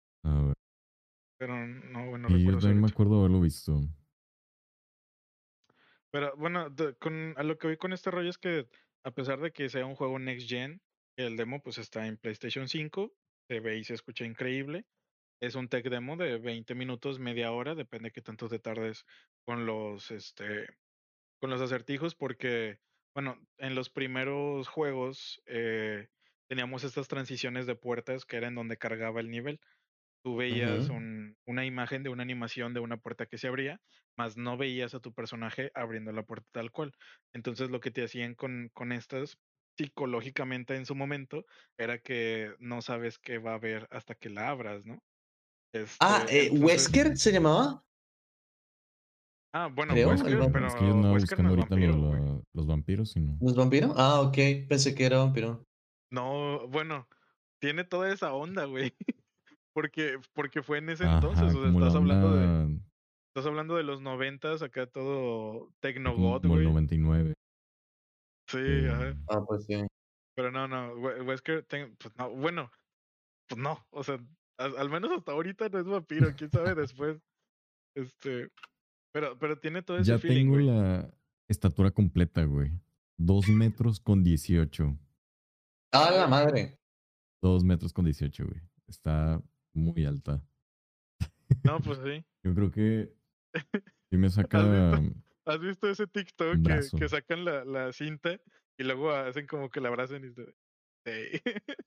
Pero 1.38 1.66
no, 1.66 2.10
bueno, 2.10 2.28
y 2.30 2.44
yo 2.44 2.58
también 2.58 2.80
me 2.80 2.88
acuerdo 2.88 3.20
haberlo 3.20 3.40
visto. 3.40 3.80
Pero 6.10 6.32
bueno, 6.36 6.72
con, 7.00 7.34
a 7.36 7.42
lo 7.42 7.58
que 7.58 7.68
vi 7.68 7.76
con 7.76 7.92
este 7.92 8.10
rollo 8.10 8.30
es 8.30 8.38
que 8.38 8.68
a 9.04 9.10
pesar 9.10 9.40
de 9.40 9.52
que 9.52 9.68
sea 9.68 9.84
un 9.84 9.96
juego 9.96 10.18
next 10.18 10.48
gen, 10.48 10.80
el 11.16 11.36
demo 11.36 11.60
pues 11.60 11.78
está 11.78 12.06
en 12.06 12.16
PlayStation 12.16 12.68
5, 12.68 13.12
se 13.48 13.60
ve 13.60 13.78
y 13.78 13.84
se 13.84 13.94
escucha 13.94 14.24
increíble. 14.24 14.86
Es 15.40 15.56
un 15.56 15.68
tech 15.68 15.84
demo 15.88 16.16
de 16.16 16.38
20 16.38 16.74
minutos, 16.74 17.18
media 17.18 17.52
hora, 17.52 17.74
depende 17.74 18.08
de 18.08 18.12
qué 18.12 18.22
tanto 18.22 18.48
te 18.48 18.58
tardes 18.58 19.04
con 19.44 19.66
los 19.66 20.10
este 20.10 20.68
con 21.40 21.50
los 21.50 21.60
acertijos 21.60 22.14
porque 22.14 22.78
bueno, 23.14 23.38
en 23.58 23.74
los 23.74 23.90
primeros 23.90 24.68
juegos 24.68 25.42
eh, 25.46 26.08
teníamos 26.48 26.84
estas 26.84 27.08
transiciones 27.08 27.66
de 27.66 27.74
puertas 27.74 28.24
que 28.24 28.36
era 28.36 28.48
en 28.48 28.54
donde 28.54 28.78
cargaba 28.78 29.20
el 29.20 29.30
nivel 29.30 29.60
tú 30.24 30.36
veías 30.36 30.88
una 31.46 31.66
imagen 31.66 32.02
de 32.02 32.08
una 32.08 32.22
animación 32.22 32.72
de 32.72 32.80
una 32.80 32.96
puerta 32.96 33.26
que 33.26 33.36
se 33.36 33.46
abría, 33.46 33.78
más 34.16 34.38
no 34.38 34.56
veías 34.56 34.94
a 34.94 35.00
tu 35.00 35.12
personaje 35.12 35.70
abriendo 35.74 36.12
la 36.12 36.22
puerta 36.22 36.46
tal 36.50 36.72
cual. 36.72 36.92
Entonces 37.34 37.70
lo 37.70 37.80
que 37.80 37.90
te 37.90 38.02
hacían 38.02 38.34
con, 38.34 38.70
con 38.72 38.90
estas 38.90 39.38
psicológicamente 39.76 40.76
en 40.76 40.86
su 40.86 40.94
momento 40.94 41.44
era 41.76 41.98
que 41.98 42.54
no 42.58 42.80
sabes 42.80 43.18
qué 43.18 43.38
va 43.38 43.52
a 43.52 43.56
haber 43.56 43.86
hasta 43.90 44.14
que 44.14 44.30
la 44.30 44.48
abras, 44.48 44.84
¿no? 44.86 45.02
ah, 46.00 46.22
este, 46.24 46.46
eh, 46.46 46.50
¿Wesker 46.52 47.18
se 47.18 47.32
llamaba? 47.32 47.84
Ah, 49.52 49.66
bueno, 49.66 49.92
Wesker, 49.94 50.50
pero 50.52 50.66
es 50.66 50.74
que 50.74 50.86
yo 50.86 50.94
no 50.94 51.12
buscando 51.12 51.50
ahorita 51.50 51.76
los, 52.52 52.66
vampiros, 52.66 53.10
sino... 53.10 53.36
¿Los 53.40 53.56
vampiros? 53.56 53.92
Ah, 53.96 54.20
ok, 54.20 54.38
pensé 54.68 54.94
que 54.94 55.04
era 55.04 55.18
vampiro. 55.18 55.64
No, 56.10 56.66
bueno, 56.68 57.08
tiene 57.60 57.84
toda 57.84 58.12
esa 58.12 58.32
onda, 58.32 58.64
güey. 58.64 58.94
Porque, 59.74 60.20
porque 60.32 60.62
fue 60.62 60.78
en 60.78 60.88
ese 60.88 61.04
entonces, 61.04 61.54
o 61.54 61.60
sea, 61.60 61.70
estás 61.70 61.94
hablando 61.94 62.36
de. 62.36 62.78
Estás 63.34 63.46
hablando 63.46 63.76
de 63.76 63.82
los 63.82 64.00
noventas, 64.00 64.62
acá 64.62 64.86
todo 64.86 65.72
Tecnogod, 65.80 66.46
güey. 66.46 66.60
el 66.60 66.72
99. 66.72 67.34
Sí, 68.48 68.86
ajá. 68.88 69.16
Ah, 69.28 69.44
pues 69.44 69.66
sí. 69.66 69.84
Pero 70.36 70.52
no, 70.52 70.68
no, 70.68 70.94
Wesker, 70.94 71.66
pues 71.66 72.16
no, 72.16 72.30
bueno, 72.30 72.70
pues 73.48 73.60
no, 73.60 73.84
o 73.90 74.04
sea, 74.04 74.20
al, 74.58 74.88
menos 74.88 75.10
hasta 75.10 75.32
ahorita 75.32 75.68
no 75.68 75.78
es 75.80 75.86
vampiro, 75.86 76.32
quién 76.36 76.50
sabe 76.50 76.74
después. 76.76 77.20
Este, 77.96 78.50
pero, 79.12 79.36
pero 79.38 79.58
tiene 79.58 79.82
todo 79.82 79.98
ese 79.98 80.12
ya 80.12 80.18
feeling, 80.18 80.52
tengo 80.52 80.58
la 80.58 81.10
estatura 81.48 81.90
completa, 81.90 82.44
güey. 82.44 82.70
Dos 83.16 83.48
metros 83.48 84.00
con 84.00 84.22
dieciocho. 84.24 84.96
¡Ah, 85.92 86.10
la 86.12 86.26
madre! 86.26 86.78
Dos 87.42 87.62
metros 87.62 87.92
con 87.92 88.04
dieciocho, 88.04 88.44
güey. 88.46 88.60
Está 88.88 89.40
muy 89.74 90.04
alta. 90.04 90.42
No, 91.62 91.80
pues 91.80 91.98
sí. 92.04 92.24
Yo 92.42 92.54
creo 92.54 92.70
que 92.70 93.12
sí 94.10 94.16
me 94.16 94.30
saca. 94.30 95.00
¿Has 95.46 95.60
visto, 95.60 95.90
ese 95.90 96.06
TikTok 96.06 96.56
que, 96.98 97.08
sacan 97.08 97.44
la, 97.44 97.64
la, 97.64 97.92
cinta 97.92 98.40
y 98.78 98.84
luego 98.84 99.10
hacen 99.10 99.46
como 99.46 99.68
que 99.70 99.80
la 99.80 99.88
abrazan 99.88 100.24
y 100.24 100.32
se. 100.32 100.46
Sí. 101.04 101.40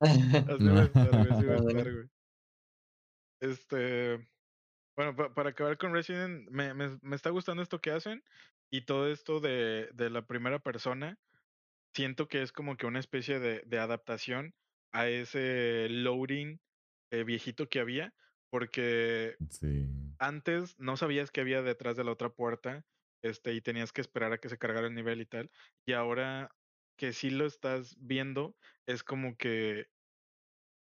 Así 0.00 0.66
va 0.66 0.80
a 0.80 0.84
estar, 0.84 1.92
güey. 1.92 2.08
Este. 3.40 4.28
Bueno, 4.96 5.16
para 5.16 5.50
acabar 5.50 5.78
con 5.78 5.94
Resident, 5.94 6.50
me, 6.50 6.74
me, 6.74 6.98
me, 7.00 7.16
está 7.16 7.30
gustando 7.30 7.62
esto 7.62 7.80
que 7.80 7.90
hacen 7.90 8.22
y 8.70 8.82
todo 8.82 9.10
esto 9.10 9.40
de, 9.40 9.88
de 9.94 10.10
la 10.10 10.26
primera 10.26 10.58
persona. 10.58 11.18
Siento 11.94 12.28
que 12.28 12.42
es 12.42 12.52
como 12.52 12.76
que 12.76 12.86
una 12.86 12.98
especie 12.98 13.40
de, 13.40 13.62
de 13.64 13.78
adaptación 13.78 14.54
a 14.92 15.08
ese 15.08 15.88
loading 15.88 16.60
eh, 17.10 17.24
viejito 17.24 17.68
que 17.68 17.80
había, 17.80 18.14
porque 18.50 19.36
antes 20.18 20.78
no 20.78 20.96
sabías 20.96 21.30
qué 21.30 21.40
había 21.40 21.62
detrás 21.62 21.96
de 21.96 22.04
la 22.04 22.12
otra 22.12 22.30
puerta, 22.30 22.84
este, 23.22 23.52
y 23.54 23.60
tenías 23.60 23.92
que 23.92 24.00
esperar 24.00 24.32
a 24.32 24.38
que 24.38 24.48
se 24.48 24.58
cargara 24.58 24.86
el 24.86 24.94
nivel 24.94 25.20
y 25.20 25.26
tal, 25.26 25.50
y 25.86 25.92
ahora 25.92 26.50
que 26.96 27.12
sí 27.12 27.30
lo 27.30 27.46
estás 27.46 27.96
viendo, 27.98 28.56
es 28.86 29.02
como 29.02 29.36
que 29.36 29.88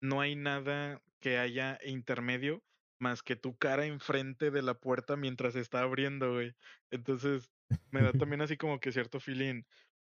no 0.01 0.21
hay 0.21 0.35
nada 0.35 1.01
que 1.19 1.37
haya 1.37 1.79
intermedio 1.83 2.63
más 2.99 3.23
que 3.23 3.35
tu 3.35 3.57
cara 3.57 3.85
enfrente 3.85 4.51
de 4.51 4.61
la 4.61 4.75
puerta 4.75 5.17
mientras 5.17 5.55
está 5.55 5.81
abriendo, 5.81 6.33
güey. 6.33 6.55
Entonces, 6.91 7.51
me 7.91 8.01
da 8.01 8.11
también 8.29 8.41
así 8.41 8.57
como 8.57 8.79
que 8.79 8.91
cierto 8.91 9.19
feeling, 9.19 9.63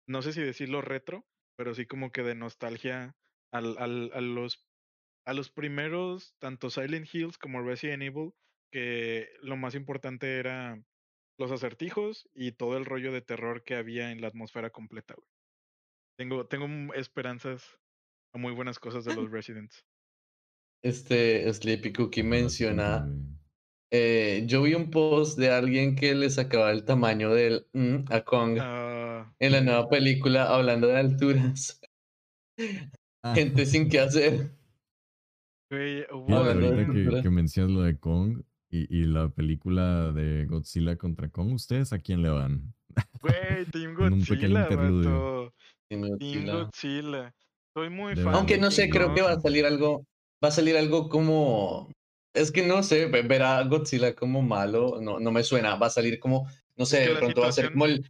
no 0.07 0.21
sé 0.21 0.33
si 0.33 0.41
decirlo 0.41 0.81
retro, 0.81 1.25
pero 1.55 1.73
sí 1.75 1.85
como 1.85 2.11
que 2.11 2.23
de 2.23 2.35
nostalgia 2.35 3.15
al, 3.51 3.77
al, 3.77 4.11
a 4.13 4.21
los 4.21 4.68
a 5.25 5.33
los 5.33 5.49
primeros, 5.49 6.35
tanto 6.39 6.69
Silent 6.69 7.07
Hills 7.13 7.37
como 7.37 7.61
Resident 7.61 8.03
Evil, 8.03 8.33
que 8.71 9.29
lo 9.41 9.57
más 9.57 9.75
importante 9.75 10.37
era 10.37 10.81
los 11.39 11.51
acertijos 11.51 12.29
y 12.33 12.51
todo 12.51 12.77
el 12.77 12.85
rollo 12.85 13.11
de 13.11 13.21
terror 13.21 13.63
que 13.63 13.75
había 13.75 14.11
en 14.11 14.21
la 14.21 14.27
atmósfera 14.27 14.69
completa, 14.69 15.15
Tengo, 16.17 16.45
tengo 16.47 16.93
esperanzas 16.93 17.79
a 18.33 18.37
muy 18.37 18.51
buenas 18.53 18.77
cosas 18.77 19.05
de 19.05 19.15
los 19.15 19.31
Residents. 19.31 19.85
Este 20.83 21.51
Sleepy 21.51 21.93
Cookie 21.93 22.23
menciona. 22.23 23.09
Eh, 23.91 24.43
yo 24.45 24.61
vi 24.61 24.75
un 24.75 24.91
post 24.91 25.37
de 25.39 25.49
alguien 25.49 25.95
que 25.95 26.13
le 26.13 26.29
sacaba 26.29 26.71
el 26.71 26.85
tamaño 26.85 27.33
del 27.33 27.67
mm, 27.73 28.11
a 28.11 28.23
Kong 28.23 28.57
ah. 28.61 29.33
en 29.39 29.51
la 29.51 29.61
nueva 29.61 29.89
película 29.89 30.43
hablando 30.43 30.87
de 30.87 30.97
alturas. 30.97 31.81
Ah. 33.21 33.35
Gente 33.35 33.65
sin 33.65 33.89
qué 33.89 33.99
hacer. 33.99 34.49
Güey, 35.69 36.05
ahorita 36.09 37.21
que, 37.21 37.29
mencionas 37.29 37.71
lo 37.71 37.81
de 37.81 37.97
Kong 37.99 38.41
y, 38.71 39.03
la 39.03 39.29
película 39.29 40.11
de 40.11 40.45
Godzilla 40.45 40.95
contra 40.95 41.29
Kong, 41.29 41.53
¿ustedes 41.53 41.93
a 41.93 41.99
quién 41.99 42.21
le 42.23 42.29
van? 42.29 42.73
Güey, 43.21 43.65
Team 43.71 43.93
Godzilla, 43.97 44.67
Team 45.87 46.45
Godzilla. 46.45 47.33
Soy 47.73 47.89
muy 47.89 48.15
fan. 48.15 48.33
Aunque 48.33 48.57
no 48.57 48.71
sé, 48.71 48.89
creo 48.89 49.13
que 49.13 49.21
va 49.21 49.33
a 49.33 49.39
salir 49.39 49.65
algo. 49.65 50.05
Va 50.43 50.49
a 50.49 50.51
salir 50.51 50.77
algo 50.77 51.09
como. 51.09 51.89
Es 52.33 52.51
que 52.51 52.65
no 52.65 52.83
sé, 52.83 53.07
ver 53.07 53.43
a 53.43 53.63
Godzilla 53.63 54.15
como 54.15 54.41
malo, 54.41 54.99
no, 55.01 55.19
no 55.19 55.31
me 55.31 55.43
suena. 55.43 55.75
Va 55.75 55.87
a 55.87 55.91
salir 55.91 56.19
como. 56.19 56.47
No 56.77 56.85
sé, 56.85 57.09
de 57.09 57.15
pronto 57.15 57.41
va 57.41 57.47
a 57.47 57.51
ser 57.51 57.71
como 57.71 57.85
el. 57.85 58.09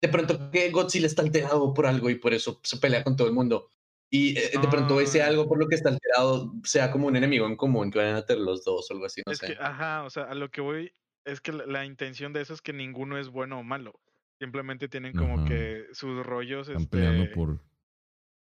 De 0.00 0.08
pronto 0.08 0.50
que 0.50 0.70
Godzilla 0.70 1.06
está 1.06 1.22
alterado 1.22 1.72
por 1.74 1.86
algo 1.86 2.10
y 2.10 2.16
por 2.16 2.34
eso 2.34 2.60
se 2.62 2.76
pelea 2.76 3.02
con 3.02 3.16
todo 3.16 3.28
el 3.28 3.34
mundo. 3.34 3.68
Y 4.10 4.38
eh, 4.38 4.52
de 4.60 4.68
pronto 4.68 5.00
ese 5.00 5.22
algo 5.22 5.46
por 5.46 5.58
lo 5.58 5.68
que 5.68 5.74
está 5.74 5.90
alterado 5.90 6.54
sea 6.64 6.90
como 6.90 7.08
un 7.08 7.16
enemigo 7.16 7.46
en 7.46 7.56
común 7.56 7.90
que 7.90 7.98
vayan 7.98 8.16
a 8.16 8.24
tener 8.24 8.42
los 8.42 8.64
dos 8.64 8.90
o 8.90 8.94
algo 8.94 9.06
así, 9.06 9.22
no 9.26 9.32
es 9.32 9.38
sé. 9.38 9.48
Que, 9.48 9.56
ajá, 9.60 10.04
o 10.04 10.10
sea, 10.10 10.24
a 10.24 10.34
lo 10.34 10.50
que 10.50 10.62
voy 10.62 10.92
es 11.24 11.40
que 11.40 11.52
la, 11.52 11.84
intención 11.84 12.32
de 12.32 12.40
eso 12.40 12.54
es 12.54 12.62
que 12.62 12.72
ninguno 12.72 13.18
es 13.18 13.28
bueno 13.28 13.58
o 13.58 13.62
malo. 13.62 14.00
Simplemente 14.40 14.88
tienen 14.88 15.14
como 15.14 15.44
que 15.44 15.86
sus 15.92 16.24
rollos. 16.24 16.68
Están 16.68 16.86
peleando 16.86 17.24
este 17.24 17.34
por. 17.34 17.60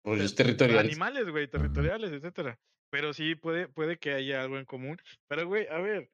Rollos 0.05 0.35
territoriales. 0.35 0.93
Animales, 0.93 1.31
güey, 1.31 1.49
territoriales, 1.49 2.13
etcétera. 2.13 2.59
Pero 2.91 3.13
sí 3.13 3.35
puede, 3.35 3.69
puede 3.69 3.99
que 3.99 4.13
haya 4.13 4.43
algo 4.43 4.59
en 4.59 4.65
común. 4.65 4.99
Pero, 5.29 5.47
güey, 5.47 5.67
a 5.69 5.79
ver, 5.79 6.11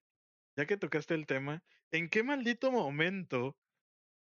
ya 0.57 0.67
que 0.67 0.77
tocaste 0.77 1.15
el 1.15 1.27
tema, 1.27 1.63
¿en 1.93 2.09
qué 2.09 2.23
maldito 2.23 2.71
momento 2.71 3.57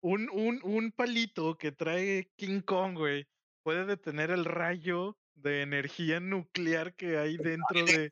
un, 0.02 0.30
un, 0.32 0.60
un 0.64 0.92
palito 0.92 1.58
que 1.58 1.72
trae 1.72 2.32
King 2.36 2.62
Kong, 2.62 2.98
güey, 2.98 3.28
puede 3.64 3.86
detener 3.86 4.32
el 4.32 4.46
rayo 4.46 5.18
de 5.36 5.62
energía 5.62 6.20
nuclear 6.20 6.96
que 6.96 7.18
hay 7.18 7.38
dentro 7.38 7.86
de, 7.86 8.12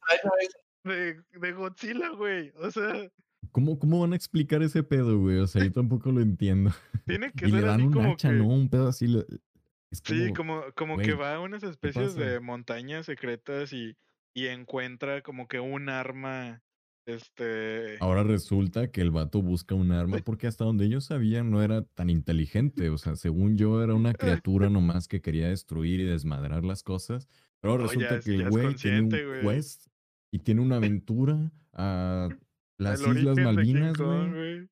de, 0.83 1.21
de 1.39 1.51
Godzilla, 1.53 2.09
güey. 2.09 2.51
O 2.57 2.71
sea. 2.71 3.09
¿Cómo, 3.51 3.77
¿Cómo 3.77 3.99
van 3.99 4.13
a 4.13 4.15
explicar 4.15 4.63
ese 4.63 4.83
pedo, 4.83 5.19
güey? 5.19 5.37
O 5.37 5.47
sea, 5.47 5.63
yo 5.63 5.71
tampoco 5.71 6.11
lo 6.11 6.21
entiendo. 6.21 6.71
Tiene 7.05 7.31
que 7.35 7.47
y 7.47 7.51
ser 7.51 7.61
le 7.61 7.67
dan 7.67 7.81
un 7.81 8.05
hacha, 8.05 8.31
¿no? 8.31 8.47
Un 8.47 8.69
pedo 8.69 8.87
así. 8.87 9.07
sí, 9.91 10.33
como, 10.33 10.63
como 10.75 10.97
que 10.97 11.13
va 11.13 11.35
a 11.35 11.39
unas 11.39 11.63
especies 11.63 12.15
de 12.15 12.39
montañas 12.39 13.05
secretas 13.05 13.73
y, 13.73 13.97
y 14.33 14.47
encuentra 14.47 15.21
como 15.21 15.47
que 15.47 15.59
un 15.59 15.89
arma 15.89 16.63
este. 17.05 17.97
Ahora 17.99 18.23
resulta 18.23 18.91
que 18.91 19.01
el 19.01 19.11
vato 19.11 19.41
busca 19.41 19.75
un 19.75 19.91
arma 19.91 20.17
porque 20.23 20.47
hasta 20.47 20.65
donde 20.65 20.85
ellos 20.85 21.05
sabían 21.05 21.51
no 21.51 21.61
era 21.61 21.83
tan 21.83 22.09
inteligente. 22.09 22.89
O 22.89 22.97
sea, 22.97 23.15
según 23.15 23.57
yo 23.57 23.83
era 23.83 23.93
una 23.93 24.13
criatura 24.45 24.69
nomás 24.69 25.07
que 25.07 25.21
quería 25.21 25.49
destruir 25.49 25.99
y 25.99 26.05
desmadrar 26.05 26.63
las 26.63 26.83
cosas. 26.83 27.27
Pero 27.59 27.77
resulta 27.77 28.19
que 28.19 28.35
el 28.35 28.49
güey 28.49 28.75
tiene 28.75 29.01
un 29.01 29.09
quest 29.41 29.87
y 30.31 30.39
tiene 30.39 30.61
una 30.61 30.75
aventura 30.77 31.51
a 31.73 32.29
las 32.77 33.01
Islas 33.01 33.37
Malvinas, 33.37 33.97
güey. 33.97 34.69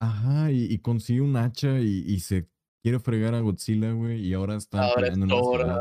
Ajá, 0.00 0.50
y, 0.50 0.78
consigue 0.80 1.22
un 1.22 1.36
hacha 1.36 1.80
y, 1.80 2.18
se 2.20 2.48
quiere 2.82 2.98
fregar 2.98 3.34
a 3.34 3.40
Godzilla, 3.40 3.92
güey, 3.92 4.20
y 4.20 4.34
ahora 4.34 4.56
están 4.56 4.82
Ahora 4.82 5.08
es 5.08 5.16
una. 5.16 5.80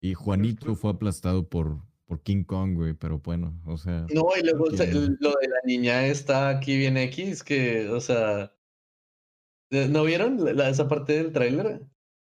Y 0.00 0.14
Juanito 0.14 0.74
fue 0.74 0.90
aplastado 0.90 1.48
por, 1.48 1.80
por 2.14 2.22
King 2.22 2.44
Kong, 2.44 2.74
güey, 2.74 2.94
pero 2.94 3.18
bueno, 3.18 3.60
o 3.66 3.76
sea, 3.76 4.06
No, 4.14 4.26
y 4.38 4.42
luego 4.44 4.66
lo 4.66 4.76
de 4.76 5.48
la 5.48 5.60
niña 5.64 6.06
está 6.06 6.48
aquí 6.48 6.76
bien 6.76 6.96
X, 6.96 7.42
que, 7.42 7.88
o 7.88 8.00
sea, 8.00 8.52
¿no 9.72 9.88
¿no 9.88 10.04
vieron 10.04 10.56
la- 10.56 10.68
esa 10.68 10.86
parte 10.86 11.14
del 11.14 11.32
tráiler? 11.32 11.80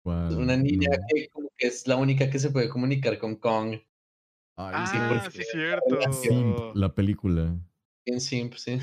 Una 0.04 0.56
niña 0.58 0.90
No. 0.92 1.06
que 1.14 1.30
como 1.30 1.50
que 1.58 1.68
es 1.68 1.88
la 1.88 1.96
única 1.96 2.30
que 2.30 2.38
se 2.40 2.52
puede 2.52 2.70
comunicar 2.70 3.18
con 3.18 3.36
Kong. 3.36 3.80
Ay, 4.58 4.86
Sí, 4.88 4.98
Ah, 5.00 5.30
sí. 5.32 5.38
Simp, 5.42 5.48
cierto. 5.52 6.72
la 6.76 6.94
película. 6.94 7.56
En 8.06 8.20
Simp, 8.22 8.54
sí. 8.56 8.80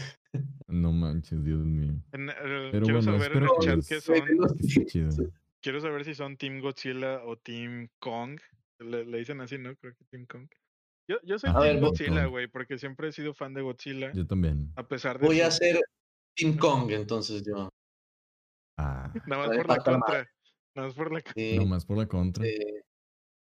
No 0.66 0.92
manches, 0.92 1.42
Dios 1.44 1.64
mío. 1.64 1.94
En- 2.12 2.26
Pero 2.26 2.70
quiero 2.70 2.86
bueno, 2.86 3.02
saber 3.02 3.32
en 3.36 3.42
el 3.44 3.48
que 3.58 3.66
chat 3.66 4.00
son. 4.02 4.14
que 4.56 4.86
chido. 4.86 5.10
Quiero 5.60 5.80
saber 5.80 6.04
si 6.04 6.14
son 6.14 6.36
Team 6.36 6.60
Godzilla 6.60 7.22
o 7.24 7.36
Team 7.36 7.88
Kong. 8.00 8.38
Le, 8.80 9.04
le 9.04 9.18
dicen 9.18 9.40
así, 9.40 9.58
¿no? 9.58 9.74
Creo 9.76 9.92
que 9.96 10.04
Team 10.04 10.24
Kong. 10.26 10.48
Yo, 11.08 11.16
yo 11.22 11.38
soy 11.38 11.50
A 11.50 11.54
Team 11.54 11.62
ver, 11.64 11.80
Godzilla, 11.80 12.26
güey, 12.26 12.46
porque 12.48 12.78
siempre 12.78 13.08
he 13.08 13.12
sido 13.12 13.32
fan 13.32 13.54
de 13.54 13.62
Godzilla. 13.62 14.12
Yo 14.12 14.26
también. 14.26 14.70
A 14.76 14.86
pesar 14.86 15.18
de 15.18 15.26
Voy 15.26 15.40
a 15.40 15.46
hacer 15.46 15.80
Team 16.36 16.58
Kong, 16.58 16.90
entonces 16.90 17.42
yo. 17.46 17.70
Ah, 18.78 19.10
Nada 19.26 19.46
más 19.48 19.56
por 19.56 19.68
la 19.68 19.76
contra. 19.78 20.30
Nada 20.74 20.88
más 20.88 20.94
por 20.94 21.12
la 21.12 21.22
contra. 21.22 21.32
Sí, 21.42 21.58
nomás 21.58 21.86
por 21.86 21.96
la 21.96 22.06
contra. 22.06 22.44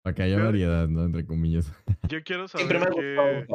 Para 0.03 0.15
que 0.15 0.23
haya 0.23 0.37
Yo- 0.37 0.45
variedad, 0.45 0.87
¿no? 0.87 1.03
Entre 1.05 1.25
comillas. 1.25 1.71
Yo 2.09 2.23
quiero 2.23 2.47
Siempre 2.47 2.79
me 2.79 2.85
saber 2.85 3.47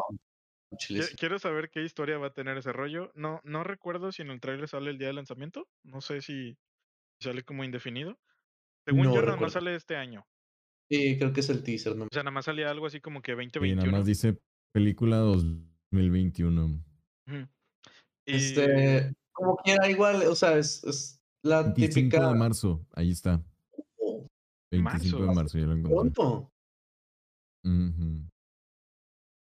Chiles. 0.77 1.15
Quiero 1.17 1.39
saber 1.39 1.71
qué 1.71 1.83
historia 1.85 2.19
va 2.19 2.27
a 2.29 2.33
tener 2.35 2.59
ese 2.59 2.73
rollo. 2.73 3.13
No, 3.15 3.41
no 3.45 3.63
recuerdo 3.63 4.11
si 4.11 4.23
en 4.23 4.31
el 4.31 4.41
trailer 4.41 4.67
sale 4.69 4.91
el 4.91 4.99
día 4.99 5.07
de 5.07 5.13
lanzamiento. 5.15 5.69
No 5.85 6.01
sé 6.01 6.21
si 6.21 6.59
sale 7.21 7.45
como 7.45 7.63
indefinido. 7.63 8.19
Según 8.85 9.05
No 9.05 9.15
yo, 9.15 9.21
nada 9.21 9.23
más 9.23 9.35
recuerdo. 9.37 9.53
sale 9.53 9.75
este 9.77 9.95
año. 9.97 10.27
Sí, 10.91 11.19
creo 11.19 11.33
que 11.33 11.41
es 11.41 11.49
el 11.51 11.63
teaser, 11.63 11.97
¿no? 11.97 12.05
O 12.05 12.09
sea, 12.13 12.23
nada 12.23 12.33
más 12.33 12.45
salía 12.45 12.71
algo 12.71 12.87
así 12.87 13.01
como 13.01 13.23
que 13.23 13.33
Y 13.33 13.35
2021. 13.35 13.83
nada 13.83 13.91
más 13.99 14.07
dice 14.07 14.39
película 14.73 15.17
2021. 15.19 16.65
Ujú. 17.27 17.37
Y 18.27 18.35
Este, 18.37 19.13
como 19.33 19.57
quiera, 19.57 19.89
igual, 19.89 20.23
o 20.27 20.35
sea, 20.35 20.57
es, 20.59 20.85
es 20.85 21.21
la 21.43 21.63
25 21.63 21.95
típica. 22.11 22.29
de 22.29 22.35
marzo, 22.39 22.87
ahí 22.93 23.11
está. 23.11 23.43
Oh, 23.99 24.27
25 24.73 25.23
de 25.27 25.35
Marzo. 25.35 25.59
ya 25.59 25.67
lo 25.67 25.73
encontré. 25.75 25.93
pronto. 26.13 26.51
Ujú. 27.65 28.29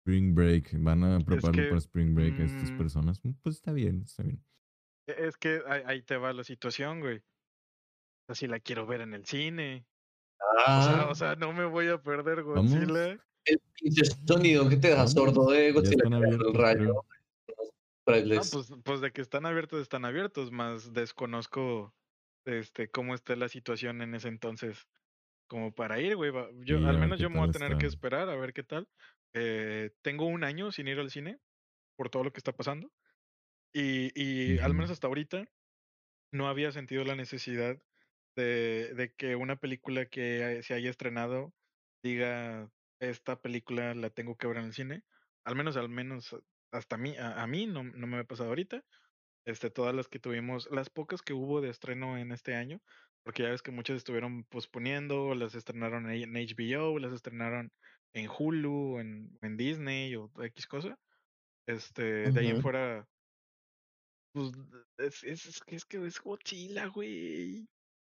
Spring 0.07 0.35
Break, 0.35 0.83
van 0.83 1.05
a 1.05 1.19
prepararlo 1.21 1.63
que, 1.63 1.69
para 1.69 1.79
Spring 1.79 2.15
Break 2.15 2.41
a 2.41 2.45
estas 2.45 2.71
mm, 2.73 2.79
personas. 2.79 3.25
Mm, 3.25 3.31
Pues 3.43 3.57
está 3.57 3.73
bien, 3.73 4.03
está 4.03 4.23
bien. 4.23 4.43
e- 5.09 5.27
es 5.27 5.37
que 5.37 5.61
ahí, 5.67 5.83
ahí 5.87 6.03
te 6.03 6.17
va 6.17 6.33
la 6.33 6.45
situación, 6.45 7.01
güey. 7.01 7.19
O 7.19 7.23
sea, 8.29 8.35
si 8.35 8.47
la 8.47 8.61
quiero 8.61 8.87
ver 8.87 9.01
en 9.03 9.15
el 9.15 9.25
cine. 9.27 9.87
O 10.57 10.83
sea, 10.83 11.01
Ah, 11.03 11.09
o 11.11 11.15
sea, 11.15 11.37
no 11.37 11.53
me 11.53 11.65
voy 11.65 11.89
a 11.89 12.01
perder 12.03 12.43
Vamos. 12.45 12.71
Godzilla. 12.73 13.19
el 13.47 13.61
pinche 13.75 14.05
sonido 14.27 14.69
que 14.69 14.77
te 14.77 14.89
deja 14.89 15.07
sordo 15.07 15.51
de 15.51 15.73
Godzilla 15.73 16.05
abiertos, 16.07 16.49
el 16.49 16.55
rayo. 16.55 17.05
No, 18.07 18.43
pues, 18.53 18.73
pues 18.85 19.01
de 19.01 19.13
que 19.13 19.23
están 19.23 19.47
abiertos, 19.47 19.81
están 19.81 20.05
abiertos, 20.05 20.53
más 20.53 20.93
desconozco 20.93 21.95
este 22.45 22.91
cómo 22.91 23.15
está 23.15 23.35
la 23.35 23.49
situación 23.49 24.03
en 24.03 24.15
ese 24.15 24.29
entonces 24.29 24.87
como 25.49 25.75
para 25.75 26.01
ir, 26.01 26.17
güey. 26.17 26.33
Yo, 26.65 26.77
al 26.87 26.99
menos 26.99 27.19
yo 27.19 27.31
me 27.31 27.39
voy 27.39 27.49
a 27.49 27.53
tener 27.53 27.79
que 27.79 27.87
esperar 27.87 28.29
a 28.29 28.37
ver 28.37 28.53
qué 28.53 28.63
tal. 28.63 28.89
Eh, 29.35 29.91
tengo 30.03 30.27
un 30.27 30.45
año 30.45 30.71
sin 30.71 30.89
ir 30.89 30.99
al 30.99 31.11
cine 31.11 31.39
por 31.97 32.11
todo 32.11 32.25
lo 32.25 32.33
que 32.33 32.39
está 32.41 32.53
pasando. 32.53 32.91
Y, 33.73 34.11
y 34.15 34.59
al 34.59 34.75
menos 34.75 34.91
hasta 34.91 35.07
ahorita 35.07 35.45
no 36.33 36.49
había 36.49 36.73
sentido 36.73 37.05
la 37.05 37.17
necesidad 37.17 37.79
de, 38.37 38.95
de 38.95 39.13
que 39.15 39.37
una 39.37 39.57
película 39.57 40.07
que 40.07 40.63
se 40.63 40.75
haya 40.75 40.91
estrenado 40.91 41.55
diga 42.03 42.71
esta 43.01 43.41
película 43.41 43.95
la 43.95 44.11
tengo 44.11 44.37
que 44.37 44.47
ver 44.47 44.59
en 44.59 44.67
el 44.67 44.73
cine. 44.73 45.03
Al 45.45 45.57
menos, 45.57 45.77
al 45.77 45.89
menos 45.89 46.37
hasta 46.73 46.97
a 46.97 46.99
mí, 46.99 47.17
a, 47.17 47.43
a 47.43 47.47
mí 47.47 47.67
no, 47.67 47.85
no 47.85 48.07
me 48.07 48.19
ha 48.19 48.25
pasado 48.25 48.51
ahorita. 48.51 48.85
Este, 49.47 49.71
todas 49.71 49.95
las 49.95 50.09
que 50.09 50.19
tuvimos, 50.19 50.69
las 50.71 50.89
pocas 50.91 51.23
que 51.23 51.35
hubo 51.35 51.61
de 51.61 51.69
estreno 51.69 52.17
en 52.17 52.33
este 52.33 52.55
año, 52.55 52.81
porque 53.23 53.43
ya 53.43 53.51
ves 53.51 53.63
que 53.63 53.71
muchas 53.73 53.97
estuvieron 53.97 54.45
posponiendo, 54.45 55.35
las 55.35 55.55
estrenaron 55.55 56.11
en 56.11 56.33
HBO, 56.35 56.99
las 56.99 57.13
estrenaron 57.13 57.71
en 58.15 58.29
Hulu, 58.31 59.01
en, 59.01 59.39
en 59.43 59.57
Disney 59.57 60.15
o 60.17 60.31
X 60.43 60.67
cosa. 60.67 60.99
Este, 61.67 62.33
de 62.33 62.41
ahí 62.41 62.49
en 62.49 62.61
fuera, 62.61 63.07
pues 64.33 64.53
es, 64.99 65.25
es, 65.25 65.47
es 65.47 65.61
que 65.61 65.77
es 65.77 65.85
que 65.85 66.05
es 66.07 66.21
Godzilla, 66.21 66.87
güey. 66.87 67.67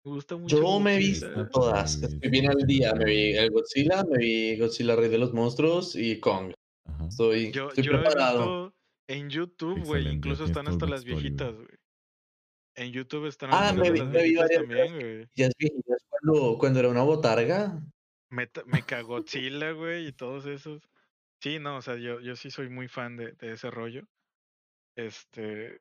Me 0.05 0.11
gusta 0.11 0.35
mucho 0.37 0.57
Yo 0.61 0.79
me 0.79 0.97
vi 0.97 1.07
Godzilla. 1.13 1.27
Está 1.29 1.49
todas. 1.49 2.03
Estoy 2.03 2.29
bien 2.29 2.47
al 2.49 2.57
día. 2.67 2.93
Me 2.93 3.05
vi 3.05 3.35
el 3.35 3.49
Godzilla, 3.49 4.03
me 4.03 4.17
vi 4.19 4.57
Godzilla 4.57 4.95
Rey 4.95 5.09
de 5.09 5.17
los 5.17 5.33
Monstruos 5.33 5.95
y 5.95 6.19
Kong. 6.19 6.53
Ajá. 6.85 7.07
Estoy, 7.07 7.51
Yo, 7.51 7.69
estoy 7.69 7.83
yo 7.83 7.93
he 7.93 7.97
preparado. 7.97 8.37
visto 8.65 8.75
en 9.07 9.29
YouTube, 9.29 9.83
güey, 9.83 10.07
incluso 10.07 10.45
están 10.45 10.67
hasta 10.67 10.85
las 10.85 11.03
viejitas, 11.03 11.55
güey. 11.55 11.67
En 12.75 12.91
YouTube 12.91 13.25
están 13.27 13.49
Ah, 13.53 13.73
me 13.73 13.89
vi, 13.89 13.99
las 13.99 14.07
me 14.09 14.23
vi 14.23 14.35
varias 14.35 14.59
también, 14.59 14.99
güey. 14.99 15.27
Ya 15.35 15.47
es 15.47 15.53
viejitas 15.57 16.05
cuando, 16.09 16.57
cuando 16.59 16.79
era 16.79 16.89
una 16.89 17.03
botarga. 17.03 17.81
Me, 18.29 18.47
ta- 18.47 18.63
me 18.65 18.83
cagó 18.83 19.19
Godzilla, 19.19 19.71
güey, 19.71 20.07
y 20.07 20.11
todos 20.11 20.45
esos. 20.45 20.81
Sí, 21.41 21.57
no, 21.59 21.77
o 21.77 21.81
sea, 21.81 21.95
yo, 21.97 22.19
yo 22.19 22.35
sí 22.35 22.51
soy 22.51 22.69
muy 22.69 22.87
fan 22.87 23.15
de, 23.17 23.31
de 23.33 23.53
ese 23.53 23.71
rollo. 23.71 24.07
Este, 24.95 25.79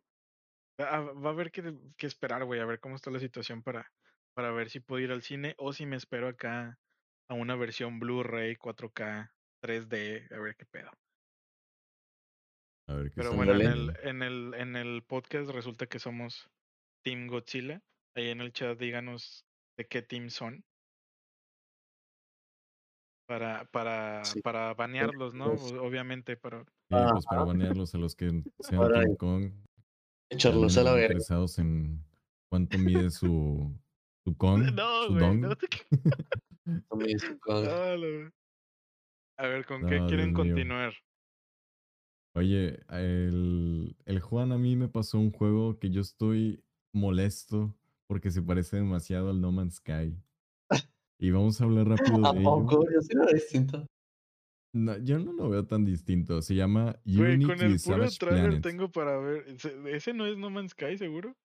va, 0.80 0.88
a- 0.96 1.00
va 1.12 1.30
a 1.30 1.32
haber 1.32 1.50
que, 1.50 1.74
que 1.96 2.06
esperar, 2.06 2.44
güey, 2.44 2.60
a 2.60 2.66
ver 2.66 2.80
cómo 2.80 2.96
está 2.96 3.10
la 3.10 3.18
situación 3.20 3.62
para, 3.62 3.90
para 4.34 4.50
ver 4.50 4.68
si 4.70 4.80
puedo 4.80 5.02
ir 5.02 5.12
al 5.12 5.22
cine 5.22 5.54
o 5.58 5.72
si 5.72 5.86
me 5.86 5.96
espero 5.96 6.28
acá 6.28 6.78
a 7.30 7.34
una 7.34 7.56
versión 7.56 7.98
Blu-ray 8.00 8.56
4K 8.56 9.30
3D, 9.62 10.30
a 10.34 10.40
ver 10.40 10.56
qué 10.56 10.66
pedo. 10.66 10.90
A 12.88 12.94
ver 12.94 13.06
qué 13.10 13.14
Pero 13.16 13.32
bueno, 13.32 13.54
en 13.54 13.62
el, 13.62 13.96
en 14.02 14.22
el, 14.22 14.54
en 14.54 14.76
el 14.76 15.02
podcast 15.02 15.50
resulta 15.50 15.86
que 15.86 15.98
somos 15.98 16.50
Team 17.02 17.28
Godzilla. 17.28 17.80
Ahí 18.16 18.28
en 18.28 18.40
el 18.40 18.52
chat 18.52 18.78
díganos 18.78 19.44
de 19.78 19.86
qué 19.86 20.02
team 20.02 20.28
son. 20.30 20.62
Para, 23.26 23.64
para, 23.70 24.22
Sí. 24.24 24.42
para 24.42 24.74
banearlos, 24.74 25.32
¿no? 25.32 25.50
Pues- 25.50 25.72
Obviamente, 25.72 26.36
para. 26.36 26.60
Sí, 26.60 26.66
pues 26.90 27.24
para 27.26 27.40
Ajá. 27.40 27.44
banearlos 27.46 27.94
a 27.94 27.98
los 27.98 28.14
que 28.14 28.28
sean 28.60 28.92
King 28.92 29.16
Kong, 29.16 29.52
echarlos 30.30 30.76
a 30.76 30.82
la 30.82 30.90
están 30.90 30.94
verga. 30.94 31.04
interesados 31.06 31.58
en 31.58 32.04
cuánto 32.50 32.76
mide 32.78 33.10
su, 33.10 33.74
su 34.24 34.36
Kong, 34.36 34.62
No, 34.74 35.08
güey. 35.10 35.36
No 35.36 35.48
la- 35.48 35.58
A 39.36 39.46
ver, 39.48 39.66
¿con 39.66 39.84
qué 39.86 39.98
No, 40.00 40.06
quieren 40.06 40.32
Dios 40.32 40.44
mío. 40.46 40.54
continuar? 40.54 40.94
Oye, 42.36 42.80
el, 42.90 43.96
el 44.06 44.20
Juan 44.20 44.52
a 44.52 44.58
mí 44.58 44.76
me 44.76 44.88
pasó 44.88 45.18
un 45.18 45.30
juego 45.32 45.78
que 45.78 45.90
yo 45.90 46.00
estoy 46.00 46.64
molesto 46.92 47.76
porque 48.08 48.30
se 48.30 48.42
parece 48.42 48.76
demasiado 48.76 49.30
al 49.30 49.40
No 49.40 49.52
Man's 49.52 49.76
Sky. 49.76 50.16
Y 51.18 51.30
vamos 51.30 51.60
a 51.60 51.64
hablar 51.64 51.86
rápido 52.20 52.26
¿A 52.26 52.32
de 52.32 52.40
ello. 52.40 52.50
poco? 52.50 52.84
Yo 52.92 53.00
sí 53.00 53.14
lo 53.14 53.24
veo 53.24 53.34
distinto. 53.34 53.86
No, 54.74 54.98
yo 54.98 55.18
no 55.20 55.32
lo 55.32 55.48
veo 55.48 55.64
tan 55.66 55.84
distinto. 55.84 56.42
Se 56.42 56.54
llama 56.54 56.96
Güey, 57.04 57.40
con 57.42 57.50
Unity 57.60 57.64
el 57.64 57.80
puro 57.80 58.08
trailer 58.18 58.42
Planet. 58.44 58.62
tengo 58.62 58.90
para 58.90 59.18
ver. 59.18 59.44
¿Ese- 59.48 59.96
¿Ese 59.96 60.12
no 60.14 60.26
es 60.26 60.36
No 60.36 60.50
Man's 60.50 60.72
Sky, 60.72 60.98
seguro? 60.98 61.36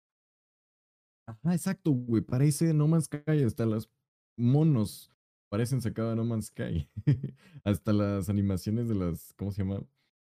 Ajá, 1.29 1.53
exacto, 1.53 1.91
güey. 1.91 2.21
Parece 2.21 2.73
No 2.73 2.87
Man's 2.87 3.05
Sky. 3.05 3.43
Hasta 3.45 3.65
los 3.65 3.89
monos 4.37 5.11
parecen 5.51 5.81
sacados 5.81 6.11
de 6.11 6.15
No 6.17 6.25
Man's 6.25 6.47
Sky. 6.47 6.89
hasta 7.63 7.93
las 7.93 8.29
animaciones 8.29 8.87
de 8.87 8.95
las, 8.95 9.33
¿cómo 9.37 9.51
se 9.51 9.63
llama? 9.63 9.83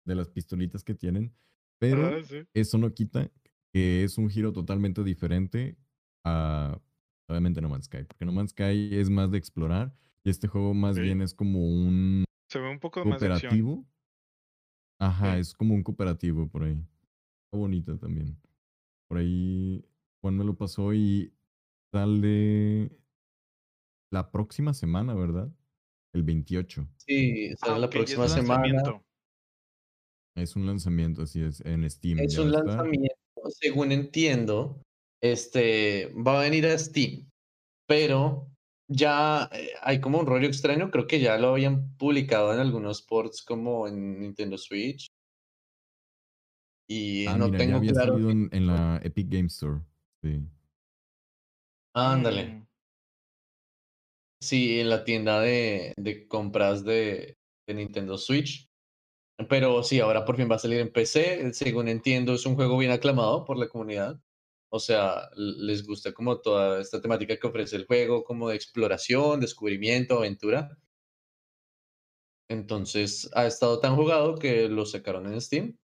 De 0.06 0.14
las 0.14 0.28
pistolitas 0.28 0.82
que 0.84 0.94
tienen. 0.94 1.34
Pero 1.78 2.06
Ah, 2.06 2.22
sí. 2.22 2.42
eso 2.54 2.78
no 2.78 2.92
quita 2.92 3.30
que 3.72 4.04
es 4.04 4.18
un 4.18 4.28
giro 4.28 4.52
totalmente 4.52 5.04
diferente 5.04 5.76
a, 6.24 6.80
obviamente, 7.28 7.60
No 7.60 7.68
Man's 7.68 7.86
Sky. 7.86 8.04
Porque 8.04 8.24
No 8.24 8.32
Man's 8.32 8.50
Sky 8.50 8.90
es 8.92 9.08
más 9.10 9.30
de 9.30 9.38
explorar 9.38 9.94
y 10.24 10.30
este 10.30 10.48
juego 10.48 10.74
más 10.74 10.98
bien 10.98 11.22
es 11.22 11.32
como 11.34 11.60
un 11.66 12.24
Se 12.50 12.58
ve 12.58 12.68
un 12.70 12.80
poco 12.80 13.04
más 13.04 13.20
cooperativo. 13.20 13.86
Ajá, 14.98 15.38
es 15.38 15.54
como 15.54 15.74
un 15.74 15.82
cooperativo 15.82 16.48
por 16.48 16.64
ahí. 16.64 16.72
Está 17.46 17.56
bonito 17.58 17.96
también. 17.98 18.36
Por 19.08 19.18
ahí 19.18 19.82
Juan 20.20 20.36
me 20.36 20.44
lo 20.44 20.54
pasó 20.56 20.92
y 20.92 21.32
sale 21.92 22.90
la 24.12 24.30
próxima 24.30 24.74
semana, 24.74 25.14
¿verdad? 25.14 25.50
El 26.12 26.22
28. 26.24 26.86
Sí, 26.98 27.54
sale 27.56 27.74
Ah, 27.74 27.78
la 27.78 27.86
ya 27.86 27.90
es 27.90 27.94
próxima 27.94 28.28
semana. 28.28 28.82
Es 30.36 30.56
un 30.56 30.66
lanzamiento, 30.66 31.22
así 31.22 31.42
es, 31.42 31.60
en 31.62 31.88
Steam. 31.90 32.18
Es 32.20 32.34
ya 32.34 32.42
un 32.42 32.52
lanzamiento, 32.52 33.16
según 33.48 33.92
entiendo, 33.92 34.82
este 35.22 36.12
va 36.14 36.38
a 36.38 36.42
venir 36.42 36.66
a 36.66 36.78
Steam, 36.78 37.28
pero 37.86 38.46
ya 38.88 39.48
eh, 39.52 39.70
hay 39.82 40.00
como 40.00 40.18
un 40.20 40.26
rollo 40.26 40.46
extraño, 40.46 40.90
creo 40.90 41.06
que 41.06 41.20
ya 41.20 41.36
lo 41.38 41.48
habían 41.48 41.96
publicado 41.96 42.52
en 42.52 42.60
algunos 42.60 43.02
ports 43.02 43.42
como 43.42 43.86
en 43.88 44.20
Nintendo 44.20 44.56
Switch. 44.58 45.08
Y 46.88 47.26
Ah, 47.28 47.38
no 47.38 47.46
mira, 47.46 47.58
ya 47.58 47.64
tengo 47.64 47.76
había 47.78 47.92
claro. 47.92 48.12
salido 48.12 48.30
si- 48.30 48.36
en, 48.36 48.48
en 48.52 48.66
la 48.66 49.00
Epic 49.04 49.28
Game 49.28 49.46
Store. 49.46 49.80
Sí. 50.22 50.50
Ándale. 51.94 52.42
Mm, 52.46 52.66
Sí, 54.42 54.80
en 54.80 54.88
la 54.88 55.04
tienda 55.04 55.40
de, 55.40 55.92
de 55.96 56.26
compras 56.26 56.82
de, 56.84 57.36
de 57.66 57.74
Nintendo 57.74 58.16
Switch. 58.16 58.68
Pero 59.48 59.82
sí, 59.84 60.00
ahora 60.00 60.24
por 60.24 60.36
fin 60.36 60.50
va 60.50 60.56
a 60.56 60.58
salir 60.60 60.80
en 60.80 60.92
PC. 60.92 61.52
Según 61.54 61.88
entiendo, 61.88 62.34
es 62.34 62.46
un 62.46 62.56
juego 62.56 62.78
bien 62.78 62.92
aclamado 62.92 63.44
por 63.44 63.58
la 63.58 63.68
comunidad. 63.68 64.20
O 64.70 64.80
sea, 64.80 65.30
les 65.36 65.86
gusta 65.86 66.12
como 66.12 66.40
toda 66.40 66.80
esta 66.80 67.00
temática 67.00 67.38
que 67.38 67.46
ofrece 67.48 67.76
el 67.76 67.86
juego, 67.86 68.24
como 68.24 68.48
de 68.50 68.56
exploración, 68.56 69.40
descubrimiento, 69.40 70.18
aventura. 70.18 70.78
Entonces, 72.48 73.30
ha 73.34 73.46
estado 73.46 73.80
tan 73.80 73.96
jugado 73.96 74.36
que 74.36 74.68
lo 74.68 74.84
sacaron 74.84 75.32
en 75.32 75.40
Steam. 75.40 75.78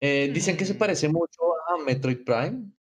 Eh, 0.00 0.30
dicen 0.32 0.56
que 0.56 0.64
se 0.64 0.74
mm. 0.74 0.78
parece 0.78 1.08
mucho 1.08 1.42
a 1.68 1.76
Metroid 1.78 2.24
Prime. 2.24 2.72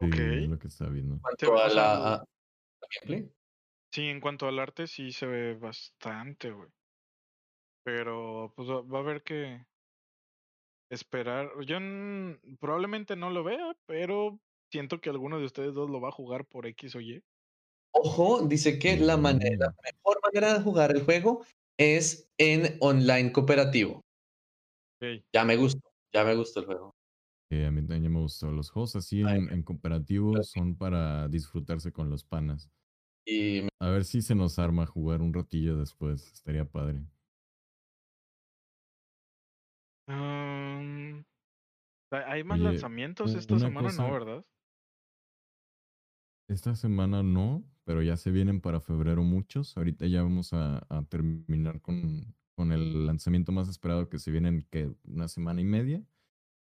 Sí, 0.00 0.10
es 0.12 0.48
lo 0.48 0.58
que 0.58 0.68
está 0.68 0.88
viendo. 0.88 1.14
En 1.14 1.20
cuanto 1.20 1.58
a 1.58 1.68
la, 1.68 2.24
gameplay. 2.90 3.32
Sí, 3.92 4.08
en 4.08 4.20
cuanto 4.20 4.46
al 4.46 4.58
arte 4.58 4.86
sí 4.86 5.10
se 5.10 5.26
ve 5.26 5.54
bastante, 5.54 6.50
güey. 6.50 6.68
Pero 7.82 8.52
pues 8.54 8.68
va 8.68 8.98
a 8.98 9.00
haber 9.00 9.22
que 9.22 9.64
esperar. 10.90 11.50
Yo 11.64 11.78
probablemente 12.60 13.16
no 13.16 13.30
lo 13.30 13.42
vea, 13.42 13.76
pero 13.86 14.38
siento 14.70 15.00
que 15.00 15.10
alguno 15.10 15.38
de 15.38 15.46
ustedes 15.46 15.74
dos 15.74 15.90
lo 15.90 16.00
va 16.00 16.08
a 16.08 16.12
jugar 16.12 16.44
por 16.44 16.66
X 16.66 16.94
o 16.96 17.00
Y. 17.00 17.22
Ojo, 17.92 18.46
dice 18.46 18.78
que 18.78 18.96
la 18.98 19.16
manera, 19.16 19.66
la 19.66 19.92
mejor 19.92 20.20
manera 20.22 20.54
de 20.54 20.62
jugar 20.62 20.90
el 20.90 21.04
juego 21.04 21.46
es 21.78 22.28
en 22.38 22.76
online 22.80 23.32
cooperativo. 23.32 24.05
Ya 25.32 25.44
me 25.44 25.56
gustó, 25.56 25.80
ya 26.12 26.24
me 26.24 26.34
gustó 26.34 26.60
el 26.60 26.66
juego. 26.66 26.96
a 27.50 27.70
mí 27.70 27.86
también 27.86 28.12
me 28.12 28.20
gustó. 28.20 28.50
Los 28.50 28.70
juegos 28.70 28.96
así 28.96 29.20
en, 29.20 29.50
en 29.52 29.62
cooperativo 29.62 30.42
son 30.42 30.76
para 30.76 31.28
disfrutarse 31.28 31.92
con 31.92 32.10
los 32.10 32.24
panas. 32.24 32.70
Y 33.26 33.66
A 33.80 33.88
ver 33.88 34.04
si 34.04 34.22
se 34.22 34.34
nos 34.34 34.58
arma 34.58 34.86
jugar 34.86 35.20
un 35.20 35.34
ratillo 35.34 35.76
después. 35.76 36.32
Estaría 36.32 36.64
padre. 36.64 37.04
¿Hay 42.10 42.44
más 42.44 42.60
lanzamientos 42.60 43.34
esta 43.34 43.58
semana, 43.58 43.92
no, 43.92 44.12
verdad? 44.12 44.44
Esta 46.48 46.76
semana 46.76 47.24
no, 47.24 47.64
pero 47.84 48.02
ya 48.02 48.16
se 48.16 48.30
vienen 48.30 48.60
para 48.60 48.80
febrero 48.80 49.24
muchos. 49.24 49.76
Ahorita 49.76 50.06
ya 50.06 50.22
vamos 50.22 50.52
a, 50.52 50.86
a 50.88 51.02
terminar 51.04 51.80
con, 51.80 52.34
con 52.56 52.72
el 52.72 53.06
lanzamiento 53.06 53.52
más 53.52 53.68
esperado 53.68 54.08
que 54.08 54.18
se 54.18 54.30
viene 54.30 54.48
en 54.48 54.62
que 54.62 54.90
una 55.04 55.28
semana 55.28 55.60
y 55.60 55.64
media. 55.64 56.02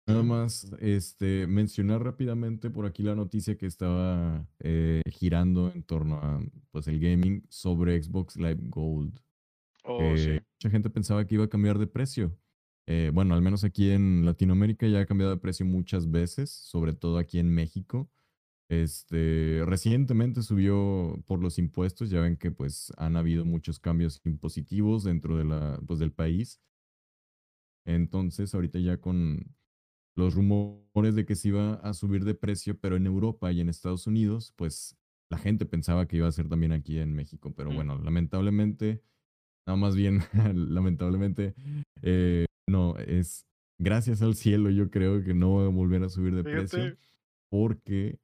Nada 0.06 0.22
más 0.22 0.70
este, 0.80 1.46
mencionar 1.46 2.02
rápidamente 2.02 2.68
por 2.70 2.84
aquí 2.84 3.02
la 3.02 3.14
noticia 3.14 3.56
que 3.56 3.66
estaba 3.66 4.46
eh, 4.58 5.02
girando 5.08 5.70
en 5.72 5.82
torno 5.82 6.16
a 6.16 6.42
pues, 6.70 6.88
el 6.88 6.98
gaming 6.98 7.44
sobre 7.48 8.02
Xbox 8.02 8.36
Live 8.36 8.60
Gold. 8.62 9.20
Oh, 9.84 10.00
mucha 10.00 10.70
gente 10.70 10.90
pensaba 10.90 11.26
que 11.26 11.36
iba 11.36 11.44
a 11.44 11.48
cambiar 11.48 11.78
de 11.78 11.86
precio. 11.86 12.36
Eh, 12.86 13.10
bueno, 13.14 13.34
al 13.34 13.42
menos 13.42 13.62
aquí 13.62 13.90
en 13.90 14.24
Latinoamérica 14.24 14.86
ya 14.88 15.00
ha 15.00 15.06
cambiado 15.06 15.32
de 15.32 15.40
precio 15.40 15.64
muchas 15.64 16.10
veces, 16.10 16.50
sobre 16.50 16.92
todo 16.92 17.18
aquí 17.18 17.38
en 17.38 17.48
México. 17.54 18.10
Este, 18.70 19.64
recientemente 19.66 20.42
subió 20.42 21.20
por 21.26 21.42
los 21.42 21.58
impuestos, 21.58 22.08
ya 22.08 22.20
ven 22.20 22.36
que 22.36 22.52
pues 22.52 22.92
han 22.98 23.16
habido 23.16 23.44
muchos 23.44 23.80
cambios 23.80 24.20
impositivos 24.24 25.02
dentro 25.02 25.36
de 25.36 25.44
la, 25.44 25.80
pues, 25.84 25.98
del 25.98 26.12
país. 26.12 26.60
Entonces, 27.84 28.54
ahorita 28.54 28.78
ya 28.78 28.98
con 28.98 29.56
los 30.14 30.36
rumores 30.36 31.16
de 31.16 31.26
que 31.26 31.34
se 31.34 31.48
iba 31.48 31.74
a 31.74 31.94
subir 31.94 32.24
de 32.24 32.36
precio, 32.36 32.78
pero 32.78 32.94
en 32.94 33.06
Europa 33.06 33.50
y 33.50 33.60
en 33.60 33.68
Estados 33.68 34.06
Unidos, 34.06 34.52
pues 34.54 34.96
la 35.30 35.38
gente 35.38 35.66
pensaba 35.66 36.06
que 36.06 36.18
iba 36.18 36.28
a 36.28 36.32
ser 36.32 36.48
también 36.48 36.70
aquí 36.70 37.00
en 37.00 37.12
México, 37.12 37.52
pero 37.52 37.72
bueno, 37.72 37.98
lamentablemente, 37.98 39.02
nada 39.66 39.76
más 39.76 39.96
bien, 39.96 40.20
lamentablemente, 40.54 41.54
eh, 42.02 42.46
no, 42.68 42.96
es 42.98 43.48
gracias 43.80 44.22
al 44.22 44.36
cielo, 44.36 44.70
yo 44.70 44.90
creo 44.90 45.24
que 45.24 45.34
no 45.34 45.54
va 45.54 45.64
a 45.64 45.68
volver 45.70 46.04
a 46.04 46.08
subir 46.08 46.36
de 46.36 46.44
precio, 46.44 46.96
porque 47.48 48.20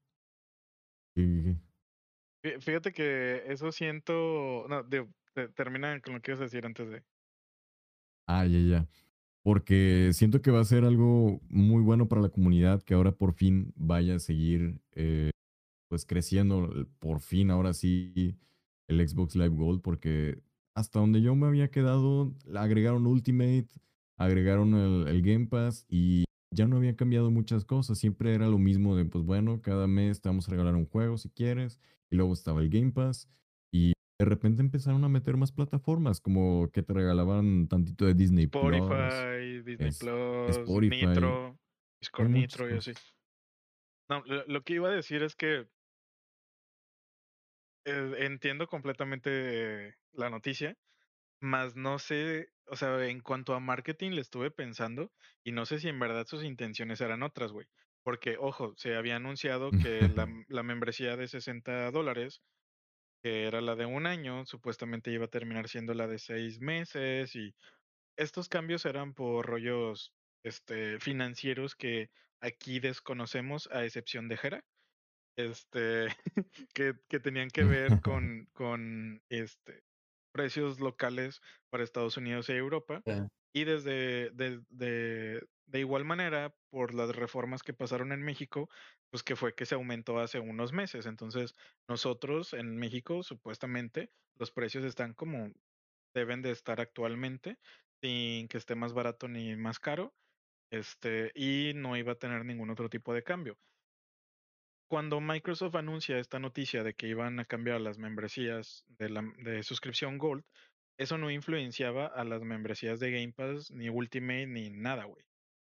Fíjate 2.61 2.93
que 2.93 3.43
eso 3.47 3.73
siento. 3.73 4.67
No, 4.69 4.85
termina 5.55 6.01
con 6.01 6.15
lo 6.15 6.21
que 6.21 6.31
ibas 6.31 6.41
a 6.41 6.45
decir 6.45 6.65
antes 6.67 6.89
de. 6.89 7.03
Ah, 8.27 8.47
ya, 8.47 8.59
ya. 8.59 8.89
Porque 9.43 10.11
siento 10.13 10.43
que 10.43 10.51
va 10.51 10.61
a 10.61 10.65
ser 10.65 10.85
algo 10.85 11.41
muy 11.49 11.83
bueno 11.83 12.09
para 12.09 12.21
la 12.21 12.31
comunidad 12.31 12.83
que 12.83 12.95
ahora 12.95 13.13
por 13.13 13.33
fin 13.33 13.73
vaya 13.77 14.17
a 14.17 14.19
seguir 14.19 14.81
eh, 14.93 15.31
pues 15.89 16.05
creciendo, 16.05 16.89
por 16.99 17.21
fin 17.21 17.51
ahora 17.51 17.73
sí 17.73 18.37
el 18.89 19.09
Xbox 19.09 19.37
Live 19.37 19.57
Gold, 19.57 19.83
porque 19.83 20.43
hasta 20.75 20.99
donde 20.99 21.23
yo 21.23 21.35
me 21.37 21.47
había 21.47 21.71
quedado, 21.71 22.35
agregaron 22.55 23.07
Ultimate, 23.07 23.69
agregaron 24.17 24.75
el, 24.75 25.09
el 25.09 25.23
Game 25.23 25.47
Pass 25.47 25.87
y 25.89 26.25
ya 26.57 26.67
no 26.67 26.79
había 26.79 26.97
cambiado 26.97 27.31
muchas 27.31 27.65
cosas, 27.65 27.99
siempre 27.99 28.35
era 28.35 28.49
lo 28.49 28.59
mismo 28.59 28.97
de, 28.97 29.05
pues 29.05 29.25
bueno, 29.25 29.61
cada 29.61 29.87
mes 29.87 30.21
te 30.21 30.29
vamos 30.29 30.49
a 30.49 30.51
regalar 30.51 30.75
un 30.75 30.87
juego 30.87 31.19
si 31.19 31.31
quieres, 31.31 31.81
y 32.11 32.17
luego 32.17 32.33
estaba 32.33 32.63
el 32.63 32.71
Game 32.71 32.93
Pass, 32.93 33.29
y 33.71 33.93
de 34.19 34.25
repente 34.25 34.63
empezaron 34.63 35.05
a 35.05 35.09
meter 35.09 35.37
más 35.37 35.53
plataformas, 35.53 36.21
como 36.21 36.71
que 36.73 36.83
te 36.83 36.95
regalaban 36.95 37.69
tantito 37.69 38.07
de 38.07 38.15
Disney 38.15 38.45
Spotify, 38.45 39.63
Disney 39.65 39.91
Plus, 39.93 40.57
Spotify. 40.57 41.07
Nitro, 41.07 41.59
Discord 42.01 42.31
Nitro 42.31 42.71
y 42.71 42.79
así. 42.79 42.93
No, 44.09 44.23
lo, 44.25 44.63
que 44.63 44.75
iba 44.75 44.89
a 44.89 44.93
decir 44.93 45.23
es 45.23 45.35
que 45.35 45.67
eh, 47.85 48.15
entiendo 48.19 48.67
completamente 48.67 49.97
la 50.13 50.31
noticia, 50.31 50.75
más 51.41 51.77
no 51.77 51.99
sé, 51.99 52.49
o 52.69 52.77
sea, 52.77 53.07
en 53.07 53.21
cuanto 53.21 53.55
a 53.55 53.61
marketing 53.61 54.13
le 54.13 54.21
estuve 54.21 54.51
pensando 54.51 55.13
y 55.45 55.53
no 55.53 55.67
sé 55.67 55.79
si 55.79 55.89
en 55.89 55.99
verdad 55.99 56.27
sus 56.27 56.45
intenciones 56.45 57.01
eran 57.01 57.23
otras, 57.23 57.53
güey. 57.53 57.67
Porque, 58.03 58.37
ojo, 58.39 58.75
se 58.77 58.95
había 58.97 59.17
anunciado 59.17 59.71
que 59.71 60.09
la, 60.15 60.29
la 60.49 60.63
membresía 60.63 61.17
de 61.17 61.29
60 61.29 61.91
dólares, 61.91 62.43
que 63.23 63.45
era 63.47 63.61
la 63.61 63.75
de 63.75 63.87
un 63.87 64.07
año, 64.07 64.47
supuestamente 64.47 65.11
iba 65.11 65.25
a 65.25 65.29
terminar 65.29 65.69
siendo 65.69 65.95
la 65.95 66.07
de 66.07 66.19
seis 66.19 66.61
meses 66.61 67.35
y 67.35 67.55
estos 68.17 68.49
cambios 68.49 68.85
eran 68.87 69.15
por 69.15 69.47
rollos 69.47 70.13
este, 70.45 71.01
financieros 71.01 71.75
que 71.75 72.11
aquí 72.41 72.81
desconocemos 72.81 73.69
a 73.73 73.85
excepción 73.85 74.29
de 74.29 74.37
Jera 74.37 74.65
este, 75.37 76.07
que, 76.75 76.95
que, 77.09 77.21
tenían 77.21 77.51
que 77.51 77.65
ver 77.65 77.91
con, 78.03 78.49
con 78.53 79.23
este, 79.29 79.83
precios 80.37 80.81
locales 80.81 81.41
para 81.71 81.83
Estados 81.83 82.19
Unidos 82.19 82.51
e 82.51 82.57
Europa. 82.57 83.03
Y 83.55 83.65
desde 83.65 84.31
de, 84.33 84.61
de, 84.69 85.81
igual 85.81 86.05
manera, 86.05 86.55
por 86.69 86.93
las 86.93 87.17
reformas 87.17 87.63
que 87.63 87.73
pasaron 87.73 88.13
en 88.13 88.21
México, 88.21 88.69
pues 89.11 89.23
que 89.23 89.35
fue 89.35 89.55
que 89.55 89.65
se 89.65 89.77
aumentó 89.77 90.19
hace 90.19 90.39
unos 90.39 90.75
meses. 90.75 91.07
Entonces, 91.07 91.55
nosotros 91.89 92.53
en 92.53 92.77
México, 92.77 93.23
supuestamente, 93.23 94.11
los 94.39 94.51
precios 94.51 94.85
están 94.85 95.15
como 95.15 95.53
deben 96.13 96.43
de 96.43 96.51
estar 96.51 96.83
actualmente, 96.83 97.57
sin 98.03 98.47
que 98.49 98.59
esté 98.59 98.75
más 98.75 98.93
barato 98.93 99.27
ni 99.27 99.57
más 99.57 99.79
caro. 99.79 100.13
Este, 100.71 101.33
y 101.35 101.73
no 101.75 101.97
iba 101.97 102.13
a 102.13 102.19
tener 102.19 102.45
ningún 102.45 102.69
otro 102.69 102.91
tipo 102.91 103.15
de 103.15 103.23
cambio 103.23 103.57
cuando 104.89 105.21
Microsoft 105.21 105.75
anuncia 105.75 106.19
esta 106.19 106.39
noticia 106.39 106.83
de 106.83 106.95
que 106.95 107.09
iban 107.09 107.41
a 107.41 107.45
cambiar 107.45 107.81
las 107.81 107.99
membresías 107.99 108.85
de, 108.89 109.09
la, 109.09 109.23
de 109.39 109.63
suscripción 109.63 110.19
Gold, 110.19 110.45
eso 110.99 111.19
no 111.19 111.31
influenciaba 111.31 112.07
a 112.07 112.25
las 112.25 112.43
membresías 112.43 113.01
de 113.01 113.11
Game 113.11 113.33
Pass, 113.33 113.71
ni 113.71 113.89
Ultimate, 113.89 114.47
ni 114.47 114.71
nada, 114.71 115.05
güey. 115.05 115.25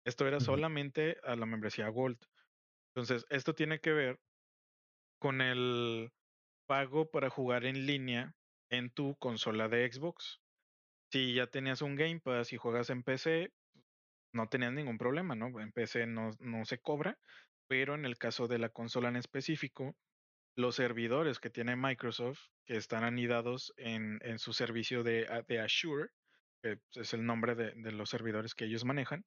Esto 0.05 0.27
era 0.27 0.39
solamente 0.39 1.17
a 1.23 1.35
la 1.35 1.45
membresía 1.45 1.89
Gold. 1.89 2.17
Entonces, 2.93 3.25
esto 3.29 3.53
tiene 3.53 3.79
que 3.79 3.91
ver 3.91 4.19
con 5.19 5.41
el 5.41 6.11
pago 6.67 7.09
para 7.09 7.29
jugar 7.29 7.65
en 7.65 7.85
línea 7.85 8.35
en 8.69 8.89
tu 8.89 9.15
consola 9.17 9.67
de 9.67 9.91
Xbox. 9.91 10.39
Si 11.11 11.33
ya 11.33 11.47
tenías 11.47 11.81
un 11.81 11.95
Game 11.95 12.19
Pass 12.19 12.53
y 12.53 12.57
juegas 12.57 12.89
en 12.89 13.03
PC, 13.03 13.51
no 14.33 14.47
tenías 14.49 14.73
ningún 14.73 14.97
problema, 14.97 15.35
¿no? 15.35 15.59
En 15.59 15.71
PC 15.71 16.05
no, 16.05 16.31
no 16.39 16.65
se 16.65 16.79
cobra, 16.79 17.17
pero 17.67 17.95
en 17.95 18.05
el 18.05 18.17
caso 18.17 18.47
de 18.47 18.59
la 18.59 18.69
consola 18.69 19.09
en 19.09 19.15
específico, 19.15 19.95
los 20.55 20.75
servidores 20.75 21.39
que 21.39 21.49
tiene 21.49 21.75
Microsoft, 21.75 22.39
que 22.65 22.77
están 22.77 23.03
anidados 23.03 23.73
en, 23.77 24.19
en 24.23 24.39
su 24.39 24.53
servicio 24.53 25.03
de, 25.03 25.27
de, 25.47 25.59
Azure, 25.59 26.09
que 26.61 26.79
es 26.95 27.13
el 27.13 27.25
nombre 27.25 27.55
de, 27.55 27.73
de, 27.75 27.91
los 27.91 28.09
servidores 28.09 28.55
que 28.55 28.65
ellos 28.65 28.83
manejan, 28.83 29.23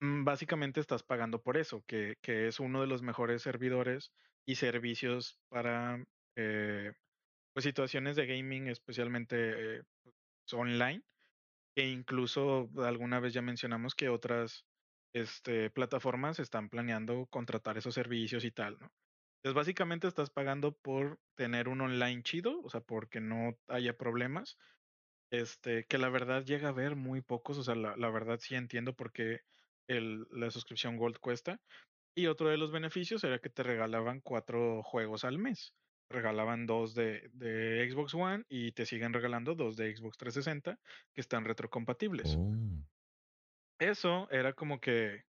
mm, 0.00 0.24
básicamente 0.24 0.80
estás 0.80 1.02
pagando 1.02 1.42
por 1.42 1.56
eso, 1.56 1.82
que, 1.86 2.16
que 2.20 2.48
es 2.48 2.60
uno 2.60 2.82
de 2.82 2.86
los 2.86 3.02
mejores 3.02 3.42
servidores 3.42 4.12
y 4.44 4.56
servicios 4.56 5.38
para 5.48 6.04
eh, 6.36 6.92
pues, 7.52 7.64
situaciones 7.64 8.16
de 8.16 8.26
gaming, 8.26 8.68
especialmente 8.68 9.78
eh, 9.78 9.82
online, 10.52 11.02
e 11.76 11.88
incluso 11.88 12.68
alguna 12.78 13.20
vez 13.20 13.32
ya 13.32 13.42
mencionamos 13.42 13.94
que 13.94 14.08
otras 14.08 14.66
este, 15.12 15.70
plataformas 15.70 16.38
están 16.38 16.68
planeando 16.68 17.26
contratar 17.26 17.78
esos 17.78 17.94
servicios 17.94 18.44
y 18.44 18.50
tal, 18.50 18.78
¿no? 18.80 18.92
Entonces, 19.42 19.54
básicamente 19.56 20.06
estás 20.06 20.28
pagando 20.28 20.72
por 20.72 21.18
tener 21.34 21.68
un 21.68 21.80
online 21.80 22.22
chido, 22.22 22.60
o 22.62 22.68
sea, 22.68 22.82
porque 22.82 23.20
no 23.20 23.56
haya 23.68 23.96
problemas. 23.96 24.58
Este, 25.32 25.84
que 25.86 25.96
la 25.96 26.10
verdad 26.10 26.44
llega 26.44 26.68
a 26.68 26.72
ver 26.72 26.94
muy 26.94 27.22
pocos, 27.22 27.56
o 27.56 27.62
sea, 27.62 27.74
la, 27.74 28.10
verdad 28.10 28.38
sí 28.40 28.54
entiendo 28.54 28.94
por 28.94 29.12
qué 29.12 29.40
la 29.88 30.50
suscripción 30.50 30.98
Gold 30.98 31.18
cuesta. 31.18 31.58
Y 32.14 32.26
otro 32.26 32.48
de 32.48 32.58
los 32.58 32.70
beneficios 32.70 33.24
era 33.24 33.38
que 33.38 33.48
te 33.48 33.62
regalaban 33.62 34.20
cuatro 34.20 34.82
juegos 34.82 35.24
al 35.24 35.38
mes. 35.38 35.74
Regalaban 36.10 36.66
dos 36.66 36.94
de, 36.94 37.30
de 37.32 37.88
Xbox 37.90 38.14
One 38.14 38.44
y 38.48 38.72
te 38.72 38.84
siguen 38.84 39.14
regalando 39.14 39.54
dos 39.54 39.76
de 39.76 39.96
Xbox 39.96 40.18
360 40.18 40.78
que 41.14 41.20
están 41.20 41.44
retrocompatibles. 41.44 42.34
Oh. 42.36 42.52
Eso 43.80 44.28
era 44.30 44.52
como 44.52 44.78
que 44.78 45.24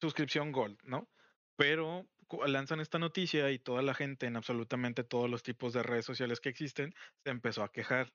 suscripción 0.00 0.50
Gold, 0.52 0.78
¿no? 0.82 1.08
Pero 1.56 2.08
lanzan 2.46 2.80
esta 2.80 2.98
noticia 2.98 3.50
y 3.50 3.58
toda 3.58 3.82
la 3.82 3.94
gente 3.94 4.26
en 4.26 4.36
absolutamente 4.36 5.04
todos 5.04 5.30
los 5.30 5.42
tipos 5.42 5.72
de 5.72 5.82
redes 5.82 6.04
sociales 6.04 6.40
que 6.40 6.48
existen 6.48 6.92
se 7.24 7.30
empezó 7.30 7.62
a 7.62 7.72
quejar. 7.72 8.12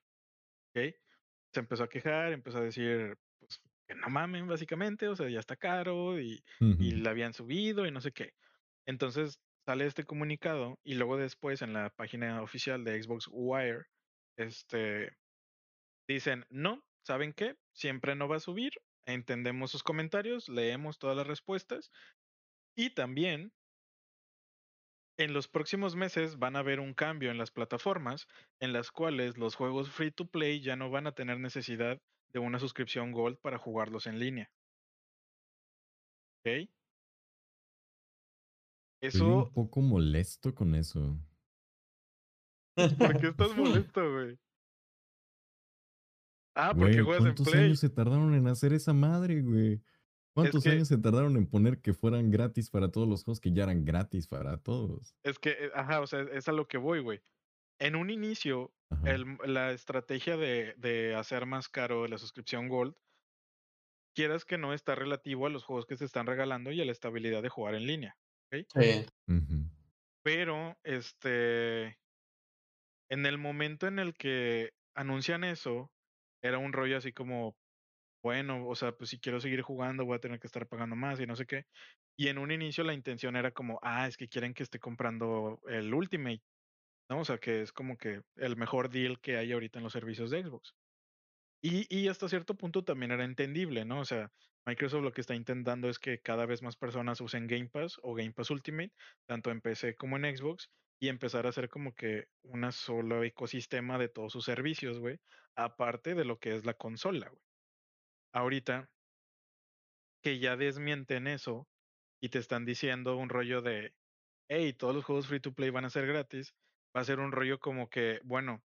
¿Ok? 0.74 0.94
Se 1.54 1.60
empezó 1.60 1.84
a 1.84 1.88
quejar, 1.88 2.32
empezó 2.32 2.58
a 2.58 2.62
decir, 2.62 3.16
pues, 3.38 3.60
que 3.88 3.94
no 3.94 4.08
mamen, 4.08 4.46
básicamente, 4.46 5.08
o 5.08 5.16
sea, 5.16 5.28
ya 5.30 5.40
está 5.40 5.56
caro 5.56 6.20
y, 6.20 6.42
y 6.60 6.90
la 6.96 7.10
habían 7.10 7.34
subido 7.34 7.86
y 7.86 7.90
no 7.90 8.00
sé 8.00 8.12
qué. 8.12 8.34
Entonces 8.86 9.40
sale 9.66 9.86
este 9.86 10.04
comunicado 10.04 10.78
y 10.84 10.94
luego 10.94 11.16
después 11.16 11.62
en 11.62 11.72
la 11.72 11.90
página 11.90 12.42
oficial 12.42 12.84
de 12.84 13.02
Xbox 13.02 13.28
Wire, 13.30 13.86
este, 14.36 15.16
dicen, 16.08 16.44
no, 16.50 16.85
¿saben 17.06 17.32
qué? 17.32 17.54
Siempre 17.72 18.16
no 18.16 18.26
va 18.26 18.36
a 18.36 18.40
subir, 18.40 18.72
entendemos 19.06 19.70
sus 19.70 19.84
comentarios, 19.84 20.48
leemos 20.48 20.98
todas 20.98 21.16
las 21.16 21.26
respuestas 21.26 21.92
y 22.76 22.90
también 22.90 23.52
en 25.18 25.32
los 25.32 25.46
próximos 25.48 25.94
meses 25.94 26.38
van 26.38 26.56
a 26.56 26.58
haber 26.58 26.80
un 26.80 26.94
cambio 26.94 27.30
en 27.30 27.38
las 27.38 27.52
plataformas 27.52 28.26
en 28.60 28.72
las 28.72 28.90
cuales 28.90 29.38
los 29.38 29.54
juegos 29.54 29.88
free 29.88 30.10
to 30.10 30.26
play 30.26 30.60
ya 30.60 30.74
no 30.74 30.90
van 30.90 31.06
a 31.06 31.12
tener 31.12 31.38
necesidad 31.38 32.02
de 32.32 32.40
una 32.40 32.58
suscripción 32.58 33.12
Gold 33.12 33.38
para 33.38 33.56
jugarlos 33.56 34.06
en 34.08 34.18
línea. 34.18 34.50
¿Ok? 36.40 36.68
Estoy 39.00 39.28
un 39.28 39.52
poco 39.52 39.80
molesto 39.80 40.54
con 40.54 40.74
eso. 40.74 41.16
¿Por 42.74 43.20
qué 43.20 43.28
estás 43.28 43.56
molesto, 43.56 44.12
güey? 44.12 44.38
Ah, 46.56 46.74
porque 46.74 47.02
juegas 47.02 47.26
en 47.26 47.34
Play. 47.34 47.44
¿Cuántos 47.44 47.54
años 47.54 47.80
se 47.80 47.90
tardaron 47.90 48.34
en 48.34 48.48
hacer 48.48 48.72
esa 48.72 48.94
madre, 48.94 49.42
güey? 49.42 49.82
¿Cuántos 50.34 50.66
años 50.66 50.88
se 50.88 50.98
tardaron 50.98 51.36
en 51.36 51.46
poner 51.46 51.80
que 51.80 51.94
fueran 51.94 52.30
gratis 52.30 52.70
para 52.70 52.90
todos 52.90 53.08
los 53.08 53.24
juegos 53.24 53.40
que 53.40 53.52
ya 53.52 53.64
eran 53.64 53.84
gratis 53.84 54.26
para 54.26 54.58
todos? 54.58 55.14
Es 55.22 55.38
que, 55.38 55.50
eh, 55.50 55.70
ajá, 55.74 56.00
o 56.00 56.06
sea, 56.06 56.22
es 56.32 56.48
a 56.48 56.52
lo 56.52 56.66
que 56.66 56.78
voy, 56.78 57.00
güey. 57.00 57.22
En 57.78 57.94
un 57.94 58.10
inicio, 58.10 58.74
la 59.44 59.72
estrategia 59.72 60.36
de, 60.36 60.74
de, 60.78 61.14
hacer 61.14 61.46
más 61.46 61.68
caro 61.68 62.06
la 62.06 62.18
suscripción 62.18 62.68
Gold, 62.68 62.94
quieras 64.14 64.46
que 64.46 64.56
no 64.56 64.72
está 64.72 64.94
relativo 64.94 65.46
a 65.46 65.50
los 65.50 65.64
juegos 65.64 65.84
que 65.84 65.96
se 65.96 66.06
están 66.06 66.26
regalando 66.26 66.72
y 66.72 66.80
a 66.80 66.86
la 66.86 66.92
estabilidad 66.92 67.42
de 67.42 67.50
jugar 67.50 67.74
en 67.74 67.86
línea. 67.86 68.16
Sí. 68.50 68.66
Pero, 70.22 70.78
este, 70.84 71.98
en 73.10 73.26
el 73.26 73.38
momento 73.38 73.86
en 73.86 73.98
el 73.98 74.14
que 74.14 74.74
anuncian 74.94 75.44
eso, 75.44 75.92
era 76.46 76.58
un 76.58 76.72
rollo 76.72 76.96
así 76.98 77.12
como, 77.12 77.56
bueno, 78.22 78.68
o 78.68 78.74
sea, 78.76 78.92
pues 78.92 79.10
si 79.10 79.20
quiero 79.20 79.40
seguir 79.40 79.62
jugando 79.62 80.04
voy 80.06 80.16
a 80.16 80.20
tener 80.20 80.40
que 80.40 80.48
estar 80.48 80.68
pagando 80.68 80.96
más 80.96 81.20
y 81.20 81.26
no 81.26 81.36
sé 81.36 81.46
qué. 81.46 81.64
Y 82.16 82.28
en 82.28 82.38
un 82.38 82.50
inicio 82.52 82.84
la 82.84 82.94
intención 82.94 83.36
era 83.36 83.52
como, 83.52 83.78
ah, 83.82 84.08
es 84.08 84.16
que 84.16 84.28
quieren 84.28 84.54
que 84.54 84.62
esté 84.64 84.80
comprando 84.80 85.60
el 85.68 85.92
Ultimate, 85.94 86.42
¿no? 87.10 87.20
O 87.20 87.24
sea, 87.24 87.38
que 87.38 87.62
es 87.62 87.72
como 87.72 87.96
que 87.98 88.22
el 88.36 88.56
mejor 88.56 88.90
deal 88.90 89.20
que 89.20 89.36
hay 89.38 89.52
ahorita 89.52 89.78
en 89.80 89.84
los 89.84 89.92
servicios 89.94 90.30
de 90.30 90.44
Xbox. 90.44 90.74
Y, 91.62 91.86
y 91.94 92.08
hasta 92.08 92.28
cierto 92.28 92.56
punto 92.56 92.84
también 92.84 93.12
era 93.12 93.24
entendible, 93.24 93.84
¿no? 93.84 94.00
O 94.00 94.04
sea, 94.04 94.30
Microsoft 94.66 95.04
lo 95.04 95.12
que 95.12 95.20
está 95.20 95.34
intentando 95.34 95.88
es 95.88 95.98
que 96.00 96.20
cada 96.20 96.44
vez 96.44 96.60
más 96.60 96.76
personas 96.76 97.20
usen 97.20 97.46
Game 97.46 97.68
Pass 97.68 98.00
o 98.02 98.14
Game 98.14 98.32
Pass 98.32 98.50
Ultimate, 98.50 98.92
tanto 99.26 99.50
en 99.52 99.60
PC 99.60 99.94
como 99.94 100.16
en 100.16 100.36
Xbox, 100.36 100.70
y 100.98 101.08
empezar 101.08 101.46
a 101.46 101.50
hacer 101.50 101.68
como 101.68 101.94
que 101.94 102.28
un 102.42 102.70
solo 102.72 103.22
ecosistema 103.22 103.96
de 103.98 104.08
todos 104.08 104.32
sus 104.32 104.44
servicios, 104.44 104.98
güey, 104.98 105.20
aparte 105.54 106.14
de 106.14 106.24
lo 106.24 106.38
que 106.38 106.56
es 106.56 106.64
la 106.66 106.74
consola, 106.74 107.28
güey. 107.28 107.42
Ahorita 108.32 108.90
que 110.22 110.40
ya 110.40 110.56
desmienten 110.56 111.28
eso 111.28 111.68
y 112.20 112.30
te 112.30 112.38
están 112.38 112.64
diciendo 112.64 113.16
un 113.16 113.28
rollo 113.28 113.62
de, 113.62 113.94
hey, 114.48 114.72
todos 114.72 114.96
los 114.96 115.04
juegos 115.04 115.28
free 115.28 115.40
to 115.40 115.54
play 115.54 115.70
van 115.70 115.84
a 115.84 115.90
ser 115.90 116.06
gratis, 116.06 116.54
va 116.96 117.02
a 117.02 117.04
ser 117.04 117.20
un 117.20 117.30
rollo 117.30 117.60
como 117.60 117.88
que, 117.88 118.20
bueno, 118.24 118.64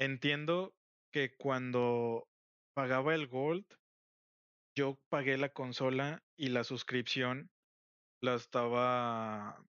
entiendo 0.00 0.74
que 1.12 1.36
cuando 1.36 2.28
pagaba 2.74 3.14
el 3.14 3.28
Gold, 3.28 3.66
yo 4.76 5.00
pagué 5.08 5.38
la 5.38 5.48
consola 5.48 6.22
y 6.36 6.50
la 6.50 6.62
suscripción 6.62 7.50
la 8.20 8.34
estaba, 8.34 9.64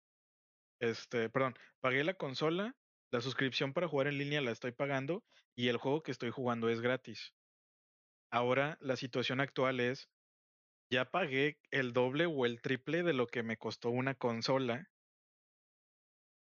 este, 0.81 1.29
perdón, 1.29 1.55
pagué 1.81 2.05
la 2.05 2.15
consola, 2.15 2.75
la 3.13 3.21
suscripción 3.21 3.75
para 3.75 3.87
jugar 3.87 4.07
en 4.07 4.19
línea 4.19 4.41
la 4.41 4.51
estoy 4.51 4.73
pagando 4.73 5.23
y 5.55 5.69
el 5.69 5.77
juego 5.77 6.03
que 6.03 6.11
estoy 6.11 6.31
jugando 6.31 6.71
es 6.71 6.81
gratis. 6.81 7.35
Ahora 8.31 8.79
la 8.81 8.97
situación 8.97 9.41
actual 9.41 9.79
es, 9.79 10.09
ya 10.91 11.11
pagué 11.11 11.59
el 11.71 11.93
doble 11.93 12.27
o 12.27 12.47
el 12.47 12.61
triple 12.63 13.03
de 13.03 13.13
lo 13.13 13.27
que 13.27 13.43
me 13.43 13.59
costó 13.59 13.91
una 13.91 14.15
consola. 14.15 14.89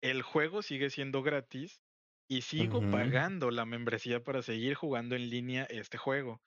El 0.02 0.22
juego 0.22 0.62
sigue 0.62 0.90
siendo 0.90 1.24
gratis 1.24 1.82
y 2.28 2.42
sigo 2.42 2.82
pagando 2.90 3.52
la 3.52 3.66
membresía 3.66 4.24
para 4.24 4.42
seguir 4.42 4.76
jugando 4.76 5.16
en 5.16 5.30
línea 5.30 5.64
este 5.66 5.98
juego. 5.98 6.42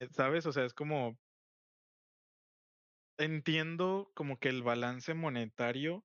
Eh, 0.00 0.08
¿Sabes? 0.12 0.46
O 0.46 0.52
sea, 0.52 0.64
es 0.64 0.72
como... 0.74 1.18
Entiendo 3.22 4.10
como 4.14 4.38
que 4.40 4.48
el 4.48 4.64
balance 4.64 5.14
monetario 5.14 6.04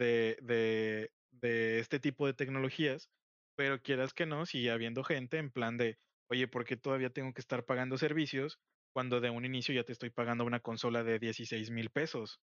de, 0.00 0.36
de, 0.42 1.12
de 1.30 1.78
este 1.78 2.00
tipo 2.00 2.26
de 2.26 2.34
tecnologías, 2.34 3.08
pero 3.56 3.80
quieras 3.80 4.12
que 4.12 4.26
no, 4.26 4.46
sigue 4.46 4.72
habiendo 4.72 5.04
gente 5.04 5.38
en 5.38 5.52
plan 5.52 5.76
de, 5.76 5.98
oye, 6.28 6.48
¿por 6.48 6.64
qué 6.64 6.76
todavía 6.76 7.10
tengo 7.10 7.32
que 7.32 7.40
estar 7.40 7.64
pagando 7.66 7.98
servicios 7.98 8.58
cuando 8.92 9.20
de 9.20 9.30
un 9.30 9.44
inicio 9.44 9.74
ya 9.74 9.84
te 9.84 9.92
estoy 9.92 10.10
pagando 10.10 10.44
una 10.44 10.58
consola 10.58 11.04
de 11.04 11.20
16 11.20 11.70
mil 11.70 11.90
pesos? 11.90 12.40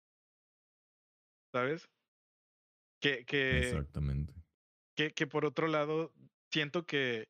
¿Sabes? 1.53 1.89
Que, 3.01 3.25
que, 3.25 3.59
Exactamente. 3.59 4.35
Que, 4.95 5.11
que 5.11 5.27
por 5.27 5.45
otro 5.45 5.67
lado, 5.67 6.13
siento 6.53 6.87
que, 6.87 7.25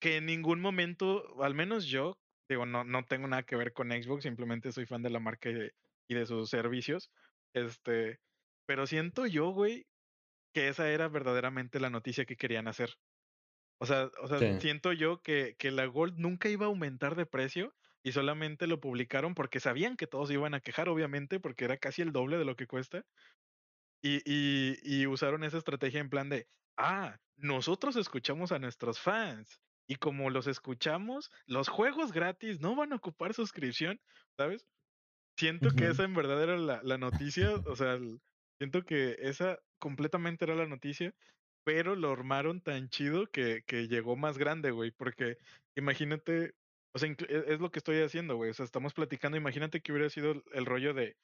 que 0.00 0.18
en 0.18 0.26
ningún 0.26 0.60
momento, 0.60 1.42
al 1.42 1.54
menos 1.54 1.86
yo, 1.86 2.16
digo, 2.48 2.66
no, 2.66 2.84
no 2.84 3.04
tengo 3.04 3.26
nada 3.28 3.42
que 3.42 3.56
ver 3.56 3.72
con 3.72 3.90
Xbox, 3.90 4.22
simplemente 4.22 4.72
soy 4.72 4.86
fan 4.86 5.02
de 5.02 5.10
la 5.10 5.20
marca 5.20 5.50
y 5.50 5.54
de, 5.54 5.74
y 6.08 6.14
de 6.14 6.26
sus 6.26 6.50
servicios. 6.50 7.10
Este, 7.54 8.20
pero 8.66 8.86
siento 8.86 9.26
yo, 9.26 9.50
güey, 9.50 9.86
que 10.52 10.68
esa 10.68 10.90
era 10.90 11.08
verdaderamente 11.08 11.80
la 11.80 11.90
noticia 11.90 12.24
que 12.24 12.36
querían 12.36 12.68
hacer. 12.68 12.96
O 13.78 13.86
sea, 13.86 14.10
o 14.22 14.26
sea 14.26 14.60
siento 14.60 14.92
yo 14.92 15.20
que, 15.20 15.54
que 15.58 15.70
la 15.70 15.86
Gold 15.86 16.18
nunca 16.18 16.48
iba 16.48 16.66
a 16.66 16.68
aumentar 16.68 17.14
de 17.14 17.26
precio 17.26 17.74
y 18.02 18.12
solamente 18.12 18.66
lo 18.66 18.80
publicaron 18.80 19.34
porque 19.34 19.60
sabían 19.60 19.96
que 19.96 20.06
todos 20.06 20.30
iban 20.30 20.54
a 20.54 20.60
quejar, 20.60 20.88
obviamente, 20.88 21.40
porque 21.40 21.64
era 21.64 21.76
casi 21.76 22.02
el 22.02 22.12
doble 22.12 22.38
de 22.38 22.44
lo 22.44 22.56
que 22.56 22.66
cuesta. 22.66 23.04
Y, 24.02 24.22
y, 24.24 24.78
y 24.82 25.06
usaron 25.06 25.44
esa 25.44 25.58
estrategia 25.58 26.00
en 26.00 26.10
plan 26.10 26.28
de, 26.28 26.46
ah, 26.76 27.18
nosotros 27.36 27.96
escuchamos 27.96 28.52
a 28.52 28.58
nuestros 28.58 29.00
fans. 29.00 29.60
Y 29.88 29.96
como 29.96 30.30
los 30.30 30.46
escuchamos, 30.46 31.30
los 31.46 31.68
juegos 31.68 32.12
gratis 32.12 32.60
no 32.60 32.74
van 32.74 32.92
a 32.92 32.96
ocupar 32.96 33.34
suscripción, 33.34 34.00
¿sabes? 34.36 34.66
Siento 35.38 35.70
que 35.70 35.88
esa 35.88 36.04
en 36.04 36.14
verdad 36.14 36.42
era 36.42 36.56
la, 36.56 36.80
la 36.82 36.98
noticia, 36.98 37.54
o 37.66 37.76
sea, 37.76 37.98
siento 38.58 38.82
que 38.84 39.16
esa 39.20 39.58
completamente 39.78 40.44
era 40.44 40.54
la 40.54 40.66
noticia, 40.66 41.14
pero 41.64 41.94
lo 41.94 42.12
armaron 42.12 42.60
tan 42.60 42.88
chido 42.88 43.26
que, 43.26 43.62
que 43.66 43.88
llegó 43.88 44.16
más 44.16 44.38
grande, 44.38 44.70
güey, 44.70 44.92
porque 44.92 45.36
imagínate, 45.76 46.54
o 46.94 46.98
sea, 46.98 47.10
e, 47.10 47.44
es 47.48 47.60
lo 47.60 47.70
que 47.70 47.80
estoy 47.80 48.00
haciendo, 48.02 48.36
güey, 48.36 48.50
o 48.50 48.54
sea, 48.54 48.64
estamos 48.64 48.94
platicando, 48.94 49.36
imagínate 49.36 49.80
que 49.80 49.92
hubiera 49.92 50.08
sido 50.08 50.42
el 50.52 50.64
rollo 50.64 50.94
de, 50.94 51.16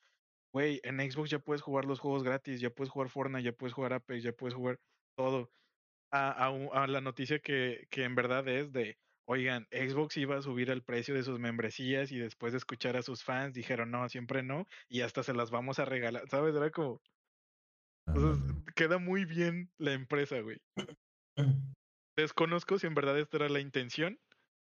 güey, 0.53 0.81
en 0.83 0.99
Xbox 1.11 1.31
ya 1.31 1.39
puedes 1.39 1.63
jugar 1.63 1.85
los 1.85 2.01
juegos 2.01 2.23
gratis, 2.23 2.61
ya 2.61 2.71
puedes 2.71 2.91
jugar 2.91 3.09
Fortnite, 3.09 3.45
ya 3.45 3.53
puedes 3.53 3.73
jugar 3.73 3.93
Apex, 3.95 4.23
ya 4.23 4.33
puedes 4.33 4.55
jugar 4.55 4.79
todo. 5.17 5.51
A, 6.15 6.49
a, 6.49 6.87
la 6.87 7.01
noticia 7.01 7.39
que, 7.39 7.87
que 7.91 8.05
en 8.05 8.15
verdad 8.15 8.47
es 8.47 8.71
de, 8.71 8.99
oigan, 9.25 9.67
Xbox 9.71 10.17
iba 10.19 10.37
a 10.37 10.43
subir 10.43 10.71
el 10.71 10.83
precio 10.83 11.15
de 11.15 11.23
sus 11.23 11.39
membresías 11.39 12.13
y 12.13 12.19
después 12.19 12.53
de 12.53 12.59
escuchar 12.59 12.97
a 12.97 13.03
sus 13.03 13.25
fans 13.25 13.55
dijeron, 13.55 13.91
no, 13.91 14.09
siempre 14.09 14.43
no, 14.43 14.67
y 14.89 15.01
hasta 15.01 15.23
se 15.23 15.33
las 15.33 15.51
vamos 15.51 15.79
a 15.79 15.85
regalar, 15.85 16.29
¿sabes? 16.29 16.55
Era 16.55 16.71
como... 16.71 17.01
queda 18.75 18.99
muy 18.99 19.25
bien 19.25 19.71
la 19.79 19.93
empresa, 19.93 20.41
güey. 20.41 20.61
Desconozco 22.17 22.79
si 22.79 22.87
en 22.87 22.95
verdad 22.95 23.19
esta 23.19 23.39
era 23.39 23.49
la 23.49 23.61
intención. 23.61 24.19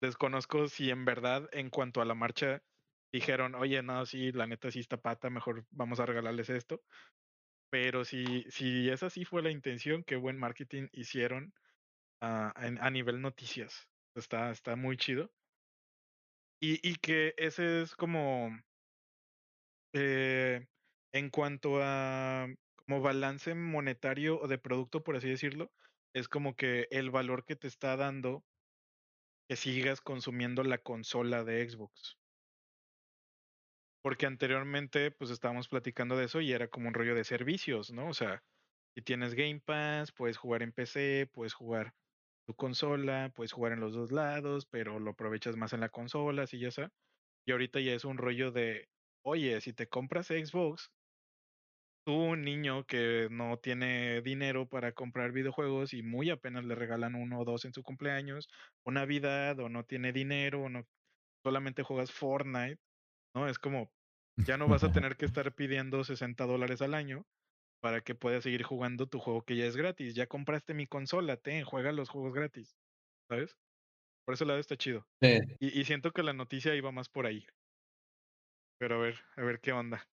Desconozco 0.01 0.69
si 0.69 0.91
en 0.91 1.05
verdad 1.05 1.49
en 1.53 1.71
cuanto 1.71 2.01
a 2.01 2.05
la 2.05 2.15
marcha 2.15 2.63
dijeron, 3.13 3.55
oye, 3.55 3.83
no, 3.83 4.05
sí, 4.07 4.33
la 4.33 4.47
neta 4.47 4.71
sí 4.71 4.81
está 4.81 4.97
pata, 4.97 5.31
mejor 5.31 5.65
vamos 5.71 6.01
a 6.01 6.07
regalarles 6.07 6.51
esto. 6.51 6.83
Pero 7.75 8.05
si, 8.05 8.45
si 8.51 8.89
esa 8.89 9.11
sí 9.11 9.25
fue 9.25 9.43
la 9.43 9.51
intención, 9.51 10.05
qué 10.05 10.15
buen 10.15 10.39
marketing 10.39 10.87
hicieron 10.93 11.53
a, 12.21 12.53
a 12.57 12.91
nivel 12.91 13.21
noticias. 13.21 13.89
Está, 14.15 14.53
está 14.53 14.77
muy 14.77 14.97
chido. 14.97 15.33
Y, 16.61 16.79
y 16.89 16.95
que 16.95 17.35
ese 17.37 17.83
es 17.83 17.97
como, 17.97 18.57
eh, 19.93 20.69
en 21.13 21.31
cuanto 21.31 21.83
a 21.83 22.47
como 22.77 23.01
balance 23.01 23.57
monetario 23.57 24.41
o 24.41 24.47
de 24.47 24.59
producto, 24.59 25.03
por 25.03 25.17
así 25.17 25.29
decirlo, 25.29 25.73
es 26.13 26.29
como 26.29 26.55
que 26.55 26.87
el 26.93 27.11
valor 27.11 27.45
que 27.45 27.57
te 27.57 27.67
está 27.67 27.97
dando 27.97 28.45
que 29.49 29.57
sigas 29.57 30.01
consumiendo 30.01 30.63
la 30.63 30.79
consola 30.79 31.43
de 31.43 31.69
Xbox. 31.69 32.21
Porque 34.05 34.27
anteriormente, 34.27 35.13
pues 35.13 35.31
estábamos 35.31 35.69
platicando 35.69 36.15
de 36.19 36.27
eso 36.27 36.43
y 36.43 36.53
era 36.53 36.69
como 36.69 36.89
un 36.89 36.95
rollo 36.95 37.15
de 37.15 37.25
servicios, 37.25 37.91
¿no? 37.91 38.09
O 38.09 38.15
sea, 38.15 38.45
si 38.95 39.03
tienes 39.03 39.35
Game 39.35 39.61
Pass, 39.61 40.13
puedes 40.13 40.37
jugar 40.37 40.63
en 40.63 40.73
PC, 40.73 41.31
puedes 41.33 41.55
jugar 41.55 41.95
tu 42.47 42.55
consola, 42.55 43.33
puedes 43.35 43.53
jugar 43.53 43.73
en 43.73 43.81
los 43.81 43.95
dos 43.95 44.13
lados, 44.13 44.67
pero 44.67 45.01
lo 45.01 45.13
aprovechas 45.13 45.57
más 45.57 45.73
en 45.73 45.81
la 45.81 45.89
consola, 45.89 46.43
así 46.43 46.59
ya 46.61 46.69
está. 46.69 46.93
Y 47.47 47.53
ahorita 47.53 47.81
ya 47.81 47.95
es 47.95 48.05
un 48.05 48.19
rollo 48.19 48.53
de, 48.53 48.91
oye, 49.25 49.61
si 49.63 49.73
te 49.73 49.89
compras 49.89 50.27
Xbox, 50.29 50.93
tú, 52.05 52.13
un 52.15 52.43
niño 52.43 52.85
que 52.87 53.29
no 53.31 53.59
tiene 53.59 54.21
dinero 54.23 54.69
para 54.69 54.93
comprar 54.93 55.33
videojuegos 55.33 55.95
y 55.95 56.03
muy 56.03 56.31
apenas 56.31 56.65
le 56.65 56.75
regalan 56.75 57.15
uno 57.15 57.41
o 57.41 57.45
dos 57.45 57.65
en 57.65 57.73
su 57.73 57.83
cumpleaños, 57.83 58.49
o 58.85 58.91
Navidad, 58.93 59.59
o 59.61 59.69
no 59.71 59.85
tiene 59.85 60.13
dinero, 60.13 60.65
o 60.65 60.69
no 60.69 60.85
solamente 61.45 61.83
juegas 61.83 62.13
Fortnite, 62.13 62.81
¿no? 63.35 63.49
Es 63.49 63.59
como, 63.59 63.91
ya 64.37 64.57
no 64.57 64.69
vas 64.69 64.85
a 64.85 64.93
tener 64.93 65.17
que 65.17 65.27
estar 65.27 65.53
pidiendo 65.55 66.05
60 66.05 66.47
dólares 66.47 66.83
al 66.83 66.95
año 66.95 67.27
para 67.83 68.01
que 68.01 68.15
puedas 68.15 68.43
seguir 68.45 68.63
jugando 68.63 69.07
tu 69.07 69.19
juego 69.19 69.43
que 69.43 69.57
ya 69.57 69.67
es 69.67 69.77
gratis. 69.77 70.15
Ya 70.15 70.27
compraste 70.27 70.73
mi 70.75 70.87
consola, 70.87 71.37
ten, 71.37 71.65
juega 71.65 71.93
los 71.93 72.09
juegos 72.09 72.33
gratis, 72.33 72.77
¿sabes? 73.29 73.57
Por 74.25 74.35
ese 74.35 74.47
lado 74.47 74.59
está 74.59 74.77
chido. 74.77 75.07
Y, 75.21 75.79
y 75.79 75.85
siento 75.85 76.13
que 76.13 76.23
la 76.23 76.33
noticia 76.33 76.75
iba 76.75 76.91
más 76.93 77.09
por 77.09 77.27
ahí. 77.27 77.47
Pero 78.79 78.97
a 78.97 78.99
ver, 78.99 79.21
a 79.37 79.43
ver 79.43 79.61
qué 79.61 79.73
onda. 79.73 80.09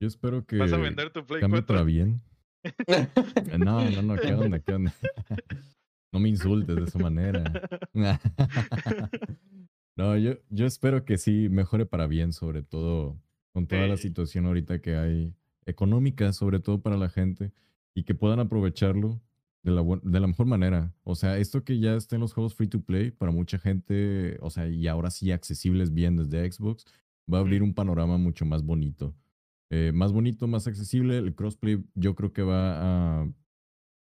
Yo 0.00 0.08
espero 0.08 0.44
que 0.44 0.58
¿Vas 0.58 0.72
a 0.72 0.76
vender 0.76 1.10
tu 1.12 1.24
Play 1.24 1.40
cambie 1.40 1.60
4? 1.60 1.66
para 1.66 1.84
bien. 1.84 2.20
No, 3.58 3.88
no, 3.90 4.02
no, 4.02 4.16
¿qué 4.16 4.34
onda? 4.34 4.58
¿Qué 4.58 4.74
onda? 4.74 4.92
No 6.10 6.20
me 6.20 6.30
insultes 6.30 6.74
de 6.74 6.84
esa 6.84 6.98
manera. 6.98 7.44
No, 9.98 10.16
yo, 10.16 10.34
yo 10.48 10.64
espero 10.64 11.04
que 11.04 11.18
sí 11.18 11.48
mejore 11.50 11.84
para 11.84 12.06
bien, 12.06 12.32
sobre 12.32 12.62
todo 12.62 13.20
con 13.52 13.66
toda 13.66 13.88
la 13.88 13.96
situación 13.96 14.46
ahorita 14.46 14.80
que 14.80 14.94
hay 14.94 15.34
económica, 15.66 16.32
sobre 16.32 16.60
todo 16.60 16.80
para 16.80 16.96
la 16.96 17.08
gente, 17.08 17.50
y 17.94 18.04
que 18.04 18.14
puedan 18.14 18.38
aprovecharlo 18.38 19.20
de 19.64 19.72
la, 19.72 19.82
de 20.00 20.20
la 20.20 20.28
mejor 20.28 20.46
manera. 20.46 20.94
O 21.02 21.16
sea, 21.16 21.36
esto 21.38 21.64
que 21.64 21.80
ya 21.80 21.96
está 21.96 22.14
en 22.14 22.20
los 22.20 22.32
juegos 22.32 22.54
free 22.54 22.68
to 22.68 22.80
play, 22.80 23.10
para 23.10 23.32
mucha 23.32 23.58
gente, 23.58 24.38
o 24.40 24.50
sea, 24.50 24.68
y 24.68 24.86
ahora 24.86 25.10
sí 25.10 25.32
accesibles 25.32 25.92
bien 25.92 26.16
desde 26.16 26.48
Xbox, 26.48 26.86
va 27.30 27.38
a 27.38 27.40
abrir 27.40 27.64
un 27.64 27.74
panorama 27.74 28.18
mucho 28.18 28.46
más 28.46 28.62
bonito. 28.62 29.16
Eh, 29.70 29.90
más 29.92 30.12
bonito, 30.12 30.46
más 30.46 30.68
accesible. 30.68 31.18
El 31.18 31.34
crossplay 31.34 31.84
yo 31.96 32.14
creo 32.14 32.32
que 32.32 32.42
va 32.42 33.22
a 33.22 33.28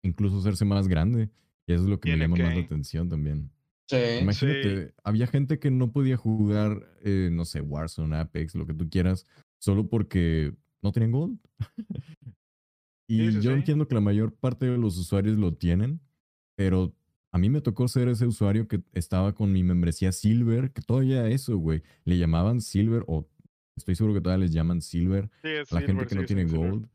incluso 0.03 0.39
hacerse 0.39 0.65
más 0.65 0.89
grande. 0.89 1.29
Y 1.67 1.75
eso 1.75 1.83
es 1.85 1.89
lo 1.91 2.01
que 2.01 2.11
me 2.11 2.17
llama 2.17 2.37
más 2.37 2.55
la 2.55 2.61
atención 2.63 3.11
también. 3.11 3.51
Sí. 3.93 4.23
Imagínate, 4.23 4.95
había 5.05 5.27
gente 5.27 5.59
que 5.59 5.71
no 5.71 5.93
podía 5.93 6.17
jugar, 6.17 6.89
eh, 7.03 7.29
no 7.31 7.45
sé, 7.45 7.61
Warzone, 7.61 8.17
Apex, 8.17 8.55
lo 8.55 8.67
que 8.67 8.75
tú 8.75 8.89
quieras, 8.89 9.27
solo 9.59 9.89
porque 9.89 10.55
no 10.83 10.93
tenían 10.93 11.13
gold. 11.13 11.39
y 13.07 13.41
yo 13.41 13.53
entiendo 13.53 13.87
que 13.87 13.95
la 13.95 14.01
mayor 14.01 14.35
parte 14.35 14.67
de 14.67 14.79
los 14.79 14.97
usuarios 14.97 15.39
lo 15.39 15.55
tienen, 15.55 16.01
pero 16.57 16.95
a 17.33 17.39
mí 17.39 17.49
me 17.51 17.61
tocó 17.61 17.89
ser 17.89 18.09
ese 18.09 18.27
usuario 18.27 18.69
que 18.69 18.83
estaba 18.93 19.35
con 19.35 19.53
mi 19.53 19.63
membresía 19.63 20.13
Silver, 20.13 20.73
que 20.73 20.83
todavía 20.83 21.29
eso, 21.29 21.57
güey, 21.57 21.83
le 22.05 22.19
llamaban 22.19 22.61
Silver 22.61 23.05
o 23.07 23.29
estoy 23.77 23.95
seguro 23.95 24.15
que 24.15 24.21
todavía 24.21 24.45
les 24.45 24.55
llaman 24.55 24.83
Silver 24.83 25.31
a 25.43 25.75
la 25.75 25.81
gente 25.81 26.07
que 26.07 26.15
no 26.15 26.25
tiene 26.25 26.45
gold. 26.45 26.89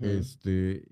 Este, 0.00 0.88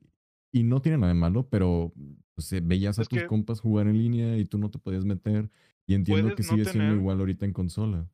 y 0.52 0.62
no 0.62 0.80
tiene 0.80 0.98
nada 0.98 1.12
de 1.12 1.18
malo, 1.18 1.48
pero 1.48 1.92
pues, 2.34 2.52
eh, 2.52 2.60
veías 2.62 2.98
a 2.98 3.04
tus 3.04 3.22
compas 3.24 3.60
jugar 3.60 3.86
en 3.86 3.98
línea 3.98 4.36
y 4.36 4.44
tú 4.44 4.58
no 4.58 4.70
te 4.70 4.78
podías 4.78 5.04
meter. 5.04 5.50
Y 5.86 5.94
entiendo 5.94 6.34
que 6.34 6.42
sigue 6.42 6.64
siendo 6.64 6.94
igual 6.94 7.20
ahorita 7.20 7.44
en 7.44 7.52
consola. 7.52 8.08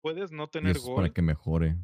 Puedes 0.00 0.30
no 0.30 0.48
tener 0.48 0.78
gol. 0.78 0.96
Para 0.96 1.10
que 1.10 1.22
mejore. 1.22 1.76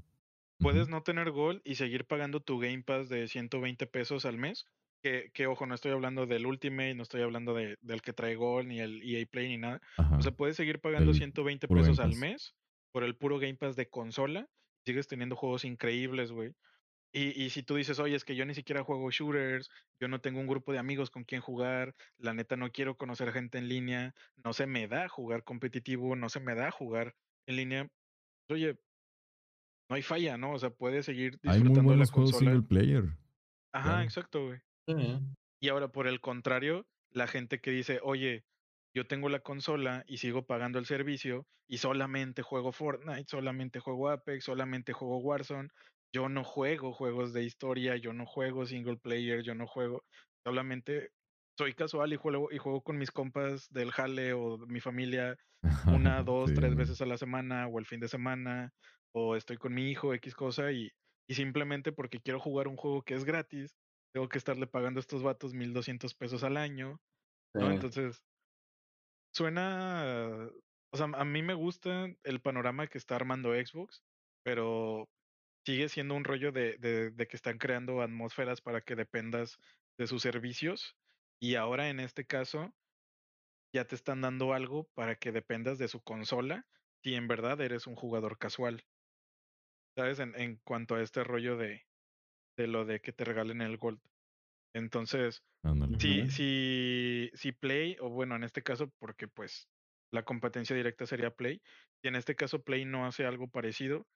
Puedes 0.58 0.88
no 0.88 1.02
tener 1.02 1.32
gol 1.32 1.60
y 1.64 1.74
seguir 1.74 2.04
pagando 2.04 2.40
tu 2.40 2.60
Game 2.60 2.82
Pass 2.82 3.08
de 3.08 3.26
120 3.26 3.86
pesos 3.88 4.24
al 4.24 4.38
mes. 4.38 4.66
Que, 5.02 5.32
que, 5.34 5.48
ojo, 5.48 5.66
no 5.66 5.74
estoy 5.74 5.90
hablando 5.90 6.26
del 6.26 6.46
Ultimate, 6.46 6.94
no 6.94 7.02
estoy 7.02 7.22
hablando 7.22 7.54
de, 7.54 7.76
del 7.80 8.02
que 8.02 8.12
trae 8.12 8.36
gol, 8.36 8.68
ni 8.68 8.78
el 8.78 9.02
EA 9.02 9.26
Play, 9.26 9.48
ni 9.48 9.58
nada. 9.58 9.80
O 10.16 10.22
sea, 10.22 10.30
puedes 10.30 10.54
seguir 10.54 10.78
pagando 10.78 11.12
120 11.12 11.66
pesos 11.66 11.98
al 11.98 12.14
mes 12.14 12.54
por 12.92 13.02
el 13.02 13.16
puro 13.16 13.40
Game 13.40 13.56
Pass 13.56 13.74
de 13.74 13.88
consola. 13.88 14.48
Sigues 14.86 15.08
teniendo 15.08 15.34
juegos 15.34 15.64
increíbles, 15.64 16.30
güey. 16.30 16.54
Y, 17.14 17.42
y, 17.42 17.50
si 17.50 17.62
tú 17.62 17.74
dices, 17.74 17.98
oye, 17.98 18.16
es 18.16 18.24
que 18.24 18.34
yo 18.34 18.46
ni 18.46 18.54
siquiera 18.54 18.84
juego 18.84 19.10
shooters, 19.10 19.68
yo 20.00 20.08
no 20.08 20.20
tengo 20.20 20.40
un 20.40 20.46
grupo 20.46 20.72
de 20.72 20.78
amigos 20.78 21.10
con 21.10 21.24
quien 21.24 21.42
jugar, 21.42 21.94
la 22.16 22.32
neta 22.32 22.56
no 22.56 22.70
quiero 22.72 22.96
conocer 22.96 23.32
gente 23.32 23.58
en 23.58 23.68
línea, 23.68 24.14
no 24.42 24.54
se 24.54 24.66
me 24.66 24.88
da 24.88 25.08
jugar 25.08 25.44
competitivo, 25.44 26.16
no 26.16 26.30
se 26.30 26.40
me 26.40 26.54
da 26.54 26.70
jugar 26.70 27.14
en 27.46 27.56
línea, 27.56 27.88
oye, 28.48 28.78
no 29.90 29.96
hay 29.96 30.02
falla, 30.02 30.38
¿no? 30.38 30.52
O 30.52 30.58
sea, 30.58 30.70
puedes 30.70 31.04
seguir 31.04 31.32
disfrutando 31.42 31.80
hay 31.80 31.84
muy 31.84 31.94
de 31.94 32.00
la 32.00 32.06
juegos 32.06 32.32
consola. 32.32 32.50
single 32.52 32.66
player. 32.66 33.04
Ajá, 33.72 34.04
exacto, 34.04 34.46
güey. 34.46 34.60
Y 35.60 35.68
ahora, 35.68 35.88
por 35.88 36.06
el 36.06 36.20
contrario, 36.20 36.86
la 37.10 37.26
gente 37.26 37.60
que 37.60 37.70
dice, 37.70 38.00
oye, 38.02 38.44
yo 38.94 39.06
tengo 39.06 39.28
la 39.28 39.40
consola 39.40 40.04
y 40.06 40.18
sigo 40.18 40.46
pagando 40.46 40.78
el 40.78 40.86
servicio 40.86 41.46
y 41.68 41.78
solamente 41.78 42.42
juego 42.42 42.72
Fortnite, 42.72 43.26
solamente 43.28 43.80
juego 43.80 44.10
Apex, 44.10 44.44
solamente 44.44 44.92
juego 44.92 45.18
Warzone, 45.18 45.70
yo 46.12 46.28
no 46.28 46.44
juego 46.44 46.92
juegos 46.92 47.32
de 47.32 47.44
historia, 47.44 47.96
yo 47.96 48.12
no 48.12 48.26
juego 48.26 48.66
single 48.66 48.98
player, 48.98 49.42
yo 49.42 49.54
no 49.54 49.66
juego, 49.66 50.04
solamente 50.44 51.10
soy 51.58 51.74
casual 51.74 52.12
y 52.12 52.16
juego, 52.16 52.50
y 52.52 52.58
juego 52.58 52.82
con 52.82 52.98
mis 52.98 53.10
compas 53.10 53.68
del 53.70 53.92
jale 53.92 54.32
o 54.32 54.58
mi 54.66 54.80
familia 54.80 55.36
una, 55.86 56.22
dos, 56.24 56.52
tres 56.52 56.74
veces 56.74 57.00
a 57.00 57.06
la 57.06 57.16
semana 57.16 57.66
o 57.68 57.78
el 57.78 57.86
fin 57.86 58.00
de 58.00 58.08
semana, 58.08 58.72
o 59.14 59.36
estoy 59.36 59.56
con 59.56 59.74
mi 59.74 59.90
hijo, 59.90 60.14
X 60.14 60.34
cosa, 60.34 60.72
y, 60.72 60.90
y 61.28 61.34
simplemente 61.34 61.92
porque 61.92 62.20
quiero 62.20 62.40
jugar 62.40 62.68
un 62.68 62.76
juego 62.76 63.02
que 63.02 63.14
es 63.14 63.24
gratis, 63.24 63.74
tengo 64.12 64.28
que 64.28 64.38
estarle 64.38 64.66
pagando 64.66 64.98
a 64.98 65.02
estos 65.02 65.22
vatos 65.22 65.54
1200 65.54 66.14
pesos 66.14 66.44
al 66.44 66.56
año, 66.56 66.98
¿no? 67.54 67.70
Entonces, 67.70 68.22
suena, 69.34 70.50
o 70.92 70.96
sea, 70.96 71.06
a 71.14 71.24
mí 71.24 71.42
me 71.42 71.54
gusta 71.54 72.08
el 72.22 72.40
panorama 72.40 72.86
que 72.86 72.98
está 72.98 73.16
armando 73.16 73.52
Xbox, 73.54 74.02
pero 74.44 75.08
sigue 75.64 75.88
siendo 75.88 76.14
un 76.14 76.24
rollo 76.24 76.52
de, 76.52 76.76
de, 76.78 77.26
que 77.26 77.36
están 77.36 77.58
creando 77.58 78.02
atmósferas 78.02 78.60
para 78.60 78.80
que 78.80 78.96
dependas 78.96 79.58
de 79.98 80.06
sus 80.06 80.22
servicios 80.22 80.96
y 81.40 81.54
ahora 81.54 81.88
en 81.88 82.00
este 82.00 82.24
caso 82.24 82.74
ya 83.74 83.86
te 83.86 83.94
están 83.94 84.20
dando 84.20 84.52
algo 84.52 84.88
para 84.94 85.16
que 85.16 85.32
dependas 85.32 85.78
de 85.78 85.88
su 85.88 86.02
consola 86.02 86.66
si 87.02 87.14
en 87.14 87.28
verdad 87.28 87.60
eres 87.60 87.86
un 87.86 87.96
jugador 87.96 88.38
casual. 88.38 88.84
¿Sabes? 89.96 90.18
En, 90.20 90.34
en 90.36 90.56
cuanto 90.64 90.94
a 90.94 91.02
este 91.02 91.22
rollo 91.24 91.56
de, 91.56 91.86
de 92.56 92.66
lo 92.66 92.84
de 92.84 93.00
que 93.00 93.12
te 93.12 93.24
regalen 93.24 93.60
el 93.60 93.76
Gold. 93.76 94.00
Entonces, 94.74 95.42
si, 95.98 96.30
si, 96.30 97.30
si 97.34 97.52
Play, 97.52 97.96
o 98.00 98.08
bueno, 98.08 98.36
en 98.36 98.44
este 98.44 98.62
caso, 98.62 98.90
porque 98.98 99.28
pues 99.28 99.68
la 100.10 100.24
competencia 100.24 100.74
directa 100.74 101.06
sería 101.06 101.34
Play, 101.34 101.60
y 102.02 102.08
en 102.08 102.16
este 102.16 102.34
caso 102.34 102.62
Play 102.62 102.84
no 102.84 103.06
hace 103.06 103.26
algo 103.26 103.48
parecido, 103.48 104.06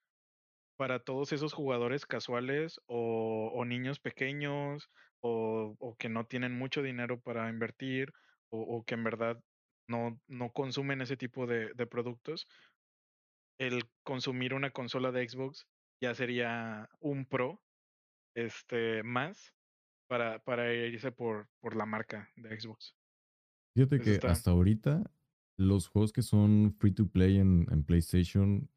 para 0.77 0.99
todos 0.99 1.33
esos 1.33 1.53
jugadores 1.53 2.05
casuales 2.05 2.79
o, 2.85 3.63
niños 3.65 3.99
pequeños 3.99 4.89
o, 5.21 5.95
que 5.99 6.07
no 6.07 6.25
tienen 6.25 6.57
mucho 6.57 6.81
dinero 6.81 7.19
para 7.19 7.49
invertir 7.49 8.13
o, 8.49 8.83
que 8.85 8.93
en 8.93 9.03
verdad 9.03 9.43
no, 9.89 10.21
no 10.27 10.51
consumen 10.51 11.01
ese 11.01 11.17
tipo 11.17 11.47
de, 11.47 11.73
productos, 11.87 12.47
el 13.59 13.83
consumir 14.03 14.53
una 14.53 14.71
consola 14.71 15.11
de 15.11 15.27
Xbox 15.27 15.67
ya 16.01 16.13
sería 16.13 16.87
un 16.99 17.25
pro 17.25 17.61
este, 18.35 19.01
más 19.03 19.53
para, 20.07 20.39
para 20.39 20.71
irse 20.73 21.11
por, 21.11 21.49
por 21.59 21.75
la 21.75 21.85
marca 21.85 22.29
de 22.35 22.57
Xbox. 22.59 22.95
Fíjate 23.75 23.99
que 23.99 24.19
hasta 24.27 24.51
ahorita 24.51 25.11
los 25.57 25.87
juegos 25.87 26.13
que 26.13 26.21
son 26.21 26.75
free 26.79 26.93
to 26.93 27.09
play 27.09 27.39
en, 27.39 27.65
en 27.71 27.83
PlayStation 27.83 28.69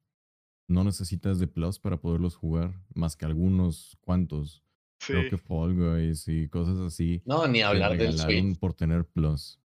no 0.71 0.85
necesitas 0.85 1.39
de 1.39 1.47
Plus 1.47 1.79
para 1.79 1.99
poderlos 1.99 2.37
jugar, 2.37 2.73
más 2.95 3.17
que 3.17 3.27
algunos 3.27 3.97
cuantos. 4.01 4.63
Creo 5.05 5.31
que 5.31 5.39
Fall 5.39 5.75
Guys 5.75 6.29
y 6.29 6.49
cosas 6.49 6.79
así. 6.79 7.23
No, 7.25 7.49
ni 7.49 7.63
hablar 7.63 7.97
del 7.97 8.19
Switch. 8.19 8.59
por 8.59 8.75
tener 8.75 9.07
Plus. 9.07 9.59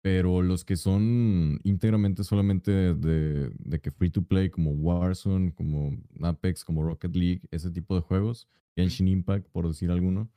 Pero 0.00 0.42
los 0.42 0.64
que 0.64 0.76
son 0.76 1.60
íntegramente 1.62 2.24
solamente 2.24 2.94
de, 2.94 3.50
de, 3.50 3.80
que 3.80 3.90
free 3.92 4.10
to 4.10 4.22
play, 4.22 4.50
como 4.50 4.72
Warzone, 4.72 5.54
como 5.54 5.96
Apex, 6.22 6.64
como 6.64 6.82
Rocket 6.82 7.14
League, 7.14 7.42
ese 7.50 7.70
tipo 7.70 7.94
de 7.94 8.00
juegos, 8.00 8.48
Genshin 8.74 9.06
Impact, 9.08 9.46
por 9.50 9.68
decir 9.68 9.90
alguno, 9.90 10.28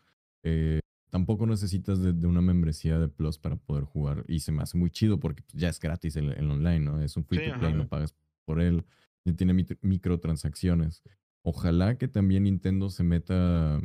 eh, 0.43 0.81
tampoco 1.09 1.47
necesitas 1.47 1.99
de, 2.01 2.27
una 2.27 2.41
membresía 2.41 2.99
de 2.99 3.07
Plus 3.07 3.39
para 3.39 3.55
poder 3.55 3.85
jugar. 3.85 4.23
Y 4.27 4.41
se 4.41 4.51
me 4.51 4.61
hace 4.61 4.77
muy 4.77 4.91
chido 4.91 5.19
porque 5.19 5.43
ya 5.53 5.69
es 5.69 5.79
gratis 5.79 6.15
el, 6.17 6.29
online, 6.51 6.81
¿no? 6.81 7.01
Es 7.01 7.17
un 7.17 7.23
free 7.23 7.49
to 7.49 7.57
play, 7.57 7.73
no 7.73 7.87
pagas 7.87 8.13
por 8.43 8.61
él. 8.61 8.85
Y 9.25 9.33
tiene 9.33 9.65
microtransacciones. 9.81 11.03
Ojalá 11.41 11.97
que 11.97 12.07
también 12.07 12.43
Nintendo 12.43 12.89
se 12.89 13.03
meta 13.03 13.81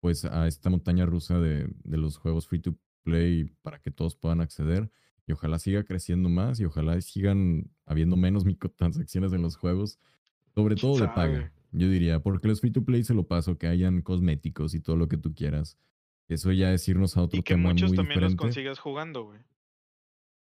pues 0.00 0.24
a 0.24 0.46
esta 0.46 0.70
montaña 0.70 1.06
rusa 1.06 1.40
de, 1.40 1.68
de 1.82 1.96
los 1.96 2.18
juegos 2.18 2.46
free 2.46 2.60
to 2.60 2.76
play 3.02 3.44
para 3.62 3.80
que 3.80 3.90
todos 3.90 4.14
puedan 4.14 4.40
acceder 4.40 4.90
y 5.26 5.32
ojalá 5.32 5.58
siga 5.58 5.84
creciendo 5.84 6.28
más 6.28 6.60
y 6.60 6.64
ojalá 6.64 7.00
sigan 7.00 7.70
habiendo 7.86 8.16
menos 8.16 8.44
microtransacciones 8.44 9.32
en 9.32 9.42
los 9.42 9.56
juegos, 9.56 9.98
sobre 10.54 10.76
todo 10.76 10.98
de 10.98 11.08
paga. 11.08 11.52
Yo 11.72 11.88
diría, 11.88 12.20
porque 12.20 12.48
los 12.48 12.60
free 12.60 12.70
to 12.70 12.84
play 12.84 13.02
se 13.02 13.14
lo 13.14 13.26
paso, 13.26 13.56
que 13.56 13.66
hayan 13.66 14.02
cosméticos 14.02 14.74
y 14.74 14.80
todo 14.80 14.96
lo 14.96 15.08
que 15.08 15.16
tú 15.16 15.34
quieras. 15.34 15.78
Eso 16.28 16.52
ya 16.52 16.72
es 16.72 16.86
irnos 16.86 17.16
a 17.16 17.22
otro 17.22 17.40
y 17.40 17.42
que 17.42 17.56
muchos 17.56 17.92
también 17.94 18.20
los 18.20 18.36
consigas 18.36 18.78
jugando, 18.78 19.24
güey. 19.24 19.40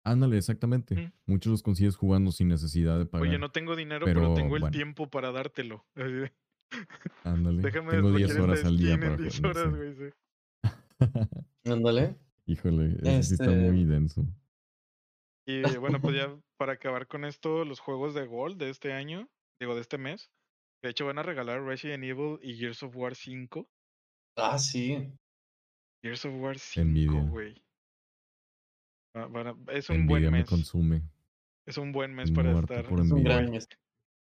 Ándale, 0.05 0.39
exactamente. 0.39 1.13
Muchos 1.27 1.51
los 1.51 1.63
consigues 1.63 1.97
jugando 1.97 2.33
sin 2.33 2.49
necesidad 2.49 2.99
de 2.99 3.07
pagar. 3.07 3.29
Oye, 3.29 3.39
no 3.39 3.51
tengo 3.51 3.77
dinero, 3.77 4.07
pero, 4.07 4.35
tengo 4.35 4.57
el 4.57 4.71
tiempo 4.71 5.11
para 5.11 5.31
dártelo. 5.31 5.85
Ándale. 7.25 7.63
Déjame 7.63 7.91
tengo 7.91 8.13
10 8.13 8.39
horas 8.39 8.65
al 8.65 8.79
día 8.79 8.99
para 8.99 9.17
10 9.17 9.45
horas, 9.45 9.75
güey. 9.75 10.13
Ándale. 11.65 12.17
Híjole, 12.47 12.97
eso 13.03 13.23
sí 13.23 13.35
está 13.35 13.51
muy 13.51 13.83
este 13.83 13.93
denso. 13.93 14.27
Y 15.47 15.63
bueno, 15.81 16.01
pues 16.01 16.17
ya 16.17 16.37
para 16.59 16.73
acabar 16.73 17.07
con 17.07 17.25
esto, 17.25 17.65
los 17.65 17.81
juegos 17.81 18.15
de 18.15 18.27
Gold 18.27 18.59
de 18.59 18.71
este 18.71 18.93
año, 18.93 19.29
digo, 19.61 19.75
de 19.75 19.81
este 19.81 19.99
mes, 19.99 20.31
de 20.83 20.91
hecho 20.91 21.07
van 21.07 21.19
a 21.19 21.23
regalar 21.23 21.63
Resident 21.63 22.05
Evil 22.05 22.39
y 22.43 22.57
Gears 22.57 22.83
of 22.83 22.97
War 22.97 23.15
5. 23.15 23.69
Ah, 24.37 24.59
sí. 24.59 25.13
Gears 26.03 26.25
of 26.25 26.35
War 26.41 26.59
5, 26.59 27.27
güey. 27.31 27.63
Es 29.73 29.91
un 29.91 30.07
buen 30.07 30.23
mes. 30.25 30.33
me 30.33 30.45
consume. 30.45 31.03
Es 31.67 31.79
un 31.79 31.93
buen 31.93 32.15
mes 32.15 32.31
para 32.31 32.59
estar. 32.59 32.89
Por 32.89 33.01
es 33.01 33.11
un 33.11 33.23
gran 33.25 33.51
mes. 33.51 33.69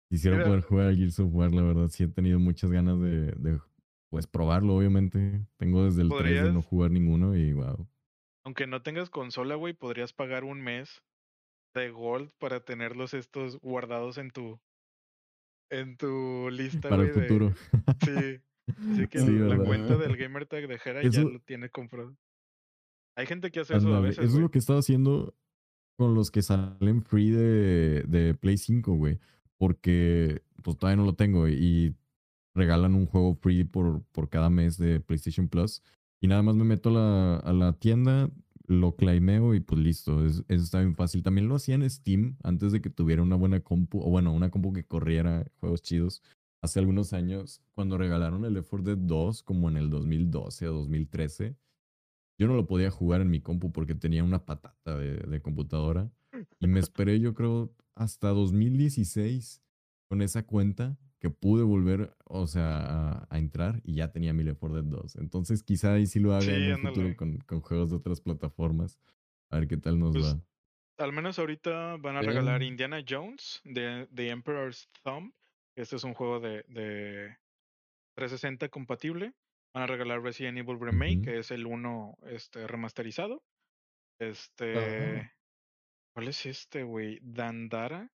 Quisiera 0.09 0.43
poder 0.43 0.61
jugar 0.61 0.89
a 0.89 0.95
Gears 0.95 1.19
of 1.19 1.29
War, 1.31 1.53
la 1.53 1.61
verdad, 1.61 1.87
sí 1.87 2.03
he 2.03 2.07
tenido 2.07 2.37
muchas 2.37 2.69
ganas 2.69 2.99
de, 2.99 3.31
de 3.31 3.59
pues 4.09 4.27
probarlo, 4.27 4.75
obviamente. 4.75 5.45
Tengo 5.57 5.85
desde 5.85 6.01
el 6.01 6.09
3 6.09 6.43
de 6.43 6.51
no 6.51 6.61
jugar 6.61 6.91
ninguno 6.91 7.35
y 7.35 7.53
wow 7.53 7.87
aunque 8.43 8.67
no 8.67 8.81
tengas 8.81 9.09
consola, 9.09 9.55
güey, 9.55 9.73
podrías 9.73 10.13
pagar 10.13 10.43
un 10.43 10.61
mes 10.61 11.03
de 11.73 11.89
Gold 11.89 12.31
para 12.37 12.61
tenerlos 12.61 13.13
estos 13.13 13.59
guardados 13.59 14.17
en 14.17 14.31
tu 14.31 14.59
en 15.69 15.95
tu 15.95 16.49
lista, 16.51 16.89
Para 16.89 17.03
el 17.03 17.11
futuro. 17.11 17.53
Sí. 18.03 18.41
Así 18.91 19.07
que 19.07 19.19
la 19.55 19.57
cuenta 19.57 19.95
del 19.95 20.17
Gamertag 20.17 20.67
de 20.67 20.79
Jera 20.79 21.01
ya 21.01 21.21
lo 21.21 21.39
tiene 21.39 21.69
comprado. 21.69 22.17
Hay 23.15 23.25
gente 23.25 23.51
que 23.51 23.61
hace 23.61 23.75
eso 23.75 23.93
a 23.93 23.99
veces. 23.99 24.25
Eso 24.25 24.35
es 24.35 24.41
lo 24.41 24.51
que 24.51 24.59
estaba 24.59 24.79
haciendo 24.79 25.35
con 25.97 26.15
los 26.15 26.31
que 26.31 26.41
salen 26.41 27.03
free 27.03 27.29
de, 27.29 28.03
de 28.07 28.33
Play 28.33 28.57
5, 28.57 28.93
güey. 28.93 29.19
Porque 29.57 30.41
pues 30.63 30.77
todavía 30.77 30.97
no 30.97 31.05
lo 31.05 31.13
tengo 31.13 31.47
y 31.47 31.95
regalan 32.53 32.95
un 32.95 33.05
juego 33.05 33.35
free 33.35 33.63
por, 33.63 34.03
por 34.11 34.29
cada 34.29 34.49
mes 34.49 34.77
de 34.77 34.99
PlayStation 34.99 35.47
Plus. 35.47 35.83
Y 36.19 36.27
nada 36.27 36.41
más 36.43 36.55
me 36.55 36.63
meto 36.63 36.89
a 36.89 36.93
la, 36.93 37.35
a 37.38 37.53
la 37.53 37.73
tienda, 37.73 38.29
lo 38.67 38.95
claimeo 38.95 39.55
y 39.55 39.59
pues 39.59 39.81
listo. 39.81 40.25
Es, 40.25 40.43
eso 40.47 40.63
está 40.63 40.79
bien 40.79 40.95
fácil. 40.95 41.23
También 41.23 41.47
lo 41.47 41.55
hacía 41.55 41.75
en 41.75 41.89
Steam 41.89 42.38
antes 42.43 42.71
de 42.71 42.81
que 42.81 42.89
tuviera 42.89 43.21
una 43.21 43.35
buena 43.35 43.59
compu, 43.61 43.99
o 43.99 44.09
bueno, 44.09 44.33
una 44.33 44.49
compu 44.49 44.73
que 44.73 44.85
corriera 44.85 45.45
juegos 45.59 45.81
chidos. 45.81 46.21
Hace 46.63 46.79
algunos 46.79 47.13
años, 47.13 47.61
cuando 47.73 47.97
regalaron 47.97 48.45
el 48.45 48.53
4 48.63 48.83
Dead 48.83 48.97
2, 48.97 49.43
como 49.43 49.67
en 49.69 49.77
el 49.77 49.89
2012 49.89 50.67
o 50.67 50.73
2013, 50.73 51.55
yo 52.37 52.47
no 52.47 52.55
lo 52.55 52.65
podía 52.67 52.91
jugar 52.91 53.21
en 53.21 53.29
mi 53.29 53.41
compu 53.41 53.71
porque 53.71 53.95
tenía 53.95 54.23
una 54.23 54.45
patata 54.45 54.97
de, 54.97 55.17
de 55.17 55.41
computadora. 55.41 56.11
Y 56.59 56.67
me 56.67 56.79
esperé, 56.79 57.19
yo 57.19 57.33
creo, 57.33 57.73
hasta 57.95 58.29
2016 58.29 59.61
con 60.07 60.21
esa 60.21 60.45
cuenta 60.45 60.97
que 61.21 61.29
pude 61.29 61.63
volver, 61.63 62.17
o 62.25 62.47
sea, 62.47 63.27
a, 63.29 63.37
entrar 63.37 63.79
y 63.83 63.93
ya 63.93 64.11
tenía 64.11 64.33
mi 64.33 64.43
Left 64.43 64.59
4 64.59 64.81
Dead 64.81 64.91
2. 64.91 65.15
Entonces 65.17 65.61
quizá 65.61 65.93
ahí 65.93 66.07
sí 66.07 66.19
lo 66.19 66.33
haga 66.33 66.45
en 66.45 66.63
el 66.63 66.77
futuro 66.79 67.15
con, 67.15 67.37
con, 67.37 67.61
juegos 67.61 67.91
de 67.91 67.97
otras 67.97 68.21
plataformas. 68.21 68.99
A 69.51 69.59
ver 69.59 69.67
qué 69.67 69.77
tal 69.77 69.99
nos 69.99 70.13
pues, 70.13 70.25
va. 70.25 70.41
Al 70.97 71.13
menos 71.13 71.37
ahorita 71.37 71.97
van 71.97 72.17
a 72.17 72.21
regalar 72.23 72.63
Indiana 72.63 73.03
Jones 73.07 73.61
de 73.63 74.07
The 74.13 74.29
Emperor's 74.29 74.89
Thumb. 75.03 75.31
Este 75.75 75.95
es 75.95 76.03
un 76.03 76.15
juego 76.15 76.39
de, 76.39 76.63
de 76.67 77.37
360 78.15 78.69
compatible. 78.69 79.33
Van 79.73 79.84
a 79.84 79.88
regalar 79.88 80.22
Resident 80.22 80.57
Evil 80.57 80.80
Remake, 80.80 81.22
que 81.23 81.39
es 81.39 81.52
el 81.52 81.65
1 81.65 82.18
este, 82.27 82.68
remasterizado. 82.68 83.43
Este. 84.19 85.31
¿Cuál 86.14 86.27
es 86.27 86.45
este, 86.45 86.84
güey? 86.84 87.19
Dandara 87.22 88.11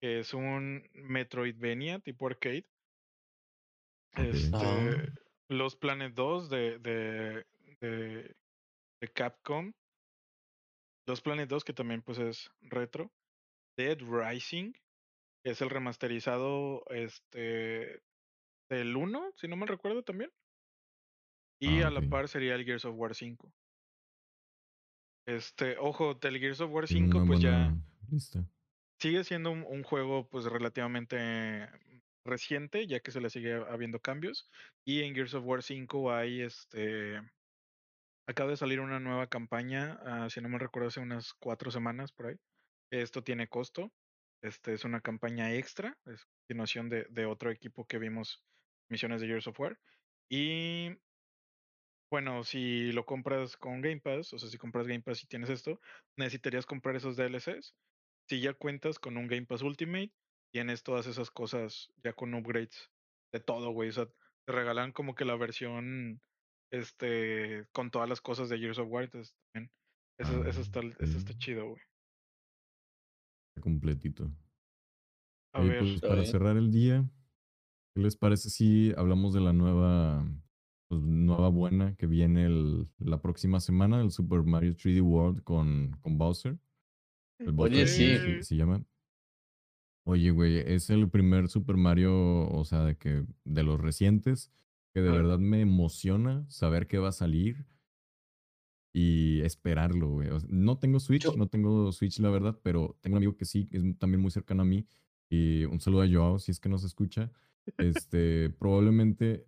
que 0.00 0.20
es 0.20 0.34
un 0.34 0.88
Metroidvania 0.94 2.00
tipo 2.00 2.26
arcade. 2.26 2.66
Este, 4.16 4.56
ah. 4.56 5.06
Los 5.48 5.76
Planet 5.76 6.12
2 6.14 6.48
de, 6.48 6.78
de, 6.78 7.46
de, 7.80 8.36
de, 9.00 9.08
Capcom. 9.12 9.72
Los 11.06 11.20
Planet 11.20 11.48
2 11.48 11.64
que 11.64 11.72
también 11.72 12.02
pues 12.02 12.18
es 12.18 12.50
retro. 12.62 13.12
Dead 13.76 13.98
Rising, 14.00 14.72
que 15.42 15.50
es 15.50 15.60
el 15.60 15.70
remasterizado 15.70 16.84
este 16.90 18.00
del 18.68 18.96
1, 18.96 19.32
si 19.36 19.48
no 19.48 19.56
me 19.56 19.66
recuerdo 19.66 20.02
también. 20.02 20.30
Y 21.60 21.82
ah, 21.82 21.88
a 21.88 21.90
la 21.90 22.00
par 22.00 22.28
sería 22.28 22.54
el 22.54 22.64
Gears 22.64 22.86
of 22.86 22.96
War 22.96 23.14
5. 23.14 23.52
Este, 25.28 25.76
ojo, 25.78 26.14
del 26.14 26.40
Gears 26.40 26.60
of 26.60 26.72
War 26.72 26.88
5 26.88 27.24
pues 27.26 27.40
ya 27.40 27.72
sigue 28.98 29.24
siendo 29.24 29.50
un, 29.50 29.82
juego 29.82 30.28
pues 30.28 30.44
relativamente 30.44 31.68
reciente, 32.24 32.86
ya 32.86 33.00
que 33.00 33.10
se 33.10 33.20
le 33.20 33.30
sigue 33.30 33.54
habiendo 33.54 34.00
cambios. 34.00 34.48
Y 34.84 35.02
en 35.02 35.14
Gears 35.14 35.34
of 35.34 35.44
War 35.44 35.62
5 35.62 36.12
hay 36.12 36.42
este. 36.42 37.20
Acaba 38.26 38.50
de 38.50 38.56
salir 38.56 38.80
una 38.80 39.00
nueva 39.00 39.26
campaña, 39.26 39.98
ah, 40.04 40.30
si 40.30 40.40
no 40.40 40.48
me 40.48 40.58
recuerdo, 40.58 40.88
hace 40.88 41.00
unas 41.00 41.34
cuatro 41.34 41.70
semanas 41.70 42.12
por 42.12 42.26
ahí. 42.26 42.36
Esto 42.92 43.22
tiene 43.22 43.48
costo. 43.48 43.92
Este 44.42 44.72
es 44.72 44.84
una 44.84 45.00
campaña 45.00 45.52
extra, 45.52 45.98
es 46.06 46.24
continuación 46.42 46.88
de, 46.88 47.04
de 47.10 47.26
otro 47.26 47.50
equipo 47.50 47.84
que 47.84 47.98
vimos 47.98 48.42
misiones 48.88 49.20
de 49.20 49.26
Gears 49.26 49.48
of 49.48 49.60
War. 49.60 49.78
Y 50.30 50.96
bueno, 52.10 52.44
si 52.44 52.92
lo 52.92 53.06
compras 53.06 53.56
con 53.56 53.80
Game 53.80 54.00
Pass, 54.00 54.32
o 54.32 54.38
sea, 54.38 54.48
si 54.48 54.58
compras 54.58 54.86
Game 54.86 55.02
Pass 55.02 55.22
y 55.22 55.26
tienes 55.26 55.50
esto, 55.50 55.80
necesitarías 56.16 56.66
comprar 56.66 56.96
esos 56.96 57.16
DLCs 57.16 57.74
si 58.30 58.40
ya 58.40 58.54
cuentas 58.54 59.00
con 59.00 59.16
un 59.16 59.26
Game 59.26 59.44
Pass 59.44 59.62
Ultimate, 59.62 60.12
tienes 60.52 60.84
todas 60.84 61.08
esas 61.08 61.32
cosas 61.32 61.90
ya 62.04 62.12
con 62.12 62.32
upgrades 62.32 62.88
de 63.32 63.40
todo, 63.40 63.72
güey. 63.72 63.88
O 63.88 63.92
sea, 63.92 64.06
te 64.06 64.52
regalan 64.52 64.92
como 64.92 65.16
que 65.16 65.24
la 65.24 65.34
versión 65.34 66.20
este 66.72 67.66
con 67.72 67.90
todas 67.90 68.08
las 68.08 68.20
cosas 68.20 68.48
de 68.48 68.58
Gears 68.58 68.78
of 68.78 68.88
War. 68.88 69.02
Entonces, 69.02 69.34
también, 69.52 69.72
eso, 70.16 70.44
eso, 70.44 70.60
está, 70.60 70.80
eso 71.00 71.18
está 71.18 71.36
chido, 71.38 71.70
güey. 71.70 71.82
Completito. 73.60 74.30
A 75.52 75.60
ver, 75.62 75.80
pues 75.80 76.00
para 76.00 76.24
cerrar 76.24 76.56
el 76.56 76.70
día, 76.70 77.04
¿qué 77.96 78.02
les 78.02 78.16
parece 78.16 78.48
si 78.48 78.92
hablamos 78.96 79.34
de 79.34 79.40
la 79.40 79.52
nueva, 79.52 80.24
pues, 80.90 81.02
nueva 81.02 81.48
buena 81.50 81.94
que 81.94 82.08
viene 82.08 82.46
el, 82.46 82.88
la 82.98 83.22
próxima 83.22 83.60
semana, 83.60 84.00
el 84.00 84.10
Super 84.10 84.42
Mario 84.42 84.74
3D 84.74 85.00
World 85.00 85.44
con, 85.44 85.96
con 86.00 86.18
Bowser? 86.18 86.58
Oye, 87.56 87.86
sí. 87.86 88.42
Se, 88.42 88.56
llama. 88.56 88.84
Oye, 90.04 90.32
güey, 90.32 90.58
es 90.58 90.90
el 90.90 91.08
primer 91.08 91.48
Super 91.48 91.76
Mario, 91.76 92.50
o 92.50 92.64
sea, 92.64 92.82
de 92.82 92.96
que 92.96 93.24
de 93.44 93.62
los 93.62 93.80
recientes, 93.80 94.50
que 94.92 95.00
de 95.00 95.12
verdad 95.12 95.38
me 95.38 95.60
emociona 95.60 96.44
saber 96.48 96.88
que 96.88 96.98
va 96.98 97.10
a 97.10 97.12
salir 97.12 97.64
y 98.92 99.42
esperarlo, 99.42 100.08
güey. 100.08 100.28
no 100.48 100.78
tengo 100.78 100.98
Switch, 100.98 101.32
no 101.36 101.46
tengo 101.46 101.92
Switch, 101.92 102.18
la 102.18 102.30
verdad, 102.30 102.58
pero 102.64 102.98
tengo 103.00 103.14
un 103.14 103.18
amigo 103.18 103.36
que 103.36 103.44
sí, 103.44 103.68
es 103.70 103.84
también 103.96 104.20
muy 104.20 104.32
cercano 104.32 104.62
a 104.62 104.66
mí. 104.66 104.88
Y 105.28 105.66
un 105.66 105.80
saludo 105.80 106.02
a 106.02 106.08
Joao, 106.10 106.40
si 106.40 106.50
es 106.50 106.58
que 106.58 106.68
nos 106.68 106.82
escucha. 106.82 107.30
Este, 107.78 108.50
probablemente, 108.50 109.46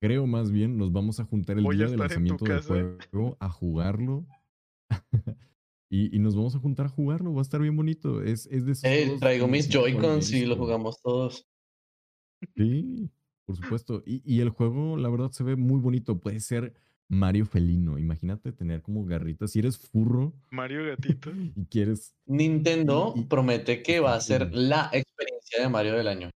creo 0.00 0.26
más 0.26 0.50
bien, 0.50 0.76
nos 0.78 0.92
vamos 0.92 1.20
a 1.20 1.24
juntar 1.24 1.58
el 1.58 1.64
día 1.64 1.86
del 1.86 1.98
lanzamiento 1.98 2.44
del 2.44 2.60
juego 2.62 3.36
a 3.40 3.48
jugarlo. 3.48 4.26
Y, 5.90 6.18
nos 6.18 6.36
vamos 6.36 6.54
a 6.54 6.58
juntar 6.58 6.84
a 6.84 6.90
jugarlo, 6.90 7.32
va 7.32 7.40
a 7.40 7.42
estar 7.42 7.62
bien 7.62 7.74
bonito. 7.74 8.22
Es, 8.22 8.46
es 8.48 8.66
de 8.66 8.76
eh, 8.82 9.16
traigo 9.18 9.48
mis 9.48 9.70
Joy-Cons 9.70 10.32
y 10.32 10.44
lo 10.44 10.56
jugamos 10.56 11.00
todos. 11.00 11.48
Sí, 12.56 13.10
por 13.46 13.56
supuesto. 13.80 14.02
Y, 14.04 14.20
y, 14.22 14.40
el 14.40 14.50
juego, 14.50 14.98
la 14.98 15.08
verdad, 15.08 15.30
se 15.30 15.44
ve 15.44 15.56
muy 15.56 15.80
bonito. 15.80 16.20
Puede 16.20 16.40
ser 16.40 16.74
Mario 17.08 17.46
felino. 17.46 17.98
Imagínate 17.98 18.52
tener 18.52 18.82
como 18.82 19.04
garritas. 19.04 19.52
Si 19.52 19.60
eres 19.60 19.78
furro. 19.78 20.34
Mario 20.50 20.84
gatito. 20.84 21.30
y 21.56 21.64
quieres. 21.66 22.14
Nintendo 22.26 23.14
promete 23.28 23.82
que 23.82 24.00
va 24.00 24.14
a 24.14 24.20
ser 24.20 24.54
la 24.54 24.90
experiencia 24.92 25.62
de 25.62 25.68
Mario 25.70 25.94
del 25.94 26.08
año. 26.08 26.30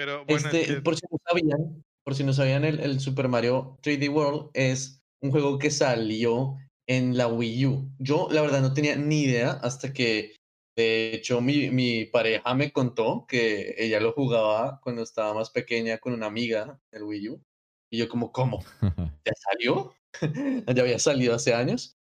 Pero 0.00 0.24
bueno, 0.24 0.48
este, 0.48 0.80
por 0.80 0.96
si 0.96 1.04
no 1.10 1.18
sabían, 1.28 1.84
por 2.02 2.14
si 2.14 2.24
no 2.24 2.32
sabían, 2.32 2.64
el, 2.64 2.80
el, 2.80 3.00
Super 3.00 3.28
Mario 3.28 3.76
3D 3.82 4.10
World 4.10 4.48
es 4.54 5.02
un 5.20 5.30
juego 5.30 5.58
que 5.58 5.70
salió 5.70 6.56
en 6.88 7.18
la 7.18 7.28
Wii 7.28 7.66
U. 7.66 7.92
Yo, 7.98 8.26
la 8.30 8.40
verdad, 8.40 8.62
no 8.62 8.72
tenía 8.72 8.96
ni 8.96 9.24
idea 9.24 9.50
hasta 9.50 9.92
que, 9.92 10.36
de 10.74 11.12
hecho, 11.12 11.42
mi, 11.42 11.68
mi 11.68 12.06
pareja 12.06 12.54
me 12.54 12.72
contó 12.72 13.26
que 13.28 13.74
ella 13.76 14.00
lo 14.00 14.12
jugaba 14.12 14.80
cuando 14.82 15.02
estaba 15.02 15.34
más 15.34 15.50
pequeña 15.50 15.98
con 15.98 16.14
una 16.14 16.28
amiga 16.28 16.80
del 16.90 17.02
Wii 17.02 17.28
U. 17.28 17.42
Y 17.92 17.98
yo 17.98 18.08
como, 18.08 18.32
¿cómo? 18.32 18.64
¿Ya 19.26 19.32
salió? 19.50 19.92
ya 20.74 20.82
había 20.82 20.98
salido 20.98 21.34
hace 21.34 21.52
años. 21.52 21.98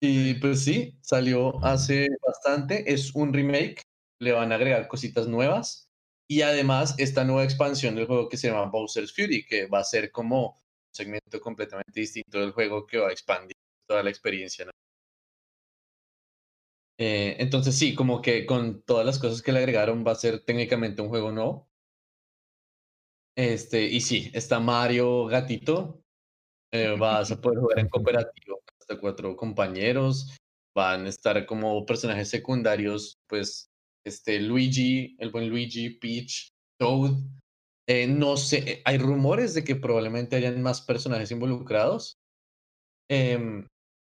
Y 0.00 0.34
pues 0.34 0.62
sí, 0.62 0.96
salió 1.02 1.64
hace 1.64 2.10
bastante. 2.24 2.92
Es 2.92 3.12
un 3.16 3.32
remake. 3.32 3.82
Le 4.20 4.30
van 4.30 4.52
a 4.52 4.54
agregar 4.54 4.86
cositas 4.86 5.26
nuevas. 5.26 5.89
Y 6.30 6.42
además, 6.42 6.94
esta 6.98 7.24
nueva 7.24 7.42
expansión 7.42 7.96
del 7.96 8.06
juego 8.06 8.28
que 8.28 8.36
se 8.36 8.46
llama 8.46 8.70
Bowser's 8.70 9.12
Fury, 9.12 9.44
que 9.44 9.66
va 9.66 9.80
a 9.80 9.84
ser 9.84 10.12
como 10.12 10.46
un 10.50 10.94
segmento 10.94 11.40
completamente 11.40 12.00
distinto 12.00 12.38
del 12.38 12.52
juego 12.52 12.86
que 12.86 12.98
va 12.98 13.08
a 13.08 13.10
expandir 13.10 13.56
toda 13.84 14.04
la 14.04 14.10
experiencia. 14.10 14.70
Eh, 16.98 17.34
entonces 17.40 17.76
sí, 17.76 17.96
como 17.96 18.22
que 18.22 18.46
con 18.46 18.82
todas 18.82 19.04
las 19.04 19.18
cosas 19.18 19.42
que 19.42 19.50
le 19.50 19.58
agregaron 19.58 20.04
va 20.06 20.12
a 20.12 20.14
ser 20.14 20.44
técnicamente 20.44 21.02
un 21.02 21.08
juego 21.08 21.32
nuevo. 21.32 21.68
Este, 23.36 23.86
y 23.86 24.00
sí, 24.00 24.30
está 24.32 24.60
Mario 24.60 25.26
Gatito. 25.26 26.00
Eh, 26.70 26.94
vas 26.96 27.32
a 27.32 27.40
poder 27.40 27.58
jugar 27.58 27.80
en 27.80 27.88
cooperativo 27.88 28.60
hasta 28.78 29.00
cuatro 29.00 29.34
compañeros. 29.34 30.36
Van 30.76 31.06
a 31.06 31.08
estar 31.08 31.44
como 31.44 31.84
personajes 31.84 32.28
secundarios, 32.28 33.18
pues 33.26 33.69
este, 34.04 34.40
Luigi, 34.40 35.16
el 35.18 35.30
buen 35.30 35.48
Luigi, 35.48 35.90
Peach, 35.90 36.50
Toad. 36.78 37.12
Eh, 37.88 38.06
no 38.06 38.36
sé, 38.36 38.82
hay 38.84 38.98
rumores 38.98 39.54
de 39.54 39.64
que 39.64 39.76
probablemente 39.76 40.36
hayan 40.36 40.62
más 40.62 40.80
personajes 40.80 41.30
involucrados. 41.30 42.18
Em, 43.10 43.66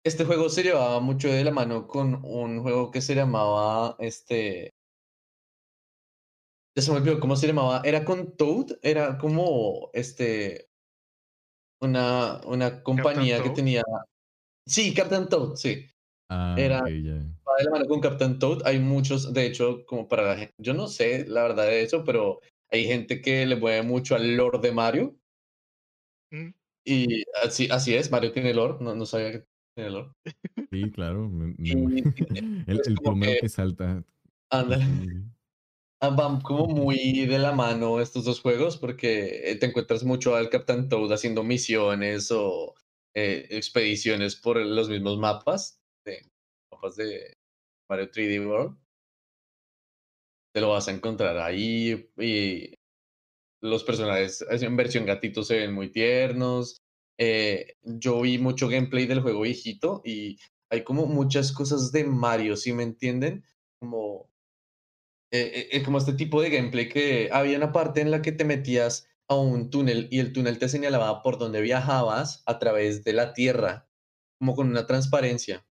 este 0.05 0.26
juego 0.26 0.49
se 0.49 0.64
llevaba 0.64 0.99
mucho 0.99 1.30
de 1.30 1.43
la 1.43 1.51
mano 1.51 1.88
con 1.88 2.23
un 2.23 2.61
juego 2.61 2.91
que 2.91 3.01
se 3.01 3.15
llamaba, 3.15 3.95
este... 3.99 4.69
Ya 6.76 6.81
se 6.84 6.91
me 6.91 6.97
olvidó 6.97 7.19
cómo 7.19 7.35
se 7.35 7.47
llamaba. 7.47 7.81
Era 7.84 8.03
con 8.03 8.35
Toad, 8.35 8.77
era 8.81 9.18
como, 9.18 9.89
este... 9.93 10.68
Una, 11.81 12.41
una 12.45 12.84
compañía 12.84 13.41
que 13.41 13.49
tenía... 13.49 13.84
Sí, 14.68 14.93
Captain 14.93 15.27
Toad, 15.27 15.55
sí. 15.55 15.93
Ah, 16.35 16.55
era, 16.57 16.81
de 16.81 17.64
la 17.64 17.69
mano 17.69 17.85
con 17.85 18.01
Captain 18.01 18.39
Toad. 18.39 18.65
Hay 18.65 18.80
muchos, 18.80 19.34
de 19.34 19.45
hecho, 19.45 19.85
como 19.85 20.07
para 20.07 20.23
la 20.23 20.38
gente, 20.38 20.53
yo 20.57 20.73
no 20.73 20.88
sé 20.88 21.27
la 21.27 21.43
verdad 21.43 21.68
de 21.68 21.84
eso, 21.84 22.03
pero 22.03 22.39
hay 22.72 22.85
gente 22.85 23.22
que 23.22 23.45
le 23.45 23.55
mueve 23.55 23.84
mucho 23.84 24.15
al 24.15 24.35
lore 24.35 24.57
de 24.57 24.72
Mario. 24.72 25.15
Mm. 26.31 26.49
Y 26.85 27.23
así, 27.43 27.68
así 27.69 27.93
es, 27.93 28.10
Mario 28.10 28.31
tiene 28.31 28.51
lore, 28.51 28.77
no, 28.81 28.95
no 28.95 29.05
sabía 29.05 29.31
que 29.31 29.45
tiene 29.76 29.91
lore. 29.91 30.10
Sí, 30.72 30.89
claro. 30.89 31.31
el, 31.60 32.65
el 32.68 32.95
primero 32.95 33.39
que, 33.39 33.49
salta. 33.49 34.03
Ándale. 34.49 34.85
Ah, 36.01 36.10
van 36.10 36.41
como 36.41 36.65
muy 36.65 37.27
de 37.27 37.38
la 37.38 37.51
mano 37.51 38.01
estos 38.01 38.26
dos 38.26 38.41
juegos 38.41 38.77
porque 38.77 39.51
eh, 39.51 39.55
te 39.55 39.68
encuentras 39.68 40.03
mucho 40.03 40.35
al 40.35 40.49
Captain 40.49 40.89
Toad 40.89 41.14
haciendo 41.14 41.43
misiones 41.43 42.31
o 42.31 42.73
eh, 43.14 43.47
expediciones 43.51 44.35
por 44.35 44.57
los 44.57 44.89
mismos 44.89 45.19
mapas 45.19 45.82
de 46.06 46.22
mapas 46.72 46.96
de 46.96 47.38
Mario 47.90 48.10
3D 48.12 48.48
World. 48.48 48.78
Te 50.54 50.62
lo 50.62 50.70
vas 50.70 50.88
a 50.88 50.92
encontrar 50.92 51.38
ahí 51.38 52.10
y 52.18 52.76
los 53.62 53.84
personajes 53.84 54.46
en 54.50 54.76
versión 54.76 55.06
gatito 55.06 55.44
se 55.44 55.58
ven 55.58 55.74
muy 55.74 55.90
tiernos. 55.92 56.82
Eh, 57.18 57.78
yo 57.84 58.22
vi 58.22 58.38
mucho 58.38 58.68
gameplay 58.68 59.06
del 59.06 59.22
juego 59.22 59.42
viejito 59.42 60.02
y 60.04 60.38
hay 60.70 60.84
como 60.84 61.06
muchas 61.06 61.52
cosas 61.52 61.92
de 61.92 62.04
Mario, 62.04 62.58
si 62.58 62.74
me 62.74 62.84
entienden? 62.84 63.44
Como, 63.80 64.30
eh, 65.32 65.70
eh, 65.72 65.84
como 65.84 65.98
este 65.98 66.14
tipo 66.14 66.42
de 66.42 66.50
gameplay 66.50 66.90
que 66.90 67.30
había 67.32 67.58
una 67.58 67.72
parte 67.72 68.02
en 68.02 68.12
la 68.12 68.22
que 68.22 68.32
te 68.32 68.46
metías 68.46 69.08
a 69.28 69.36
un 69.36 69.70
túnel 69.70 70.08
y 70.12 70.20
el 70.20 70.34
túnel 70.34 70.60
te 70.60 70.70
señalaba 70.70 71.22
por 71.24 71.38
donde 71.38 71.62
viajabas 71.62 72.44
a 72.46 72.60
través 72.60 73.04
de 73.04 73.14
la 73.14 73.34
tierra, 73.34 73.88
como 74.40 74.56
con 74.56 74.68
una 74.70 74.86
transparencia. 74.86 75.66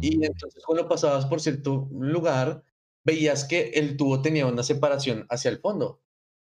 Y 0.00 0.18
Mm. 0.18 0.24
entonces 0.24 0.62
cuando 0.64 0.88
pasabas 0.88 1.26
por 1.26 1.40
cierto 1.40 1.88
lugar, 1.92 2.62
veías 3.04 3.44
que 3.44 3.70
el 3.70 3.96
tubo 3.96 4.22
tenía 4.22 4.46
una 4.46 4.62
separación 4.62 5.26
hacia 5.30 5.50
el 5.50 5.58
fondo. 5.58 6.00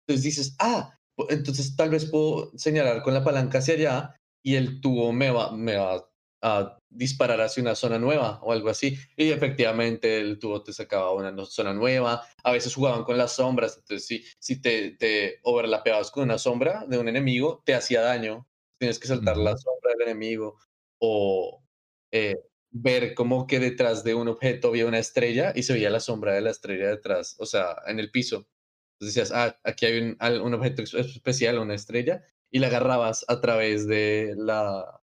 Entonces 0.08 0.24
dices, 0.24 0.56
ah, 0.60 0.98
entonces 1.30 1.76
tal 1.76 1.90
vez 1.90 2.06
puedo 2.06 2.52
señalar 2.58 3.04
con 3.04 3.14
la 3.14 3.24
palanca 3.24 3.60
hacia 3.60 3.76
allá 3.76 4.16
y 4.44 4.56
el 4.56 4.82
tubo 4.82 5.12
me 5.12 5.32
va, 5.32 5.52
me 5.56 5.76
va 5.76 6.08
a 6.44 6.78
disparar 6.90 7.40
hacia 7.42 7.62
una 7.62 7.76
zona 7.76 8.00
nueva 8.00 8.40
o 8.42 8.52
algo 8.52 8.70
así. 8.70 8.98
Y 9.16 9.30
efectivamente 9.30 10.20
el 10.20 10.40
tubo 10.40 10.64
te 10.64 10.74
sacaba 10.74 11.12
una 11.14 11.34
zona 11.46 11.74
nueva. 11.74 12.24
A 12.44 12.52
veces 12.52 12.74
jugaban 12.74 13.04
con 13.04 13.18
las 13.18 13.34
sombras. 13.34 13.78
Entonces, 13.78 14.08
si, 14.08 14.24
si 14.40 14.62
te, 14.62 14.92
te 14.98 15.40
overlapeabas 15.44 16.10
con 16.12 16.24
una 16.24 16.38
sombra 16.40 16.86
de 16.88 16.98
un 16.98 17.08
enemigo, 17.08 17.62
te 17.66 17.76
hacía 17.76 18.02
daño. 18.02 18.48
Tienes 18.80 18.98
que 18.98 19.08
saltar 19.08 19.38
la 19.38 19.56
sombra 19.58 19.92
del 19.92 20.08
enemigo. 20.10 20.58
O 21.00 21.64
eh, 22.12 22.36
ver 22.72 23.14
como 23.14 23.48
que 23.48 23.60
detrás 23.60 24.04
de 24.04 24.16
un 24.16 24.28
objeto 24.30 24.70
había 24.70 24.88
una 24.88 25.00
estrella 25.00 25.52
y 25.56 25.64
se 25.64 25.74
veía 25.74 25.90
la 25.90 26.00
sombra 26.00 26.34
de 26.34 26.42
la 26.42 26.52
estrella 26.52 26.88
detrás, 26.88 27.36
o 27.40 27.46
sea, 27.46 27.76
en 27.86 28.00
el 28.00 28.12
piso. 28.12 28.48
Entonces 28.94 29.16
decías, 29.16 29.32
ah, 29.34 29.60
aquí 29.64 29.86
hay 29.86 30.00
un, 30.02 30.42
un 30.42 30.54
objeto 30.54 30.84
especial, 30.84 31.60
una 31.60 31.76
estrella, 31.76 32.24
y 32.52 32.60
la 32.60 32.68
agarrabas 32.68 33.26
a 33.28 33.42
través 33.42 33.88
de 33.88 34.36
la. 34.38 35.02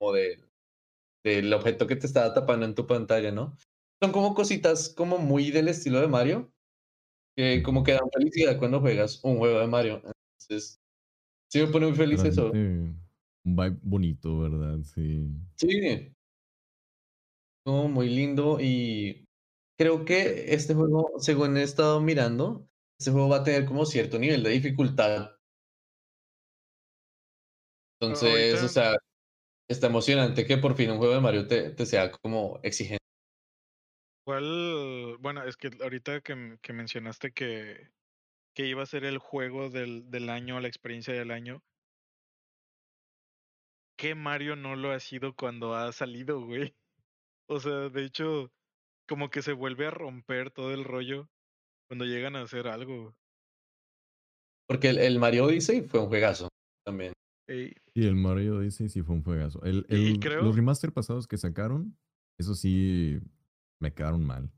o 0.00 0.12
de, 0.12 0.44
del 1.24 1.52
objeto 1.52 1.86
que 1.86 1.96
te 1.96 2.06
estaba 2.06 2.32
tapando 2.34 2.66
en 2.66 2.74
tu 2.74 2.86
pantalla, 2.86 3.32
¿no? 3.32 3.56
Son 4.02 4.12
como 4.12 4.34
cositas 4.34 4.90
como 4.90 5.18
muy 5.18 5.50
del 5.50 5.68
estilo 5.68 6.00
de 6.00 6.08
Mario, 6.08 6.52
que 7.36 7.62
como 7.62 7.82
que 7.82 7.92
dan 7.92 8.10
felicidad 8.12 8.58
cuando 8.58 8.80
juegas 8.80 9.24
un 9.24 9.38
juego 9.38 9.58
de 9.60 9.66
Mario. 9.66 10.02
Entonces, 10.40 10.80
sí 11.50 11.60
me 11.60 11.66
pone 11.68 11.86
muy 11.86 11.96
feliz 11.96 12.22
eso. 12.22 12.50
Un 12.50 13.00
vibe 13.44 13.78
bonito, 13.82 14.38
¿verdad? 14.38 14.78
Sí. 14.82 15.28
Sí, 15.56 16.14
muy 17.72 18.08
lindo 18.08 18.58
y 18.60 19.24
creo 19.78 20.04
que 20.04 20.54
este 20.54 20.74
juego, 20.74 21.12
según 21.18 21.56
he 21.56 21.62
estado 21.62 22.00
mirando, 22.00 22.66
este 22.98 23.12
juego 23.12 23.28
va 23.28 23.38
a 23.38 23.44
tener 23.44 23.64
como 23.64 23.86
cierto 23.86 24.18
nivel 24.18 24.42
de 24.42 24.50
dificultad. 24.50 25.36
Entonces, 28.00 28.62
o 28.62 28.68
sea, 28.68 28.96
está 29.68 29.88
emocionante 29.88 30.46
que 30.46 30.56
por 30.58 30.74
fin 30.74 30.90
un 30.90 30.98
juego 30.98 31.14
de 31.14 31.20
Mario 31.20 31.46
te, 31.46 31.70
te 31.70 31.86
sea 31.86 32.10
como 32.10 32.60
exigente. 32.62 32.98
¿Cuál? 34.24 35.16
Bueno, 35.20 35.42
es 35.44 35.56
que 35.56 35.70
ahorita 35.82 36.20
que, 36.20 36.58
que 36.60 36.72
mencionaste 36.72 37.32
que, 37.32 37.90
que 38.54 38.66
iba 38.66 38.82
a 38.82 38.86
ser 38.86 39.04
el 39.04 39.18
juego 39.18 39.70
del, 39.70 40.10
del 40.10 40.28
año, 40.30 40.60
la 40.60 40.68
experiencia 40.68 41.14
del 41.14 41.30
año. 41.30 41.62
¿Qué 43.96 44.14
Mario 44.14 44.54
no 44.54 44.76
lo 44.76 44.92
ha 44.92 45.00
sido 45.00 45.34
cuando 45.34 45.74
ha 45.74 45.90
salido, 45.92 46.44
güey? 46.44 46.74
O 47.48 47.60
sea, 47.60 47.88
de 47.88 48.04
hecho, 48.04 48.52
como 49.08 49.30
que 49.30 49.42
se 49.42 49.52
vuelve 49.52 49.86
a 49.86 49.90
romper 49.90 50.50
todo 50.50 50.72
el 50.72 50.84
rollo 50.84 51.28
cuando 51.88 52.04
llegan 52.04 52.36
a 52.36 52.42
hacer 52.42 52.68
algo. 52.68 53.16
Porque 54.66 54.90
el, 54.90 54.98
el 54.98 55.18
Mario 55.18 55.46
Odyssey 55.46 55.82
fue 55.82 56.00
un 56.00 56.08
juegazo 56.08 56.48
también. 56.84 57.14
Y 57.48 58.06
el 58.06 58.14
Mario 58.14 58.58
Odyssey 58.58 58.90
sí 58.90 59.02
fue 59.02 59.14
un 59.14 59.22
juegazo. 59.22 59.62
El, 59.64 59.86
el, 59.88 60.20
Los 60.20 60.54
remaster 60.54 60.92
pasados 60.92 61.26
que 61.26 61.38
sacaron, 61.38 61.96
eso 62.36 62.54
sí 62.54 63.18
me 63.78 63.94
quedaron 63.94 64.24
mal. 64.24 64.50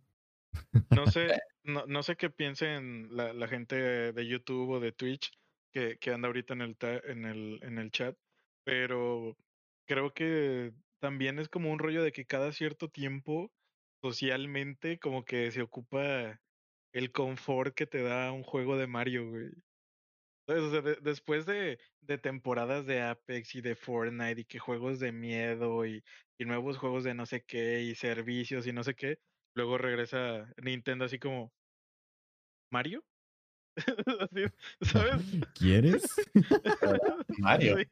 No 0.90 1.06
sé, 1.16 1.40
no, 1.62 1.86
no 1.86 2.02
sé 2.02 2.16
qué 2.16 2.30
piensen 2.30 3.08
la, 3.14 3.32
la, 3.32 3.46
gente 3.46 3.76
de 4.12 4.26
YouTube 4.26 4.70
o 4.70 4.80
de 4.80 4.90
Twitch 4.90 5.30
que, 5.72 5.98
que 5.98 6.10
anda 6.10 6.26
ahorita 6.26 6.54
en 6.54 6.62
el, 6.62 6.76
en, 7.04 7.24
el, 7.24 7.60
en 7.62 7.78
el 7.78 7.92
chat, 7.92 8.16
pero 8.64 9.36
creo 9.86 10.12
que 10.12 10.72
también 11.00 11.38
es 11.38 11.48
como 11.48 11.70
un 11.72 11.78
rollo 11.78 12.02
de 12.02 12.12
que 12.12 12.26
cada 12.26 12.52
cierto 12.52 12.88
tiempo, 12.88 13.50
socialmente, 14.02 14.98
como 14.98 15.24
que 15.24 15.50
se 15.50 15.62
ocupa 15.62 16.40
el 16.92 17.12
confort 17.12 17.74
que 17.74 17.86
te 17.86 18.02
da 18.02 18.32
un 18.32 18.42
juego 18.42 18.76
de 18.76 18.86
Mario, 18.86 19.28
güey. 19.28 19.50
O 20.48 20.70
sea, 20.70 20.82
después 21.02 21.46
de, 21.46 21.78
de, 22.00 22.18
temporadas 22.18 22.84
de 22.84 23.02
Apex 23.02 23.54
y 23.54 23.60
de 23.60 23.76
Fortnite 23.76 24.40
y 24.40 24.44
que 24.44 24.58
juegos 24.58 24.98
de 24.98 25.12
miedo 25.12 25.86
y, 25.86 26.02
y, 26.38 26.44
nuevos 26.44 26.76
juegos 26.76 27.04
de 27.04 27.14
no 27.14 27.24
sé 27.24 27.44
qué 27.44 27.82
y 27.82 27.94
servicios 27.94 28.66
y 28.66 28.72
no 28.72 28.82
sé 28.82 28.94
qué, 28.94 29.20
luego 29.54 29.78
regresa 29.78 30.52
Nintendo 30.60 31.04
así 31.04 31.20
como, 31.20 31.52
¿Mario? 32.72 33.04
así, 34.20 34.44
¿sabes? 34.80 35.22
¿Quieres? 35.54 36.02
Mario. 37.38 37.76
Así, 37.76 37.86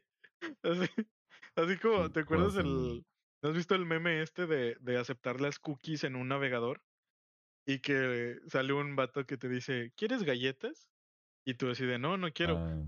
así, 0.63 1.07
como, 1.81 2.11
¿te 2.11 2.21
acuerdas 2.21 2.55
el... 2.55 3.05
¿Has 3.41 3.53
visto 3.53 3.73
el 3.73 3.85
meme 3.85 4.21
este 4.21 4.47
de, 4.47 4.75
de 4.81 4.97
aceptar 4.97 5.39
las 5.39 5.59
cookies 5.59 6.03
en 6.03 6.15
un 6.15 6.27
navegador? 6.27 6.81
Y 7.65 7.79
que 7.79 8.37
sale 8.47 8.73
un 8.73 8.95
vato 8.95 9.25
que 9.25 9.37
te 9.37 9.47
dice, 9.47 9.93
¿quieres 9.95 10.23
galletas? 10.23 10.89
Y 11.45 11.53
tú 11.53 11.69
así 11.69 11.85
de, 11.85 11.99
no, 11.99 12.17
no 12.17 12.31
quiero. 12.33 12.57
Ah, 12.57 12.83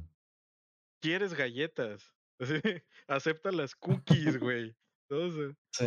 ¿Quieres 1.02 1.34
galletas? 1.34 2.14
Así, 2.41 2.56
acepta 3.07 3.52
las 3.52 3.76
cookies, 3.76 4.39
güey. 4.39 4.76
Entonces, 5.10 5.56
Sí. 5.72 5.85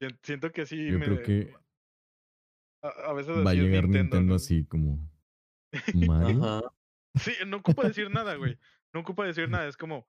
sien- 0.00 0.18
siento 0.22 0.52
que 0.52 0.64
sí 0.66 0.90
yo 0.90 0.98
me... 0.98 1.04
creo 1.06 1.22
que 1.22 1.54
A, 2.82 2.88
a 3.10 3.12
veces 3.12 3.36
va 3.36 3.50
a 3.50 3.52
así 3.52 3.60
llegar 3.60 3.84
Nintendo, 3.84 4.16
Nintendo 4.16 4.30
¿no? 4.30 4.34
así 4.36 4.64
como 4.64 4.98
Mario. 5.94 6.44
Ajá. 6.44 6.72
Sí, 7.16 7.32
no 7.46 7.58
ocupa 7.58 7.86
decir 7.86 8.10
nada, 8.10 8.36
güey. 8.36 8.58
No 8.92 9.00
ocupa 9.00 9.26
decir 9.26 9.48
nada. 9.48 9.66
Es 9.68 9.76
como, 9.76 10.06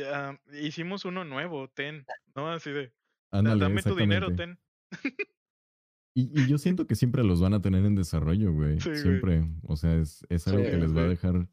ya, 0.00 0.40
hicimos 0.60 1.04
uno 1.04 1.24
nuevo, 1.24 1.68
ten. 1.68 2.04
¿No? 2.34 2.48
Así 2.50 2.70
de, 2.70 2.92
"Da- 3.30 3.38
Ándale, 3.38 3.60
dame 3.60 3.82
tu 3.82 3.94
dinero, 3.94 4.34
ten. 4.34 4.58
Y, 6.14 6.40
y 6.40 6.46
yo 6.48 6.58
siento 6.58 6.86
que 6.86 6.94
siempre 6.94 7.22
los 7.24 7.40
van 7.40 7.54
a 7.54 7.62
tener 7.62 7.84
en 7.84 7.94
desarrollo, 7.94 8.52
güey. 8.52 8.80
Sí, 8.80 8.88
güey. 8.90 9.00
siempre. 9.02 9.44
O 9.62 9.76
sea, 9.76 9.94
es, 9.96 10.24
es 10.28 10.46
algo 10.48 10.64
Sí, 10.64 10.70
que 10.70 10.76
les 10.76 10.96
va 10.96 11.02
a 11.02 11.08
dejar. 11.08 11.48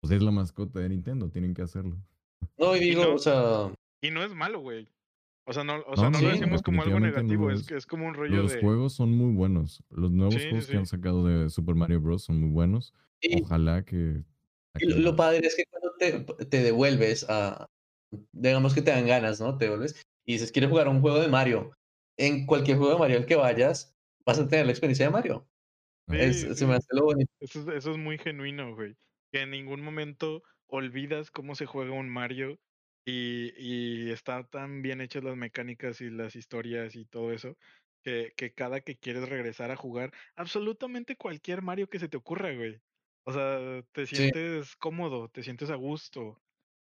Pues 0.00 0.12
es 0.12 0.22
la 0.22 0.30
mascota 0.30 0.80
de 0.80 0.88
Nintendo, 0.90 1.30
tienen 1.30 1.54
que 1.54 1.62
hacerlo. 1.62 1.96
No, 2.58 2.76
y 2.76 2.80
Y 2.80 2.88
digo, 2.90 3.04
no- 3.04 3.14
o 3.14 3.18
sea, 3.18 3.72
Y 4.02 4.10
no 4.10 4.22
es 4.22 4.34
malo, 4.34 4.60
güey. 4.60 4.88
O 5.46 5.52
sea, 5.52 5.62
no, 5.64 5.74
o 5.86 5.94
sea, 5.96 6.04
No, 6.04 6.10
no, 6.12 6.18
sí, 6.18 6.24
lo 6.24 6.30
decimos 6.30 6.62
como 6.62 6.82
algo 6.82 7.00
negativo. 7.00 7.50
es, 7.50 7.60
es. 7.60 7.66
que 7.66 7.76
es 7.76 7.86
como 7.86 8.06
un 8.06 8.14
rollo 8.14 8.36
Los 8.42 8.52
de. 8.54 8.60
juegos 8.60 8.94
son 8.94 9.12
muy 9.14 9.34
buenos. 9.34 9.82
Los 9.90 10.10
nuevos 10.10 10.34
Sí, 10.34 10.40
sí, 10.40 10.48
juegos 10.48 10.66
que 10.68 10.76
han 10.78 10.86
sacado 10.86 11.26
de 11.26 11.50
Super 11.50 11.74
Mario 11.74 12.00
Bros. 12.00 12.22
son 12.24 12.40
muy 12.40 12.50
buenos. 12.50 12.94
Ojalá 13.42 13.84
que. 13.84 14.22
Lo, 14.80 15.16
padre 15.16 15.46
es 15.46 15.54
que 15.54 15.64
cuando 15.66 15.94
te, 15.98 16.44
te 16.46 16.62
devuelves 16.62 17.26
a, 17.28 17.68
digamos 18.32 18.74
que 18.74 18.82
te 18.82 18.90
dan 18.90 19.06
ganas, 19.06 19.40
¿no? 19.40 19.56
Te 19.56 19.66
devuelves 19.66 20.04
y 20.24 20.34
dices, 20.34 20.52
quiero 20.52 20.68
jugar 20.68 20.88
un 20.88 21.00
juego 21.00 21.20
de 21.20 21.28
Mario. 21.28 21.72
En 22.16 22.46
cualquier 22.46 22.78
juego 22.78 22.92
de 22.92 22.98
Mario 22.98 23.18
al 23.18 23.26
que 23.26 23.36
vayas, 23.36 23.94
vas 24.24 24.38
a 24.38 24.48
tener 24.48 24.66
la 24.66 24.72
experiencia 24.72 25.06
de 25.06 25.12
Mario. 25.12 25.48
Es, 26.08 26.42
Sí, 26.42 26.54
se 26.54 26.66
me 26.66 26.74
hace 26.74 26.88
lo 26.90 27.04
bonito. 27.04 27.32
Eso 27.40 27.60
es, 27.60 27.68
eso 27.68 27.90
es 27.92 27.98
muy 27.98 28.18
genuino, 28.18 28.74
güey. 28.74 28.94
Que 29.32 29.42
en 29.42 29.50
ningún 29.50 29.80
momento 29.80 30.42
olvidas 30.66 31.30
cómo 31.30 31.54
se 31.54 31.66
juega 31.66 31.92
un 31.92 32.08
Mario 32.08 32.58
y, 33.04 33.52
y 33.58 34.10
está 34.10 34.44
tan 34.44 34.82
bien 34.82 35.00
hechas 35.00 35.24
las 35.24 35.36
mecánicas 35.36 36.00
y 36.00 36.10
las 36.10 36.36
historias 36.36 36.94
y 36.94 37.04
todo 37.04 37.32
eso 37.32 37.56
que, 38.04 38.32
que 38.36 38.52
cada 38.52 38.80
que 38.80 38.96
quieres 38.96 39.28
regresar 39.28 39.70
a 39.70 39.76
jugar 39.76 40.12
absolutamente 40.36 41.16
cualquier 41.16 41.62
Mario 41.62 41.88
que 41.88 41.98
se 41.98 42.08
te 42.08 42.16
ocurra, 42.16 42.52
güey. 42.52 42.80
O 43.26 43.32
sea, 43.32 43.82
te 43.92 44.06
Sí. 44.12 44.30
sientes 44.30 44.76
cómodo, 44.76 45.28
te 45.30 45.42
sientes 45.42 45.70
a 45.70 45.76
gusto, 45.76 46.42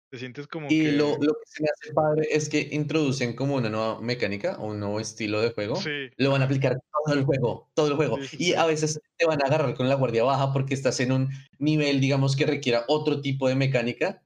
te 0.09 0.17
sientes 0.19 0.47
como 0.47 0.73
Y 0.73 0.91
lo, 0.91 1.17
que... 1.17 1.21
lo 1.21 1.33
que 1.33 1.39
se 1.47 1.63
me 1.63 1.69
hace 1.69 1.93
padre 1.93 2.27
es 2.31 2.47
que 2.49 2.69
introducen 2.71 3.35
como 3.35 3.55
una 3.55 3.69
nueva 3.69 3.99
mecánica 4.01 4.57
o 4.59 4.67
un 4.67 4.79
nuevo 4.79 4.99
estilo 4.99 5.41
de 5.41 5.51
juego. 5.51 5.83
Sí, 5.83 6.09
Lo 6.17 6.31
van 6.31 6.41
a 6.41 6.45
ajá, 6.45 6.45
aplicar 6.45 6.77
todo 7.05 7.13
el 7.15 7.25
juego, 7.25 7.69
todo 7.73 7.87
el 7.87 7.95
juego. 7.95 8.19
sí, 8.19 8.27
sí, 8.27 8.37
Y 8.37 8.53
sí. 8.53 8.53
a 8.53 8.65
veces 8.65 8.99
te 9.17 9.25
van 9.25 9.41
a 9.41 9.45
agarrar 9.47 9.75
con 9.75 9.89
la 9.89 9.95
guardia 9.95 10.23
baja 10.23 10.53
porque 10.53 10.73
estás 10.73 10.99
en 10.99 11.11
un 11.11 11.29
nivel, 11.59 11.99
digamos, 11.99 12.35
que 12.35 12.45
requiera 12.45 12.85
otro 12.87 13.21
tipo 13.21 13.47
de 13.47 13.55
mecánica 13.55 14.23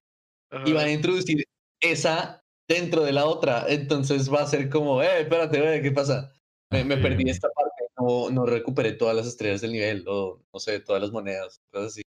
y 0.63 0.73
van 0.73 0.85
Ajá. 0.85 0.89
a 0.89 0.91
introducir 0.93 1.45
esa 1.81 2.43
dentro 2.67 3.03
de 3.03 3.13
la 3.13 3.25
otra. 3.27 3.65
Entonces 3.69 4.31
va 4.33 4.41
a 4.43 4.47
ser 4.47 4.69
como, 4.69 5.01
eh, 5.03 5.21
espérate, 5.21 5.61
güey, 5.61 5.81
¿qué 5.81 5.91
pasa? 5.91 6.33
Me, 6.71 6.83
me 6.85 6.97
Sí, 6.97 6.99
perdí 6.99 7.29
esta 7.29 7.49
parte, 7.49 7.64
no, 8.05 8.29
no 8.29 8.45
recuperé 8.45 8.93
todas 8.93 9.15
las 9.15 9.27
estrellas 9.27 9.61
del 9.61 9.71
nivel 9.71 10.05
o, 10.07 10.41
no 10.53 10.59
sé, 10.59 10.79
todas 10.79 11.01
las 11.01 11.11
monedas, 11.11 11.61
cosas 11.71 11.87
así. 11.87 12.01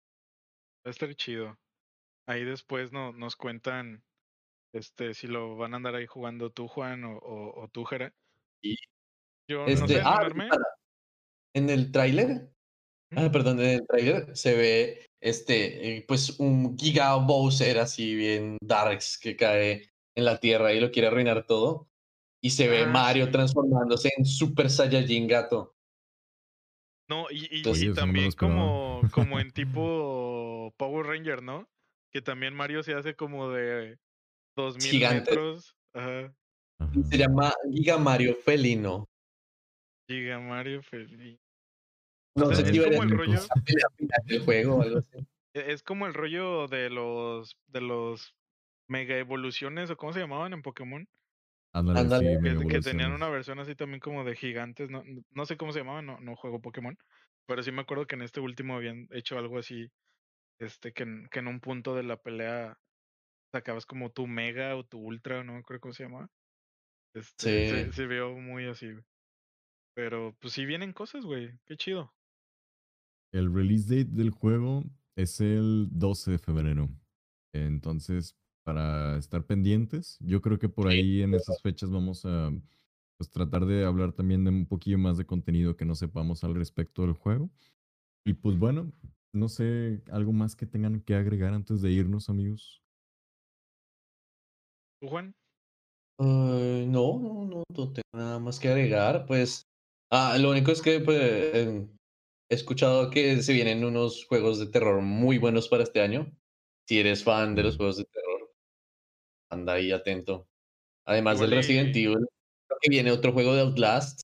Va 0.84 0.88
a 0.88 0.90
estar 0.90 1.14
chido. 1.14 1.56
Ahí 2.28 2.44
después 2.44 2.92
no, 2.92 3.12
nos 3.12 3.36
cuentan 3.36 4.02
este 4.72 5.14
si 5.14 5.26
lo 5.26 5.56
van 5.56 5.72
a 5.72 5.76
andar 5.76 5.94
ahí 5.94 6.06
jugando 6.06 6.50
tú, 6.50 6.68
Juan, 6.68 7.04
o, 7.04 7.16
o, 7.18 7.62
o 7.64 7.68
tú, 7.68 7.84
Jera. 7.84 8.12
Y 8.62 8.76
Yo 9.48 9.60
no 9.60 9.66
este, 9.66 9.86
sé, 9.88 10.00
ah, 10.04 10.16
animarme. 10.18 10.48
para, 10.48 10.64
en 11.54 11.70
el 11.70 11.92
tráiler, 11.92 12.50
ah, 13.12 13.30
perdón, 13.32 13.60
en 13.60 13.66
el 13.80 13.86
tráiler 13.86 14.36
se 14.36 14.54
ve 14.54 15.06
este, 15.20 15.96
eh, 15.96 16.04
pues 16.06 16.38
un 16.40 16.76
Giga 16.76 17.14
Bowser 17.16 17.78
así 17.78 18.14
bien 18.14 18.58
darks 18.60 19.18
que 19.18 19.36
cae 19.36 19.90
en 20.14 20.24
la 20.24 20.38
tierra 20.38 20.72
y 20.72 20.80
lo 20.80 20.90
quiere 20.90 21.08
arruinar 21.08 21.46
todo. 21.46 21.88
Y 22.42 22.50
se 22.50 22.68
ve 22.68 22.82
Ah, 22.82 22.86
Mario 22.88 23.26
sí. 23.26 23.32
transformándose 23.32 24.10
en 24.16 24.24
Super 24.24 24.68
Saiyajin 24.68 25.26
gato. 25.26 25.75
No, 27.08 27.26
y, 27.30 27.44
y, 27.50 27.56
Entonces, 27.58 27.88
no 27.88 27.94
también 27.94 28.32
como, 28.32 29.00
como 29.12 29.38
en 29.38 29.50
tipo 29.52 30.74
Power 30.76 31.06
Ranger, 31.06 31.42
¿no? 31.42 31.68
Que 32.12 32.20
también 32.22 32.54
Mario 32.54 32.82
se 32.82 32.94
hace 32.94 33.14
como 33.14 33.50
de 33.50 33.98
2000 34.56 34.90
Gigante. 34.90 35.30
metros. 35.30 35.76
Ajá. 35.94 36.34
Ajá. 36.78 36.90
Y 36.94 37.02
se 37.04 37.18
llama 37.18 37.52
Giga 37.72 37.96
Mario 37.98 38.34
Felino. 38.36 39.08
Giga 40.08 40.38
Mario 40.40 40.82
feliz. 40.82 41.38
No 42.36 42.46
O 42.46 42.54
sea, 42.54 42.56
sé 42.56 42.62
Ay, 42.66 42.72
si 42.72 42.78
es 42.80 42.86
iba 42.86 42.86
a 42.86 42.90
como 42.90 43.02
el 43.02 43.10
rollo, 43.18 43.40
del 44.26 44.40
juego 44.44 44.76
o 44.76 44.82
algo 44.82 44.98
así. 44.98 45.18
e- 45.54 45.72
es 45.72 45.82
como 45.82 46.06
el 46.06 46.14
rollo 46.14 46.68
de 46.68 46.90
los 46.90 47.56
de 47.68 47.80
los 47.80 48.34
mega 48.88 49.16
evoluciones 49.18 49.90
o 49.90 49.96
cómo 49.96 50.12
se 50.12 50.20
llamaban 50.20 50.52
en 50.52 50.62
Pokémon. 50.62 51.08
Ándale, 51.76 52.00
Ándale. 52.00 52.58
sí, 52.58 52.68
Que, 52.68 52.80
tenían 52.80 53.12
una 53.12 53.28
versión 53.28 53.58
así 53.58 53.74
también 53.74 54.00
como 54.00 54.24
de 54.24 54.34
gigantes, 54.34 54.88
no, 54.88 55.02
no 55.30 55.44
sé 55.44 55.58
cómo 55.58 55.72
se 55.72 55.80
llamaban, 55.80 56.06
no, 56.06 56.18
no 56.20 56.34
juego 56.34 56.62
Pokémon, 56.62 56.96
pero 57.46 57.62
sí 57.62 57.70
me 57.70 57.82
acuerdo 57.82 58.06
que 58.06 58.14
en 58.14 58.22
este 58.22 58.40
último 58.40 58.76
habían 58.76 59.06
hecho 59.10 59.36
algo 59.36 59.58
así, 59.58 59.90
este, 60.58 60.92
que 60.92 61.02
en, 61.02 61.28
que 61.30 61.40
en 61.40 61.48
un 61.48 61.60
punto 61.60 61.94
de 61.94 62.02
la 62.02 62.16
pelea 62.16 62.78
sacabas 63.54 63.84
como 63.84 64.10
tu 64.10 64.26
mega 64.26 64.74
o 64.74 64.84
tu 64.84 64.98
ultra, 64.98 65.44
no 65.44 65.56
acuerdo 65.56 65.80
cómo 65.82 65.92
se 65.92 66.04
llamaba. 66.04 66.28
Este, 67.14 67.68
se, 67.68 67.84
Sí. 67.86 67.92
se 67.92 68.06
vio 68.06 68.32
muy 68.32 68.66
así, 68.66 68.90
güey. 68.90 69.04
Pero 69.94 70.34
pues 70.40 70.54
sí 70.54 70.64
vienen 70.64 70.94
cosas, 70.94 71.24
güey, 71.24 71.50
qué 71.66 71.76
chido. 71.76 72.10
El 73.32 73.52
release 73.52 73.84
date 73.84 74.10
del 74.16 74.30
juego 74.30 74.84
es 75.14 75.40
el 75.40 75.88
12 75.90 76.32
de 76.32 76.38
febrero. 76.38 76.88
Entonces, 77.54 78.34
para 78.66 79.16
estar 79.18 79.46
pendientes, 79.46 80.18
yo 80.20 80.42
creo 80.42 80.58
que 80.58 80.68
por 80.68 80.88
Sí, 80.88 80.96
ahí 80.96 81.22
en 81.22 81.34
esas 81.34 81.62
fechas 81.62 81.90
vamos 81.90 82.24
a 82.26 82.50
pues, 83.16 83.30
tratar 83.30 83.64
de 83.66 83.84
hablar 83.84 84.12
también 84.12 84.44
de 84.44 84.50
un 84.50 84.66
poquillo 84.66 84.98
más 84.98 85.16
de 85.18 85.26
contenido 85.26 85.76
que 85.76 85.84
no 85.84 85.94
sepamos 85.94 86.42
al 86.42 86.56
respecto 86.56 87.02
del 87.02 87.12
juego. 87.14 87.48
Y 88.24 88.34
pues 88.34 88.58
bueno, 88.58 88.92
no 89.32 89.48
sé, 89.48 90.02
algo 90.12 90.32
más 90.32 90.56
que 90.56 90.66
tengan 90.66 91.00
que 91.02 91.14
agregar 91.14 91.54
antes 91.54 91.82
de 91.82 91.92
irnos, 91.92 92.28
amigos. 92.28 92.82
¿Tú, 95.00 95.08
Juan? 95.08 95.34
Eh, 96.20 96.86
no, 96.88 97.18
no, 97.18 97.44
no, 97.46 97.64
no 97.68 97.92
tengo 97.92 98.08
nada 98.14 98.38
más 98.38 98.60
que 98.60 98.68
agregar. 98.68 99.26
Pues, 99.26 99.66
ah, 100.10 100.36
lo 100.38 100.50
único 100.50 100.72
es 100.72 100.82
que 100.82 101.00
pues, 101.00 101.54
em, 101.54 101.88
he 102.50 102.54
escuchado 102.54 103.10
que 103.10 103.42
se 103.42 103.52
vienen 103.52 103.84
unos 103.84 104.26
juegos 104.26 104.58
de 104.58 104.66
terror 104.68 105.02
muy 105.02 105.38
buenos 105.38 105.68
para 105.68 105.84
este 105.84 106.00
año. 106.00 106.32
Si 106.88 106.98
eres 107.00 107.24
fan 107.24 107.54
de 107.54 107.64
los 107.64 107.76
juegos 107.76 107.98
de 107.98 108.04
terror, 108.04 108.25
anda 109.50 109.74
ahí 109.74 109.92
atento. 109.92 110.48
Además 111.04 111.40
del 111.40 111.50
Resident 111.52 111.94
Evil, 111.94 112.16
creo 112.66 112.78
que 112.80 112.90
viene 112.90 113.10
otro 113.12 113.32
juego 113.32 113.54
de 113.54 113.62
Outlast, 113.62 114.20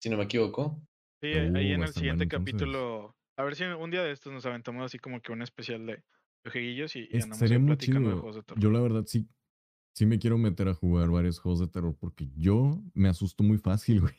si 0.00 0.08
no 0.10 0.16
me 0.16 0.24
equivoco. 0.24 0.80
Sí, 1.20 1.28
ahí 1.28 1.70
Uh, 1.70 1.74
en 1.74 1.82
el 1.82 1.92
siguiente 1.92 2.26
capítulo, 2.28 3.14
a 3.36 3.44
ver 3.44 3.54
si 3.56 3.64
un 3.64 3.90
día 3.90 4.02
de 4.02 4.12
estos 4.12 4.32
nos 4.32 4.44
aventamos 4.46 4.84
así 4.84 4.98
como 4.98 5.20
que 5.20 5.32
un 5.32 5.42
especial 5.42 5.86
de, 5.86 6.02
de 6.44 6.50
jueguillos 6.50 6.96
y, 6.96 7.08
y 7.10 7.14
andamos 7.16 7.38
sería 7.38 7.58
muy 7.58 7.66
platicando 7.68 8.08
de 8.08 8.14
juegos 8.16 8.36
de 8.36 8.42
terror. 8.42 8.62
Yo 8.62 8.70
la 8.70 8.80
verdad 8.80 9.04
sí, 9.06 9.28
sí 9.94 10.06
me 10.06 10.18
quiero 10.18 10.38
meter 10.38 10.68
a 10.68 10.74
jugar 10.74 11.10
varios 11.10 11.38
juegos 11.38 11.60
de 11.60 11.68
terror 11.68 11.94
porque 12.00 12.28
yo 12.36 12.82
me 12.94 13.08
asusto 13.08 13.44
muy 13.44 13.58
fácil, 13.58 14.00
güey. 14.00 14.14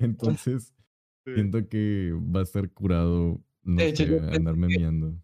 Entonces, 0.00 0.74
Sí. 1.26 1.34
siento 1.34 1.68
que 1.68 2.12
va 2.14 2.40
a 2.40 2.44
estar 2.44 2.70
curado, 2.70 3.44
no 3.62 3.76
De 3.76 3.88
hecho, 3.88 4.06
sé, 4.06 4.18
andarme 4.20 4.68
que- 4.68 4.78
miando. 4.78 5.14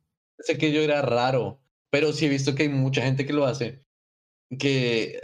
Sé 0.40 0.58
que 0.58 0.70
yo 0.70 0.82
era 0.82 1.00
raro, 1.00 1.62
pero 1.90 2.12
sí 2.12 2.26
he 2.26 2.28
visto 2.28 2.54
que 2.54 2.64
hay 2.64 2.68
mucha 2.68 3.00
gente 3.00 3.24
que 3.24 3.32
lo 3.32 3.46
hace. 3.46 3.85
Que, 4.58 5.18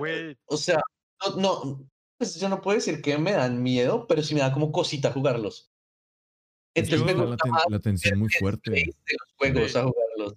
o 0.46 0.56
sea, 0.56 0.80
no, 1.20 1.36
no, 1.36 1.88
pues 2.18 2.40
yo 2.40 2.48
no 2.48 2.60
puedo 2.60 2.76
decir 2.76 3.00
que 3.02 3.16
me 3.18 3.32
dan 3.32 3.62
miedo, 3.62 4.06
pero 4.06 4.22
sí 4.22 4.34
me 4.34 4.40
da 4.40 4.52
como 4.52 4.72
cosita 4.72 5.12
jugarlos. 5.12 5.70
Entonces 6.74 7.04
me 7.04 7.12
yo- 7.14 7.32
está 7.32 7.48
la, 7.68 7.78
ten- 7.78 7.82
tensión 7.82 8.18
muy 8.18 8.28
fuerte. 8.30 8.70
space 8.72 8.98
de 9.06 9.16
los 9.18 9.34
juegos 9.38 9.72
Sí. 9.72 9.78
a 9.78 9.82
jugarlos. 9.82 10.34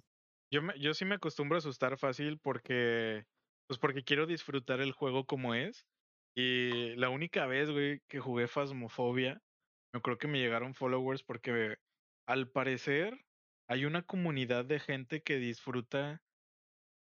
yo, 0.52 0.62
me, 0.62 0.78
yo 0.78 0.94
sí 0.94 1.04
me 1.04 1.16
acostumbro 1.16 1.56
a 1.56 1.58
asustar 1.58 1.98
fácil 1.98 2.38
porque, 2.38 3.24
pues 3.68 3.78
porque 3.80 4.04
quiero 4.04 4.26
disfrutar 4.26 4.80
el 4.80 4.92
juego 4.92 5.26
como 5.26 5.54
es. 5.54 5.86
Y 6.36 6.94
la 6.96 7.08
única 7.08 7.46
vez, 7.46 7.70
güey, 7.70 8.02
que 8.08 8.20
jugué 8.20 8.46
Phasmophobia, 8.46 9.40
me 9.94 10.00
creo 10.02 10.18
que 10.18 10.28
me 10.28 10.38
llegaron 10.38 10.74
followers 10.74 11.22
porque 11.22 11.78
al 12.28 12.48
parecer 12.50 13.24
hay 13.68 13.86
una 13.86 14.02
comunidad 14.02 14.64
de 14.66 14.78
gente 14.78 15.22
que 15.22 15.38
disfruta 15.38 16.22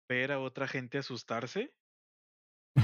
ver 0.08 0.32
a 0.32 0.40
otra 0.40 0.68
gente 0.68 0.98
asustarse. 0.98 1.74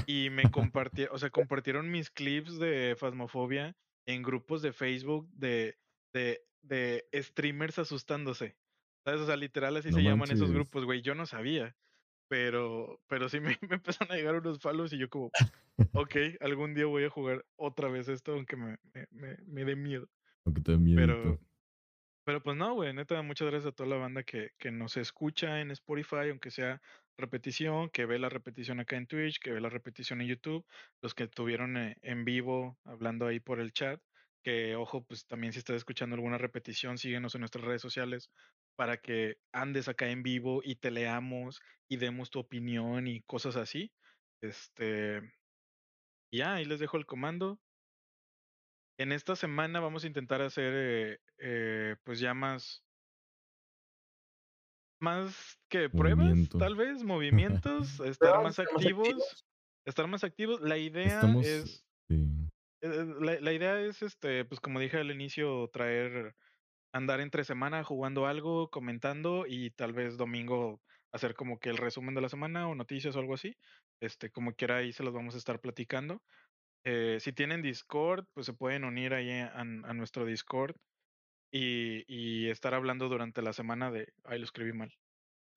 Y 0.06 0.30
me 0.30 0.42
compartieron, 0.72 1.14
o 1.14 1.18
sea, 1.18 1.30
compartieron 1.30 1.90
mis 1.90 2.10
clips 2.10 2.58
de 2.58 2.96
Phasmophobia 2.98 3.76
en 4.06 4.22
grupos 4.22 4.62
de 4.62 4.72
Facebook 4.72 5.28
de, 5.32 5.76
de, 6.12 6.44
de 6.62 7.04
streamers 7.14 7.78
asustándose. 7.78 8.56
¿Sabes? 9.04 9.20
O 9.20 9.26
sea, 9.26 9.36
literal 9.36 9.76
así 9.76 9.92
se 9.92 10.02
llaman 10.02 10.30
esos 10.30 10.52
grupos, 10.52 10.84
güey. 10.84 11.02
Yo 11.02 11.14
no 11.14 11.26
sabía. 11.26 11.74
Pero, 12.28 13.00
pero 13.08 13.28
sí 13.28 13.40
me, 13.40 13.58
me, 13.68 13.76
empezaron 13.76 14.12
a 14.12 14.16
llegar 14.16 14.36
unos 14.36 14.58
palos 14.58 14.92
y 14.92 14.98
yo 14.98 15.10
como, 15.10 15.30
ok, 15.92 16.16
algún 16.40 16.72
día 16.72 16.86
voy 16.86 17.04
a 17.04 17.10
jugar 17.10 17.44
otra 17.56 17.88
vez 17.88 18.08
esto, 18.08 18.32
aunque 18.32 18.56
me, 18.56 18.78
me, 19.10 19.36
me 19.44 19.64
dé 19.64 19.76
miedo. 19.76 20.08
Aunque 20.46 20.62
te 20.62 20.72
dé 20.72 20.78
miedo. 20.78 20.96
Pero, 20.96 21.40
pero 22.24 22.42
pues 22.42 22.56
no, 22.56 22.74
güey, 22.74 22.92
neta, 22.94 23.20
muchas 23.22 23.48
gracias 23.50 23.72
a 23.72 23.74
toda 23.74 23.88
la 23.90 23.96
banda 23.96 24.22
que, 24.22 24.50
que 24.58 24.70
nos 24.70 24.96
escucha 24.96 25.60
en 25.60 25.70
Spotify, 25.72 26.30
aunque 26.30 26.50
sea 26.50 26.80
repetición, 27.18 27.90
que 27.90 28.06
ve 28.06 28.18
la 28.18 28.28
repetición 28.28 28.80
acá 28.80 28.96
en 28.96 29.06
Twitch, 29.06 29.38
que 29.40 29.52
ve 29.52 29.60
la 29.60 29.68
repetición 29.70 30.20
en 30.20 30.28
YouTube, 30.28 30.66
los 31.02 31.14
que 31.14 31.24
estuvieron 31.24 31.76
eh, 31.76 31.96
en 32.02 32.24
vivo 32.24 32.78
hablando 32.84 33.26
ahí 33.26 33.40
por 33.40 33.60
el 33.60 33.72
chat, 33.72 34.00
que 34.42 34.76
ojo, 34.76 35.04
pues 35.04 35.26
también 35.26 35.52
si 35.52 35.58
estás 35.60 35.76
escuchando 35.76 36.14
alguna 36.14 36.38
repetición, 36.38 36.98
síguenos 36.98 37.34
en 37.34 37.40
nuestras 37.40 37.64
redes 37.64 37.82
sociales 37.82 38.30
para 38.76 38.98
que 38.98 39.36
andes 39.52 39.88
acá 39.88 40.08
en 40.08 40.22
vivo 40.22 40.62
y 40.64 40.76
te 40.76 40.90
leamos 40.90 41.60
y 41.88 41.96
demos 41.98 42.30
tu 42.30 42.40
opinión 42.40 43.06
y 43.06 43.22
cosas 43.22 43.56
así. 43.56 43.92
Este, 44.40 45.20
ya, 46.32 46.54
ahí 46.54 46.64
les 46.64 46.80
dejo 46.80 46.96
el 46.96 47.06
comando. 47.06 47.60
En 48.98 49.12
esta 49.12 49.36
semana 49.36 49.80
vamos 49.80 50.04
a 50.04 50.06
intentar 50.06 50.42
hacer, 50.42 50.72
eh, 50.74 51.18
eh, 51.38 51.96
pues 52.04 52.20
ya 52.20 52.34
más, 52.34 52.84
más 55.00 55.58
que 55.68 55.88
pruebas, 55.88 56.48
tal 56.58 56.76
vez, 56.76 57.02
movimientos, 57.04 58.00
estar 58.00 58.42
más 58.42 58.58
activos, 58.58 59.44
estar 59.84 60.06
más 60.06 60.24
activos. 60.24 60.60
La 60.60 60.78
idea 60.78 61.20
es, 61.42 61.84
eh, 62.10 63.06
la, 63.20 63.40
la, 63.40 63.52
idea 63.52 63.80
es, 63.80 64.02
este, 64.02 64.44
pues 64.44 64.60
como 64.60 64.78
dije 64.78 64.98
al 64.98 65.10
inicio, 65.10 65.68
traer, 65.72 66.34
andar 66.92 67.20
entre 67.20 67.44
semana 67.44 67.82
jugando 67.84 68.26
algo, 68.26 68.70
comentando 68.70 69.46
y 69.46 69.70
tal 69.70 69.92
vez 69.92 70.16
domingo 70.16 70.80
hacer 71.12 71.34
como 71.34 71.58
que 71.58 71.70
el 71.70 71.76
resumen 71.76 72.14
de 72.14 72.20
la 72.22 72.28
semana 72.28 72.68
o 72.68 72.74
noticias 72.74 73.16
o 73.16 73.20
algo 73.20 73.34
así. 73.34 73.56
Este, 74.00 74.30
como 74.30 74.54
quiera 74.54 74.78
ahí 74.78 74.92
se 74.92 75.04
los 75.04 75.14
vamos 75.14 75.34
a 75.34 75.38
estar 75.38 75.60
platicando. 75.60 76.22
Eh, 76.84 77.18
si 77.20 77.32
tienen 77.32 77.62
Discord, 77.62 78.26
pues 78.32 78.46
se 78.46 78.52
pueden 78.52 78.84
unir 78.84 79.14
ahí 79.14 79.30
a, 79.30 79.64
nuestro 79.64 80.26
Discord 80.26 80.74
y, 81.52 82.04
y, 82.08 82.48
estar 82.48 82.74
hablando 82.74 83.08
durante 83.08 83.42
la 83.42 83.52
semana 83.52 83.90
de. 83.90 84.12
Ay, 84.24 84.38
lo 84.38 84.44
escribí 84.44 84.72
mal. 84.72 84.92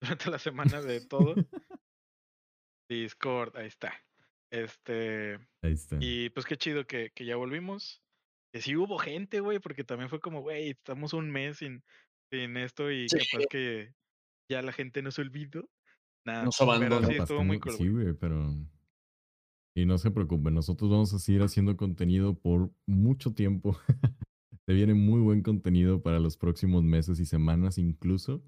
Durante 0.00 0.30
la 0.30 0.38
semana 0.38 0.82
de 0.82 1.00
todo. 1.00 1.34
Discord, 2.90 3.56
ahí 3.56 3.66
está. 3.66 3.94
Este. 4.52 5.38
Ahí 5.62 5.72
está. 5.72 5.96
Y 6.00 6.30
pues 6.30 6.46
qué 6.46 6.56
chido 6.56 6.86
que, 6.86 7.10
que 7.14 7.24
ya 7.24 7.36
volvimos. 7.36 8.02
Que 8.52 8.60
sí 8.60 8.76
hubo 8.76 8.98
gente, 8.98 9.40
güey, 9.40 9.58
porque 9.58 9.84
también 9.84 10.08
fue 10.08 10.20
como, 10.20 10.42
güey, 10.42 10.70
estamos 10.70 11.12
un 11.12 11.30
mes 11.30 11.58
sin, 11.58 11.82
sin 12.30 12.56
esto 12.56 12.90
y 12.90 13.06
capaz 13.08 13.46
que 13.50 13.94
ya 14.50 14.62
la 14.62 14.72
gente 14.72 15.02
nos 15.02 15.18
olvidó. 15.18 15.68
Nada, 16.24 16.44
nos 16.44 16.60
abandonó. 16.60 17.06
Sí, 17.06 17.16
estuvo 17.16 17.42
muy 17.42 17.58
cool. 17.58 17.72
Sí, 17.72 17.88
güey, 17.88 18.12
pero 18.14 18.54
y 19.76 19.84
no 19.84 19.98
se 19.98 20.10
preocupen, 20.10 20.54
nosotros 20.54 20.90
vamos 20.90 21.12
a 21.12 21.18
seguir 21.18 21.42
haciendo 21.42 21.76
contenido 21.76 22.34
por 22.34 22.72
mucho 22.86 23.34
tiempo. 23.34 23.76
Se 24.66 24.72
viene 24.72 24.94
muy 24.94 25.20
buen 25.20 25.42
contenido 25.42 26.02
para 26.02 26.18
los 26.18 26.38
próximos 26.38 26.82
meses 26.82 27.20
y 27.20 27.26
semanas 27.26 27.76
incluso. 27.76 28.42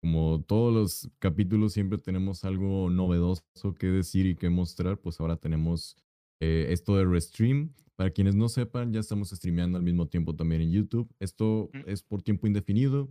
Como 0.00 0.40
todos 0.46 0.72
los 0.72 1.10
capítulos 1.18 1.72
siempre 1.72 1.98
tenemos 1.98 2.44
algo 2.44 2.90
novedoso 2.90 3.42
que 3.76 3.88
decir 3.88 4.26
y 4.26 4.36
que 4.36 4.50
mostrar, 4.50 4.98
pues 4.98 5.20
ahora 5.20 5.36
tenemos 5.36 5.96
eh, 6.40 6.68
esto 6.70 6.96
de 6.96 7.04
Restream. 7.04 7.74
Para 7.96 8.12
quienes 8.12 8.36
no 8.36 8.48
sepan, 8.48 8.92
ya 8.92 9.00
estamos 9.00 9.30
streameando 9.30 9.78
al 9.78 9.84
mismo 9.84 10.06
tiempo 10.06 10.36
también 10.36 10.62
en 10.62 10.70
YouTube. 10.70 11.12
Esto 11.18 11.70
mm. 11.74 11.90
es 11.90 12.04
por 12.04 12.22
tiempo 12.22 12.46
indefinido. 12.46 13.10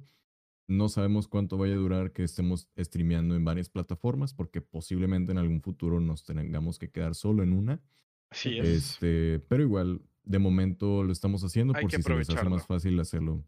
No 0.67 0.89
sabemos 0.89 1.27
cuánto 1.27 1.57
vaya 1.57 1.73
a 1.73 1.77
durar 1.77 2.11
que 2.11 2.23
estemos 2.23 2.67
streameando 2.77 3.35
en 3.35 3.45
varias 3.45 3.69
plataformas, 3.69 4.33
porque 4.33 4.61
posiblemente 4.61 5.31
en 5.31 5.37
algún 5.37 5.61
futuro 5.61 6.01
nos 6.01 6.23
tengamos 6.23 6.77
que 6.77 6.89
quedar 6.89 7.15
solo 7.15 7.41
en 7.41 7.53
una. 7.53 7.81
Así 8.29 8.57
es. 8.57 8.67
Este, 8.67 9.39
pero 9.47 9.63
igual, 9.63 10.01
de 10.23 10.39
momento 10.39 11.03
lo 11.03 11.13
estamos 11.13 11.43
haciendo 11.43 11.73
por 11.73 11.89
si 11.89 12.01
se 12.01 12.15
les 12.15 12.29
hace 12.29 12.49
más 12.49 12.67
fácil 12.67 12.99
hacerlo. 12.99 13.45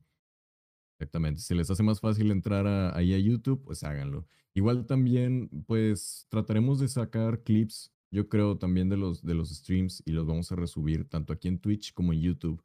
Exactamente. 0.98 1.42
Si 1.42 1.54
les 1.56 1.70
hace 1.70 1.84
más 1.84 2.00
fácil 2.00 2.32
entrar 2.32 2.68
ahí 2.96 3.14
a 3.14 3.20
YouTube, 3.20 3.64
pues 3.64 3.84
háganlo. 3.84 4.28
Igual 4.54 4.86
también, 4.86 5.50
pues 5.66 6.26
trataremos 6.30 6.80
de 6.80 6.88
sacar 6.88 7.44
clips, 7.44 7.94
yo 8.12 8.28
creo, 8.28 8.58
también 8.58 8.90
de 8.90 8.98
los, 8.98 9.22
de 9.24 9.34
los 9.34 9.50
streams 9.50 10.04
y 10.06 10.12
los 10.12 10.26
vamos 10.26 10.52
a 10.52 10.56
resubir 10.56 11.08
tanto 11.08 11.32
aquí 11.32 11.48
en 11.48 11.60
Twitch 11.60 11.94
como 11.94 12.14
en 12.14 12.22
YouTube. 12.22 12.64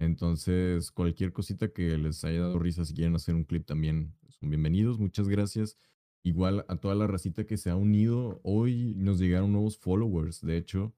Entonces, 0.00 0.90
cualquier 0.90 1.34
cosita 1.34 1.74
que 1.74 1.98
les 1.98 2.24
haya 2.24 2.40
dado 2.40 2.58
risa, 2.58 2.86
si 2.86 2.94
quieren 2.94 3.14
hacer 3.14 3.34
un 3.34 3.44
clip 3.44 3.66
también, 3.66 4.14
son 4.30 4.48
bienvenidos. 4.48 4.98
Muchas 4.98 5.28
gracias. 5.28 5.76
Igual 6.22 6.64
a 6.68 6.76
toda 6.76 6.94
la 6.94 7.06
racita 7.06 7.46
que 7.46 7.58
se 7.58 7.68
ha 7.68 7.76
unido. 7.76 8.40
Hoy 8.42 8.94
nos 8.96 9.18
llegaron 9.18 9.52
nuevos 9.52 9.76
followers, 9.76 10.40
de 10.40 10.56
hecho. 10.56 10.94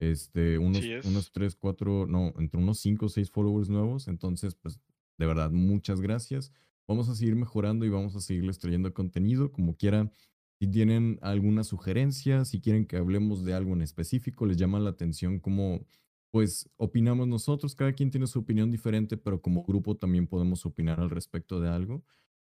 Este, 0.00 0.58
unos, 0.58 0.82
unos 1.04 1.30
3, 1.30 1.54
4, 1.54 2.06
no, 2.08 2.34
entre 2.38 2.60
unos 2.60 2.80
5 2.80 3.06
o 3.06 3.08
6 3.08 3.30
followers 3.30 3.68
nuevos. 3.68 4.08
Entonces, 4.08 4.56
pues, 4.56 4.80
de 5.16 5.26
verdad, 5.26 5.52
muchas 5.52 6.00
gracias. 6.00 6.52
Vamos 6.88 7.08
a 7.08 7.14
seguir 7.14 7.36
mejorando 7.36 7.86
y 7.86 7.88
vamos 7.88 8.16
a 8.16 8.20
seguirles 8.20 8.58
trayendo 8.58 8.92
contenido. 8.92 9.52
Como 9.52 9.76
quiera, 9.76 10.10
si 10.58 10.66
tienen 10.66 11.20
alguna 11.22 11.62
sugerencia, 11.62 12.44
si 12.44 12.60
quieren 12.60 12.84
que 12.84 12.96
hablemos 12.96 13.44
de 13.44 13.54
algo 13.54 13.74
en 13.74 13.82
específico, 13.82 14.44
les 14.44 14.56
llama 14.56 14.80
la 14.80 14.90
atención 14.90 15.38
cómo 15.38 15.86
pues 16.30 16.68
opinamos 16.76 17.26
nosotros, 17.28 17.74
cada 17.74 17.92
quien 17.92 18.10
tiene 18.10 18.26
su 18.26 18.38
opinión 18.40 18.70
diferente, 18.70 19.16
pero 19.16 19.40
como 19.40 19.64
grupo 19.64 19.96
también 19.96 20.26
podemos 20.26 20.66
opinar 20.66 21.00
al 21.00 21.10
respecto 21.10 21.60
de 21.60 21.68
algo. 21.68 22.04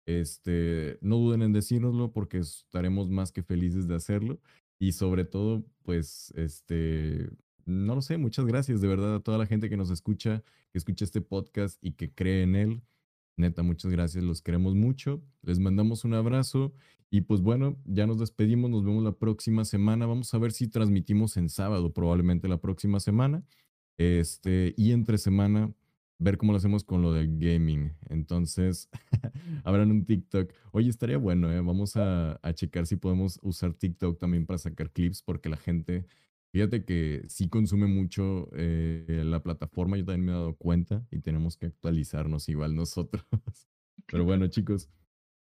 Este, 0.06 0.98
no 1.02 1.18
duden 1.18 1.44
en 1.44 1.54
decírnoslo 1.54 2.12
porque 2.12 2.40
estaremos 2.40 3.10
más 3.10 3.32
que 3.32 3.44
felices 3.44 3.88
de 3.88 3.96
hacerlo. 3.96 4.40
Y 4.80 4.94
sobre 4.94 5.26
todo, 5.26 5.66
pues, 5.84 6.34
este, 6.36 7.30
no 7.66 7.96
lo 7.96 8.02
sé, 8.02 8.18
muchas 8.18 8.46
gracias 8.46 8.82
de 8.82 8.88
verdad 8.88 9.16
a 9.16 9.20
toda 9.20 9.38
la 9.38 9.46
gente 9.46 9.70
que 9.70 9.78
nos 9.78 9.92
escucha, 9.92 10.44
que 10.72 10.78
escucha 10.78 11.06
este 11.06 11.22
podcast 11.22 11.78
y 11.84 11.94
que 11.94 12.12
cree 12.14 12.44
en 12.44 12.56
él. 12.56 12.82
Neta, 13.38 13.64
muchas 13.64 13.92
gracias, 13.92 14.24
los 14.24 14.42
queremos 14.42 14.76
mucho. 14.76 15.22
Les 15.44 15.60
mandamos 15.60 16.04
un 16.04 16.14
abrazo 16.14 16.74
y 17.10 17.22
pues 17.22 17.42
bueno, 17.42 17.78
ya 17.86 18.06
nos 18.06 18.20
despedimos, 18.20 18.70
nos 18.70 18.84
vemos 18.84 19.04
la 19.04 19.14
próxima 19.14 19.66
semana. 19.66 20.06
Vamos 20.06 20.34
a 20.34 20.38
ver 20.38 20.52
si 20.52 20.68
transmitimos 20.68 21.38
en 21.38 21.50
sábado, 21.50 21.94
probablemente 21.94 22.48
la 22.48 22.60
próxima 22.60 23.00
semana. 23.00 23.44
Este, 24.00 24.74
y 24.78 24.94
entre 24.94 25.18
semana, 25.18 25.74
ver 26.20 26.38
cómo 26.38 26.54
lo 26.54 26.58
hacemos 26.58 26.86
con 26.86 27.02
lo 27.02 27.12
del 27.12 27.38
gaming. 27.38 27.92
Entonces, 28.08 28.90
habrán 29.66 29.92
un 29.92 30.06
TikTok. 30.06 30.54
Oye, 30.72 30.90
estaría 30.90 31.18
bueno, 31.18 31.52
¿eh? 31.52 31.60
Vamos 31.60 31.98
a, 31.98 32.40
checar 32.54 32.88
si 32.88 32.96
podemos 32.96 33.40
usar 33.42 33.74
TikTok 33.74 34.18
también 34.18 34.46
para 34.46 34.58
sacar 34.58 34.90
clips, 34.92 35.22
porque 35.22 35.50
la 35.50 35.58
gente, 35.58 36.06
fíjate 36.54 36.86
que 36.86 37.26
sí 37.28 37.50
consume 37.50 37.88
mucho 37.88 38.50
eh, 38.54 39.24
la 39.26 39.44
plataforma. 39.44 39.98
Yo 39.98 40.06
también 40.06 40.26
me 40.26 40.32
he 40.32 40.36
dado 40.36 40.56
cuenta 40.56 41.06
y 41.12 41.20
tenemos 41.20 41.58
que 41.58 41.66
actualizarnos 41.66 42.48
igual 42.48 42.76
nosotros. 42.76 43.26
Pero 44.08 44.24
bueno, 44.24 44.48
chicos. 44.48 44.90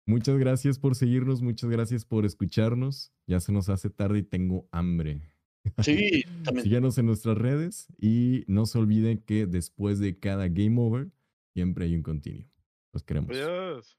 Muchas 0.06 0.36
gracias 0.36 0.78
por 0.78 0.96
seguirnos, 0.96 1.40
muchas 1.40 1.70
gracias 1.70 2.04
por 2.04 2.26
escucharnos. 2.26 3.10
Ya 3.26 3.40
se 3.40 3.52
nos 3.52 3.70
hace 3.70 3.88
tarde 3.88 4.18
y 4.18 4.22
tengo 4.22 4.68
hambre. 4.70 5.33
Sí, 5.82 6.24
también. 6.44 6.64
Síganos 6.64 6.98
en 6.98 7.06
nuestras 7.06 7.36
redes 7.38 7.88
y 7.98 8.44
no 8.46 8.66
se 8.66 8.78
olviden 8.78 9.18
que 9.18 9.46
después 9.46 9.98
de 9.98 10.18
cada 10.18 10.48
game 10.48 10.76
over 10.78 11.08
siempre 11.54 11.86
hay 11.86 11.94
un 11.94 12.02
continuo. 12.02 12.46
Los 12.92 13.02
queremos. 13.02 13.30
Adiós. 13.30 13.98